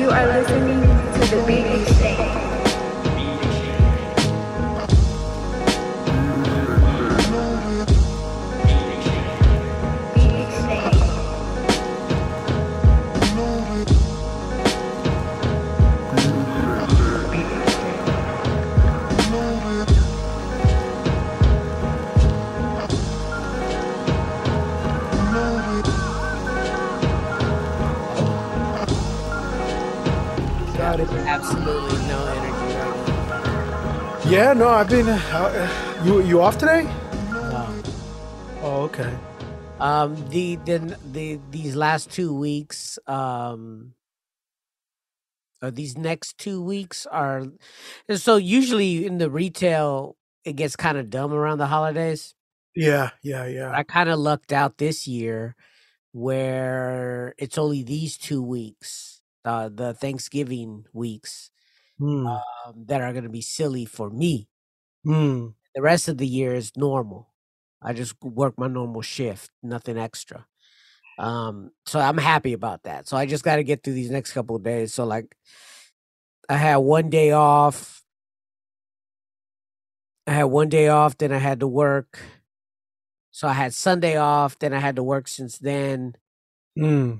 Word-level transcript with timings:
You 0.00 0.08
are 0.08 0.26
listening 0.28 0.69
no, 34.60 34.68
I've 34.68 34.90
been. 34.90 35.08
Uh, 35.08 36.02
you 36.04 36.20
you 36.20 36.42
off 36.42 36.58
today? 36.58 36.82
No. 37.32 37.82
Oh, 38.60 38.82
okay. 38.82 39.16
Um, 39.78 40.14
the 40.28 40.56
the 40.56 40.98
the 41.12 41.40
these 41.50 41.74
last 41.74 42.10
two 42.10 42.34
weeks, 42.34 42.98
um, 43.06 43.94
or 45.62 45.70
these 45.70 45.96
next 45.96 46.36
two 46.36 46.62
weeks 46.62 47.06
are, 47.06 47.46
so 48.14 48.36
usually 48.36 49.06
in 49.06 49.16
the 49.16 49.30
retail 49.30 50.18
it 50.44 50.56
gets 50.56 50.76
kind 50.76 50.98
of 50.98 51.08
dumb 51.08 51.32
around 51.32 51.56
the 51.56 51.66
holidays. 51.66 52.34
Yeah, 52.76 53.12
yeah, 53.22 53.46
yeah. 53.46 53.72
I 53.74 53.82
kind 53.82 54.10
of 54.10 54.18
lucked 54.18 54.52
out 54.52 54.76
this 54.76 55.08
year 55.08 55.56
where 56.12 57.34
it's 57.38 57.56
only 57.56 57.82
these 57.82 58.18
two 58.18 58.42
weeks, 58.42 59.22
uh, 59.46 59.70
the 59.72 59.94
Thanksgiving 59.94 60.84
weeks, 60.92 61.50
Hmm. 61.98 62.26
um, 62.26 62.40
that 62.88 63.00
are 63.00 63.12
going 63.12 63.24
to 63.24 63.30
be 63.30 63.40
silly 63.40 63.86
for 63.86 64.10
me. 64.10 64.49
Hmm. 65.04 65.48
The 65.74 65.82
rest 65.82 66.08
of 66.08 66.18
the 66.18 66.26
year 66.26 66.54
is 66.54 66.72
normal. 66.76 67.28
I 67.82 67.92
just 67.92 68.14
work 68.22 68.58
my 68.58 68.68
normal 68.68 69.02
shift, 69.02 69.50
nothing 69.62 69.96
extra. 69.98 70.46
Um, 71.18 71.70
so 71.86 72.00
I'm 72.00 72.18
happy 72.18 72.52
about 72.52 72.84
that. 72.84 73.08
So 73.08 73.16
I 73.16 73.26
just 73.26 73.44
got 73.44 73.56
to 73.56 73.64
get 73.64 73.82
through 73.82 73.94
these 73.94 74.10
next 74.10 74.32
couple 74.32 74.56
of 74.56 74.62
days. 74.62 74.94
So 74.94 75.04
like, 75.04 75.36
I 76.48 76.56
had 76.56 76.76
one 76.76 77.10
day 77.10 77.32
off. 77.32 78.02
I 80.26 80.32
had 80.32 80.44
one 80.44 80.68
day 80.68 80.88
off, 80.88 81.16
then 81.18 81.32
I 81.32 81.38
had 81.38 81.60
to 81.60 81.66
work. 81.66 82.18
So 83.30 83.48
I 83.48 83.52
had 83.52 83.74
Sunday 83.74 84.16
off, 84.16 84.58
then 84.58 84.72
I 84.72 84.78
had 84.80 84.96
to 84.96 85.02
work 85.02 85.28
since 85.28 85.58
then. 85.58 86.14
Hmm. 86.76 87.14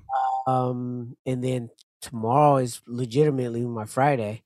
Um, 0.46 1.16
and 1.26 1.42
then 1.42 1.70
tomorrow 2.00 2.56
is 2.56 2.82
legitimately 2.86 3.62
my 3.62 3.84
Friday. 3.84 4.42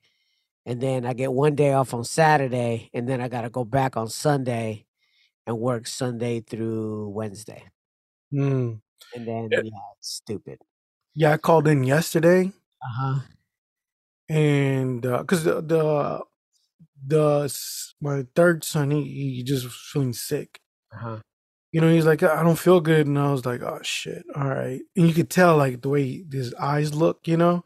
And 0.66 0.80
then 0.80 1.04
I 1.04 1.12
get 1.12 1.32
one 1.32 1.54
day 1.54 1.72
off 1.74 1.92
on 1.94 2.04
Saturday, 2.04 2.90
and 2.94 3.08
then 3.08 3.20
I 3.20 3.28
gotta 3.28 3.50
go 3.50 3.64
back 3.64 3.96
on 3.96 4.08
Sunday 4.08 4.86
and 5.46 5.58
work 5.58 5.86
Sunday 5.86 6.40
through 6.40 7.10
Wednesday. 7.10 7.64
Hmm. 8.30 8.74
And 9.14 9.26
then 9.28 9.48
Yeah. 9.50 9.60
yeah, 9.62 9.80
it's 9.98 10.08
stupid. 10.08 10.58
Yeah, 11.14 11.32
I 11.32 11.36
called 11.36 11.68
in 11.68 11.84
yesterday, 11.84 12.52
Uh-huh. 12.82 13.20
and 14.28 15.02
because 15.02 15.44
the 15.44 15.60
the 15.60 16.22
the 17.06 17.54
my 18.00 18.26
third 18.34 18.64
son, 18.64 18.90
he 18.90 19.02
he 19.36 19.42
just 19.42 19.64
was 19.64 19.74
feeling 19.92 20.12
sick. 20.14 20.60
Uh-huh. 20.92 21.18
You 21.72 21.80
know, 21.80 21.90
he's 21.92 22.06
like, 22.06 22.22
I 22.22 22.42
don't 22.42 22.58
feel 22.58 22.80
good, 22.80 23.06
and 23.06 23.18
I 23.18 23.30
was 23.32 23.44
like, 23.44 23.62
oh 23.62 23.80
shit, 23.82 24.24
all 24.34 24.48
right. 24.48 24.80
And 24.96 25.08
you 25.08 25.14
could 25.14 25.28
tell 25.30 25.56
like 25.56 25.82
the 25.82 25.88
way 25.88 26.24
his 26.30 26.54
eyes 26.54 26.94
look. 26.94 27.26
You 27.28 27.36
know, 27.36 27.64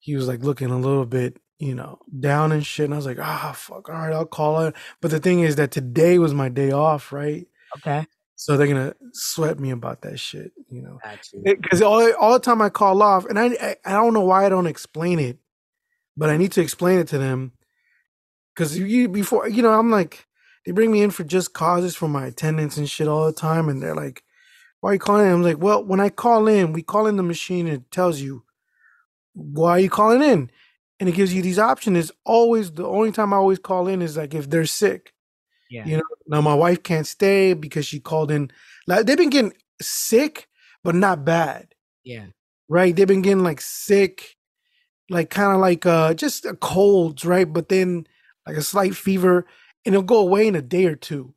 he 0.00 0.14
was 0.16 0.28
like 0.28 0.42
looking 0.42 0.70
a 0.70 0.78
little 0.78 1.06
bit, 1.06 1.38
you 1.58 1.74
know, 1.74 1.98
down 2.20 2.52
and 2.52 2.64
shit. 2.64 2.84
And 2.84 2.94
I 2.94 2.96
was 2.98 3.06
like, 3.06 3.18
ah, 3.18 3.52
fuck, 3.56 3.88
all 3.88 3.94
right, 3.94 4.12
I'll 4.12 4.26
call 4.26 4.60
it. 4.62 4.74
But 5.00 5.10
the 5.10 5.20
thing 5.20 5.40
is 5.40 5.56
that 5.56 5.70
today 5.70 6.18
was 6.18 6.34
my 6.34 6.48
day 6.48 6.70
off, 6.70 7.12
right? 7.12 7.46
Okay. 7.78 8.06
So 8.34 8.56
they're 8.56 8.66
gonna 8.66 8.94
sweat 9.12 9.58
me 9.58 9.70
about 9.70 10.02
that 10.02 10.20
shit, 10.20 10.52
you 10.68 10.82
know. 10.82 10.98
Because 11.42 11.80
all 11.80 12.12
all 12.16 12.34
the 12.34 12.38
time 12.38 12.60
I 12.60 12.68
call 12.68 13.02
off, 13.02 13.24
and 13.24 13.38
I, 13.38 13.46
I 13.46 13.76
I 13.86 13.92
don't 13.92 14.12
know 14.12 14.20
why 14.24 14.44
I 14.44 14.50
don't 14.50 14.66
explain 14.66 15.18
it, 15.18 15.38
but 16.16 16.28
I 16.28 16.36
need 16.36 16.52
to 16.52 16.60
explain 16.60 16.98
it 16.98 17.08
to 17.08 17.18
them. 17.18 17.52
Because 18.54 18.78
you 18.78 19.08
before 19.08 19.48
you 19.48 19.62
know, 19.62 19.72
I'm 19.72 19.90
like, 19.90 20.26
they 20.66 20.72
bring 20.72 20.92
me 20.92 21.02
in 21.02 21.10
for 21.10 21.24
just 21.24 21.54
causes 21.54 21.96
for 21.96 22.08
my 22.08 22.26
attendance 22.26 22.76
and 22.76 22.88
shit 22.88 23.08
all 23.08 23.24
the 23.24 23.32
time, 23.32 23.70
and 23.70 23.82
they're 23.82 23.94
like, 23.94 24.22
"Why 24.80 24.90
are 24.90 24.92
you 24.94 24.98
calling?" 24.98 25.26
in?" 25.26 25.32
I'm 25.32 25.42
like, 25.42 25.58
"Well, 25.58 25.82
when 25.82 26.00
I 26.00 26.10
call 26.10 26.46
in, 26.46 26.74
we 26.74 26.82
call 26.82 27.06
in 27.06 27.16
the 27.16 27.22
machine 27.22 27.66
and 27.66 27.76
it 27.76 27.90
tells 27.90 28.20
you 28.20 28.44
why 29.36 29.72
are 29.72 29.80
you 29.80 29.90
calling 29.90 30.22
in, 30.22 30.50
and 31.00 31.08
it 31.08 31.14
gives 31.14 31.34
you 31.34 31.42
these 31.42 31.58
options. 31.58 31.98
It's 31.98 32.12
always 32.24 32.72
the 32.72 32.86
only 32.86 33.12
time 33.12 33.32
I 33.32 33.36
always 33.36 33.58
call 33.58 33.88
in 33.88 34.02
is 34.02 34.16
like 34.16 34.34
if 34.34 34.48
they're 34.50 34.66
sick. 34.66 35.12
Yeah. 35.70 35.84
You 35.86 35.96
know, 35.98 36.02
now 36.28 36.40
my 36.40 36.54
wife 36.54 36.82
can't 36.82 37.06
stay 37.06 37.52
because 37.54 37.86
she 37.86 38.00
called 38.00 38.30
in. 38.30 38.50
Like 38.86 39.06
they've 39.06 39.16
been 39.16 39.30
getting 39.30 39.52
sick, 39.82 40.48
but 40.84 40.94
not 40.94 41.24
bad 41.24 41.74
Yeah. 42.04 42.26
right? 42.68 42.94
They've 42.94 43.06
been 43.06 43.22
getting 43.22 43.42
like 43.44 43.60
sick, 43.60 44.36
like 45.10 45.30
kind 45.30 45.52
of 45.52 45.58
like 45.60 45.86
uh 45.86 46.14
just 46.14 46.44
a 46.46 46.54
colds, 46.54 47.24
right? 47.24 47.50
But 47.52 47.68
then 47.68 48.06
like 48.46 48.56
a 48.56 48.62
slight 48.62 48.94
fever, 48.96 49.46
and 49.84 49.94
it'll 49.94 50.02
go 50.04 50.18
away 50.20 50.46
in 50.48 50.54
a 50.56 50.62
day 50.62 50.86
or 50.86 50.96
two. 50.96 51.34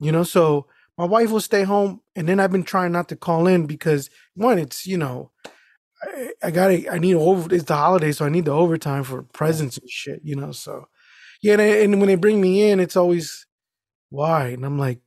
You 0.00 0.12
know, 0.12 0.22
so 0.22 0.66
my 0.98 1.04
wife 1.04 1.30
will 1.30 1.40
stay 1.40 1.62
home, 1.62 2.00
and 2.16 2.28
then 2.28 2.40
I've 2.40 2.52
been 2.52 2.64
trying 2.64 2.92
not 2.92 3.08
to 3.10 3.16
call 3.16 3.46
in 3.46 3.66
because 3.66 4.10
one, 4.34 4.58
it's 4.58 4.86
you 4.86 4.96
know, 4.98 5.30
I, 6.02 6.30
I 6.44 6.50
gotta, 6.50 6.90
I 6.92 6.98
need 6.98 7.14
over. 7.14 7.54
It's 7.54 7.64
the 7.64 7.76
holiday, 7.76 8.12
so 8.12 8.24
I 8.24 8.28
need 8.30 8.46
the 8.46 8.52
overtime 8.52 9.04
for 9.04 9.22
presents 9.22 9.76
and 9.78 9.88
shit. 9.90 10.20
You 10.24 10.36
know, 10.36 10.52
so 10.52 10.86
yeah, 11.42 11.54
and, 11.54 11.62
I- 11.62 11.64
and 11.82 12.00
when 12.00 12.08
they 12.08 12.14
bring 12.16 12.40
me 12.40 12.70
in, 12.70 12.80
it's 12.80 12.96
always 12.96 13.46
why, 14.10 14.48
and 14.48 14.64
I'm 14.64 14.78
like, 14.78 15.00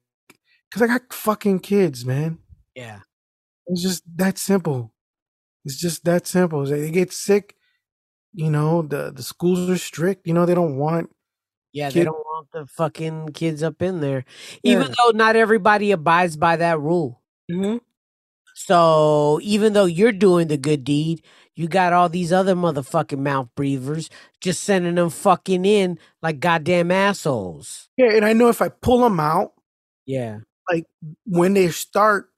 because 0.70 0.82
I 0.82 0.88
got 0.88 1.14
fucking 1.14 1.60
kids, 1.60 2.06
man. 2.06 2.40
Yeah. 2.76 3.00
It's 3.68 3.82
just 3.84 4.04
that 4.18 4.38
simple. 4.38 4.94
It's 5.66 5.78
just 5.80 6.06
that 6.06 6.28
simple. 6.28 6.66
They 6.66 6.92
get 6.92 7.14
sick, 7.14 7.56
you 8.34 8.50
know, 8.52 8.82
the 8.84 9.12
the 9.16 9.24
schools 9.24 9.70
are 9.70 9.78
strict, 9.78 10.28
you 10.28 10.34
know, 10.34 10.46
they 10.46 10.56
don't 10.56 10.78
want 10.78 11.10
Yeah, 11.74 11.90
they 11.90 12.04
don't 12.04 12.16
want 12.26 12.50
the 12.54 12.66
fucking 12.68 13.30
kids 13.34 13.64
up 13.64 13.82
in 13.82 14.02
there. 14.02 14.26
Even 14.64 14.88
Yeah. 14.90 14.96
though 15.06 15.12
not 15.18 15.36
everybody 15.38 15.92
abides 15.92 16.38
by 16.38 16.58
that 16.58 16.80
rule. 16.80 17.22
Mm-hmm. 17.52 17.78
So 18.56 19.40
even 19.44 19.74
though 19.74 19.86
you're 19.86 20.12
doing 20.12 20.48
the 20.48 20.58
good 20.58 20.84
deed, 20.84 21.24
you 21.56 21.68
got 21.68 21.94
all 21.94 22.10
these 22.10 22.32
other 22.34 22.56
motherfucking 22.56 23.20
mouth 23.20 23.50
breathers 23.56 24.10
just 24.42 24.64
sending 24.64 24.96
them 24.96 25.10
fucking 25.10 25.66
in 25.66 26.00
like 26.22 26.40
goddamn 26.40 26.92
assholes. 26.92 27.90
Yeah, 27.98 28.12
and 28.12 28.26
I 28.26 28.34
know 28.34 28.50
if 28.50 28.62
I 28.62 28.70
pull 28.70 29.00
them 29.00 29.20
out, 29.20 29.54
Yeah. 30.06 30.40
like 30.70 30.86
when 31.26 31.54
they 31.54 31.70
start 31.70 32.30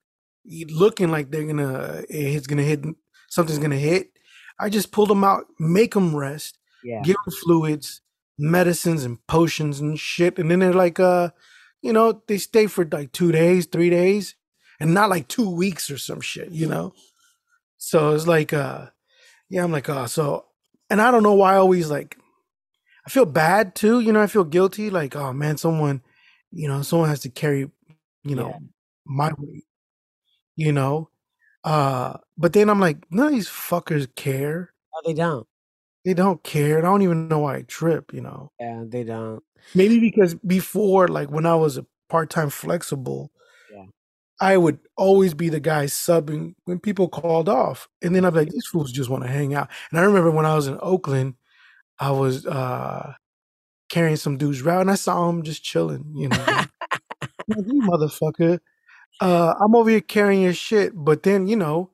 looking 0.69 1.11
like 1.11 1.31
they're 1.31 1.45
gonna 1.47 2.03
it's 2.09 2.47
gonna 2.47 2.63
hit 2.63 2.83
something's 3.29 3.59
gonna 3.59 3.77
hit, 3.77 4.11
I 4.59 4.69
just 4.69 4.91
pull 4.91 5.05
them 5.05 5.23
out, 5.23 5.45
make 5.59 5.93
them 5.93 6.15
rest, 6.15 6.57
Yeah. 6.83 7.01
give 7.03 7.15
them 7.25 7.33
fluids, 7.43 8.01
medicines 8.37 9.03
and 9.05 9.25
potions 9.27 9.79
and 9.79 9.97
shit, 9.99 10.37
and 10.39 10.51
then 10.51 10.59
they're 10.59 10.73
like, 10.73 10.99
uh, 10.99 11.29
you 11.81 11.93
know, 11.93 12.21
they 12.27 12.37
stay 12.37 12.67
for 12.67 12.85
like 12.91 13.11
two 13.11 13.31
days, 13.31 13.65
three 13.65 13.89
days, 13.89 14.35
and 14.85 14.93
not 14.93 15.09
like 15.09 15.27
two 15.27 15.49
weeks 15.49 15.89
or 15.89 15.97
some 15.97 16.21
shit, 16.21 16.51
you 16.51 16.67
know. 16.67 16.93
So 17.77 18.13
it's 18.13 18.27
like, 18.27 18.53
uh, 18.53 18.87
yeah, 19.49 19.63
I'm 19.63 19.71
like, 19.71 19.89
oh, 19.89 20.05
so, 20.05 20.45
and 20.89 21.01
I 21.01 21.09
don't 21.11 21.23
know 21.23 21.33
why 21.33 21.53
I 21.53 21.57
always 21.57 21.89
like, 21.89 22.17
I 23.05 23.09
feel 23.09 23.25
bad 23.25 23.73
too, 23.75 23.99
you 23.99 24.13
know, 24.13 24.21
I 24.21 24.27
feel 24.27 24.43
guilty, 24.43 24.89
like, 24.91 25.15
oh 25.15 25.33
man, 25.33 25.57
someone, 25.57 26.01
you 26.51 26.67
know, 26.67 26.83
someone 26.83 27.09
has 27.09 27.21
to 27.21 27.29
carry, 27.29 27.69
you 28.23 28.35
know, 28.35 28.49
Yeah. 28.49 28.59
my 29.05 29.31
weight, 29.37 29.65
you 30.55 30.71
know. 30.71 31.09
Uh, 31.63 32.17
but 32.37 32.53
then 32.53 32.69
I'm 32.69 32.79
like, 32.79 33.05
none 33.09 33.27
of 33.27 33.33
these 33.33 33.49
fuckers 33.49 34.07
care. 34.15 34.71
No, 34.93 35.01
they 35.03 35.13
don't. 35.15 35.47
They 36.05 36.13
don't 36.13 36.43
care. 36.43 36.77
I 36.77 36.81
don't 36.81 37.01
even 37.01 37.27
know 37.27 37.39
why 37.39 37.57
I 37.57 37.61
trip, 37.63 38.13
you 38.13 38.21
know. 38.21 38.51
Yeah, 38.59 38.83
they 38.87 39.03
don't. 39.03 39.43
Maybe 39.73 39.99
because 39.99 40.35
before, 40.35 41.07
like 41.07 41.31
when 41.31 41.47
I 41.47 41.55
was 41.55 41.77
a 41.77 41.85
part 42.09 42.29
time 42.29 42.51
flexible. 42.51 43.31
I 44.41 44.57
would 44.57 44.79
always 44.97 45.33
be 45.33 45.49
the 45.49 45.61
guy 45.61 45.85
subbing 45.85 46.55
when 46.65 46.79
people 46.79 47.09
called 47.09 47.49
off. 47.49 47.89
And 48.03 48.15
then 48.15 48.25
I'd 48.25 48.33
be 48.33 48.41
like, 48.41 48.51
these 48.51 48.67
fools 48.67 48.91
just 48.91 49.09
want 49.09 49.23
to 49.23 49.29
hang 49.31 49.55
out. 49.55 49.69
And 49.91 49.99
I 49.99 50.03
remember 50.03 50.31
when 50.31 50.45
I 50.47 50.55
was 50.55 50.67
in 50.67 50.79
Oakland, 50.81 51.35
I 51.99 52.11
was 52.11 52.45
uh 52.45 53.13
carrying 53.89 54.17
some 54.17 54.37
dude's 54.37 54.61
route 54.63 54.81
and 54.81 54.91
I 54.91 54.95
saw 54.95 55.29
him 55.29 55.43
just 55.43 55.63
chilling, 55.63 56.13
you 56.15 56.29
know. 56.29 56.67
You 57.49 57.83
motherfucker. 57.83 58.59
Uh 59.21 59.53
I'm 59.61 59.75
over 59.75 59.89
here 59.89 60.01
carrying 60.01 60.43
your 60.43 60.53
shit, 60.53 60.93
but 60.95 61.23
then, 61.23 61.47
you 61.47 61.55
know, 61.57 61.91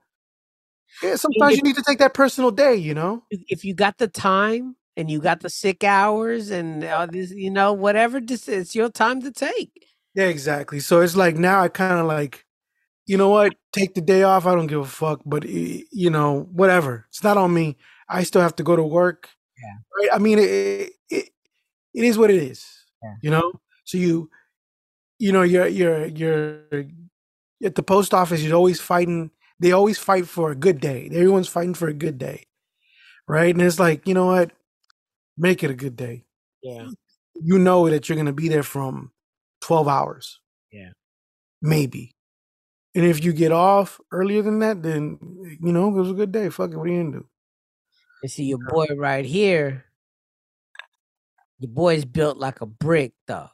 yeah, 1.01 1.15
sometimes 1.15 1.57
you 1.57 1.63
need 1.63 1.75
to 1.77 1.83
take 1.87 1.99
that 1.99 2.13
personal 2.13 2.51
day, 2.51 2.75
you 2.75 2.93
know. 2.95 3.23
If- 3.31 3.41
If 3.49 3.65
you 3.65 3.73
got 3.75 3.97
the 3.99 4.07
time 4.09 4.77
and 4.97 5.11
you 5.11 5.19
got 5.21 5.41
the 5.41 5.49
sick 5.49 5.83
hours 5.83 6.51
and 6.51 6.83
all 6.85 7.07
this, 7.07 7.31
you 7.31 7.51
know, 7.51 7.73
whatever, 7.73 8.19
it's 8.47 8.75
your 8.75 8.89
time 8.89 9.21
to 9.23 9.31
take. 9.31 9.87
Yeah, 10.15 10.25
exactly. 10.25 10.79
So 10.79 11.01
it's 11.01 11.15
like 11.15 11.37
now 11.37 11.61
I 11.61 11.67
kind 11.69 11.99
of 11.99 12.05
like 12.05 12.45
you 13.07 13.17
know 13.17 13.29
what? 13.29 13.55
Take 13.73 13.93
the 13.93 14.01
day 14.01 14.23
off. 14.23 14.45
I 14.45 14.55
don't 14.55 14.67
give 14.67 14.79
a 14.79 14.85
fuck. 14.85 15.21
But 15.25 15.45
you 15.47 16.09
know, 16.09 16.47
whatever. 16.51 17.07
It's 17.09 17.23
not 17.23 17.37
on 17.37 17.53
me. 17.53 17.77
I 18.07 18.23
still 18.23 18.41
have 18.41 18.55
to 18.57 18.63
go 18.63 18.75
to 18.75 18.83
work. 18.83 19.29
Yeah. 19.61 19.73
Right? 19.97 20.15
I 20.15 20.19
mean, 20.19 20.39
it, 20.39 20.91
it 21.09 21.29
it 21.93 22.03
is 22.03 22.17
what 22.17 22.29
it 22.29 22.41
is. 22.41 22.65
Yeah. 23.03 23.15
You 23.21 23.31
know. 23.31 23.53
So 23.85 23.97
you, 23.97 24.29
you 25.19 25.31
know, 25.31 25.41
you're 25.41 25.67
you're 25.67 26.05
you're 26.05 26.61
at 27.63 27.75
the 27.75 27.83
post 27.83 28.13
office. 28.13 28.41
You're 28.41 28.55
always 28.55 28.79
fighting. 28.79 29.31
They 29.59 29.71
always 29.71 29.97
fight 29.97 30.27
for 30.27 30.51
a 30.51 30.55
good 30.55 30.79
day. 30.79 31.07
Everyone's 31.11 31.47
fighting 31.47 31.73
for 31.73 31.87
a 31.87 31.93
good 31.93 32.17
day, 32.17 32.45
right? 33.27 33.53
And 33.53 33.61
it's 33.61 33.79
like, 33.79 34.07
you 34.07 34.13
know 34.13 34.27
what? 34.27 34.51
Make 35.37 35.63
it 35.63 35.69
a 35.69 35.75
good 35.75 35.95
day. 35.95 36.25
Yeah. 36.63 36.87
You 37.35 37.59
know 37.59 37.89
that 37.89 38.07
you're 38.07 38.17
gonna 38.17 38.33
be 38.33 38.47
there 38.47 38.63
from 38.63 39.10
twelve 39.61 39.87
hours. 39.87 40.39
Yeah. 40.71 40.89
maybe. 41.61 42.15
And 42.93 43.05
if 43.05 43.23
you 43.23 43.31
get 43.33 43.51
off 43.53 44.01
earlier 44.11 44.41
than 44.41 44.59
that, 44.59 44.83
then 44.83 45.17
you 45.61 45.71
know 45.71 45.87
it 45.89 45.91
was 45.99 46.11
a 46.11 46.13
good 46.13 46.31
day. 46.31 46.49
Fuck 46.49 46.71
it. 46.71 46.77
What 46.77 46.87
are 46.87 46.91
you 46.91 47.03
gonna 47.03 47.19
do? 47.19 47.25
You 48.23 48.29
see 48.29 48.43
your 48.45 48.59
boy 48.69 48.87
right 48.97 49.25
here. 49.25 49.85
Your 51.59 51.69
boy's 51.71 52.05
built 52.05 52.37
like 52.37 52.61
a 52.61 52.65
brick, 52.65 53.13
though. 53.27 53.49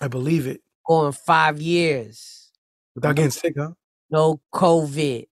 I 0.00 0.08
believe 0.08 0.46
it. 0.46 0.62
Going 0.86 1.12
five 1.12 1.60
years, 1.60 2.50
Without 2.94 3.16
getting 3.16 3.30
sick, 3.32 3.54
huh? 3.58 3.72
no 4.10 4.40
COVID. 4.54 5.26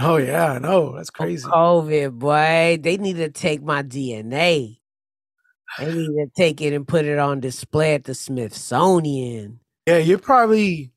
Oh 0.00 0.16
yeah, 0.16 0.52
I 0.52 0.58
know. 0.58 0.96
That's 0.96 1.10
No 1.18 1.24
crazy. 1.24 1.46
COVID, 1.48 2.18
boy. 2.18 2.78
They 2.82 2.96
need 2.98 3.16
to 3.16 3.30
take 3.30 3.62
my 3.62 3.82
DNA. 3.82 4.78
They 5.78 5.92
need 5.92 6.06
to 6.06 6.30
take 6.36 6.60
it 6.60 6.72
and 6.72 6.86
put 6.86 7.04
it 7.04 7.18
on 7.18 7.40
display 7.40 7.94
at 7.94 8.04
the 8.04 8.14
Smithsonian. 8.14 9.60
Yeah, 9.86 9.98
you're 9.98 10.18
probably 10.18 10.92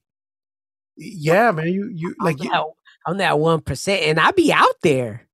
yeah, 0.97 1.51
man. 1.51 1.67
You 1.67 1.89
you 1.93 2.15
like 2.19 2.37
I'm 2.39 2.45
you, 2.45 2.51
that, 2.51 2.63
I'm 3.07 3.17
that 3.17 3.39
one 3.39 3.61
percent, 3.61 4.03
and 4.03 4.19
I 4.19 4.31
be 4.31 4.51
out 4.51 4.75
there. 4.83 5.27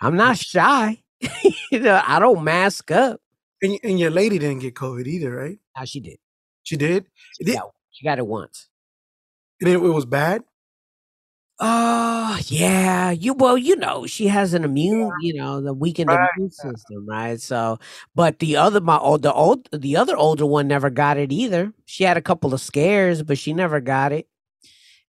I'm 0.00 0.16
not 0.16 0.36
mm. 0.36 0.46
shy. 0.46 1.02
you 1.72 1.80
know, 1.80 2.00
I 2.06 2.18
don't 2.18 2.44
mask 2.44 2.90
up. 2.90 3.20
and, 3.62 3.78
and 3.82 3.98
your 3.98 4.10
lady 4.10 4.38
didn't 4.38 4.60
get 4.60 4.74
COVID 4.74 5.06
either, 5.06 5.34
right? 5.34 5.58
How 5.74 5.84
she 5.84 6.00
did? 6.00 6.18
She 6.62 6.76
did. 6.76 7.06
She 7.36 7.44
Did- 7.44 7.56
got, 7.56 7.72
she 7.90 8.04
got 8.04 8.18
it 8.18 8.26
once. 8.26 8.68
And 9.60 9.68
it, 9.68 9.74
it 9.74 9.78
was 9.78 10.06
bad. 10.06 10.44
Oh 11.60 12.38
yeah, 12.46 13.10
you 13.10 13.34
well, 13.34 13.58
you 13.58 13.74
know, 13.74 14.06
she 14.06 14.28
has 14.28 14.54
an 14.54 14.62
immune, 14.62 15.16
you 15.18 15.34
know, 15.34 15.60
the 15.60 15.74
weakened 15.74 16.12
Right, 16.12 16.30
immune 16.36 16.52
system, 16.52 17.04
right? 17.08 17.40
So, 17.40 17.80
but 18.14 18.38
the 18.38 18.56
other, 18.56 18.80
my 18.80 18.96
old, 18.96 19.22
the 19.22 19.32
old, 19.32 19.68
the 19.72 19.96
other 19.96 20.16
older 20.16 20.46
one 20.46 20.68
never 20.68 20.88
got 20.88 21.16
it 21.16 21.32
either. 21.32 21.72
She 21.84 22.04
had 22.04 22.16
a 22.16 22.22
couple 22.22 22.54
of 22.54 22.60
scares, 22.60 23.24
but 23.24 23.38
she 23.38 23.52
never 23.54 23.80
got 23.80 24.12
it. 24.12 24.28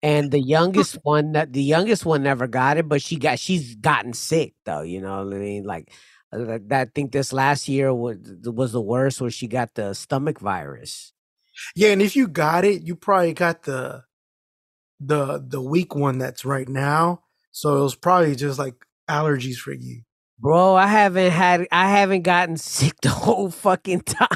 And 0.03 0.31
the 0.31 0.41
youngest 0.41 0.97
one, 1.03 1.33
that 1.33 1.53
the 1.53 1.63
youngest 1.63 2.05
one 2.05 2.23
never 2.23 2.47
got 2.47 2.77
it, 2.77 2.89
but 2.89 3.01
she 3.01 3.17
got, 3.17 3.39
she's 3.39 3.75
gotten 3.75 4.13
sick 4.13 4.53
though. 4.65 4.81
You 4.83 5.01
know 5.01 5.25
what 5.25 5.35
I 5.35 5.39
mean? 5.39 5.63
Like, 5.65 5.91
uh, 6.33 6.59
I 6.71 6.85
think 6.95 7.11
this 7.13 7.33
last 7.33 7.69
year 7.69 7.93
was 7.93 8.17
was 8.45 8.71
the 8.73 8.81
worst, 8.81 9.21
where 9.21 9.31
she 9.31 9.47
got 9.47 9.75
the 9.75 9.93
stomach 9.93 10.39
virus. 10.39 11.13
Yeah, 11.75 11.89
and 11.91 12.01
if 12.01 12.15
you 12.15 12.27
got 12.27 12.65
it, 12.65 12.83
you 12.83 12.95
probably 12.95 13.33
got 13.33 13.63
the 13.63 14.03
the 14.99 15.43
the 15.45 15.61
weak 15.61 15.95
one 15.95 16.17
that's 16.17 16.45
right 16.45 16.67
now. 16.67 17.21
So 17.51 17.77
it 17.77 17.83
was 17.83 17.95
probably 17.95 18.35
just 18.35 18.57
like 18.59 18.75
allergies 19.09 19.57
for 19.57 19.73
you. 19.73 20.01
Bro, 20.39 20.75
I 20.75 20.87
haven't 20.87 21.31
had, 21.31 21.67
I 21.71 21.89
haven't 21.89 22.23
gotten 22.23 22.57
sick 22.57 22.93
the 23.01 23.09
whole 23.09 23.49
fucking 23.49 24.01
time. 24.01 24.27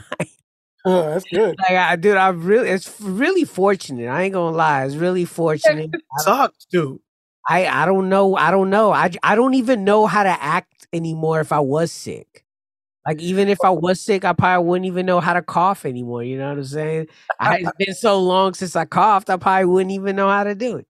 Oh, 0.86 1.10
that's 1.10 1.26
good. 1.26 1.56
Like, 1.60 1.72
I, 1.72 1.96
dude, 1.98 2.16
I'm 2.16 2.42
really, 2.44 2.70
it's 2.70 3.02
really 3.02 3.44
fortunate. 3.44 4.08
I 4.08 4.24
ain't 4.24 4.34
gonna 4.34 4.56
lie, 4.56 4.86
it's 4.86 4.96
really 4.96 5.26
fortunate. 5.26 5.90
Sucks, 6.20 6.66
dude. 6.72 7.00
I, 7.50 7.66
I 7.68 7.86
don't 7.86 8.08
know, 8.08 8.36
I 8.36 8.52
don't 8.52 8.70
know. 8.70 8.92
I 8.92 9.12
I 9.24 9.36
don't 9.36 9.54
even 9.56 9.84
know 9.84 10.06
how 10.06 10.24
to 10.24 10.30
act 10.30 10.88
anymore 10.94 11.42
if 11.42 11.52
I 11.52 11.60
was 11.60 11.92
sick. 11.92 12.46
Like, 13.08 13.22
even 13.22 13.48
if 13.48 13.58
I 13.64 13.70
was 13.70 14.02
sick, 14.02 14.26
I 14.26 14.34
probably 14.34 14.68
wouldn't 14.68 14.86
even 14.86 15.06
know 15.06 15.20
how 15.22 15.34
to 15.34 15.42
cough 15.42 15.86
anymore. 15.86 16.24
You 16.24 16.38
know 16.38 16.50
what 16.50 16.58
I'm 16.58 16.66
saying? 16.66 17.08
I, 17.40 17.60
it's 17.60 17.72
been 17.80 17.96
so 17.96 18.20
long 18.22 18.54
since 18.54 18.76
I 18.76 18.84
coughed, 18.86 19.30
I 19.30 19.38
probably 19.38 19.66
wouldn't 19.66 19.92
even 19.94 20.16
know 20.18 20.28
how 20.30 20.44
to 20.44 20.54
do 20.56 20.76
it. 20.78 20.88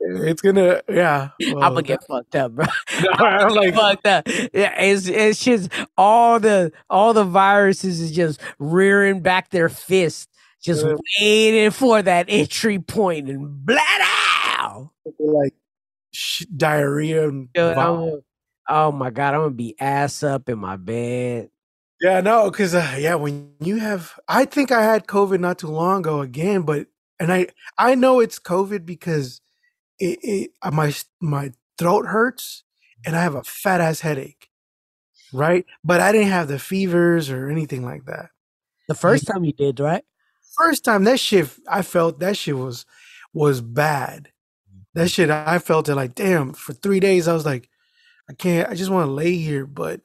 It's 0.00 0.42
gonna, 0.42 0.80
yeah. 0.88 1.28
I'm 1.40 1.52
gonna 1.60 1.82
get 1.82 2.02
fucked 2.04 2.34
up, 2.34 2.52
bro. 2.52 2.64
I'm 3.12 3.54
like, 3.54 3.74
fucked 3.74 4.06
up. 4.06 4.26
Yeah, 4.52 4.80
it's 4.80 5.06
it's 5.06 5.44
just 5.44 5.70
all 5.96 6.40
the 6.40 6.72
all 6.90 7.12
the 7.14 7.22
viruses 7.24 8.00
is 8.00 8.10
just 8.12 8.40
rearing 8.58 9.20
back 9.20 9.50
their 9.50 9.68
fist, 9.68 10.28
just 10.62 10.84
Yeah. 10.84 10.94
waiting 11.20 11.70
for 11.70 12.02
that 12.02 12.26
entry 12.28 12.78
point 12.80 13.28
and 13.28 13.64
blah 13.64 13.78
out. 14.58 14.90
like 15.20 15.54
sh- 16.12 16.46
diarrhea 16.56 17.28
and 17.28 17.52
Dude, 17.52 17.76
I'm- 17.76 18.22
oh 18.68 18.92
my 18.92 19.10
god, 19.10 19.34
I'm 19.34 19.40
gonna 19.40 19.50
be 19.50 19.74
ass 19.80 20.22
up 20.22 20.48
in 20.48 20.58
my 20.58 20.76
bed. 20.76 21.50
yeah, 22.00 22.20
no, 22.20 22.50
because 22.50 22.74
uh, 22.74 22.96
yeah, 22.98 23.14
when 23.14 23.52
you 23.60 23.76
have, 23.76 24.18
I 24.28 24.44
think 24.44 24.70
I 24.72 24.82
had 24.82 25.06
COVID 25.06 25.40
not 25.40 25.58
too 25.58 25.68
long 25.68 26.00
ago 26.00 26.20
again, 26.20 26.62
but 26.62 26.86
and 27.18 27.32
I 27.32 27.48
I 27.78 27.94
know 27.94 28.20
it's 28.20 28.38
COVID 28.38 28.84
because 28.84 29.40
it, 29.98 30.18
it 30.22 30.50
uh, 30.62 30.70
my 30.70 30.94
my 31.20 31.52
throat 31.78 32.06
hurts 32.06 32.64
and 33.04 33.16
I 33.16 33.22
have 33.22 33.34
a 33.34 33.44
fat 33.44 33.80
ass 33.80 34.00
headache, 34.00 34.48
right? 35.32 35.64
But 35.84 36.00
I 36.00 36.12
didn't 36.12 36.28
have 36.28 36.48
the 36.48 36.58
fevers 36.58 37.30
or 37.30 37.48
anything 37.48 37.84
like 37.84 38.04
that. 38.06 38.30
The 38.88 38.94
first 38.94 39.26
time 39.26 39.44
you 39.44 39.52
did, 39.52 39.80
right? 39.80 40.04
First 40.56 40.84
time 40.84 41.04
that 41.04 41.20
shit, 41.20 41.50
I 41.68 41.82
felt 41.82 42.20
that 42.20 42.36
shit 42.36 42.56
was 42.56 42.86
was 43.32 43.60
bad. 43.60 44.30
That 44.94 45.10
shit, 45.10 45.28
I 45.28 45.58
felt 45.58 45.88
it 45.90 45.94
like, 45.94 46.14
damn. 46.14 46.54
For 46.54 46.72
three 46.72 47.00
days, 47.00 47.28
I 47.28 47.34
was 47.34 47.44
like, 47.44 47.68
I 48.28 48.34
can't. 48.34 48.68
I 48.68 48.74
just 48.74 48.90
want 48.90 49.06
to 49.06 49.12
lay 49.12 49.36
here, 49.36 49.66
but 49.66 50.00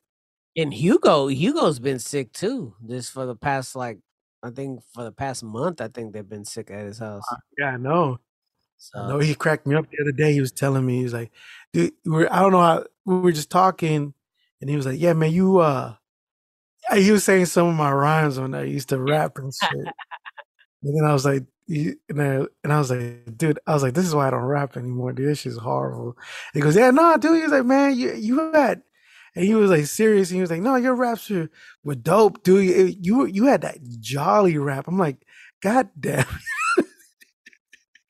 And 0.55 0.73
Hugo, 0.73 1.27
Hugo's 1.27 1.79
been 1.79 1.99
sick 1.99 2.33
too. 2.33 2.75
This 2.81 3.09
for 3.09 3.25
the 3.25 3.35
past 3.35 3.75
like 3.75 3.99
I 4.43 4.49
think 4.49 4.81
for 4.93 5.03
the 5.03 5.11
past 5.11 5.43
month, 5.43 5.81
I 5.81 5.87
think 5.87 6.13
they've 6.13 6.27
been 6.27 6.45
sick 6.45 6.71
at 6.71 6.85
his 6.85 6.99
house. 6.99 7.23
yeah, 7.57 7.67
I 7.67 7.77
know. 7.77 8.19
So 8.77 9.07
No, 9.07 9.19
he 9.19 9.35
cracked 9.35 9.67
me 9.67 9.75
up 9.75 9.85
the 9.91 10.01
other 10.01 10.11
day. 10.11 10.33
He 10.33 10.41
was 10.41 10.51
telling 10.51 10.85
me, 10.85 10.97
he 10.97 11.03
was 11.03 11.13
like, 11.13 11.31
dude, 11.71 11.93
we're, 12.03 12.27
I 12.31 12.39
don't 12.39 12.51
know 12.51 12.61
how, 12.61 12.85
we 13.05 13.19
were 13.19 13.31
just 13.31 13.51
talking, 13.51 14.15
and 14.59 14.69
he 14.69 14.75
was 14.75 14.87
like, 14.87 14.99
yeah, 14.99 15.13
man, 15.13 15.31
you, 15.31 15.59
uh, 15.59 15.93
he 16.95 17.11
was 17.11 17.23
saying 17.23 17.45
some 17.45 17.67
of 17.67 17.75
my 17.75 17.91
rhymes 17.91 18.39
when 18.39 18.55
I 18.55 18.63
used 18.63 18.89
to 18.89 18.99
rap 18.99 19.37
and 19.37 19.53
shit. 19.53 19.71
and 20.83 20.97
then 20.97 21.05
I 21.05 21.13
was 21.13 21.25
like, 21.25 21.43
you- 21.71 21.95
and 22.09 22.21
I, 22.21 22.45
and 22.63 22.73
I 22.73 22.77
was 22.77 22.89
like, 22.91 23.37
dude, 23.37 23.59
I 23.65 23.73
was 23.73 23.83
like, 23.83 23.93
this 23.93 24.05
is 24.05 24.13
why 24.15 24.27
I 24.27 24.31
don't 24.31 24.43
rap 24.43 24.77
anymore, 24.77 25.13
dude. 25.13 25.29
This 25.29 25.39
shit's 25.39 25.57
horrible. 25.57 26.17
He 26.53 26.59
goes, 26.59 26.75
yeah, 26.75 26.91
no, 26.91 27.17
dude. 27.17 27.37
He 27.37 27.43
was 27.43 27.51
like, 27.51 27.65
man, 27.65 27.97
you, 27.97 28.13
you 28.13 28.51
had, 28.53 28.81
and 29.35 29.45
he 29.45 29.55
was 29.55 29.69
like 29.71 29.85
serious. 29.85 30.29
And 30.29 30.35
he 30.37 30.41
was 30.41 30.51
like, 30.51 30.61
no, 30.61 30.75
your 30.75 30.95
raps 30.95 31.29
were, 31.29 31.49
were 31.83 31.95
dope, 31.95 32.43
dude. 32.43 32.65
You, 32.65 32.95
you, 32.99 33.25
you 33.25 33.45
had 33.45 33.61
that 33.61 33.77
jolly 33.99 34.57
rap. 34.57 34.87
I'm 34.87 34.97
like, 34.97 35.17
God 35.61 35.89
damn. 35.99 36.25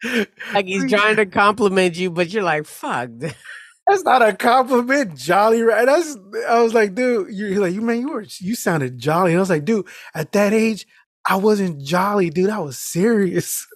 like 0.54 0.66
he's 0.66 0.90
trying 0.90 1.16
to 1.18 1.26
compliment 1.26 1.96
you, 1.98 2.10
but 2.10 2.30
you're 2.34 2.44
like, 2.44 2.66
fuck. 2.66 3.10
That's 3.88 4.04
not 4.04 4.22
a 4.22 4.34
compliment, 4.34 5.16
jolly. 5.18 5.62
rap. 5.64 5.86
That's 5.86 6.16
I 6.48 6.62
was 6.62 6.74
like, 6.74 6.96
dude, 6.96 7.28
you- 7.34 7.48
you're 7.48 7.62
like, 7.62 7.74
you 7.74 7.82
man, 7.82 8.00
you 8.00 8.10
were 8.10 8.26
you 8.40 8.56
sounded 8.56 8.98
jolly. 9.00 9.32
And 9.32 9.38
I 9.40 9.42
was 9.42 9.50
like, 9.50 9.66
dude, 9.66 9.88
at 10.16 10.32
that 10.34 10.54
age, 10.54 10.88
I 11.26 11.36
wasn't 11.36 11.82
jolly, 11.82 12.30
dude. 12.30 12.50
I 12.50 12.60
was 12.60 12.78
serious. 12.78 13.68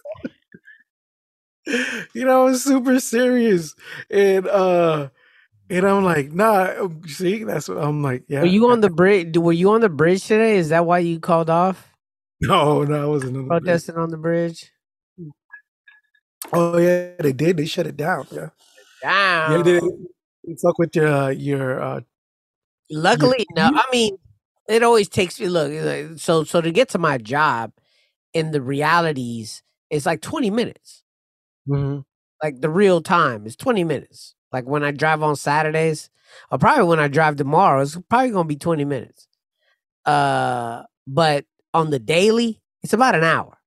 you 1.66 2.26
know, 2.26 2.42
I 2.42 2.44
was 2.46 2.64
super 2.64 3.00
serious. 3.00 3.76
And 4.10 4.48
uh 4.48 5.10
and 5.70 5.86
I'm 5.86 6.04
like, 6.04 6.32
nah, 6.32 6.88
see, 7.08 7.44
that's 7.44 7.68
what 7.68 7.80
I'm 7.80 8.04
like, 8.04 8.24
yeah. 8.28 8.42
Were 8.42 8.46
you 8.48 8.70
on 8.70 8.82
the 8.82 8.90
bridge? 8.90 9.38
Were 9.38 9.52
you 9.52 9.72
on 9.72 9.82
the 9.82 9.90
bridge 9.90 10.26
today? 10.26 10.58
Is 10.58 10.70
that 10.70 10.86
why 10.86 11.00
you 11.00 11.20
called 11.20 11.50
off 11.50 11.92
no, 12.42 12.84
no, 12.84 13.04
I 13.04 13.06
wasn't 13.06 13.38
on 13.38 13.44
the 13.44 13.48
bridge. 13.48 13.64
protesting 13.64 13.96
on 13.96 14.10
the 14.10 14.18
bridge? 14.18 14.72
Oh 16.54 16.78
yeah, 16.78 17.14
they 17.20 17.34
did. 17.34 17.58
They 17.58 17.66
shut 17.66 17.88
it 17.88 17.98
down. 17.98 18.28
Yeah. 18.32 18.50
Damn. 19.02 19.52
Yeah, 19.52 19.64
they, 19.64 19.80
they 20.46 20.56
fuck 20.62 20.78
with 20.78 20.96
your 20.96 21.08
uh, 21.08 21.30
your 21.30 21.82
uh 21.82 22.02
Luckily, 22.92 23.46
no. 23.56 23.72
I 23.74 23.84
mean, 23.92 24.18
it 24.68 24.84
always 24.84 25.10
takes 25.10 25.40
me. 25.40 25.48
Look, 25.48 26.20
so 26.20 26.44
so 26.44 26.62
to 26.62 26.72
get 26.72 26.90
to 26.90 26.98
my 26.98 27.18
job, 27.18 27.72
in 28.34 28.52
the 28.52 28.62
realities, 28.62 29.64
it's 29.90 30.06
like 30.06 30.22
twenty 30.22 30.50
minutes. 30.52 31.04
mhm. 31.68 32.06
Like 32.44 32.62
the 32.62 32.70
real 32.70 33.02
time 33.02 33.46
is 33.46 33.56
twenty 33.56 33.84
minutes. 33.84 34.36
Like 34.52 34.66
when 34.66 34.84
I 34.84 34.92
drive 34.92 35.24
on 35.24 35.36
Saturdays, 35.36 36.10
or 36.52 36.58
probably 36.58 36.86
when 36.86 37.00
I 37.00 37.08
drive 37.08 37.36
tomorrow, 37.38 37.82
it's 37.82 37.98
probably 38.10 38.32
gonna 38.32 38.48
be 38.48 38.56
twenty 38.58 38.86
minutes. 38.86 39.28
Uh, 40.06 40.84
but 41.08 41.46
on 41.74 41.90
the 41.92 42.00
daily, 42.00 42.62
it's 42.84 42.94
about 42.94 43.16
an 43.16 43.24
hour. 43.24 43.58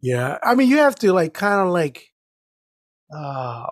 Yeah, 0.00 0.38
I 0.42 0.54
mean, 0.54 0.68
you 0.68 0.78
have 0.78 0.94
to 0.96 1.12
like 1.12 1.34
kind 1.34 1.60
of 1.66 1.72
like, 1.72 2.12
uh, 3.14 3.66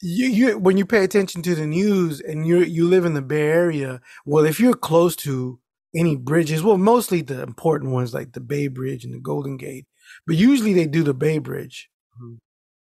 you 0.00 0.26
you 0.28 0.58
when 0.58 0.76
you 0.76 0.86
pay 0.86 1.04
attention 1.04 1.42
to 1.42 1.54
the 1.54 1.66
news 1.66 2.20
and 2.20 2.46
you 2.46 2.60
you 2.60 2.86
live 2.88 3.04
in 3.04 3.14
the 3.14 3.22
Bay 3.22 3.42
Area. 3.48 4.00
Well, 4.24 4.44
if 4.44 4.60
you're 4.60 4.74
close 4.74 5.16
to 5.16 5.58
any 5.96 6.16
bridges, 6.16 6.62
well, 6.62 6.78
mostly 6.78 7.22
the 7.22 7.42
important 7.42 7.92
ones 7.92 8.14
like 8.14 8.32
the 8.32 8.40
Bay 8.40 8.68
Bridge 8.68 9.04
and 9.04 9.14
the 9.14 9.18
Golden 9.20 9.56
Gate, 9.56 9.86
but 10.26 10.36
usually 10.36 10.72
they 10.74 10.86
do 10.86 11.02
the 11.02 11.14
Bay 11.14 11.38
Bridge, 11.38 11.90
Mhm. 12.20 12.38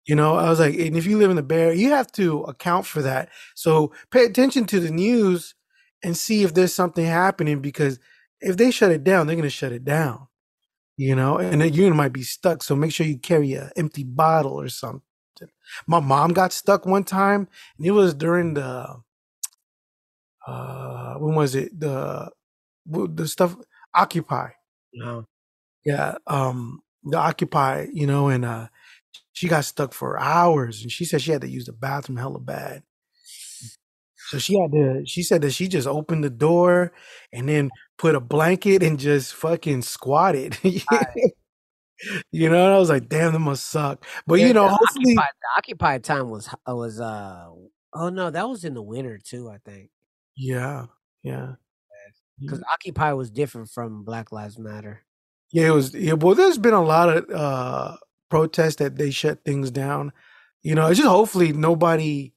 You 0.07 0.15
know, 0.15 0.35
I 0.35 0.49
was 0.49 0.59
like, 0.59 0.75
and 0.75 0.97
if 0.97 1.05
you 1.05 1.17
live 1.17 1.29
in 1.31 1.35
the 1.37 1.43
Bay 1.43 1.63
Area, 1.63 1.75
you 1.75 1.91
have 1.91 2.11
to 2.13 2.41
account 2.43 2.85
for 2.87 3.01
that. 3.03 3.29
So 3.55 3.93
pay 4.11 4.25
attention 4.25 4.65
to 4.67 4.79
the 4.79 4.91
news 4.91 5.55
and 6.03 6.17
see 6.17 6.43
if 6.43 6.53
there's 6.53 6.73
something 6.73 7.05
happening 7.05 7.61
because 7.61 7.99
if 8.41 8.57
they 8.57 8.71
shut 8.71 8.91
it 8.91 9.03
down, 9.03 9.27
they're 9.27 9.35
going 9.35 9.43
to 9.43 9.49
shut 9.51 9.71
it 9.73 9.85
down. 9.85 10.27
You 10.97 11.15
know, 11.15 11.37
and 11.39 11.61
then 11.61 11.73
you 11.73 11.93
might 11.93 12.13
be 12.13 12.23
stuck. 12.23 12.63
So 12.63 12.75
make 12.75 12.93
sure 12.93 13.05
you 13.07 13.19
carry 13.19 13.53
an 13.53 13.71
empty 13.77 14.03
bottle 14.03 14.53
or 14.53 14.69
something. 14.69 15.01
My 15.87 15.99
mom 15.99 16.33
got 16.33 16.53
stuck 16.53 16.85
one 16.85 17.03
time, 17.03 17.47
and 17.77 17.87
it 17.87 17.91
was 17.91 18.13
during 18.13 18.53
the 18.53 18.87
uh 20.47 21.13
when 21.15 21.35
was 21.35 21.55
it? 21.55 21.79
The 21.79 22.29
the 22.85 23.27
stuff 23.27 23.55
Occupy. 23.93 24.49
No. 24.93 25.25
yeah 25.85 26.15
um 26.27 26.81
the 27.03 27.17
occupy 27.17 27.87
you 27.93 28.05
know 28.07 28.27
and 28.29 28.45
uh 28.45 28.67
she 29.33 29.47
got 29.47 29.65
stuck 29.65 29.93
for 29.93 30.19
hours 30.19 30.81
and 30.81 30.91
she 30.91 31.05
said 31.05 31.21
she 31.21 31.31
had 31.31 31.41
to 31.41 31.49
use 31.49 31.65
the 31.65 31.73
bathroom 31.73 32.17
hella 32.17 32.39
bad. 32.39 32.83
So 34.29 34.37
she 34.37 34.59
had 34.59 34.71
to 34.71 35.03
she 35.05 35.23
said 35.23 35.41
that 35.41 35.51
she 35.51 35.67
just 35.67 35.87
opened 35.87 36.23
the 36.23 36.29
door 36.29 36.93
and 37.33 37.49
then 37.49 37.69
put 37.97 38.15
a 38.15 38.19
blanket 38.19 38.83
and 38.83 38.99
just 38.99 39.33
fucking 39.33 39.81
squatted 39.81 40.57
you 42.31 42.49
know 42.49 42.65
and 42.65 42.73
i 42.73 42.77
was 42.77 42.89
like 42.89 43.07
damn 43.09 43.33
that 43.33 43.39
must 43.39 43.67
suck 43.67 44.05
but 44.27 44.39
Yeah, 44.39 44.47
you 44.47 44.53
know 44.53 44.67
hopefully 44.67 45.13
occupied, 45.13 45.33
the 45.41 45.47
occupied 45.57 46.03
time 46.03 46.29
was 46.29 46.49
uh, 46.67 46.75
was 46.75 46.99
uh 46.99 47.49
oh 47.93 48.09
no 48.09 48.29
that 48.29 48.49
was 48.49 48.63
in 48.63 48.73
the 48.73 48.81
winter 48.81 49.19
too 49.23 49.49
I 49.49 49.57
think 49.63 49.89
yeah 50.35 50.85
yeah 51.23 51.53
because 52.41 52.63
Occupy 52.73 53.13
was 53.13 53.29
different 53.29 53.69
from 53.69 54.03
Black 54.03 54.31
Lives 54.31 54.57
Matter. 54.57 55.01
Yeah, 55.51 55.67
it 55.67 55.71
was. 55.71 55.93
Yeah, 55.93 56.13
well, 56.13 56.35
there's 56.35 56.57
been 56.57 56.73
a 56.73 56.83
lot 56.83 57.09
of 57.09 57.29
uh 57.29 57.97
protests 58.29 58.77
that 58.77 58.97
they 58.97 59.11
shut 59.11 59.43
things 59.45 59.71
down. 59.71 60.11
You 60.63 60.75
know, 60.75 60.87
it's 60.87 60.97
just 60.97 61.09
hopefully 61.09 61.53
nobody 61.53 62.33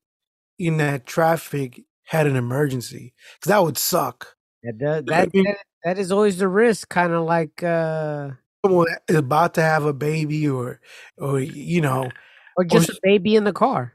in 0.58 0.76
that 0.78 1.06
traffic 1.06 1.82
had 2.04 2.26
an 2.26 2.36
emergency 2.36 3.14
because 3.36 3.48
that 3.48 3.62
would 3.62 3.78
suck. 3.78 4.36
That 4.62 4.78
does, 4.78 5.04
that, 5.06 5.32
that 5.32 5.56
that 5.84 5.98
is 5.98 6.12
always 6.12 6.38
the 6.38 6.48
risk, 6.48 6.88
kind 6.88 7.12
of 7.12 7.24
like 7.24 7.62
uh 7.62 8.30
Someone 8.64 8.86
is 9.08 9.16
about 9.16 9.54
to 9.54 9.62
have 9.62 9.84
a 9.84 9.92
baby, 9.92 10.48
or 10.48 10.80
or 11.18 11.40
you 11.40 11.80
know, 11.80 12.10
or 12.56 12.64
just 12.64 12.88
a 12.88 12.98
baby 13.02 13.36
in 13.36 13.44
the 13.44 13.52
car. 13.52 13.92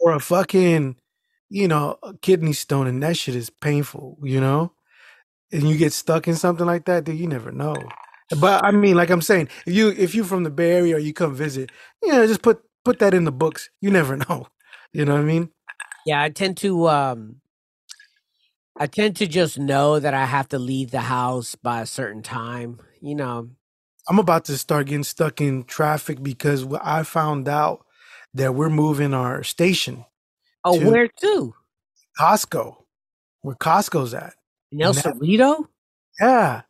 or 0.00 0.12
a 0.12 0.20
fucking, 0.20 0.96
you 1.50 1.68
know, 1.68 1.98
a 2.02 2.14
kidney 2.18 2.54
stone, 2.54 2.86
and 2.86 3.02
that 3.02 3.16
shit 3.16 3.34
is 3.36 3.50
painful. 3.50 4.18
You 4.22 4.40
know, 4.40 4.72
and 5.52 5.68
you 5.68 5.76
get 5.76 5.92
stuck 5.92 6.26
in 6.28 6.36
something 6.36 6.66
like 6.66 6.86
that, 6.86 7.04
then 7.04 7.16
you 7.16 7.26
never 7.26 7.52
know. 7.52 7.76
But 8.40 8.64
I 8.64 8.70
mean, 8.70 8.96
like 8.96 9.10
I'm 9.10 9.22
saying, 9.22 9.48
if 9.66 9.74
you 9.74 9.90
if 9.90 10.14
you're 10.14 10.24
from 10.24 10.44
the 10.44 10.50
Bay 10.50 10.72
Area 10.72 10.96
or 10.96 11.00
you 11.00 11.12
come 11.12 11.34
visit, 11.34 11.70
you 12.02 12.12
know, 12.12 12.26
just 12.26 12.42
put 12.42 12.62
put 12.84 12.98
that 13.00 13.14
in 13.14 13.24
the 13.24 13.32
books. 13.32 13.70
You 13.80 13.90
never 13.90 14.16
know. 14.28 14.46
You 14.92 15.04
know 15.04 15.14
what 15.14 15.22
I 15.22 15.24
mean? 15.24 15.50
Yeah, 16.06 16.22
I 16.22 16.30
tend 16.30 16.56
to 16.58 16.88
um 16.88 17.36
I 18.80 18.86
tend 18.86 19.16
to 19.16 19.26
just 19.26 19.58
know 19.58 19.98
that 20.00 20.14
I 20.14 20.24
have 20.24 20.48
to 20.48 20.58
leave 20.58 20.90
the 20.90 21.00
house 21.00 21.54
by 21.54 21.82
a 21.82 21.86
certain 21.86 22.22
time. 22.22 22.80
You 23.02 23.14
know, 23.14 23.50
I'm 24.08 24.18
about 24.18 24.46
to 24.46 24.56
start 24.56 24.86
getting 24.86 25.04
stuck 25.04 25.40
in 25.42 25.64
traffic 25.64 26.22
because 26.22 26.66
I 26.82 27.02
found 27.02 27.46
out 27.46 27.84
that 28.32 28.54
we're 28.54 28.70
moving 28.70 29.12
our 29.12 29.42
station, 29.42 30.06
oh, 30.64 30.78
To- 30.80 30.90
where 30.90 31.08
to? 31.08 31.54
Costco, 32.18 32.76
where 33.42 33.54
Costco's 33.54 34.14
at. 34.14 34.32
In 34.72 34.80
El 34.82 34.94
Cerrito? 34.94 35.66
Yeah, 36.20 36.62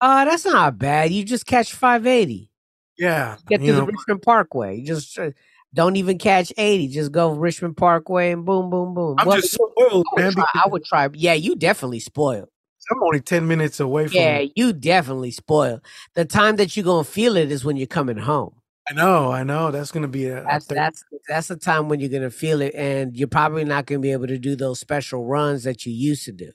Uh, 0.00 0.24
that's 0.24 0.44
not 0.44 0.78
bad. 0.78 1.12
You 1.12 1.24
just 1.24 1.46
catch 1.46 1.72
580. 1.72 2.50
yeah. 2.98 3.36
Get 3.48 3.60
to 3.60 3.64
you 3.66 3.72
the 3.72 3.78
know, 3.80 3.86
Richmond 3.86 4.22
Parkway. 4.22 4.78
You 4.78 4.86
just 4.86 5.16
uh, 5.18 5.30
don't 5.74 5.96
even 5.96 6.18
catch 6.18 6.52
80. 6.56 6.88
Just 6.88 7.12
go 7.12 7.32
Richmond 7.32 7.76
Parkway 7.76 8.32
and 8.32 8.44
boom, 8.44 8.70
boom, 8.70 8.94
boom. 8.94 9.16
I'm 9.18 9.26
Well, 9.26 9.36
just 9.38 9.52
spoiled, 9.52 10.06
I 10.16 10.20
man. 10.20 10.26
would, 10.26 10.34
try, 10.34 10.46
I 10.64 10.68
would 10.68 10.84
try. 10.84 11.08
Yeah, 11.14 11.34
you 11.34 11.56
definitely 11.56 12.00
spoiled. 12.00 12.48
I'm 12.90 13.02
only 13.02 13.20
ten 13.20 13.46
minutes 13.46 13.80
away 13.80 14.08
from. 14.08 14.16
Yeah, 14.16 14.44
you 14.54 14.72
definitely 14.74 15.30
spoiled. 15.30 15.80
The 16.14 16.24
time 16.26 16.56
that 16.56 16.76
you're 16.76 16.84
gonna 16.84 17.04
feel 17.04 17.36
it 17.36 17.50
is 17.50 17.64
when 17.64 17.76
you're 17.76 17.86
coming 17.86 18.18
home. 18.18 18.56
I 18.90 18.92
know, 18.92 19.32
I 19.32 19.42
know. 19.42 19.70
That's 19.70 19.90
gonna 19.90 20.08
be 20.08 20.26
a. 20.26 20.42
a 20.42 20.44
That's 20.44 20.66
thir- 20.66 20.74
that's 20.74 21.04
that's 21.26 21.48
the 21.48 21.56
time 21.56 21.88
when 21.88 22.00
you're 22.00 22.10
gonna 22.10 22.30
feel 22.30 22.60
it, 22.60 22.74
and 22.74 23.16
you're 23.16 23.26
probably 23.28 23.64
not 23.64 23.86
gonna 23.86 24.00
be 24.00 24.12
able 24.12 24.26
to 24.26 24.36
do 24.38 24.54
those 24.54 24.80
special 24.80 25.24
runs 25.24 25.64
that 25.64 25.86
you 25.86 25.92
used 25.94 26.26
to 26.26 26.32
do. 26.32 26.52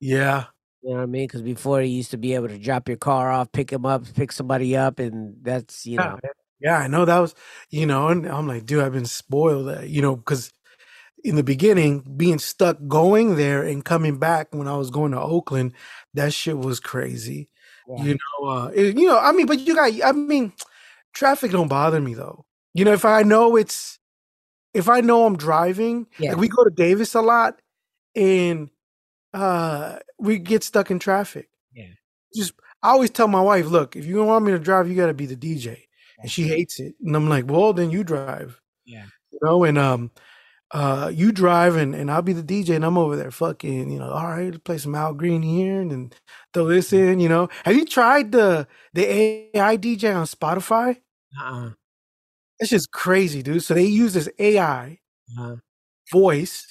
yeah, 0.00 0.46
You 0.82 0.90
know 0.90 0.96
what 0.96 1.02
I 1.02 1.06
mean? 1.06 1.24
Because 1.28 1.42
before 1.42 1.80
you 1.80 1.94
used 1.96 2.10
to 2.10 2.16
be 2.16 2.34
able 2.34 2.48
to 2.48 2.58
drop 2.58 2.88
your 2.88 2.96
car 2.98 3.30
off, 3.30 3.52
pick 3.52 3.68
them 3.70 3.86
up, 3.86 4.02
pick 4.14 4.32
somebody 4.32 4.76
up, 4.76 4.98
and 4.98 5.36
that's 5.42 5.86
you 5.86 5.98
know. 5.98 6.18
yeah. 6.24 6.30
I 6.64 6.86
know 6.88 7.04
that 7.04 7.18
was, 7.18 7.34
you 7.70 7.86
know, 7.86 8.08
and 8.08 8.26
I'm 8.26 8.46
like, 8.46 8.66
dude, 8.66 8.82
I've 8.82 8.92
been 8.92 9.06
spoiled. 9.06 9.84
You 9.84 10.02
know, 10.02 10.16
because 10.16 10.52
in 11.24 11.36
the 11.36 11.42
beginning, 11.42 12.00
being 12.16 12.38
stuck 12.38 12.78
going 12.88 13.36
there 13.36 13.62
and 13.62 13.84
coming 13.84 14.18
back 14.18 14.48
when 14.54 14.68
I 14.68 14.76
was 14.76 14.90
going 14.90 15.12
to 15.12 15.20
Oakland, 15.20 15.72
that 16.14 16.32
shit 16.32 16.58
was 16.58 16.80
crazy. 16.80 17.48
Yeah. 17.88 18.04
You 18.04 18.14
know, 18.42 18.48
uh, 18.48 18.66
it- 18.74 18.96
you 18.98 19.06
know, 19.06 19.18
I 19.18 19.32
mean, 19.32 19.46
but 19.46 19.60
you 19.60 19.74
got, 19.74 19.92
I 20.04 20.12
mean, 20.12 20.52
traffic 21.12 21.50
don't 21.52 21.68
bother 21.68 22.00
me 22.00 22.14
though. 22.14 22.46
You 22.74 22.84
know, 22.84 22.92
if 22.92 23.04
I 23.04 23.22
know 23.22 23.56
it's, 23.56 23.98
if 24.74 24.88
I 24.88 25.00
know 25.00 25.26
I'm 25.26 25.36
driving, 25.36 26.06
Yeah. 26.18 26.30
like 26.30 26.38
we 26.40 26.48
go 26.48 26.64
to 26.64 26.70
Davis 26.70 27.14
a 27.14 27.20
lot, 27.22 27.60
and 28.16 28.70
uh 29.34 29.98
we 30.18 30.38
get 30.38 30.62
stuck 30.64 30.90
in 30.90 30.98
traffic. 30.98 31.48
Yeah. 31.74 31.86
Just 32.34 32.52
I 32.82 32.90
always 32.90 33.10
tell 33.10 33.28
my 33.28 33.40
wife, 33.42 33.66
look, 33.66 33.94
if 33.96 34.06
you 34.06 34.16
don't 34.16 34.26
want 34.26 34.44
me 34.44 34.52
to 34.52 34.58
drive, 34.58 34.88
you 34.88 34.94
got 34.96 35.06
to 35.08 35.14
be 35.14 35.26
the 35.26 35.36
DJ, 35.36 35.84
and 36.22 36.30
she 36.30 36.44
hates 36.48 36.80
it. 36.80 36.94
And 37.04 37.16
I'm 37.16 37.28
like, 37.28 37.46
well, 37.50 37.72
then 37.72 37.90
you 37.90 38.04
drive. 38.04 38.60
Yeah. 38.84 39.06
You 39.32 39.38
know, 39.42 39.64
and 39.64 39.78
um, 39.78 40.10
uh, 40.72 41.10
you 41.14 41.32
drive 41.32 41.76
and, 41.76 41.94
and 41.94 42.10
I'll 42.10 42.22
be 42.22 42.32
the 42.32 42.42
DJ 42.42 42.76
and 42.76 42.84
I'm 42.84 42.98
over 42.98 43.16
there 43.16 43.30
fucking, 43.30 43.90
you 43.90 43.98
know, 43.98 44.10
all 44.10 44.26
right, 44.28 44.46
let's 44.52 44.58
play 44.58 44.78
some 44.78 44.94
Al 44.94 45.14
Green 45.14 45.42
here 45.42 45.80
and 45.80 45.90
then 45.90 46.12
throw 46.54 46.66
this 46.68 46.92
in, 46.92 47.20
you 47.20 47.28
know. 47.28 47.48
Have 47.64 47.76
you 47.76 47.84
tried 47.84 48.32
the 48.32 48.68
the 48.94 49.06
AI 49.56 49.76
DJ 49.76 50.14
on 50.14 50.26
Spotify? 50.26 50.98
Uh-uh. 51.40 51.70
It's 52.60 52.70
just 52.70 52.92
crazy, 52.92 53.42
dude. 53.42 53.62
So 53.64 53.74
they 53.74 53.84
use 53.86 54.14
this 54.14 54.28
AI 54.38 54.98
Uh-huh. 55.38 55.56
voice 56.12 56.66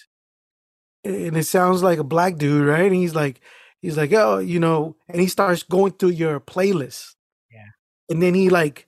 and 1.03 1.37
it 1.37 1.45
sounds 1.45 1.81
like 1.83 1.99
a 1.99 2.03
black 2.03 2.37
dude, 2.37 2.67
right? 2.67 2.85
And 2.85 2.95
he's 2.95 3.15
like, 3.15 3.41
he's 3.81 3.97
like, 3.97 4.11
oh, 4.13 4.39
you 4.39 4.59
know, 4.59 4.95
and 5.07 5.21
he 5.21 5.27
starts 5.27 5.63
going 5.63 5.93
through 5.93 6.09
your 6.11 6.39
playlist. 6.39 7.15
Yeah. 7.51 7.65
And 8.09 8.21
then 8.21 8.33
he 8.35 8.49
like 8.49 8.87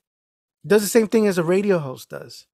does 0.65 0.81
the 0.81 0.87
same 0.87 1.07
thing 1.07 1.27
as 1.27 1.37
a 1.37 1.43
radio 1.43 1.79
host 1.79 2.09
does. 2.09 2.47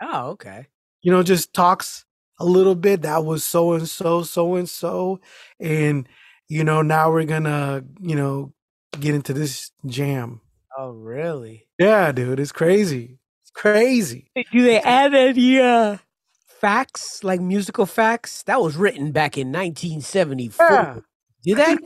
Oh, 0.00 0.30
okay. 0.30 0.66
you 1.02 1.12
know, 1.12 1.22
just 1.22 1.54
talks 1.54 2.04
a 2.40 2.44
little 2.44 2.74
bit. 2.74 3.02
That 3.02 3.24
was 3.24 3.44
so 3.44 3.72
and 3.74 3.88
so, 3.88 4.22
so 4.22 4.54
and 4.56 4.68
so. 4.68 5.20
And, 5.60 6.08
you 6.48 6.64
know, 6.64 6.82
now 6.82 7.10
we're 7.12 7.24
gonna, 7.24 7.84
you 8.00 8.16
know, 8.16 8.52
get 9.00 9.14
into 9.14 9.32
this 9.32 9.70
jam. 9.86 10.40
Oh, 10.76 10.90
really? 10.90 11.66
Yeah, 11.78 12.12
dude, 12.12 12.40
it's 12.40 12.52
crazy. 12.52 13.18
It's 13.42 13.50
crazy. 13.50 14.30
Do 14.52 14.62
they 14.62 14.80
add 14.80 15.14
any 15.14 15.60
uh 15.60 15.98
facts, 16.46 17.22
like 17.24 17.40
musical 17.40 17.86
facts? 17.86 18.42
That 18.44 18.60
was 18.62 18.76
written 18.76 19.12
back 19.12 19.36
in 19.38 19.48
1974. 19.52 20.66
Yeah. 20.70 20.98
Do 21.44 21.54
they? 21.54 21.76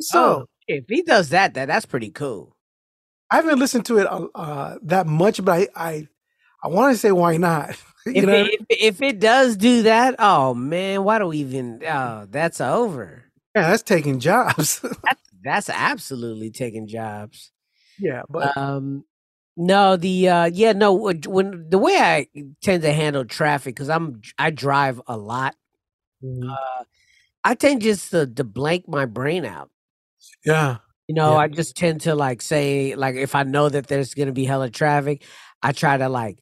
So 0.00 0.18
Oh, 0.42 0.46
if 0.68 0.84
he 0.88 1.02
does 1.02 1.30
that, 1.30 1.54
that 1.54 1.66
that's 1.66 1.86
pretty 1.86 2.10
cool. 2.10 2.55
I 3.30 3.36
haven't 3.36 3.58
listened 3.58 3.86
to 3.86 3.98
it 3.98 4.06
uh, 4.06 4.26
uh, 4.34 4.78
that 4.82 5.06
much, 5.06 5.44
but 5.44 5.52
I 5.52 5.68
I, 5.76 6.08
I 6.62 6.68
want 6.68 6.94
to 6.94 6.98
say 6.98 7.12
why 7.12 7.36
not? 7.36 7.70
If 8.12 8.32
it, 8.32 8.46
if, 8.60 8.66
if 8.70 9.02
it 9.02 9.18
does 9.20 9.56
do 9.56 9.82
that, 9.82 10.14
oh 10.18 10.54
man, 10.54 11.04
why 11.04 11.18
do 11.18 11.26
we 11.26 11.38
even? 11.38 11.82
Oh, 11.86 12.26
that's 12.30 12.60
over. 12.60 13.24
yeah, 13.54 13.70
that's 13.70 13.82
taking 13.82 14.20
jobs. 14.20 14.84
That's 15.44 15.68
absolutely 15.70 16.50
taking 16.50 16.88
jobs. 16.88 17.52
yeah, 17.98 18.22
but 18.28 18.56
Um, 18.56 19.04
no, 19.56 19.96
the 19.96 20.28
uh, 20.28 20.44
yeah, 20.46 20.72
no. 20.72 20.92
When, 20.94 21.68
the 21.70 21.78
way 21.78 21.96
I 21.96 22.26
tend 22.62 22.82
to 22.82 22.92
handle 22.92 23.24
traffic, 23.24 23.74
because 23.76 23.88
I'm 23.88 24.20
I 24.38 24.50
drive 24.50 25.00
a 25.06 25.16
lot. 25.16 25.54
Mhm. 26.22 26.50
Uh, 26.50 26.84
I 27.44 27.54
tend 27.54 27.82
just 27.82 28.10
to, 28.12 28.26
to 28.26 28.44
blank 28.44 28.88
my 28.88 29.06
brain 29.06 29.44
out. 29.44 29.70
yeah, 30.44 30.78
You 31.08 31.14
know, 31.14 31.32
Yeah. 31.32 31.38
I 31.38 31.48
just 31.48 31.76
tend 31.76 32.02
to 32.02 32.14
like 32.14 32.42
say, 32.42 32.94
like, 32.96 33.14
if 33.16 33.34
I 33.34 33.42
know 33.44 33.68
that 33.68 33.86
there's 33.86 34.14
gonna 34.14 34.32
be 34.32 34.44
hella 34.44 34.70
traffic, 34.70 35.22
I 35.62 35.72
try 35.72 35.96
to 35.96 36.08
like 36.08 36.38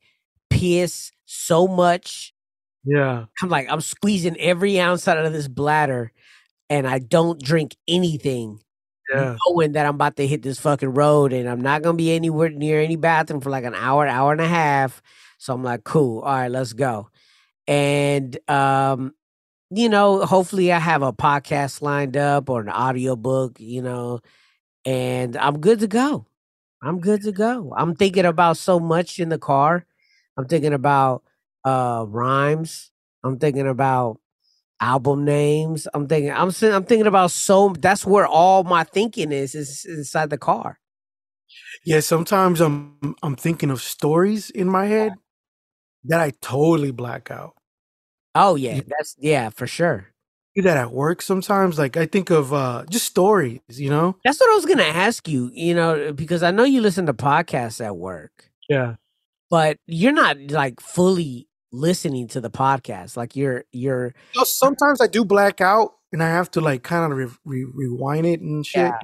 piss 0.50 1.12
so 1.26 1.66
much. 1.66 2.33
yeah, 2.85 3.25
I'm 3.42 3.49
like, 3.49 3.68
I'm 3.71 3.80
squeezing 3.80 4.37
every 4.38 4.78
ounce 4.80 5.09
out 5.09 5.18
of 5.18 5.33
this 5.33 5.49
bladder, 5.49 6.12
and 6.71 6.87
I 6.87 6.99
don't 6.99 7.40
drink 7.42 7.76
anything, 7.88 8.61
yeah, 9.12 9.37
knowing 9.47 9.73
that 9.73 9.87
I'm 9.87 9.94
about 9.97 10.16
to 10.16 10.26
hit 10.26 10.42
this 10.42 10.59
fucking 10.61 10.94
road, 10.94 11.33
and 11.33 11.49
I'm 11.49 11.61
not 11.61 11.83
gonna 11.83 11.97
be 11.97 12.12
anywhere 12.14 12.50
near 12.50 12.80
any 12.80 12.97
bathroom 12.97 13.40
for 13.40 13.50
like 13.50 13.64
an 13.64 13.75
hour, 13.75 14.06
hour 14.06 14.33
and 14.33 14.40
a 14.40 14.49
half. 14.49 15.02
So 15.38 15.52
I'm 15.54 15.62
like, 15.62 15.85
cool, 15.85 16.21
all 16.21 16.33
right, 16.33 16.50
let's 16.50 16.73
go. 16.75 17.09
And 17.66 18.38
um, 18.50 19.12
you 19.71 19.88
know, 19.88 20.25
hopefully 20.26 20.73
I 20.73 20.78
have 20.78 21.02
a 21.02 21.12
podcast 21.12 21.83
lined 21.83 22.16
up 22.16 22.50
or 22.50 22.61
an 22.61 22.68
audio 22.68 23.16
book, 23.16 23.59
you 23.61 23.83
know, 23.83 24.21
and 24.85 25.37
I'm 25.37 25.61
good 25.61 25.81
to 25.81 25.87
go. 25.87 26.26
I'm 26.83 27.00
good 27.00 27.23
to 27.23 27.33
go. 27.33 27.73
I'm 27.76 27.95
thinking 27.95 28.26
about 28.26 28.57
so 28.59 28.79
much 28.79 29.19
in 29.19 29.31
the 29.31 29.38
car. 29.38 29.87
I'm 30.37 30.47
thinking 30.47 30.75
about 30.75 31.23
uh 31.64 32.05
rhymes. 32.09 32.91
I'm 33.23 33.38
thinking 33.38 33.67
about 33.69 34.21
album 34.81 35.25
names. 35.25 35.88
I'm 35.95 36.07
thinking 36.07 36.33
I'm 36.33 36.50
I'm 36.62 36.85
thinking 36.85 37.07
about 37.07 37.31
so 37.31 37.75
that's 37.79 38.05
where 38.05 38.26
all 38.26 38.64
my 38.64 38.85
thinking 38.85 39.33
is 39.33 39.55
is 39.55 39.85
inside 39.87 40.31
the 40.31 40.38
car. 40.38 40.79
Yeah, 41.85 42.00
sometimes 42.00 42.61
I'm 42.61 43.17
I'm 43.23 43.37
thinking 43.37 43.71
of 43.71 43.81
stories 43.81 44.50
in 44.50 44.69
my 44.69 44.87
head 44.87 45.12
that 46.05 46.21
I 46.21 46.33
totally 46.41 46.91
black 46.91 47.31
out. 47.31 47.55
Oh 48.35 48.57
yeah, 48.57 48.81
that's 48.87 49.17
yeah, 49.19 49.50
for 49.50 49.67
sure. 49.67 50.13
Do 50.57 50.63
that 50.63 50.77
at 50.77 50.93
work 50.93 51.21
sometimes. 51.23 51.79
Like 51.79 51.97
I 51.97 52.07
think 52.07 52.31
of 52.31 52.53
uh 52.53 52.85
just 52.91 53.07
stories, 53.07 53.61
you 53.69 53.91
know? 53.91 54.17
That's 54.25 54.39
what 54.41 54.51
I 54.51 54.55
was 54.55 54.67
gonna 54.67 54.83
ask 54.85 55.29
you, 55.29 55.51
you 55.53 55.75
know, 55.75 56.13
because 56.13 56.43
I 56.43 56.51
know 56.51 56.65
you 56.65 56.81
listen 56.81 57.07
to 57.07 57.15
podcasts 57.15 57.85
at 57.85 57.97
work, 57.97 58.51
Yeah. 58.69 58.97
but 59.51 59.79
you're 59.87 60.13
not 60.13 60.37
like 60.51 60.81
fully 60.81 61.49
listening 61.73 62.29
to 62.29 62.41
the 62.41 62.51
podcast. 62.51 63.17
Like 63.17 63.35
you're 63.37 63.65
you're 63.73 64.15
So 64.33 64.45
sometimes 64.45 65.01
I 65.01 65.07
do 65.09 65.25
black 65.25 65.61
out 65.61 65.95
and 66.13 66.23
I 66.23 66.29
have 66.29 66.51
to 66.53 66.61
like 66.61 66.83
kind 66.85 67.11
of 67.13 67.19
re- 67.19 67.37
re- 67.45 67.67
rewind 67.75 68.27
it 68.27 68.41
and 68.41 68.65
shit. 68.65 68.83
Yeah. 68.83 68.99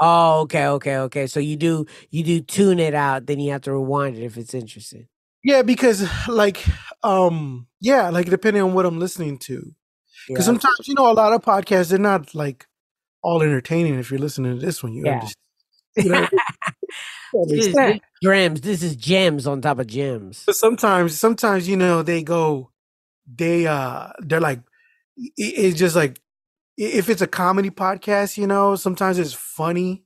Oh, 0.00 0.40
okay, 0.42 0.66
okay, 0.66 0.96
okay. 0.98 1.26
So 1.26 1.38
you 1.40 1.56
do 1.56 1.86
you 2.10 2.22
do 2.24 2.40
tune 2.40 2.78
it 2.78 2.94
out, 2.94 3.26
then 3.26 3.40
you 3.40 3.52
have 3.52 3.62
to 3.62 3.72
rewind 3.72 4.16
it 4.16 4.22
if 4.24 4.36
it's 4.36 4.54
interesting. 4.54 5.08
Yeah, 5.44 5.62
because 5.62 6.06
like 6.28 6.64
um 7.02 7.66
yeah, 7.80 8.08
like 8.10 8.26
depending 8.30 8.62
on 8.62 8.74
what 8.74 8.86
I'm 8.86 9.00
listening 9.00 9.38
to. 9.40 9.74
Because 10.28 10.44
Yeah. 10.46 10.52
sometimes 10.52 10.88
you 10.88 10.94
know 10.94 11.10
a 11.10 11.14
lot 11.14 11.32
of 11.32 11.42
podcasts 11.42 11.90
they're 11.90 11.98
not 11.98 12.34
like 12.34 12.66
all 13.22 13.42
entertaining 13.42 13.94
if 13.98 14.10
you're 14.10 14.20
listening 14.20 14.58
to 14.58 14.64
this 14.64 14.82
one. 14.82 14.92
You 14.92 15.04
Yeah. 15.06 15.12
understand. 15.14 15.36
You 15.96 16.10
know, 16.10 16.28
This 17.48 17.66
is 17.68 18.00
gems. 18.22 18.60
This 18.60 18.82
is 18.82 18.96
gems 18.96 19.46
on 19.46 19.60
top 19.62 19.78
of 19.78 19.86
gems. 19.86 20.42
But 20.46 20.56
sometimes 20.56 21.18
sometimes 21.18 21.68
you 21.68 21.76
know 21.76 22.02
they 22.02 22.22
go 22.22 22.70
they 23.26 23.66
uh 23.66 24.08
they're 24.20 24.40
like 24.40 24.60
it's 25.16 25.78
just 25.78 25.96
like 25.96 26.20
if 26.76 27.08
it's 27.08 27.22
a 27.22 27.26
comedy 27.26 27.70
podcast 27.70 28.36
you 28.36 28.46
know 28.46 28.76
sometimes 28.76 29.18
it's 29.18 29.32
funny 29.34 30.04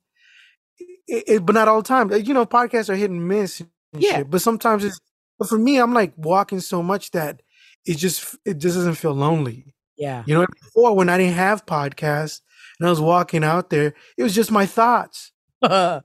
it, 1.09 1.25
it- 1.29 1.47
but 1.47 1.55
not 1.55 1.69
all 1.69 1.81
the 1.83 1.89
time 1.89 2.13
you 2.13 2.35
know 2.35 2.45
podcasts 2.45 2.89
are 2.91 2.97
hit 2.97 3.11
and 3.11 3.27
miss 3.27 3.61
and 3.61 4.03
Yeah. 4.03 4.17
shit 4.19 4.31
but 4.31 4.43
sometimes 4.43 4.85
it's 4.85 5.01
but 5.39 5.49
for 5.49 5.59
me 5.59 5.79
i'm 5.79 5.95
like 5.95 6.13
walking 6.17 6.61
so 6.61 6.83
much 6.83 7.13
that 7.13 7.41
it 7.87 7.97
just 7.97 8.37
it 8.45 8.59
just 8.59 8.77
doesn't 8.77 8.97
feel 8.97 9.15
lonely 9.15 9.75
Yeah. 9.97 10.25
you 10.27 10.35
know 10.35 10.47
before 10.61 10.95
when 10.95 11.09
i 11.09 11.17
didn't 11.19 11.35
have 11.35 11.65
podcasts 11.67 12.41
and 12.79 12.87
i 12.87 12.91
was 12.91 13.01
walking 13.01 13.43
out 13.45 13.71
there 13.71 13.95
it 14.17 14.23
was 14.23 14.35
just 14.35 14.51
my 14.51 14.67
thoughts 14.67 15.33
my 15.63 16.03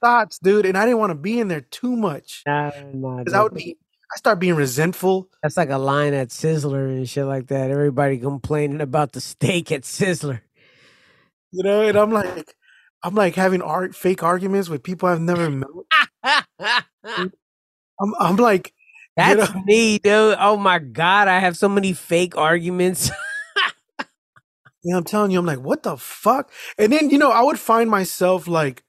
thoughts 0.00 0.38
dude 0.38 0.66
and 0.66 0.76
i 0.78 0.84
didn't 0.84 0.98
want 0.98 1.10
to 1.10 1.14
be 1.16 1.40
in 1.40 1.48
there 1.48 1.60
too 1.62 1.96
much 1.96 2.42
nah, 2.46 2.70
because 2.70 3.32
i 3.32 3.42
would 3.42 3.54
be 3.54 3.76
i 4.12 4.16
start 4.16 4.38
being 4.38 4.54
resentful 4.54 5.28
That's 5.42 5.56
like 5.56 5.70
a 5.70 5.78
line 5.78 6.14
at 6.14 6.28
Sizzler 6.28 6.88
and 6.88 7.08
shit 7.08 7.24
like 7.24 7.46
that. 7.48 7.70
Everybody 7.70 8.18
complaining 8.18 8.80
about 8.80 9.12
the 9.12 9.20
steak 9.20 9.72
at 9.72 9.82
Sizzler. 9.82 10.40
you 11.50 11.62
know 11.62 11.82
and 11.82 11.96
i'm 11.96 12.12
like 12.12 12.54
i'm 13.02 13.14
like 13.14 13.34
having 13.34 13.62
art 13.62 13.94
fake 13.94 14.22
arguments 14.22 14.68
with 14.68 14.82
people 14.82 15.08
i've 15.08 15.20
never 15.20 15.50
met 15.50 15.68
i'm, 18.00 18.12
I'm 18.20 18.36
like 18.36 18.73
you 19.16 19.36
That's 19.36 19.54
know 19.54 19.62
me, 19.64 19.98
dude. 19.98 20.36
Oh 20.38 20.56
my 20.56 20.78
god, 20.78 21.28
I 21.28 21.38
have 21.38 21.56
so 21.56 21.68
many 21.68 21.92
fake 21.92 22.36
arguments. 22.36 23.10
yeah, 24.84 24.96
i'm 24.96 25.04
telling 25.04 25.30
you 25.30 25.38
i'm 25.38 25.46
like 25.46 25.60
what 25.60 25.82
the 25.82 25.96
fuck 25.96 26.52
and 26.78 26.92
then 26.92 27.10
you 27.10 27.18
know 27.18 27.30
i 27.30 27.42
would 27.42 27.58
find 27.58 27.90
myself 27.90 28.46
like 28.46 28.84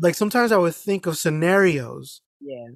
like 0.00 0.14
sometimes 0.14 0.50
i 0.50 0.56
would 0.56 0.74
think 0.74 1.06
of 1.06 1.18
scenarios 1.18 2.22
yeah. 2.40 2.68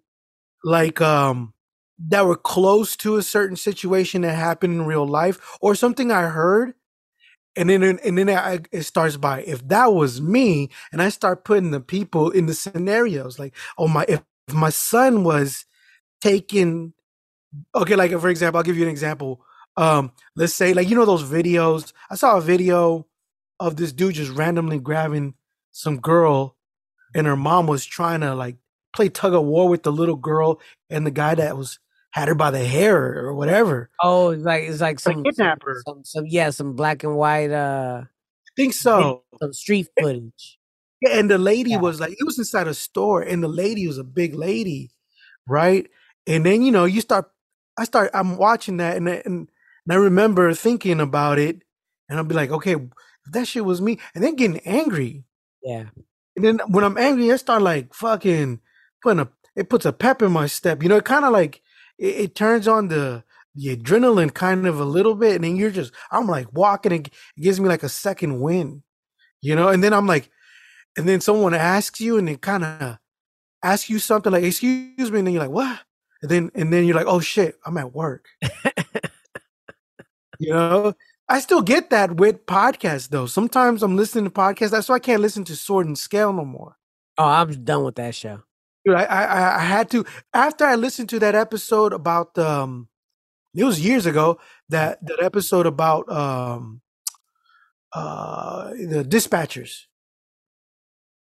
like 0.63 1.01
um 1.01 1.55
that 1.99 2.27
were 2.27 2.37
close 2.37 2.97
to 2.97 3.17
a 3.17 3.23
certain 3.23 3.57
situation 3.57 4.23
that 4.23 4.35
happened 4.35 4.75
in 4.75 4.87
real 4.87 5.07
life 5.07 5.39
or 5.61 5.75
something 5.75 6.13
i 6.13 6.23
heard 6.23 6.75
and 7.57 7.69
then 7.69 7.83
and 7.83 8.17
then 8.17 8.31
I, 8.31 8.61
it 8.71 8.83
starts 8.83 9.17
by 9.17 9.43
if 9.43 9.67
that 9.69 9.93
was 9.93 10.21
me 10.21 10.69
and 10.93 11.03
i 11.03 11.09
start 11.09 11.45
putting 11.45 11.73
the 11.73 11.81
people 11.81 12.31
in 12.31 12.47
the 12.47 12.55
scenarios 12.55 13.39
like 13.39 13.55
oh 13.77 13.89
my 13.89 14.05
if 14.07 14.23
my 14.53 14.71
son 14.71 15.25
was 15.25 15.65
taken 16.21 16.93
okay 17.75 17.97
like 17.97 18.11
for 18.21 18.29
example 18.29 18.59
i'll 18.59 18.65
give 18.65 18.77
you 18.77 18.85
an 18.85 18.91
example 18.91 19.41
um 19.77 20.13
let's 20.37 20.55
say 20.55 20.73
like 20.73 20.89
you 20.89 20.97
know 20.97 21.05
those 21.05 21.25
videos 21.25 21.93
i 22.11 22.15
saw 22.15 22.37
a 22.37 22.41
video 22.41 23.07
of 23.59 23.77
this 23.77 23.93
dude 23.93 24.15
just 24.15 24.31
randomly 24.33 24.79
grabbing 24.79 25.35
some 25.73 25.99
girl 25.99 26.57
and 27.15 27.27
her 27.27 27.37
mom 27.37 27.67
was 27.67 27.85
trying 27.85 28.21
to 28.21 28.35
like 28.35 28.57
play 28.93 29.09
tug 29.09 29.35
of 29.35 29.45
war 29.45 29.69
with 29.69 29.83
the 29.83 29.93
little 29.93 30.17
girl 30.17 30.61
and 30.89 31.07
the 31.07 31.11
guy 31.11 31.35
that 31.35 31.57
was 31.57 31.79
had 32.13 32.29
her 32.29 32.35
by 32.35 32.51
the 32.51 32.65
hair 32.65 33.25
or 33.25 33.35
whatever 33.35 33.91
Oh, 34.03 34.31
it's 34.31 34.43
like 34.43 34.65
it's 34.65 34.81
like 34.81 34.99
some 34.99 35.23
kidnap 35.23 35.61
some, 35.63 35.69
her 35.69 35.83
some 35.87 36.05
some 36.05 36.25
yeah, 36.27 36.51
some 36.51 36.75
black 36.75 37.05
and 37.05 37.17
white 37.17 37.51
uh 37.51 38.03
i 38.05 38.51
think 38.57 38.73
so 38.73 39.23
some 39.41 39.53
street 39.53 39.89
footage. 40.01 40.59
Yeah, 41.01 41.19
and 41.19 41.31
the 41.31 41.39
lady 41.39 41.71
Yeah. 41.71 41.79
was 41.79 41.99
like, 42.01 42.13
it 42.13 42.25
was 42.25 42.39
inside 42.39 42.69
a 42.69 42.75
store, 42.75 43.23
and 43.23 43.43
the 43.43 43.49
lady 43.49 43.87
was 43.87 43.99
a 43.99 44.05
big 44.05 44.35
lady, 44.35 44.91
right? 45.49 45.89
And 46.31 46.47
then 46.47 46.63
you 46.63 46.71
know, 46.73 46.85
you 46.85 47.01
start, 47.01 47.31
I 47.79 47.85
start, 47.85 48.11
I'm 48.15 48.37
watching 48.37 48.77
that, 48.79 48.97
and 48.97 49.09
I- 49.09 49.23
and, 49.25 49.49
and 49.87 49.93
I 49.93 49.97
remember 49.97 50.53
thinking 50.55 51.01
about 51.01 51.39
it, 51.39 51.63
and 52.09 52.19
I'll 52.19 52.25
be 52.25 52.35
like, 52.35 52.51
okay, 52.51 52.75
if 52.75 53.33
that 53.33 53.47
shit 53.49 53.65
was 53.65 53.81
me, 53.81 53.99
and 54.15 54.23
then 54.23 54.37
getting 54.37 54.61
angry, 54.61 55.25
Yeah. 55.63 55.85
and 56.37 56.45
then 56.45 56.59
when 56.69 56.85
I'm 56.85 56.99
angry, 56.99 57.33
I 57.33 57.37
start 57.37 57.63
like 57.63 57.93
fucking 57.95 58.61
putting 59.03 59.21
a, 59.21 59.29
it 59.57 59.69
puts 59.69 59.85
a 59.87 59.93
pep 59.93 60.23
in 60.23 60.33
my 60.33 60.47
step, 60.47 60.83
you 60.83 60.89
know, 60.89 60.97
it 60.97 61.05
kind 61.05 61.25
of 61.25 61.33
like 61.33 61.63
it, 61.99 62.15
it 62.17 62.35
turns 62.35 62.69
on 62.69 62.89
the 62.89 63.25
the 63.57 63.77
adrenaline 63.77 64.33
kind 64.33 64.67
of 64.67 64.79
a 64.79 64.85
little 64.85 65.17
bit, 65.17 65.35
and 65.35 65.45
then 65.45 65.57
you're 65.57 65.73
just, 65.73 65.93
I'm 66.13 66.29
like 66.29 66.53
walking, 66.53 66.93
and 66.93 67.07
it 67.09 67.13
gives 67.43 67.59
me 67.61 67.69
like 67.69 67.83
a 67.83 67.89
second 67.89 68.41
wind, 68.41 68.83
you 69.43 69.57
know, 69.57 69.69
and 69.69 69.83
then 69.83 69.93
I'm 69.93 70.07
like 70.07 70.31
and 70.97 71.09
then 71.09 71.21
someone 71.21 71.55
asks 71.55 72.01
you 72.01 72.19
and 72.19 72.27
they 72.29 72.37
kind 72.37 72.65
of 72.65 72.99
ask 73.63 73.89
you 73.89 73.99
something 73.99 74.33
like 74.33 74.45
excuse 74.45 75.11
me 75.11 75.19
and 75.19 75.27
then 75.27 75.35
you're 75.35 75.43
like 75.43 75.51
what 75.53 75.81
and 76.23 76.31
then 76.31 76.51
and 76.55 76.73
then 76.73 76.85
you're 76.85 76.97
like 76.97 77.07
oh 77.07 77.21
shit 77.21 77.57
i'm 77.67 77.77
at 77.79 77.95
work 77.95 78.27
you 80.39 80.51
know 80.53 80.93
i 81.29 81.41
still 81.41 81.63
get 81.63 81.91
that 81.91 82.17
with 82.17 82.47
podcasts 82.47 83.09
though 83.09 83.27
sometimes 83.27 83.83
i'm 83.83 83.97
listening 83.97 84.25
to 84.25 84.31
podcasts 84.31 84.71
that's 84.71 84.89
why 84.89 84.97
i 84.97 85.01
can't 85.01 85.23
listen 85.23 85.45
to 85.45 85.57
sword 85.57 85.87
and 85.87 85.99
scale 85.99 86.33
no 86.33 86.45
more 86.45 86.77
Oh, 87.19 87.25
I'm 87.25 87.65
done 87.65 87.85
with 87.85 87.97
that 87.97 88.15
show. 88.15 88.41
Dude, 88.87 88.95
I, 88.95 89.03
I 89.05 89.23
I- 89.25 89.57
I 89.57 89.59
had 89.59 89.91
to 89.91 90.07
after 90.33 90.65
I 90.65 90.75
listened 90.77 91.11
to 91.11 91.19
that 91.19 91.35
episode 91.35 91.93
about 91.93 92.39
um 92.39 92.89
it 93.55 93.65
was 93.65 93.81
years 93.85 94.07
ago 94.07 94.41
that 94.71 95.05
that 95.07 95.23
episode 95.23 95.67
about 95.67 96.11
um 96.11 96.81
uh 97.93 98.71
the 98.71 99.05
dispatchers. 99.07 99.87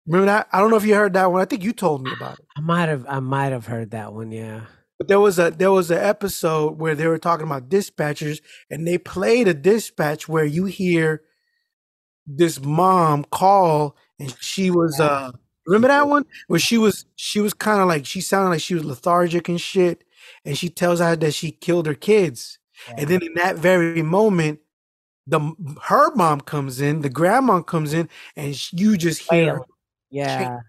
Remember 0.07 0.25
that? 0.25 0.47
I 0.51 0.59
don't 0.59 0.71
know 0.71 0.77
if 0.77 0.85
you 0.85 0.95
heard 0.95 1.13
that 1.13 1.31
one. 1.31 1.41
I 1.41 1.45
think 1.45 1.63
you 1.63 1.73
told 1.73 2.03
me 2.03 2.11
about 2.15 2.39
it. 2.39 2.45
I 2.57 2.61
might 2.61 2.89
have 2.89 3.05
I 3.07 3.19
might 3.19 3.51
have 3.51 3.67
heard 3.67 3.91
that 3.91 4.13
one, 4.13 4.31
yeah. 4.31 4.61
But 4.97 5.07
there 5.07 5.19
was 5.19 5.39
a 5.39 5.51
there 5.51 5.71
was 5.71 5.91
an 5.91 5.99
episode 5.99 6.79
where 6.79 6.95
they 6.95 7.07
were 7.07 7.17
talking 7.17 7.45
about 7.45 7.69
dispatchers 7.69 8.41
and 8.69 8.87
they 8.87 8.97
played 8.97 9.47
a 9.47 9.53
dispatch 9.53 10.27
where 10.27 10.45
you 10.45 10.65
hear 10.65 11.23
this 12.27 12.61
mom 12.61 13.23
call 13.25 13.95
and 14.19 14.35
she 14.39 14.69
was 14.69 14.99
uh 14.99 15.31
remember 15.65 15.87
that 15.87 16.07
one 16.07 16.25
where 16.47 16.59
she 16.59 16.77
was 16.77 17.05
she 17.15 17.39
was 17.39 17.53
kind 17.53 17.81
of 17.81 17.87
like 17.87 18.05
she 18.05 18.21
sounded 18.21 18.49
like 18.51 18.61
she 18.61 18.75
was 18.75 18.85
lethargic 18.85 19.49
and 19.49 19.59
shit 19.59 20.03
and 20.45 20.57
she 20.57 20.69
tells 20.69 20.99
her 20.99 21.15
that 21.15 21.33
she 21.33 21.51
killed 21.51 21.87
her 21.87 21.95
kids 21.95 22.59
and 22.95 23.07
then 23.07 23.23
in 23.23 23.33
that 23.33 23.57
very 23.57 24.03
moment 24.03 24.59
the 25.25 25.39
her 25.83 26.13
mom 26.15 26.41
comes 26.41 26.79
in 26.79 27.01
the 27.01 27.09
grandma 27.09 27.61
comes 27.61 27.93
in 27.93 28.07
and 28.35 28.71
you 28.71 28.97
just 28.97 29.29
hear. 29.31 29.61
Yeah. 30.11 30.59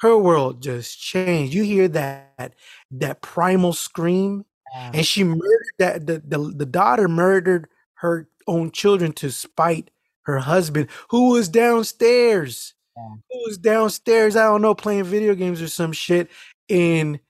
her 0.00 0.16
world 0.18 0.62
just 0.62 1.00
changed. 1.00 1.54
You 1.54 1.62
hear 1.64 1.88
that 1.88 2.54
that 2.90 3.22
primal 3.22 3.72
scream? 3.72 4.44
Yeah. 4.74 4.90
and 4.94 5.06
she 5.06 5.24
murdered 5.24 5.72
that 5.78 6.06
the, 6.06 6.22
the 6.26 6.38
the 6.38 6.66
daughter 6.66 7.08
murdered 7.08 7.68
her 7.94 8.28
own 8.46 8.70
children 8.72 9.12
to 9.12 9.30
spite 9.30 9.90
her 10.22 10.38
husband 10.38 10.88
who 11.10 11.30
was 11.32 11.48
downstairs. 11.48 12.74
Yeah. 12.96 13.08
who 13.30 13.38
was 13.46 13.58
downstairs 13.58 14.36
i 14.36 14.44
don't 14.44 14.62
know 14.62 14.74
playing 14.74 15.04
video 15.04 15.34
games 15.34 15.60
or 15.62 15.68
some 15.68 15.92
shit. 15.92 16.28
And 16.68 17.20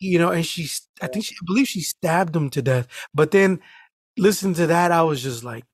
you 0.00 0.18
know 0.18 0.30
and 0.30 0.44
she 0.44 0.68
i 1.00 1.06
think 1.06 1.24
she 1.24 1.34
I 1.34 1.44
believe 1.46 1.68
she 1.68 1.80
stabbed 1.80 2.34
him 2.36 2.50
to 2.50 2.62
death. 2.62 2.88
But 3.14 3.30
then 3.30 3.60
listen 4.18 4.54
to 4.54 4.66
that 4.66 4.92
i 4.92 5.02
was 5.02 5.22
just 5.22 5.44
like 5.44 5.64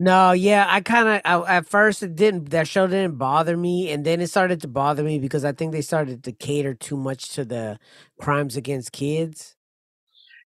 No, 0.00 0.30
yeah, 0.30 0.64
I 0.68 0.80
kind 0.80 1.08
of 1.24 1.46
at 1.48 1.66
first 1.66 2.02
it 2.04 2.14
didn't 2.14 2.50
that 2.50 2.68
show 2.68 2.86
didn't 2.86 3.18
bother 3.18 3.56
me, 3.56 3.90
and 3.90 4.04
then 4.06 4.20
it 4.20 4.28
started 4.28 4.60
to 4.62 4.68
bother 4.68 5.02
me 5.02 5.18
because 5.18 5.44
I 5.44 5.52
think 5.52 5.72
they 5.72 5.80
started 5.82 6.22
to 6.24 6.32
cater 6.32 6.74
too 6.74 6.96
much 6.96 7.30
to 7.30 7.44
the 7.44 7.80
crimes 8.20 8.56
against 8.56 8.92
kids. 8.92 9.56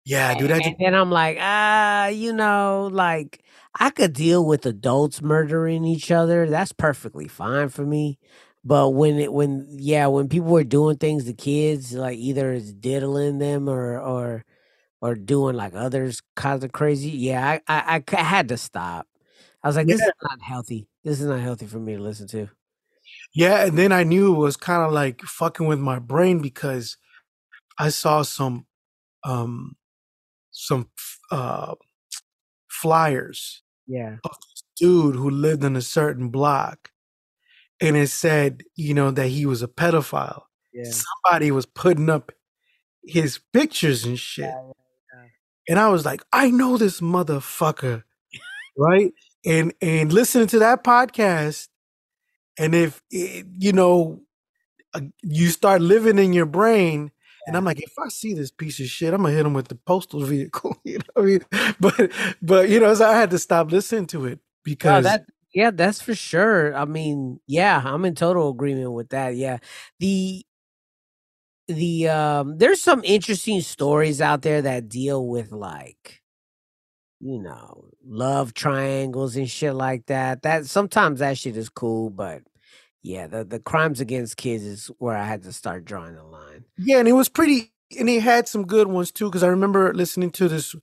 yeah 0.06 0.36
dude 0.36 0.52
I 0.52 0.62
And 0.64 0.76
then 0.80 0.94
I'm 0.96 1.12
like, 1.12 1.38
ah, 1.40 2.08
you 2.08 2.34
know, 2.34 2.90
like 2.92 3.44
I 3.80 3.90
could 3.90 4.14
deal 4.14 4.46
with 4.46 4.66
adults 4.66 5.22
murdering 5.22 5.86
each 5.86 6.12
other. 6.12 6.50
That's 6.50 6.72
perfectly 6.74 7.28
fine 7.28 7.70
for 7.70 7.86
me. 7.86 8.20
But 8.64 8.90
when 8.92 9.20
it 9.20 9.34
when 9.34 9.68
yeah, 9.72 10.08
when 10.08 10.30
people 10.30 10.50
were 10.50 10.64
doing 10.64 10.98
things 10.98 11.26
to 11.26 11.34
kids, 11.34 11.94
like 11.94 12.18
either 12.18 12.54
it's 12.54 12.74
diddling 12.74 13.40
them 13.40 13.68
or 13.70 14.00
or 14.00 14.46
or 15.02 15.16
doing 15.16 15.56
like 15.56 15.74
others 15.76 16.22
kinds 16.36 16.64
of 16.64 16.72
crazy, 16.74 17.10
yeah, 17.12 17.60
I 17.68 17.74
I, 17.74 17.96
I 17.98 18.00
c- 18.10 18.18
I 18.18 18.24
had 18.24 18.50
to 18.50 18.58
stop. 18.58 19.08
I 19.64 19.68
was 19.68 19.76
like, 19.76 19.88
this 19.88 20.02
Yeah. 20.02 20.08
is 20.08 20.14
not 20.24 20.42
healthy. 20.42 20.88
This 21.04 21.22
is 21.22 21.28
not 21.28 21.40
healthy 21.40 21.66
for 21.68 21.80
me 21.80 21.96
to 21.96 22.02
listen 22.02 22.28
to. 22.30 22.50
Yeah, 23.34 23.66
and 23.66 23.78
then 23.78 23.92
I 23.92 24.04
knew 24.04 24.34
it 24.36 24.38
was 24.40 24.58
kind 24.58 24.84
of 24.84 24.92
like 24.92 25.22
fucking 25.22 25.68
with 25.68 25.80
my 25.80 26.00
brain 26.00 26.40
because 26.42 26.98
I 27.78 27.90
saw 27.90 28.22
some 28.24 28.66
um 29.24 29.76
some 30.52 30.90
uh 31.32 31.76
flyers 32.70 33.62
Yeah. 33.88 34.18
of 34.24 34.32
this 34.32 34.64
dude 34.78 35.16
who 35.16 35.30
lived 35.30 35.64
in 35.64 35.76
a 35.76 35.82
certain 35.82 36.30
block 36.30 36.92
and 37.82 37.96
it 37.98 38.10
said, 38.10 38.64
you 38.76 38.94
know, 38.94 39.12
that 39.12 39.28
he 39.28 39.46
was 39.46 39.62
a 39.62 39.68
pedophile. 39.68 40.44
Yeah. 40.74 40.92
Somebody 40.92 41.52
was 41.52 41.66
putting 41.66 42.10
up 42.10 42.32
his 43.04 43.40
pictures 43.52 44.06
and 44.06 44.18
shit. 44.20 44.54
And 45.68 45.80
I 45.80 45.90
was 45.90 46.06
like, 46.06 46.22
I 46.34 46.50
know 46.52 46.78
this 46.78 47.00
motherfucker. 47.02 48.04
right? 48.78 49.14
And 49.46 49.74
and 49.82 50.14
listening 50.14 50.48
to 50.48 50.60
that 50.60 50.84
podcast 50.84 51.68
and 52.58 52.76
if 52.76 53.02
it, 53.12 53.46
you 53.52 53.74
know 53.74 54.22
uh, 54.94 55.02
you 55.24 55.50
start 55.50 55.82
living 55.82 56.20
in 56.20 56.34
your 56.34 56.46
brain 56.48 57.12
and 57.48 57.58
I'm 57.58 57.66
like, 57.66 57.82
if 57.82 57.94
I 58.00 58.10
see 58.10 58.34
this 58.34 58.52
piece 58.52 58.80
of 58.80 58.88
shit, 58.88 59.14
I'm 59.14 59.24
gonna 59.24 59.34
hit 59.36 59.46
him 59.46 59.54
with 59.54 59.70
the 59.70 59.76
postal 59.76 60.22
vehicle. 60.26 60.78
You 60.86 61.00
know 61.00 61.06
what 61.16 61.24
I 61.24 61.26
mean? 61.26 61.76
But 61.80 62.12
but 62.42 62.70
you 62.70 62.80
know, 62.80 62.94
so 62.96 63.08
I 63.10 63.16
had 63.16 63.32
to 63.32 63.40
stop 63.40 63.72
listening 63.72 64.08
to 64.08 64.26
it 64.28 64.40
No, 64.84 65.02
because 65.02 65.04
that 65.04 65.26
yeah, 65.54 65.72
that's 65.72 66.02
for 66.02 66.16
sure. 66.16 66.76
I 66.76 66.86
mean, 66.86 67.40
yeah, 67.48 67.82
I'm 67.84 68.06
in 68.06 68.16
total 68.16 68.50
agreement 68.50 68.92
with 68.94 69.10
that. 69.10 69.36
Yeah. 69.36 69.60
The 70.00 70.46
the 71.68 72.10
um 72.10 72.58
there's 72.58 72.82
some 72.82 73.02
interesting 73.06 73.62
stories 73.62 74.22
out 74.22 74.42
there 74.42 74.62
that 74.64 74.90
deal 74.90 75.28
with 75.28 75.52
like 75.52 76.23
you 77.24 77.40
know, 77.40 77.86
love 78.06 78.54
triangles 78.54 79.38
and 79.38 79.50
shit 79.50 79.74
like 79.74 80.08
that. 80.08 80.42
That 80.42 80.66
sometimes 80.66 81.20
that 81.20 81.38
shit 81.38 81.56
is 81.56 81.70
cool, 81.70 82.10
but 82.10 82.42
yeah, 83.02 83.28
the 83.28 83.46
the 83.46 83.60
crimes 83.60 84.02
against 84.02 84.36
kids 84.36 84.64
is 84.64 84.92
where 85.00 85.16
I 85.16 85.24
had 85.24 85.44
to 85.44 85.54
start 85.54 85.86
drawing 85.86 86.16
the 86.16 86.24
line. 86.24 86.66
yeah, 86.78 87.00
and 87.00 87.08
it 87.08 87.14
was 87.14 87.30
pretty, 87.30 87.72
and 87.98 88.10
it 88.10 88.22
had 88.22 88.48
some 88.50 88.66
good 88.66 88.88
ones 88.88 89.12
too. 89.12 89.26
Because 89.26 89.44
I 89.44 89.48
remember 89.48 89.94
listening 89.94 90.32
to 90.32 90.50
this 90.50 90.76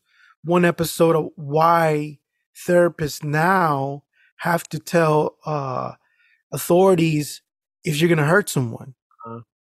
one 0.43 0.65
episode 0.65 1.15
of 1.15 1.29
why 1.37 2.19
therapists 2.67 3.23
now 3.23 4.05
have 4.39 4.65
to 4.71 4.79
tell 4.79 5.37
uh 5.45 5.93
authorities 6.53 7.43
if 7.85 8.01
you're 8.01 8.09
gonna 8.09 8.27
hurt 8.27 8.49
someone. 8.49 8.95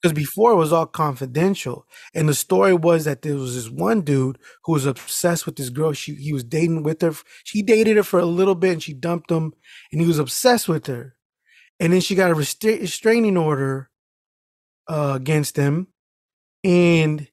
Because 0.04 0.14
before 0.16 0.52
it 0.52 0.58
was 0.58 0.74
all 0.74 0.86
confidential, 0.86 1.88
and 2.14 2.30
the 2.30 2.36
story 2.36 2.74
was 2.74 3.06
that 3.06 3.22
there 3.22 3.36
was 3.36 3.56
this 3.56 3.70
one 3.72 4.02
dude 4.02 4.38
who 4.66 4.74
was 4.74 4.86
obsessed 4.86 5.46
with 5.46 5.56
this 5.56 5.70
girl. 5.70 5.94
She 5.94 6.16
he 6.16 6.34
was 6.34 6.44
dating 6.44 6.84
with 6.84 7.02
her. 7.02 7.14
She 7.46 7.64
dated 7.64 7.98
her 7.98 8.04
for 8.04 8.20
a 8.20 8.26
little 8.26 8.56
bit, 8.56 8.74
and 8.74 8.84
she 8.84 8.94
dumped 8.94 9.32
him, 9.32 9.54
and 9.94 10.02
he 10.02 10.08
was 10.08 10.20
obsessed 10.20 10.68
with 10.68 10.88
her. 10.88 11.16
And 11.80 11.94
then 11.94 12.02
she 12.02 12.16
got 12.16 12.32
a 12.32 12.36
restra- 12.36 12.82
restraining 12.82 13.38
order 13.38 13.90
uh, 14.90 15.14
against 15.16 15.58
him, 15.58 15.88
and 16.64 17.28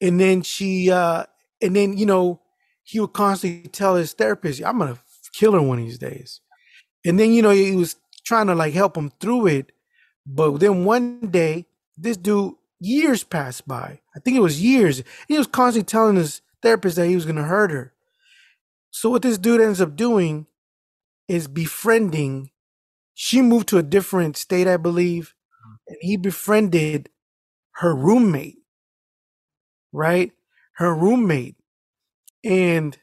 and 0.00 0.20
then 0.20 0.42
she 0.42 0.90
uh, 0.90 1.24
and 1.62 1.76
then 1.76 1.96
you 1.98 2.06
know 2.06 2.42
he 2.84 3.00
would 3.00 3.12
constantly 3.14 3.68
tell 3.70 3.96
his 3.96 4.14
therapist, 4.14 4.62
"I'm 4.64 4.78
gonna 4.78 4.98
kill 5.34 5.52
her 5.52 5.62
one 5.62 5.78
of 5.80 5.84
these 5.84 5.98
days." 5.98 6.40
And 7.04 7.20
then 7.20 7.32
you 7.32 7.42
know 7.42 7.50
he 7.50 7.76
was 7.76 7.96
trying 8.24 8.48
to 8.48 8.54
like 8.54 8.74
help 8.74 8.96
him 8.96 9.12
through 9.20 9.48
it, 9.48 9.72
but 10.26 10.58
then 10.58 10.84
one 10.84 11.28
day 11.30 11.66
this 11.96 12.16
dude 12.16 12.54
years 12.80 13.24
passed 13.24 13.66
by. 13.66 14.00
I 14.14 14.20
think 14.20 14.36
it 14.36 14.40
was 14.40 14.62
years. 14.62 15.02
He 15.28 15.38
was 15.38 15.46
constantly 15.46 15.86
telling 15.86 16.16
his 16.16 16.42
therapist 16.62 16.96
that 16.96 17.06
he 17.06 17.14
was 17.14 17.26
gonna 17.26 17.44
hurt 17.44 17.70
her. 17.70 17.94
So 18.90 19.10
what 19.10 19.22
this 19.22 19.38
dude 19.38 19.60
ends 19.60 19.80
up 19.80 19.96
doing 19.96 20.46
is 21.28 21.48
befriending. 21.48 22.50
She 23.14 23.40
moved 23.40 23.68
to 23.68 23.78
a 23.78 23.82
different 23.82 24.36
state, 24.36 24.66
I 24.66 24.76
believe, 24.76 25.34
and 25.88 25.96
he 26.00 26.16
befriended 26.16 27.08
her 27.76 27.94
roommate. 27.94 28.58
Right, 29.92 30.32
her 30.74 30.94
roommate, 30.94 31.56
and 32.44 32.98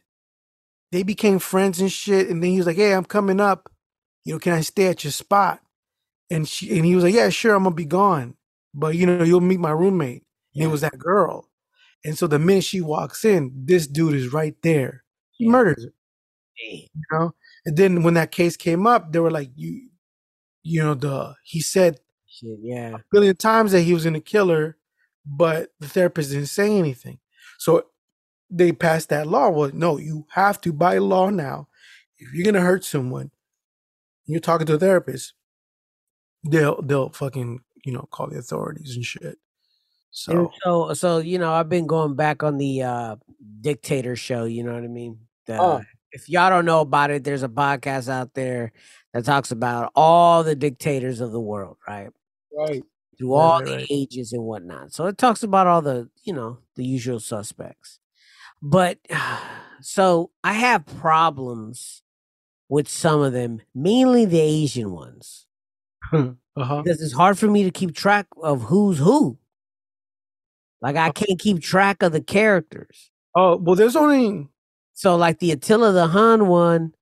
they 0.92 1.02
became 1.02 1.40
friends 1.40 1.82
and 1.82 1.92
shit. 1.92 2.30
And 2.30 2.44
then 2.44 2.52
he 2.52 2.58
was 2.58 2.68
like, 2.68 2.76
"Hey, 2.76 2.94
I'm 2.94 3.06
coming 3.06 3.40
up. 3.40 3.72
You 4.26 4.34
know, 4.34 4.40
can 4.40 4.54
I 4.54 4.62
stay 4.62 4.88
at 4.88 5.04
your 5.04 5.12
spot?" 5.12 5.63
And 6.30 6.48
she 6.48 6.76
and 6.76 6.86
he 6.86 6.96
was 6.96 7.04
like, 7.04 7.14
"Yeah, 7.14 7.30
sure. 7.30 7.56
I'm 7.56 7.64
gonna 7.64 7.76
be 7.76 7.86
gone, 7.86 8.36
but 8.74 8.96
you 8.96 9.06
know, 9.06 9.24
you'll 9.24 9.42
meet 9.42 9.60
my 9.60 9.72
roommate." 9.72 10.24
And 10.56 10.64
Yeah. 10.64 10.66
it 10.68 10.72
was 10.72 10.82
that 10.82 10.98
girl. 10.98 11.50
And 12.06 12.18
so 12.18 12.28
the 12.28 12.40
minute 12.40 12.64
she 12.66 12.82
walks 12.82 13.26
in, 13.26 13.52
this 13.66 13.88
dude 13.88 14.16
is 14.16 14.34
right 14.34 14.56
there. 14.64 15.04
He 15.32 15.46
Yeah. 15.46 15.52
murders 15.52 15.86
her. 15.86 15.94
You 16.58 16.88
know. 17.12 17.36
And 17.66 17.78
then 17.78 18.04
when 18.04 18.16
that 18.16 18.32
case 18.32 18.58
came 18.58 18.88
up, 18.88 19.12
they 19.14 19.20
were 19.20 19.32
like, 19.32 19.52
"You, 19.56 19.90
you 20.64 20.82
know, 20.84 20.96
the 20.96 21.36
he 21.44 21.62
said 21.62 22.00
Shit, 22.28 22.60
yeah. 22.64 22.96
a 22.98 23.00
billion 23.12 23.36
times 23.38 23.72
that 23.74 23.82
he 23.84 23.94
was 23.94 24.06
gonna 24.06 24.22
kill 24.22 24.50
her, 24.50 24.78
but 25.26 25.74
the 25.80 25.88
therapist 25.90 26.32
didn't 26.32 26.48
say 26.48 26.78
anything. 26.78 27.20
So 27.60 27.88
they 28.52 28.72
passed 28.74 29.10
that 29.10 29.28
law. 29.28 29.50
Well, 29.50 29.72
no, 29.74 29.98
you 30.00 30.28
have 30.32 30.62
to 30.62 30.74
by 30.74 31.00
law 31.00 31.30
now. 31.32 31.70
If 32.20 32.34
you're 32.34 32.46
gonna 32.46 32.62
hurt 32.66 32.86
someone, 32.86 33.32
you're 34.28 34.42
talking 34.42 34.68
to 34.68 34.76
a 34.76 34.80
therapist. 34.80 35.34
They'll 36.44 36.82
they'll 36.82 37.10
fucking 37.10 37.60
you 37.86 37.94
know 37.94 38.08
call 38.12 38.28
the 38.28 38.38
authorities 38.40 38.96
and 38.96 39.06
shit. 39.06 39.24
And 39.24 39.38
So 40.12 40.52
so 40.64 40.94
so 40.94 41.18
you 41.20 41.40
know, 41.40 41.52
I've 41.54 41.70
been 41.70 41.88
going 41.88 42.16
back 42.16 42.44
on 42.44 42.58
the 42.58 42.84
uh 42.84 43.16
dictator 43.62 44.16
show, 44.16 44.46
you 44.46 44.64
know 44.64 44.74
what 44.74 44.84
I 44.84 44.88
mean? 44.88 45.20
The, 45.48 45.60
Oh. 45.62 45.82
if 46.12 46.30
y'all 46.30 46.50
don't 46.50 46.66
know 46.66 46.82
about 46.82 47.12
it, 47.12 47.24
there's 47.24 47.44
a 47.44 47.50
podcast 47.50 48.10
out 48.10 48.34
there 48.34 48.72
that 49.14 49.26
talks 49.26 49.52
about 49.52 49.92
all 49.96 50.44
the 50.44 50.56
dictators 50.56 51.22
of 51.22 51.32
the 51.32 51.40
world, 51.42 51.78
right? 51.88 52.10
right, 52.56 52.84
Through 53.18 53.34
all 53.34 53.60
right, 53.60 53.66
the 53.66 53.76
right. 53.78 53.88
ages 53.90 54.34
and 54.34 54.44
whatnot. 54.44 54.94
So 54.94 55.06
it 55.08 55.18
talks 55.18 55.44
about 55.44 55.68
all 55.68 55.82
the, 55.82 56.10
you 56.24 56.34
know, 56.34 56.60
the 56.76 56.84
usual 56.86 57.20
suspects. 57.20 58.00
But 58.62 59.00
so 59.82 60.32
I 60.44 60.54
have 60.54 60.86
problems 60.86 62.02
with 62.70 62.88
some 62.90 63.22
of 63.22 63.34
them, 63.34 63.62
mainly 63.76 64.26
the 64.26 64.40
Asian 64.40 64.92
ones. 64.92 65.43
Uh 66.14 66.64
huh. 66.64 66.82
because 66.84 67.02
it's 67.02 67.14
hard 67.14 67.38
for 67.38 67.48
me 67.48 67.64
to 67.64 67.72
keep 67.72 67.96
track 67.96 68.28
of 68.42 68.64
who's 68.64 68.98
who. 68.98 69.38
Like 70.82 70.96
I 70.96 71.12
can't 71.12 71.40
keep 71.40 71.62
track 71.62 72.04
of 72.04 72.12
the 72.12 72.22
characters. 72.22 73.12
Oh 73.36 73.58
well, 73.58 73.76
there's 73.76 73.96
only 73.96 74.48
So 74.94 75.16
like 75.16 75.40
the 75.40 75.52
Attila 75.52 75.92
the 75.92 76.08
Hun 76.08 76.48
one, 76.48 76.94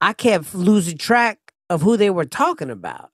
I 0.00 0.12
kept 0.12 0.54
losing 0.54 0.98
track 0.98 1.38
of 1.70 1.82
who 1.82 1.96
they 1.96 2.10
were 2.10 2.24
talking 2.24 2.70
about. 2.70 3.10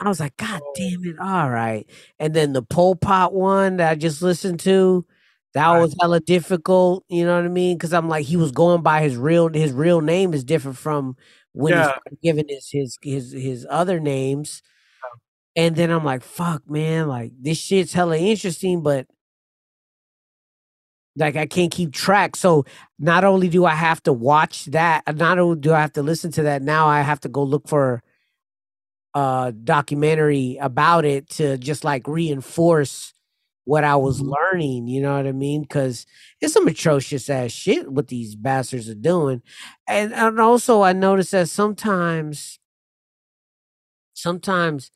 I 0.00 0.08
was 0.08 0.20
like, 0.20 0.36
God 0.36 0.60
damn 0.74 1.04
it! 1.04 1.16
All 1.20 1.50
right. 1.50 1.88
And 2.18 2.34
then 2.34 2.52
the 2.52 2.62
Pol 2.62 2.96
Pot 2.96 3.32
one 3.32 3.76
that 3.76 3.90
I 3.92 3.94
just 3.94 4.22
listened 4.22 4.60
to, 4.60 5.06
that 5.54 5.70
Right. 5.70 5.80
was 5.80 5.96
hella 6.00 6.20
difficult. 6.20 7.04
You 7.08 7.24
know 7.26 7.36
what 7.36 7.44
I 7.44 7.48
mean? 7.48 7.76
Because 7.78 7.92
I'm 7.92 8.08
like, 8.08 8.26
he 8.26 8.36
was 8.36 8.52
going 8.52 8.82
by 8.82 9.02
his 9.02 9.16
real 9.16 9.48
his 9.52 9.72
real 9.72 10.00
name 10.00 10.34
is 10.34 10.44
different 10.44 10.78
from 10.78 11.16
when 11.52 11.74
Yeah. 11.74 11.92
he's 12.10 12.18
giving 12.22 12.46
his 12.48 12.68
his 12.70 12.98
his 13.02 13.32
his 13.32 13.66
other 13.70 14.00
names. 14.00 14.62
And 15.56 15.76
then 15.76 15.90
I'm 15.90 16.04
like, 16.04 16.22
fuck, 16.22 16.68
man, 16.68 17.08
like 17.08 17.32
this 17.40 17.58
shit's 17.58 17.92
hella 17.92 18.18
interesting, 18.18 18.82
but 18.82 19.06
like 21.16 21.36
I 21.36 21.46
can't 21.46 21.70
keep 21.70 21.92
track. 21.92 22.36
So 22.36 22.64
not 22.98 23.24
only 23.24 23.48
do 23.48 23.64
I 23.64 23.74
have 23.74 24.02
to 24.04 24.12
watch 24.12 24.66
that, 24.66 25.02
uh, 25.06 25.12
not 25.12 25.38
only 25.38 25.60
do 25.60 25.72
I 25.72 25.80
have 25.80 25.92
to 25.94 26.02
listen 26.02 26.32
to 26.32 26.42
that, 26.44 26.62
now 26.62 26.88
I 26.88 27.02
have 27.02 27.20
to 27.20 27.28
go 27.28 27.42
look 27.44 27.68
for 27.68 28.02
a 29.14 29.52
documentary 29.64 30.58
about 30.60 31.04
it 31.04 31.28
to 31.30 31.56
just 31.58 31.84
like 31.84 32.06
reinforce 32.08 33.13
what 33.64 33.84
I 33.84 33.96
was 33.96 34.20
Mhm. 34.22 34.32
learning. 34.34 34.88
You 34.88 35.02
know 35.02 35.16
what 35.16 35.26
I 35.26 35.32
mean? 35.32 35.62
Because 35.62 36.06
it's 36.40 36.52
some 36.54 36.66
atrocious 36.68 37.28
ass 37.30 37.50
shit 37.52 37.90
what 37.92 38.08
these 38.08 38.36
bastards 38.36 38.88
are 38.88 38.94
doing, 38.94 39.42
and 39.88 40.12
and 40.14 40.40
also 40.40 40.82
I 40.82 40.92
noticed 40.92 41.32
that 41.32 41.48
sometimes, 41.48 42.58
sometimes 44.14 44.90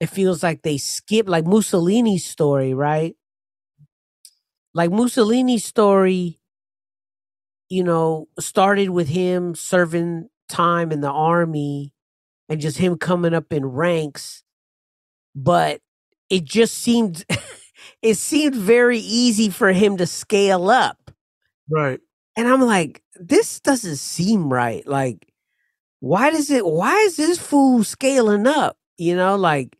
it 0.00 0.08
feels 0.08 0.42
like 0.42 0.62
they 0.62 0.78
skip 0.78 1.28
like 1.28 1.46
Mussolini's 1.46 2.24
story, 2.26 2.74
right? 2.74 3.16
Like 4.74 4.90
Mussolini's 4.92 5.64
story, 5.64 6.38
you 7.68 7.82
know, 7.82 8.28
started 8.38 8.90
with 8.90 9.08
him 9.08 9.54
serving 9.54 10.28
time 10.48 10.92
in 10.92 11.00
the 11.00 11.10
army 11.10 11.92
and 12.48 12.60
just 12.60 12.78
him 12.78 12.98
coming 12.98 13.34
up 13.34 13.52
in 13.52 13.66
ranks, 13.66 14.44
but 15.34 15.80
it 16.30 16.44
just 16.44 16.78
seemed 16.78 17.24
it 18.02 18.14
seemed 18.14 18.54
very 18.54 18.98
easy 18.98 19.50
for 19.50 19.72
him 19.72 19.96
to 19.98 20.06
scale 20.06 20.70
up. 20.70 21.10
right. 21.70 22.00
And 22.38 22.46
I'm 22.46 22.60
like, 22.60 23.02
this 23.14 23.60
doesn't 23.60 23.96
seem 23.96 24.52
right. 24.52 24.86
Like, 24.86 25.32
why 26.00 26.30
does 26.30 26.50
it 26.50 26.66
why 26.66 26.94
is 26.98 27.16
this 27.16 27.38
fool 27.38 27.82
scaling 27.82 28.46
up? 28.46 28.76
You 28.98 29.16
know, 29.16 29.36
like 29.36 29.76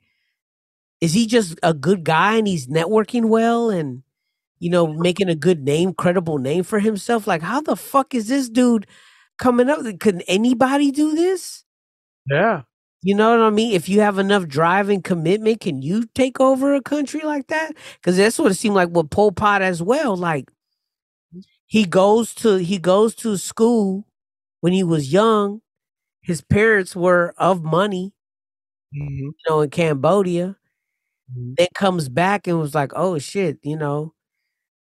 is 1.01 1.13
he 1.13 1.27
just 1.27 1.59
a 1.63 1.75
good 1.75 2.05
guy 2.05 2.37
and 2.37 2.47
he's 2.47 2.67
networking 2.67 3.27
well 3.27 3.71
and 3.71 4.03
you 4.59 4.71
know 4.71 4.87
making 4.87 5.29
a 5.29 5.35
good 5.35 5.63
name, 5.63 5.93
credible 5.93 6.39
name 6.39 6.65
for 6.65 6.79
himself? 6.81 7.27
Like, 7.27 7.43
how 7.43 7.61
the 7.61 7.77
fuck 7.77 8.15
is 8.15 8.29
this 8.29 8.49
dude 8.49 8.87
coming 9.39 9.69
up? 9.69 9.81
Can 10.01 10.23
anybody 10.23 10.91
do 10.91 11.15
this? 11.15 11.65
Yeah. 12.31 12.63
You 13.03 13.15
know 13.15 13.31
what 13.31 13.47
I 13.47 13.51
mean? 13.51 13.73
If 13.73 13.89
you 13.89 14.01
have 14.01 14.19
enough 14.19 14.49
drive 14.49 14.89
and 14.89 15.05
commitment, 15.05 15.61
can 15.61 15.83
you 15.83 16.05
take 16.15 16.41
over 16.41 16.75
a 16.75 16.81
country 16.81 17.21
like 17.23 17.47
that? 17.49 17.73
Because 18.01 18.17
that's 18.17 18.39
what 18.39 18.51
it 18.51 18.55
seemed 18.55 18.75
like 18.75 18.89
with 18.91 19.11
Pol 19.11 19.33
Pot 19.33 19.63
as 19.63 19.83
well. 19.83 20.17
Like 20.17 20.51
he 21.67 21.85
goes 21.85 22.35
to 22.37 22.57
he 22.57 22.79
goes 22.79 23.15
to 23.17 23.37
school 23.37 24.07
when 24.61 24.73
he 24.73 24.83
was 24.85 25.13
young. 25.13 25.61
His 26.23 26.43
parents 26.43 26.97
were 26.97 27.35
of 27.39 27.65
money, 27.65 28.13
Mhm. 28.95 29.09
you 29.21 29.35
know, 29.49 29.63
in 29.63 29.71
Cambodia. 29.71 30.57
Mhm. 31.37 31.57
Then 31.59 31.69
comes 31.75 32.09
back 32.11 32.47
and 32.49 32.61
was 32.61 32.75
like, 32.75 32.93
"Oh 32.97 33.19
shit, 33.19 33.59
you 33.63 33.77
know, 33.77 34.15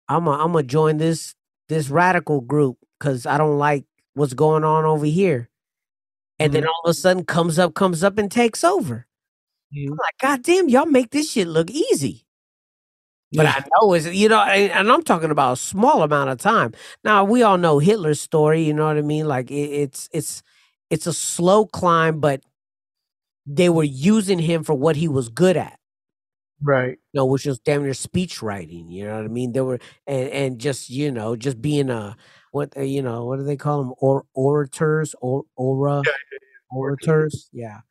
I'm 0.10 0.28
a, 0.28 0.32
I'm 0.34 0.54
gonna 0.54 0.64
join 0.66 0.98
this 0.98 1.36
this 1.70 1.90
radical 1.90 2.42
group 2.42 2.78
because 3.00 3.26
I 3.28 3.38
don't 3.40 3.58
like 3.60 3.86
what's 4.16 4.34
going 4.36 4.64
on 4.66 4.86
over 4.86 5.06
here." 5.08 5.50
And 6.40 6.54
then 6.54 6.64
Mhm. 6.64 6.68
all 6.68 6.82
of 6.86 6.90
a 6.92 6.94
sudden 6.94 7.26
comes 7.26 7.60
up, 7.60 7.74
comes 7.76 8.04
up 8.04 8.18
and 8.18 8.32
takes 8.32 8.64
over. 8.64 9.08
Mhm. 9.76 9.92
I'm 9.92 9.98
like, 9.98 10.18
God 10.22 10.44
damn, 10.44 10.70
y'all 10.70 10.86
make 10.88 11.12
this 11.12 11.32
shit 11.32 11.48
look 11.48 11.72
easy. 11.72 12.26
But 13.36 13.46
Yeah. 13.46 13.54
I 13.58 13.64
know 13.82 13.94
it's 13.94 14.06
you 14.08 14.30
know, 14.30 14.40
and, 14.42 14.72
and 14.72 14.92
I'm 14.92 15.04
talking 15.04 15.32
about 15.32 15.54
a 15.54 15.58
small 15.58 16.04
amount 16.04 16.30
of 16.30 16.38
time. 16.38 16.74
Now 17.04 17.24
we 17.26 17.44
all 17.44 17.58
know 17.58 17.80
Hitler's 17.80 18.22
story. 18.22 18.64
You 18.64 18.74
know 18.74 18.86
what 18.86 18.98
I 18.98 19.02
mean? 19.02 19.28
Like 19.28 19.52
it, 19.52 19.56
it's 19.72 20.10
it's 20.14 20.42
it's 20.90 21.08
a 21.08 21.14
slow 21.14 21.66
climb, 21.66 22.20
but 22.20 22.42
they 23.46 23.70
were 23.70 23.84
using 23.84 24.40
him 24.40 24.64
for 24.64 24.74
what 24.74 24.96
he 24.96 25.08
was 25.08 25.30
good 25.30 25.58
at. 25.58 25.78
Right. 26.62 26.98
You 27.14 27.20
know, 27.20 27.26
which 27.26 27.46
was 27.46 27.60
damn 27.60 27.84
near 27.84 27.94
speech 27.94 28.42
writing. 28.42 28.90
You 28.90 29.06
know 29.06 29.16
what 29.18 29.26
I 29.26 29.30
mean? 29.30 29.52
They 29.54 29.62
were 29.62 29.80
and 30.08 30.30
and 30.30 30.60
just 30.60 30.90
you 30.90 31.12
know 31.12 31.36
just 31.36 31.62
being 31.62 31.90
a 31.90 32.16
what 32.56 32.76
uh, 32.78 32.82
you 32.82 33.02
know 33.02 33.26
what 33.26 33.38
do 33.38 33.44
they 33.44 33.58
call 33.58 33.84
them 33.84 33.94
or 34.00 34.24
orators 34.34 35.14
or 35.20 35.44
aura 35.58 36.02
orators 36.72 37.50
yeah. 37.52 37.82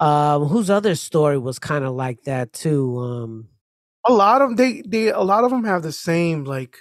Um, 0.00 0.44
whose 0.46 0.68
other 0.70 0.94
story 0.94 1.38
was 1.38 1.58
kind 1.58 1.84
of 1.84 1.94
like 1.94 2.24
that 2.24 2.52
too? 2.52 2.98
Um, 2.98 3.48
A 4.06 4.12
lot 4.12 4.42
of 4.42 4.56
they 4.56 4.82
they 4.86 5.08
a 5.08 5.20
lot 5.22 5.44
of 5.44 5.50
them 5.50 5.64
have 5.64 5.82
the 5.82 5.92
same 5.92 6.44
like 6.44 6.76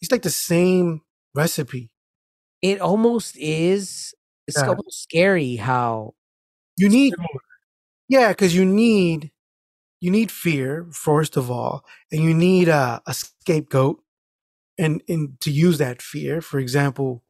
it's 0.00 0.12
like 0.12 0.22
the 0.22 0.30
same 0.30 1.00
recipe. 1.34 1.90
it 2.62 2.80
almost 2.80 3.36
is. 3.36 4.14
It's 4.46 4.56
Yeah. 4.56 4.68
almost 4.68 5.02
scary 5.02 5.56
how 5.56 6.14
You 6.76 6.88
need 6.88 7.14
yeah, 8.08 8.28
because 8.28 8.54
you 8.54 8.64
need 8.64 9.32
you 10.00 10.10
need 10.12 10.30
fear 10.30 10.86
first 10.92 11.36
of 11.36 11.50
all, 11.50 11.82
and 12.12 12.22
you 12.22 12.34
need 12.34 12.68
a, 12.68 13.02
a 13.06 13.14
scapegoat, 13.14 13.98
and 14.78 15.02
and 15.08 15.40
to 15.40 15.50
use 15.50 15.78
that 15.78 16.02
fear. 16.02 16.40
For 16.40 16.58
example, 16.58 17.22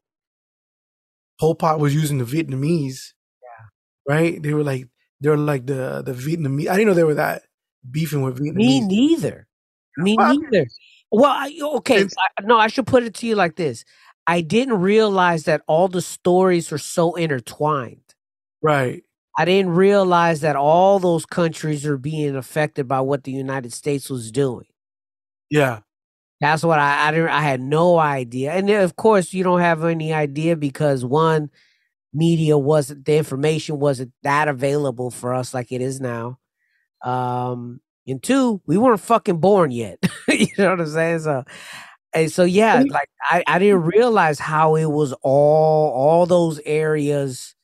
Pol 1.39 1.55
Pot 1.55 1.79
was 1.79 1.93
using 1.93 2.17
the 2.17 2.25
Vietnamese. 2.25 3.13
Yeah. 3.41 4.13
Right. 4.13 4.41
They 4.41 4.53
were 4.53 4.63
like 4.63 4.87
they're 5.21 5.37
like 5.37 5.65
the 5.65 6.01
the 6.05 6.13
Vietnamese. 6.13 6.67
I 6.67 6.77
didn't 6.77 6.87
know 6.87 6.93
they 6.93 7.03
were 7.03 7.15
that 7.15 7.43
beefing 7.89 8.21
with 8.21 8.39
Vietnamese. 8.39 8.55
me 8.55 8.81
neither. 8.81 9.47
Me 9.97 10.15
Well, 10.17 10.37
neither. 10.37 10.67
Well, 11.11 11.31
I, 11.31 11.57
okay. 11.77 12.03
I, 12.03 12.41
no, 12.43 12.57
I 12.57 12.67
should 12.67 12.85
put 12.85 13.03
it 13.03 13.13
to 13.15 13.27
you 13.27 13.35
like 13.35 13.55
this. 13.55 13.85
I 14.27 14.41
didn't 14.41 14.81
realize 14.81 15.43
that 15.43 15.61
all 15.67 15.87
the 15.87 16.01
stories 16.01 16.71
are 16.73 16.77
so 16.77 17.15
intertwined. 17.15 18.01
Right. 18.61 19.03
I 19.37 19.45
didn't 19.45 19.71
realize 19.71 20.41
that 20.41 20.55
all 20.55 20.99
those 20.99 21.25
countries 21.25 21.85
are 21.85 21.97
being 21.97 22.35
affected 22.35 22.87
by 22.87 23.01
what 23.01 23.23
the 23.23 23.31
United 23.31 23.71
States 23.71 24.09
was 24.09 24.31
doing. 24.31 24.65
Yeah. 25.49 25.79
That's 26.39 26.63
what 26.63 26.79
I 26.79 27.07
I, 27.07 27.11
didn't, 27.11 27.29
I 27.29 27.41
had 27.41 27.61
no 27.61 27.97
idea. 27.97 28.53
And 28.53 28.69
then, 28.69 28.83
of 28.83 28.95
course, 28.95 29.33
you 29.33 29.43
don't 29.43 29.61
have 29.61 29.83
any 29.83 30.13
idea 30.13 30.55
because 30.55 31.03
one, 31.03 31.49
media 32.13 32.57
wasn't 32.57 33.05
the 33.05 33.15
information 33.15 33.79
wasn't 33.79 34.11
that 34.23 34.47
available 34.47 35.11
for 35.11 35.33
us 35.33 35.53
like 35.53 35.71
it 35.71 35.81
is 35.81 36.01
now. 36.01 36.39
Um, 37.03 37.79
and 38.07 38.21
two, 38.23 38.61
we 38.65 38.77
weren't 38.77 38.99
fucking 39.01 39.39
born 39.39 39.71
yet. 39.71 39.99
you 40.27 40.47
know 40.57 40.71
what 40.71 40.81
I'm 40.81 40.87
saying? 40.87 41.19
So, 41.19 41.43
and 42.13 42.31
so 42.31 42.43
yeah, 42.43 42.83
like 42.89 43.09
I, 43.29 43.43
I 43.45 43.59
didn't 43.59 43.83
realize 43.83 44.39
how 44.39 44.75
it 44.75 44.85
was 44.85 45.13
all 45.21 45.91
all 45.91 46.25
those 46.25 46.59
areas 46.65 47.55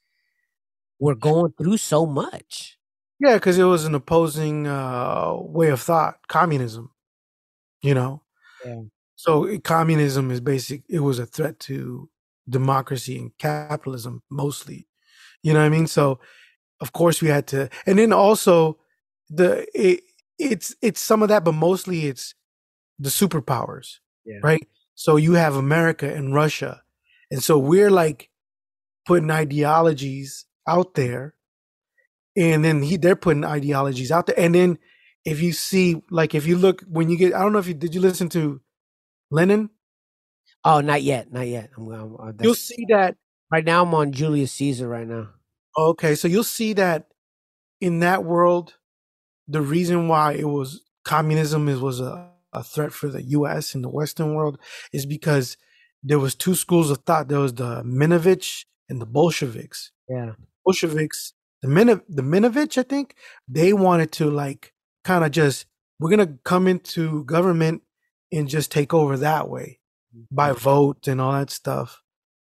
were 0.99 1.15
going 1.15 1.53
through 1.57 1.77
so 1.77 2.05
much. 2.05 2.77
Yeah, 3.19 3.35
because 3.35 3.57
it 3.57 3.63
was 3.63 3.85
an 3.85 3.95
opposing 3.95 4.67
uh, 4.67 5.33
way 5.37 5.69
of 5.69 5.81
thought, 5.81 6.19
communism. 6.27 6.91
You 7.81 7.93
know, 7.93 8.21
Yeah. 8.65 8.81
so 9.15 9.57
communism 9.59 10.31
is 10.31 10.41
basic. 10.41 10.83
It 10.89 10.99
was 10.99 11.19
a 11.19 11.25
threat 11.25 11.59
to 11.61 12.09
democracy 12.49 13.17
and 13.17 13.31
capitalism, 13.37 14.21
mostly. 14.29 14.87
You 15.43 15.53
know 15.53 15.59
what 15.59 15.65
I 15.65 15.69
mean? 15.69 15.87
So, 15.87 16.19
of 16.81 16.93
course, 16.93 17.21
we 17.21 17.29
had 17.29 17.47
to, 17.47 17.69
and 17.85 17.99
then 17.99 18.13
also 18.13 18.79
the 19.29 19.65
it, 19.73 20.01
it's 20.39 20.75
it's 20.81 21.01
some 21.01 21.21
of 21.23 21.29
that, 21.29 21.43
but 21.43 21.53
mostly 21.53 22.05
it's 22.07 22.35
the 22.99 23.09
superpowers, 23.09 23.99
Yeah. 24.25 24.39
right? 24.43 24.67
So 24.95 25.17
you 25.17 25.33
have 25.33 25.55
America 25.55 26.13
and 26.13 26.33
Russia, 26.33 26.83
and 27.31 27.43
so 27.43 27.57
we're 27.57 27.91
like 27.91 28.29
putting 29.05 29.31
ideologies 29.31 30.45
out 30.67 30.93
there 30.95 31.35
and 32.35 32.63
then 32.63 32.81
he 32.81 32.97
they're 32.97 33.15
putting 33.15 33.43
ideologies 33.45 34.11
out 34.11 34.25
there 34.27 34.39
and 34.39 34.55
then 34.55 34.77
if 35.25 35.41
you 35.41 35.53
see 35.53 36.01
like 36.09 36.35
if 36.35 36.45
you 36.47 36.57
look 36.57 36.81
when 36.89 37.09
you 37.09 37.17
get 37.17 37.33
i 37.33 37.39
don't 37.41 37.53
know 37.53 37.59
if 37.59 37.67
you 37.67 37.73
did 37.73 37.95
you 37.95 38.01
listen 38.01 38.29
to 38.29 38.61
lenin 39.31 39.69
Oh, 40.65 40.81
not 40.81 41.03
yet, 41.03 41.31
not 41.31 41.47
yet. 41.47 41.71
I'm, 41.77 41.89
I'm, 41.91 42.15
uh, 42.19 42.31
you'll 42.41 42.55
see 42.55 42.85
that 42.89 43.17
right 43.51 43.65
now. 43.65 43.83
I'm 43.83 43.93
on 43.95 44.11
Julius 44.13 44.51
Caesar 44.53 44.87
right 44.87 45.07
now. 45.07 45.29
okay 45.77 46.15
so 46.15 46.27
you'll 46.27 46.43
see 46.43 46.73
that 46.73 47.07
in 47.81 47.99
that 47.99 48.23
world 48.23 48.75
the 49.47 49.61
reason 49.61 50.07
why 50.07 50.33
it 50.33 50.45
was 50.47 50.81
communism 51.05 51.69
is 51.69 51.79
was 51.79 51.99
a, 52.01 52.29
a 52.53 52.63
threat 52.63 52.93
for 52.93 53.09
the 53.09 53.21
us 53.23 53.75
and 53.75 53.83
the 53.83 53.89
western 53.89 54.35
world 54.35 54.59
is 54.93 55.05
because 55.05 55.57
there 56.03 56.19
was 56.19 56.35
two 56.35 56.55
schools 56.55 56.91
of 56.91 56.99
thought 56.99 57.27
there 57.29 57.39
was 57.39 57.53
the 57.55 57.83
minovich 57.83 58.65
and 58.89 59.01
the 59.01 59.05
bolsheviks 59.07 59.91
Yeah, 60.09 60.33
Bolsheviks, 60.65 61.33
the 61.61 61.67
Min 61.69 61.87
the 62.09 62.23
Minovich, 62.23 62.77
I 62.77 62.83
think, 62.83 63.15
they 63.47 63.73
wanted 63.73 64.11
to 64.13 64.29
like 64.29 64.72
kind 65.03 65.23
of 65.23 65.31
just 65.31 65.65
we're 65.99 66.09
gonna 66.09 66.37
come 66.43 66.67
into 66.67 67.23
government 67.25 67.81
and 68.31 68.47
just 68.47 68.71
take 68.71 68.93
over 68.93 69.17
that 69.17 69.49
way 69.49 69.79
by 70.31 70.49
mm-hmm. 70.49 70.59
vote 70.59 71.07
and 71.07 71.21
all 71.21 71.33
that 71.33 71.49
stuff, 71.49 72.01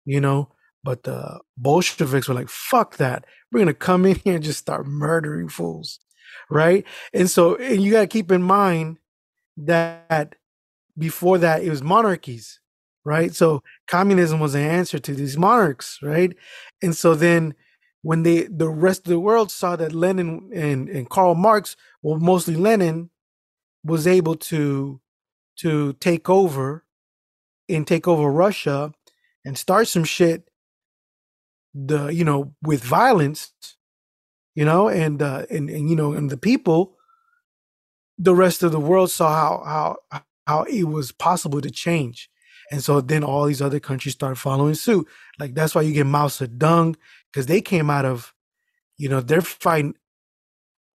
you 0.04 0.20
know. 0.20 0.52
But 0.84 1.02
the 1.02 1.40
Bolsheviks 1.56 2.28
were 2.28 2.34
like, 2.34 2.48
"Fuck 2.48 2.96
that! 2.96 3.24
We're 3.50 3.60
gonna 3.60 3.74
come 3.74 4.06
in 4.06 4.16
here 4.16 4.34
and 4.34 4.44
just 4.44 4.58
start 4.58 4.86
murdering 4.86 5.48
fools, 5.48 5.98
right?" 6.50 6.84
And 7.12 7.30
so, 7.30 7.56
and 7.56 7.82
you 7.82 7.92
gotta 7.92 8.06
keep 8.06 8.30
in 8.30 8.42
mind 8.42 8.98
that 9.56 10.36
before 10.96 11.38
that 11.38 11.62
it 11.62 11.70
was 11.70 11.82
monarchies, 11.82 12.60
right? 13.04 13.34
So 13.34 13.62
communism 13.86 14.40
was 14.40 14.54
an 14.54 14.62
answer 14.62 14.98
to 14.98 15.14
these 15.14 15.36
monarchs, 15.36 15.98
right? 16.02 16.36
And 16.82 16.96
so 16.96 17.14
then 17.14 17.54
when 18.02 18.22
they 18.22 18.44
the 18.44 18.68
rest 18.68 19.00
of 19.00 19.10
the 19.10 19.20
world 19.20 19.50
saw 19.50 19.76
that 19.76 19.92
Lenin 19.92 20.50
and, 20.54 20.88
and 20.88 21.10
Karl 21.10 21.34
Marx, 21.34 21.76
well 22.02 22.18
mostly 22.18 22.56
Lenin, 22.56 23.10
was 23.84 24.06
able 24.06 24.36
to 24.36 25.00
to 25.58 25.94
take 25.94 26.28
over 26.30 26.84
and 27.68 27.86
take 27.86 28.06
over 28.08 28.30
Russia 28.30 28.92
and 29.44 29.58
start 29.58 29.88
some 29.88 30.04
shit 30.04 30.48
the 31.74 32.08
you 32.08 32.24
know 32.24 32.54
with 32.62 32.82
violence, 32.82 33.52
you 34.54 34.64
know, 34.64 34.88
and 34.88 35.22
uh 35.22 35.46
and, 35.50 35.68
and 35.70 35.90
you 35.90 35.96
know 35.96 36.12
and 36.12 36.30
the 36.30 36.36
people 36.38 36.96
the 38.18 38.34
rest 38.34 38.62
of 38.62 38.72
the 38.72 38.80
world 38.80 39.10
saw 39.10 39.34
how 39.34 39.96
how 40.10 40.22
how 40.46 40.62
it 40.64 40.84
was 40.84 41.12
possible 41.12 41.60
to 41.60 41.70
change. 41.70 42.30
And 42.70 42.82
so 42.82 43.00
then 43.00 43.24
all 43.24 43.46
these 43.46 43.62
other 43.62 43.80
countries 43.80 44.14
started 44.14 44.36
following 44.36 44.74
suit. 44.74 45.06
Like 45.38 45.54
that's 45.54 45.74
why 45.74 45.82
you 45.82 45.92
get 45.94 46.06
Mao 46.06 46.26
Zedong, 46.28 46.96
because 47.38 47.46
they 47.46 47.60
came 47.60 47.88
out 47.88 48.04
of, 48.04 48.34
you 48.96 49.08
know, 49.08 49.20
they're 49.20 49.40
fighting 49.40 49.94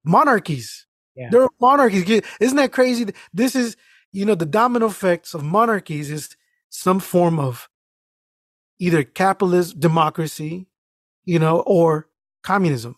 monarchies. 0.06 0.88
Yeah. 1.18 1.28
They're 1.30 1.50
monarchies. 1.60 2.10
Isn't 2.40 2.56
that 2.56 2.72
crazy? 2.72 3.08
This 3.34 3.58
is, 3.58 3.76
you 4.14 4.24
know, 4.24 4.36
the 4.36 4.46
domino 4.46 4.86
effects 4.86 5.34
of 5.34 5.44
monarchies 5.44 6.10
is 6.10 6.38
some 6.70 7.02
form 7.02 7.40
of 7.40 7.68
either 8.80 9.04
capitalist 9.04 9.82
democracy, 9.82 10.68
you 11.26 11.40
know, 11.40 11.60
or 11.68 12.08
communism. 12.42 12.96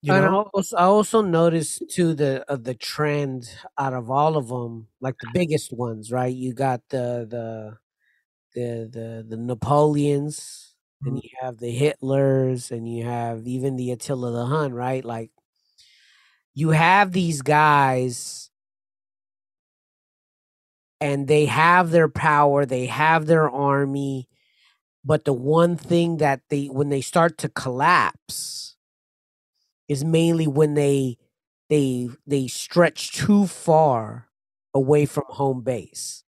You 0.00 0.14
and 0.14 0.24
I 0.24 0.32
also, 0.32 0.76
I 0.78 0.84
also 0.84 1.20
noticed 1.20 1.82
too 1.90 2.14
the 2.14 2.42
uh, 2.50 2.56
the 2.56 2.72
trend 2.72 3.50
out 3.76 3.92
of 3.92 4.10
all 4.10 4.38
of 4.38 4.48
them, 4.48 4.86
like 5.02 5.16
the 5.20 5.28
biggest 5.34 5.74
ones, 5.74 6.10
right? 6.10 6.34
You 6.34 6.54
got 6.54 6.80
the 6.88 7.26
the 7.28 7.76
the 8.54 8.88
the, 8.90 9.26
the 9.28 9.36
Napoleons, 9.36 10.67
and 11.04 11.16
Mhm. 11.16 11.22
you 11.22 11.30
have 11.40 11.58
the 11.58 11.78
Hitlers, 11.78 12.70
and 12.70 12.88
you 12.88 13.04
have 13.04 13.46
even 13.46 13.76
the 13.76 13.90
Attila 13.92 14.30
the 14.32 14.46
Hun, 14.46 14.72
right? 14.74 15.04
Like 15.04 15.30
you 16.54 16.70
have 16.70 17.12
these 17.12 17.42
guys 17.42 18.50
and 21.00 21.28
they 21.28 21.46
have 21.46 21.90
their 21.90 22.08
power, 22.08 22.66
they 22.66 22.86
have 22.86 23.26
their 23.26 23.48
army, 23.48 24.28
but 25.04 25.24
the 25.24 25.32
one 25.32 25.76
thing 25.76 26.18
that 26.18 26.42
they 26.50 26.66
when 26.66 26.88
they 26.90 27.00
start 27.02 27.38
to 27.38 27.48
collapse 27.48 28.76
is 29.88 30.04
mainly 30.04 30.46
when 30.46 30.74
they 30.74 31.16
they 31.68 32.08
they 32.26 32.46
stretch 32.46 33.12
too 33.12 33.46
far 33.46 34.28
away 34.74 35.06
from 35.06 35.24
home 35.28 35.62
base. 35.62 36.24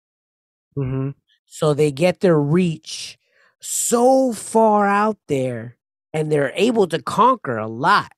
hmm 0.76 1.10
So 1.46 1.74
they 1.74 1.92
get 1.92 2.20
their 2.20 2.38
reach 2.40 3.17
so 3.60 4.32
far 4.32 4.86
out 4.88 5.18
there 5.28 5.76
and 6.12 6.30
they're 6.32 6.52
able 6.54 6.86
to 6.88 7.02
conquer 7.02 7.58
a 7.58 7.68
lot, 7.68 8.12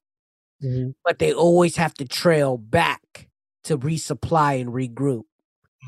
hmm 0.60 0.90
but 1.04 1.18
they 1.20 1.32
always 1.34 1.76
have 1.76 1.94
to 1.94 2.04
trail 2.06 2.58
back 2.58 3.28
to 3.64 3.78
resupply 3.78 4.60
and 4.60 4.70
regroup. 4.70 5.24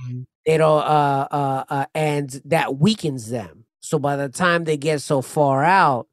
Mhm. 0.08 0.24
They 0.46 0.58
don't 0.58 0.82
uh 0.82 1.28
uh 1.30 1.64
uh 1.68 1.86
and 1.94 2.30
that 2.46 2.76
weakens 2.78 3.30
them. 3.30 3.64
So 3.80 3.98
by 3.98 4.16
the 4.16 4.28
time 4.28 4.64
they 4.64 4.76
get 4.76 5.00
so 5.02 5.22
far 5.22 5.64
out, 5.64 6.08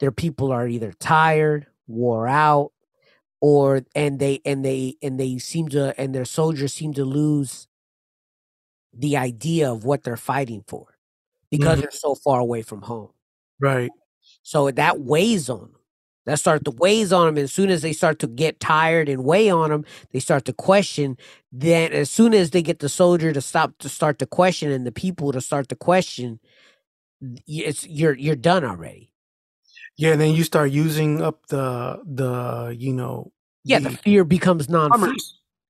their 0.00 0.12
people 0.12 0.52
are 0.52 0.68
either 0.68 0.92
tired, 1.00 1.66
wore 1.86 2.28
out, 2.28 2.72
or 3.40 3.82
and 3.94 4.18
they 4.20 4.40
and 4.44 4.64
they 4.64 4.96
and 5.02 5.18
they 5.20 5.38
seem 5.38 5.68
to 5.70 5.98
and 6.00 6.14
their 6.14 6.24
soldiers 6.26 6.74
seem 6.74 6.94
to 6.94 7.04
lose 7.04 7.68
the 8.92 9.16
idea 9.16 9.70
of 9.70 9.84
what 9.84 10.02
they're 10.02 10.16
fighting 10.16 10.62
for 10.66 10.91
because 11.52 11.78
Mhm. 11.78 11.82
they're 11.82 11.92
so 11.92 12.16
far 12.16 12.40
away 12.40 12.62
from 12.62 12.82
home. 12.82 13.10
Right. 13.60 13.92
So 14.42 14.72
that 14.72 15.00
weighs 15.02 15.50
on 15.50 15.60
them. 15.60 15.76
That 16.26 16.40
start 16.40 16.64
to 16.66 16.72
weighs 16.72 17.12
on 17.12 17.26
them. 17.34 17.44
As 17.44 17.52
soon 17.52 17.70
as 17.70 17.82
they 17.82 17.92
start 17.92 18.18
to 18.20 18.28
get 18.28 18.60
tired 18.60 19.08
and 19.10 19.24
weigh 19.24 19.50
on 19.50 19.70
them, 19.70 19.84
they 20.12 20.20
start 20.20 20.46
to 20.46 20.54
question. 20.54 21.18
Then, 21.52 21.92
as 21.92 22.10
soon 22.10 22.34
as 22.34 22.50
they 22.52 22.62
get 22.62 22.80
the 22.80 22.88
soldier 22.88 23.32
to 23.32 23.40
stop 23.42 23.78
to 23.80 23.88
start 23.90 24.18
to 24.20 24.26
question 24.26 24.72
and 24.72 24.86
the 24.86 24.92
people 24.92 25.32
to 25.32 25.40
start 25.42 25.68
to 25.70 25.76
question, 25.76 26.40
it's 27.46 27.86
you're 27.86 28.14
you're 28.14 28.36
done 28.36 28.64
already. 28.64 29.10
Yeah, 29.98 30.12
and 30.12 30.20
then 30.20 30.32
you 30.34 30.44
start 30.44 30.70
using 30.72 31.22
up 31.22 31.46
the 31.48 32.00
the 32.06 32.76
you 32.78 32.92
know 32.94 33.32
Yeah, 33.64 33.80
the 33.80 33.90
fear 33.90 34.24
becomes 34.24 34.68
non. 34.68 34.90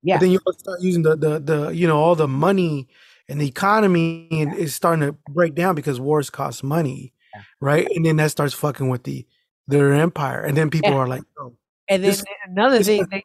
Yeah. 0.03 0.17
But 0.17 0.21
then 0.23 0.33
you 0.33 0.41
start 0.59 0.81
using 0.83 1.03
the 1.03 1.17
the 1.17 1.41
the 1.41 1.71
you 1.71 1.87
know 1.89 1.99
all 1.99 2.15
the 2.17 2.29
money 2.29 2.89
and 3.29 3.41
the 3.41 3.47
economy 3.49 4.29
and 4.31 4.55
is 4.55 4.75
starting 4.75 5.07
to 5.07 5.17
break 5.31 5.55
down 5.55 5.75
because 5.75 6.01
wars 6.01 6.31
cost 6.31 6.63
money, 6.65 7.13
Yeah. 7.35 7.43
right? 7.61 7.89
And 7.95 8.05
then 8.05 8.17
that 8.17 8.31
starts 8.31 8.55
fucking 8.55 8.89
with 8.89 9.05
the 9.05 9.27
their 9.69 9.93
empire, 9.95 10.43
and 10.43 10.57
then 10.57 10.71
people 10.71 10.91
Yeah. 10.91 10.97
are 10.99 11.09
like, 11.09 11.23
oh. 11.39 11.57
And 11.89 12.03
then 12.03 12.11
This- 12.11 12.25
another 12.47 12.79
this- 12.79 12.87
thing, 12.87 13.07
they, 13.11 13.25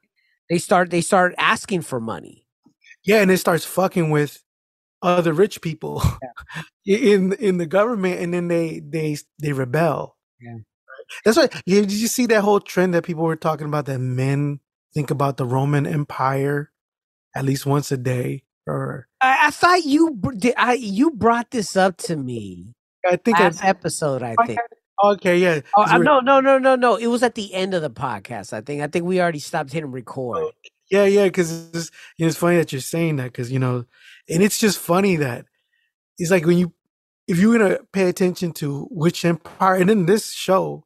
they 0.50 0.58
start 0.60 0.90
they 0.92 1.02
start 1.02 1.34
asking 1.38 1.82
for 1.82 2.00
money. 2.00 2.46
yeah, 3.04 3.22
and 3.22 3.32
it 3.32 3.38
starts 3.38 3.66
fucking 3.66 4.10
with 4.12 4.44
other 5.02 5.32
rich 5.34 5.62
people 5.62 6.02
in 6.86 7.34
in 7.34 7.58
the 7.58 7.66
government, 7.66 8.20
and 8.22 8.34
then 8.34 8.48
they 8.48 8.80
they 8.80 9.18
they 9.42 9.52
rebel. 9.54 10.16
Yeah. 10.40 10.58
That's 11.24 11.38
why. 11.38 11.48
Did 11.66 11.92
you 11.92 12.08
see 12.08 12.26
that 12.28 12.42
whole 12.42 12.60
trend 12.60 12.94
that 12.94 13.04
people 13.06 13.24
were 13.24 13.36
talking 13.38 13.68
about 13.68 13.86
that 13.86 14.00
men 14.00 14.60
think 14.94 15.10
about 15.12 15.38
the 15.38 15.46
Roman 15.46 15.86
Empire 15.88 16.72
at 17.36 17.46
least 17.46 17.66
once 17.66 17.92
a 17.92 17.98
day, 17.98 18.44
or 18.68 19.08
I, 19.22 19.48
I 19.48 19.52
thought 19.52 19.84
you 19.86 20.20
did. 20.38 20.54
I 20.58 20.74
you 20.74 21.12
brought 21.12 21.52
this 21.52 21.76
up 21.76 21.98
to 21.98 22.16
me 22.16 22.74
I 23.10 23.16
think 23.16 23.40
I, 23.40 23.44
last 23.44 23.64
episode. 23.64 24.24
I 24.24 24.36
think. 24.46 24.60
Oh, 25.02 25.12
okay, 25.12 25.38
yeah. 25.38 25.62
Oh, 25.76 25.98
no, 25.98 26.20
no, 26.20 26.40
no, 26.40 26.58
no, 26.58 26.76
no. 26.76 26.96
It 26.96 27.08
was 27.08 27.22
at 27.22 27.36
the 27.36 27.54
end 27.54 27.74
of 27.74 27.82
the 27.82 27.90
podcast. 27.90 28.54
I 28.54 28.62
think. 28.62 28.82
I 28.82 28.88
think 28.88 29.06
we 29.06 29.22
already 29.22 29.40
stopped 29.40 29.72
hitting 29.72 29.92
record. 29.92 30.38
Oh, 30.38 30.52
Yeah, 30.90 31.06
yeah, 31.06 31.26
because 31.26 31.70
it's, 31.70 31.92
you 32.18 32.26
know, 32.26 32.30
it's 32.30 32.38
funny 32.38 32.58
that 32.58 32.72
you're 32.72 32.82
saying 32.82 33.18
that 33.18 33.26
because 33.26 33.52
you 33.52 33.60
know, 33.60 33.86
and 34.30 34.44
it's 34.44 34.60
just 34.60 34.80
funny 34.80 35.16
that 35.18 35.46
it's 36.18 36.32
like 36.32 36.46
when 36.46 36.58
you, 36.58 36.74
if 37.28 37.38
you're 37.38 37.58
gonna 37.58 37.80
pay 37.94 38.10
attention 38.10 38.52
to 38.54 38.88
which 38.90 39.24
empire, 39.24 39.76
and 39.76 39.90
in 39.90 40.06
this 40.06 40.32
show, 40.32 40.84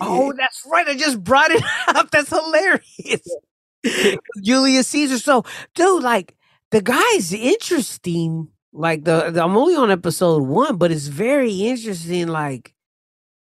Oh, 0.00 0.32
that's 0.36 0.66
right. 0.66 0.86
I 0.86 0.96
just 0.96 1.22
brought 1.22 1.50
it 1.50 1.62
up. 1.88 2.10
That's 2.10 2.30
hilarious. 2.30 3.38
Julius 4.42 4.88
Caesar. 4.88 5.18
So, 5.18 5.44
dude, 5.74 6.02
like 6.02 6.34
the 6.70 6.82
guy's 6.82 7.32
interesting. 7.32 8.48
Like 8.72 9.04
the, 9.04 9.30
the- 9.30 9.42
I'm 9.42 9.56
only 9.56 9.76
on 9.76 9.90
episode 9.90 10.42
one, 10.42 10.76
but 10.76 10.92
it's 10.92 11.06
very 11.06 11.52
interesting. 11.52 12.28
Like, 12.28 12.74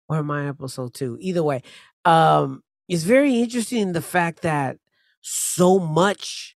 or 0.10 0.18
am 0.18 0.32
I 0.32 0.48
episode 0.50 0.94
two? 0.94 1.18
Either 1.22 1.44
way, 1.44 1.64
um, 2.06 2.64
it's 2.90 3.04
very 3.04 3.42
interesting 3.42 3.94
the 3.94 4.02
fact 4.02 4.42
that 4.44 4.78
so 5.22 5.80
much 5.80 6.56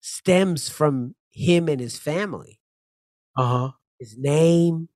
stems 0.00 0.68
from 0.68 1.14
him 1.30 1.68
and 1.68 1.80
his 1.80 1.98
family. 1.98 2.60
uh 3.36 3.46
huh, 3.68 3.72
His 4.00 4.16
name, 4.18 4.88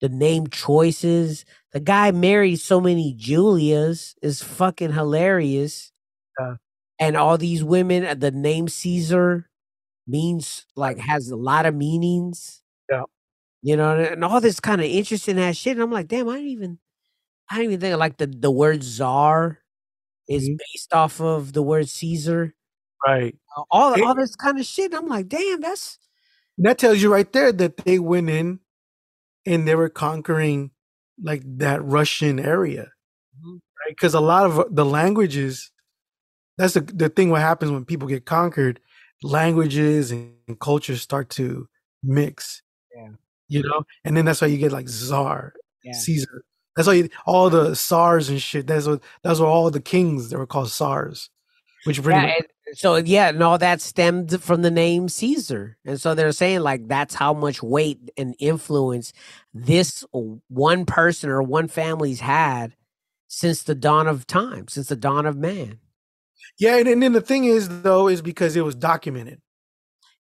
the 0.00 0.08
name 0.10 0.48
choices. 0.48 1.44
The 1.72 1.80
guy 1.80 2.12
married 2.12 2.60
so 2.60 2.80
many 2.80 3.14
Julias 3.14 4.16
is 4.22 4.42
fucking 4.42 4.92
hilarious. 4.94 5.92
Yeah. 6.40 6.56
And 7.00 7.16
all 7.16 7.38
these 7.38 7.64
women, 7.64 8.04
uh, 8.06 8.14
the 8.14 8.32
name 8.32 8.68
Caesar 8.68 9.49
means 10.10 10.66
like 10.76 10.98
has 10.98 11.30
a 11.30 11.36
lot 11.36 11.66
of 11.66 11.74
meanings. 11.74 12.62
Yeah. 12.90 13.04
You 13.62 13.76
know, 13.76 13.98
and- 13.98 14.24
all 14.24 14.40
this 14.40 14.60
kind 14.60 14.80
of 14.80 14.86
interesting 14.86 15.38
ass 15.38 15.56
shit. 15.56 15.72
And 15.74 15.82
I'm 15.82 15.90
like, 15.90 16.08
damn, 16.08 16.28
I 16.28 16.34
didn't 16.36 16.48
even 16.50 16.78
I 17.50 17.56
didn't 17.56 17.72
even 17.72 17.80
think 17.80 17.98
like 17.98 18.16
the, 18.18 18.26
the 18.26 18.50
word 18.50 18.82
czar 18.84 19.58
is 20.28 20.48
Mhm. 20.48 20.58
based 20.58 20.94
off 20.94 21.20
of 21.20 21.52
the 21.52 21.62
word 21.62 21.88
Caesar. 21.88 22.54
right. 23.06 23.34
Uh, 23.56 23.62
All 23.70 23.94
It- 23.94 24.02
all 24.02 24.14
this 24.14 24.36
kind 24.36 24.58
of 24.60 24.66
shit. 24.66 24.92
I'm 24.94 25.06
like, 25.08 25.28
damn, 25.28 25.60
that's 25.60 25.98
that 26.58 26.78
tells 26.78 27.00
you 27.02 27.10
right 27.12 27.32
there 27.32 27.50
that 27.52 27.78
they 27.78 27.98
went 27.98 28.28
in 28.30 28.60
and 29.46 29.66
they 29.66 29.74
were 29.74 29.88
conquering 29.88 30.70
like 31.22 31.42
that 31.58 31.82
Russian 31.84 32.38
area, 32.38 32.92
Mhm. 33.42 33.54
right? 33.80 33.88
Because 33.90 34.14
a 34.14 34.20
lot 34.20 34.44
of 34.50 34.74
the 34.74 34.84
languages, 34.84 35.70
that's 36.58 36.74
the 36.74 36.82
the 36.82 37.08
thing. 37.08 37.30
What 37.30 37.40
happens 37.40 37.70
when 37.72 37.84
people 37.86 38.06
get 38.08 38.26
conquered? 38.26 38.80
Languages 39.22 40.10
and 40.12 40.34
cultures 40.60 41.02
start 41.02 41.28
to 41.30 41.68
mix. 42.02 42.62
Yeah. 42.96 43.10
you 43.48 43.62
know, 43.62 43.84
and 44.04 44.16
then 44.16 44.24
that's 44.24 44.40
why 44.40 44.48
you 44.48 44.58
get 44.58 44.72
like 44.72 44.88
Czar, 44.88 45.54
Yeah. 45.84 45.92
Caesar. 45.92 46.42
That's 46.76 46.86
why 46.88 46.94
you, 46.94 47.08
all 47.26 47.50
the 47.50 47.74
Tsars 47.74 48.28
and 48.28 48.40
shit. 48.40 48.66
That's 48.66 48.86
what 48.86 49.02
that's 49.22 49.40
what 49.40 49.48
all 49.48 49.70
the 49.70 49.80
kings 49.80 50.30
they 50.30 50.36
were 50.36 50.46
called 50.46 50.70
Tsars, 50.70 51.28
which 51.84 52.02
pretty 52.02 52.20
Yeah, 52.20 52.26
much 52.26 52.46
so 52.72 52.96
yeah, 52.96 53.28
and 53.30 53.42
all 53.42 53.58
that 53.58 53.80
stemmed 53.80 54.40
from 54.42 54.62
the 54.62 54.70
name 54.70 55.08
Caesar, 55.08 55.76
and 55.84 56.00
so 56.00 56.14
they're 56.14 56.32
saying 56.32 56.60
like 56.60 56.86
that's 56.88 57.14
how 57.16 57.34
much 57.34 57.62
weight 57.62 57.98
and 58.16 58.34
influence 58.38 59.12
this 59.52 60.04
one 60.48 60.86
person 60.86 61.28
or 61.30 61.42
one 61.42 61.66
family's 61.68 62.20
had 62.20 62.74
since 63.28 63.64
the 63.64 63.74
dawn 63.74 64.06
of 64.06 64.26
time, 64.26 64.68
since 64.68 64.88
the 64.88 64.96
dawn 64.96 65.26
of 65.26 65.36
man. 65.36 65.80
Yeah. 66.58 66.76
And, 66.78 66.88
and 66.88 67.02
then 67.02 67.12
the 67.12 67.20
thing 67.20 67.44
is 67.44 67.68
though, 67.82 68.08
is 68.08 68.22
because 68.22 68.56
it 68.56 68.64
was 68.64 68.74
documented. 68.74 69.40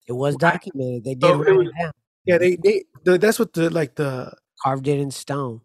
It 0.07 0.13
was 0.13 0.35
documented. 0.37 1.03
They 1.05 1.13
did 1.15 1.21
So 1.23 1.41
it 1.43 1.55
was- 1.55 1.69
down, 1.79 1.91
Yeah, 2.25 2.37
they 2.37 2.55
they 2.57 2.83
the, 3.05 3.17
that's 3.17 3.39
what 3.39 3.53
the 3.53 3.69
like 3.69 3.95
the 3.95 4.33
carved 4.63 4.87
it 4.87 4.99
in 4.99 5.11
stone. 5.11 5.61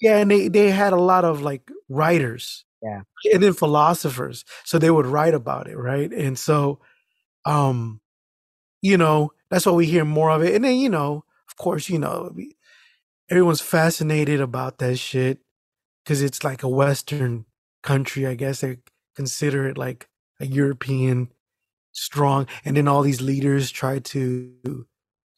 yeah, 0.00 0.18
and 0.18 0.30
they 0.30 0.48
they 0.48 0.70
had 0.70 0.92
a 0.92 0.96
lot 1.12 1.24
of 1.24 1.42
like 1.42 1.70
writers, 1.88 2.64
Yeah. 2.82 3.02
and 3.32 3.42
then 3.42 3.52
philosophers, 3.54 4.44
so 4.64 4.78
they 4.78 4.90
would 4.90 5.06
write 5.06 5.34
about 5.34 5.66
it, 5.68 5.76
right? 5.76 6.12
And 6.12 6.38
so, 6.38 6.80
um, 7.44 8.00
you 8.82 8.96
know, 8.98 9.32
that's 9.50 9.66
why 9.66 9.72
we 9.72 9.86
hear 9.86 10.04
more 10.04 10.30
of 10.30 10.42
it, 10.42 10.54
and 10.54 10.64
then 10.64 10.76
you 10.76 10.88
know, 10.90 11.24
of 11.48 11.56
course, 11.56 11.88
you 11.88 11.98
know, 11.98 12.30
we, 12.34 12.56
everyone's 13.30 13.60
fascinated 13.62 14.40
about 14.40 14.78
that 14.78 14.98
shit 14.98 15.38
because 16.04 16.22
it's 16.22 16.44
like 16.44 16.62
a 16.62 16.68
Western 16.68 17.46
country, 17.82 18.26
I 18.26 18.34
guess 18.34 18.60
they 18.60 18.78
consider 19.16 19.66
it 19.68 19.78
like 19.78 20.08
a 20.40 20.46
European 20.46 21.28
strong, 21.92 22.46
and 22.64 22.76
then 22.76 22.88
all 22.88 23.02
these 23.02 23.20
leaders 23.22 23.70
try 23.70 23.98
to, 24.00 24.52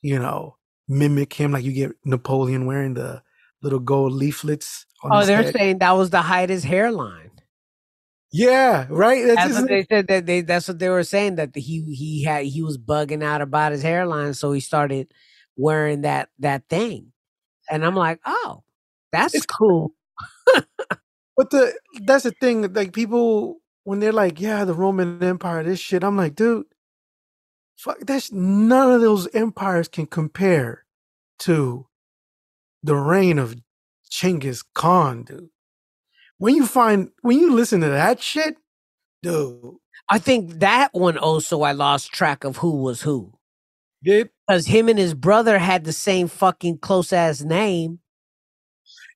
you 0.03 0.19
know, 0.19 0.57
mimic 0.89 1.33
him. 1.35 1.53
Like 1.53 1.65
you 1.65 1.73
get 1.73 1.93
Napoleon 2.05 2.67
wearing 2.67 2.95
the 2.95 3.23
little 3.63 3.79
gold 3.81 4.13
leaflets. 4.13 4.87
On 5.03 5.11
Oh, 5.13 5.25
they're 5.25 5.43
head. 5.45 5.55
saying 5.55 5.79
that 5.79 5.93
was 5.93 6.11
to 6.11 6.21
hide 6.23 6.51
his 6.51 6.65
hairline. 6.65 7.31
yeah, 8.33 8.87
right. 8.91 9.25
That's, 9.27 9.49
That's 9.49 9.61
what 9.61 9.69
they 9.69 9.87
said. 9.89 10.09
That 10.09 10.27
they 10.27 10.41
that's 10.43 10.69
what 10.69 10.79
they 10.79 10.89
were 10.89 11.05
saying 11.05 11.37
that 11.37 11.55
he 11.57 11.83
he 11.95 12.25
had 12.25 12.45
he 12.47 12.63
was 12.63 12.77
bugging 12.79 13.23
out 13.23 13.41
about 13.41 13.73
his 13.73 13.83
hairline, 13.83 14.35
so 14.35 14.53
he 14.53 14.61
started 14.61 15.13
wearing 15.57 16.03
that 16.03 16.29
that 16.41 16.65
thing, 16.69 17.13
and 17.71 17.85
I'm 17.87 17.95
like, 17.95 18.21
oh, 18.27 18.63
that's 19.13 19.35
It's- 19.35 19.47
cool. 19.47 19.93
But 21.37 21.51
the 21.51 21.73
that's 22.03 22.25
the 22.25 22.33
thing. 22.33 22.73
Like 22.75 22.93
people 22.93 23.61
when 23.89 24.01
they're 24.01 24.13
like, 24.13 24.39
"Yeah, 24.39 24.67
the 24.67 24.75
Roman 24.75 25.23
Empire, 25.25 25.65
this 25.65 25.81
shit," 25.81 26.05
I'm 26.05 26.19
like, 26.19 26.35
dude, 26.35 26.67
fuck. 27.79 27.99
That's 28.01 28.31
none 28.31 28.91
of 28.91 29.01
those 29.01 29.27
empires 29.35 29.89
can 29.89 30.05
compare 30.05 30.85
to 31.41 31.87
the 32.83 32.97
reign 32.97 33.39
of 33.39 33.57
Genghis 34.11 34.63
Khan, 34.75 35.23
dude. 35.25 35.49
When 36.37 36.55
you 36.55 36.67
find 36.67 37.13
when 37.23 37.39
you 37.39 37.55
listen 37.55 37.81
to 37.81 37.89
that 37.89 38.21
shit, 38.21 38.59
dude, 39.23 39.77
I 40.11 40.19
think 40.19 40.61
that 40.61 40.91
one 40.93 41.17
also 41.17 41.63
I 41.63 41.73
lost 41.73 42.13
track 42.13 42.45
of 42.45 42.59
who 42.59 42.83
was 42.83 43.01
who. 43.03 43.39
Did 44.05 44.29
Because 44.47 44.67
him 44.67 44.91
and 44.91 44.99
his 44.99 45.15
brother 45.15 45.59
had 45.59 45.85
the 45.85 45.95
same 45.95 46.29
fucking 46.29 46.79
close 46.79 47.11
ass 47.13 47.41
name. 47.41 48.01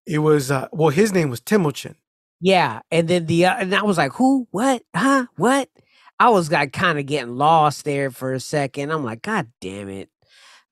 it 0.07 0.19
was 0.21 0.51
uh 0.51 0.69
well 0.73 0.89
his 0.89 1.13
name 1.13 1.29
was 1.29 1.41
Temujin. 1.41 1.97
Yeah. 2.43 2.81
And 2.91 3.07
then 3.09 3.27
the 3.27 3.47
uh, 3.47 3.55
and 3.57 3.75
I 3.75 3.83
was 3.85 3.97
like, 3.97 4.13
who? 4.13 4.47
What? 4.51 4.83
Huh? 4.95 5.27
What? 5.37 5.71
I 6.19 6.29
was 6.29 6.51
like 6.51 6.73
kind 6.73 6.99
of 6.99 7.07
getting 7.07 7.37
lost 7.37 7.85
there 7.85 8.11
for 8.11 8.33
a 8.33 8.41
second. 8.41 8.91
I'm 8.93 9.05
like, 9.05 9.23
God 9.23 9.51
damn 9.61 9.89
it. 9.89 10.09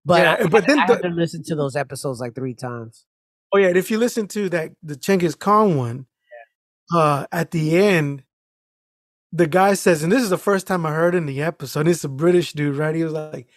But 0.05 0.23
Yeah, 0.23 0.37
I, 0.45 0.49
but 0.49 0.66
then 0.66 0.79
I 0.81 0.87
the- 0.87 0.95
had 0.95 1.03
to 1.03 1.09
listen 1.09 1.43
to 1.45 1.55
those 1.55 1.77
episodes 1.77 2.21
like 2.21 2.35
three 2.35 2.55
times. 2.55 3.07
Oh 3.53 3.59
yeah, 3.59 3.68
if 3.68 3.91
you 3.91 3.99
listen 3.99 4.27
to 4.29 4.49
that 4.51 4.73
the 4.83 4.95
Chengiz 4.97 5.39
Khan 5.39 5.77
one, 5.77 6.07
uh 6.95 7.27
at 7.33 7.53
the 7.53 7.77
end, 7.79 8.25
the 9.33 9.47
guy 9.47 9.75
says, 9.75 10.03
and 10.03 10.11
this 10.12 10.23
is 10.23 10.31
the 10.31 10.39
first 10.39 10.66
time 10.66 10.85
I 10.85 10.93
heard 10.93 11.14
in 11.14 11.27
the 11.27 11.43
episode, 11.43 11.87
it's 11.87 12.03
a 12.05 12.09
British 12.09 12.53
dude, 12.53 12.77
right? 12.77 12.95
He 12.97 13.05
was 13.05 13.12
like, 13.12 13.49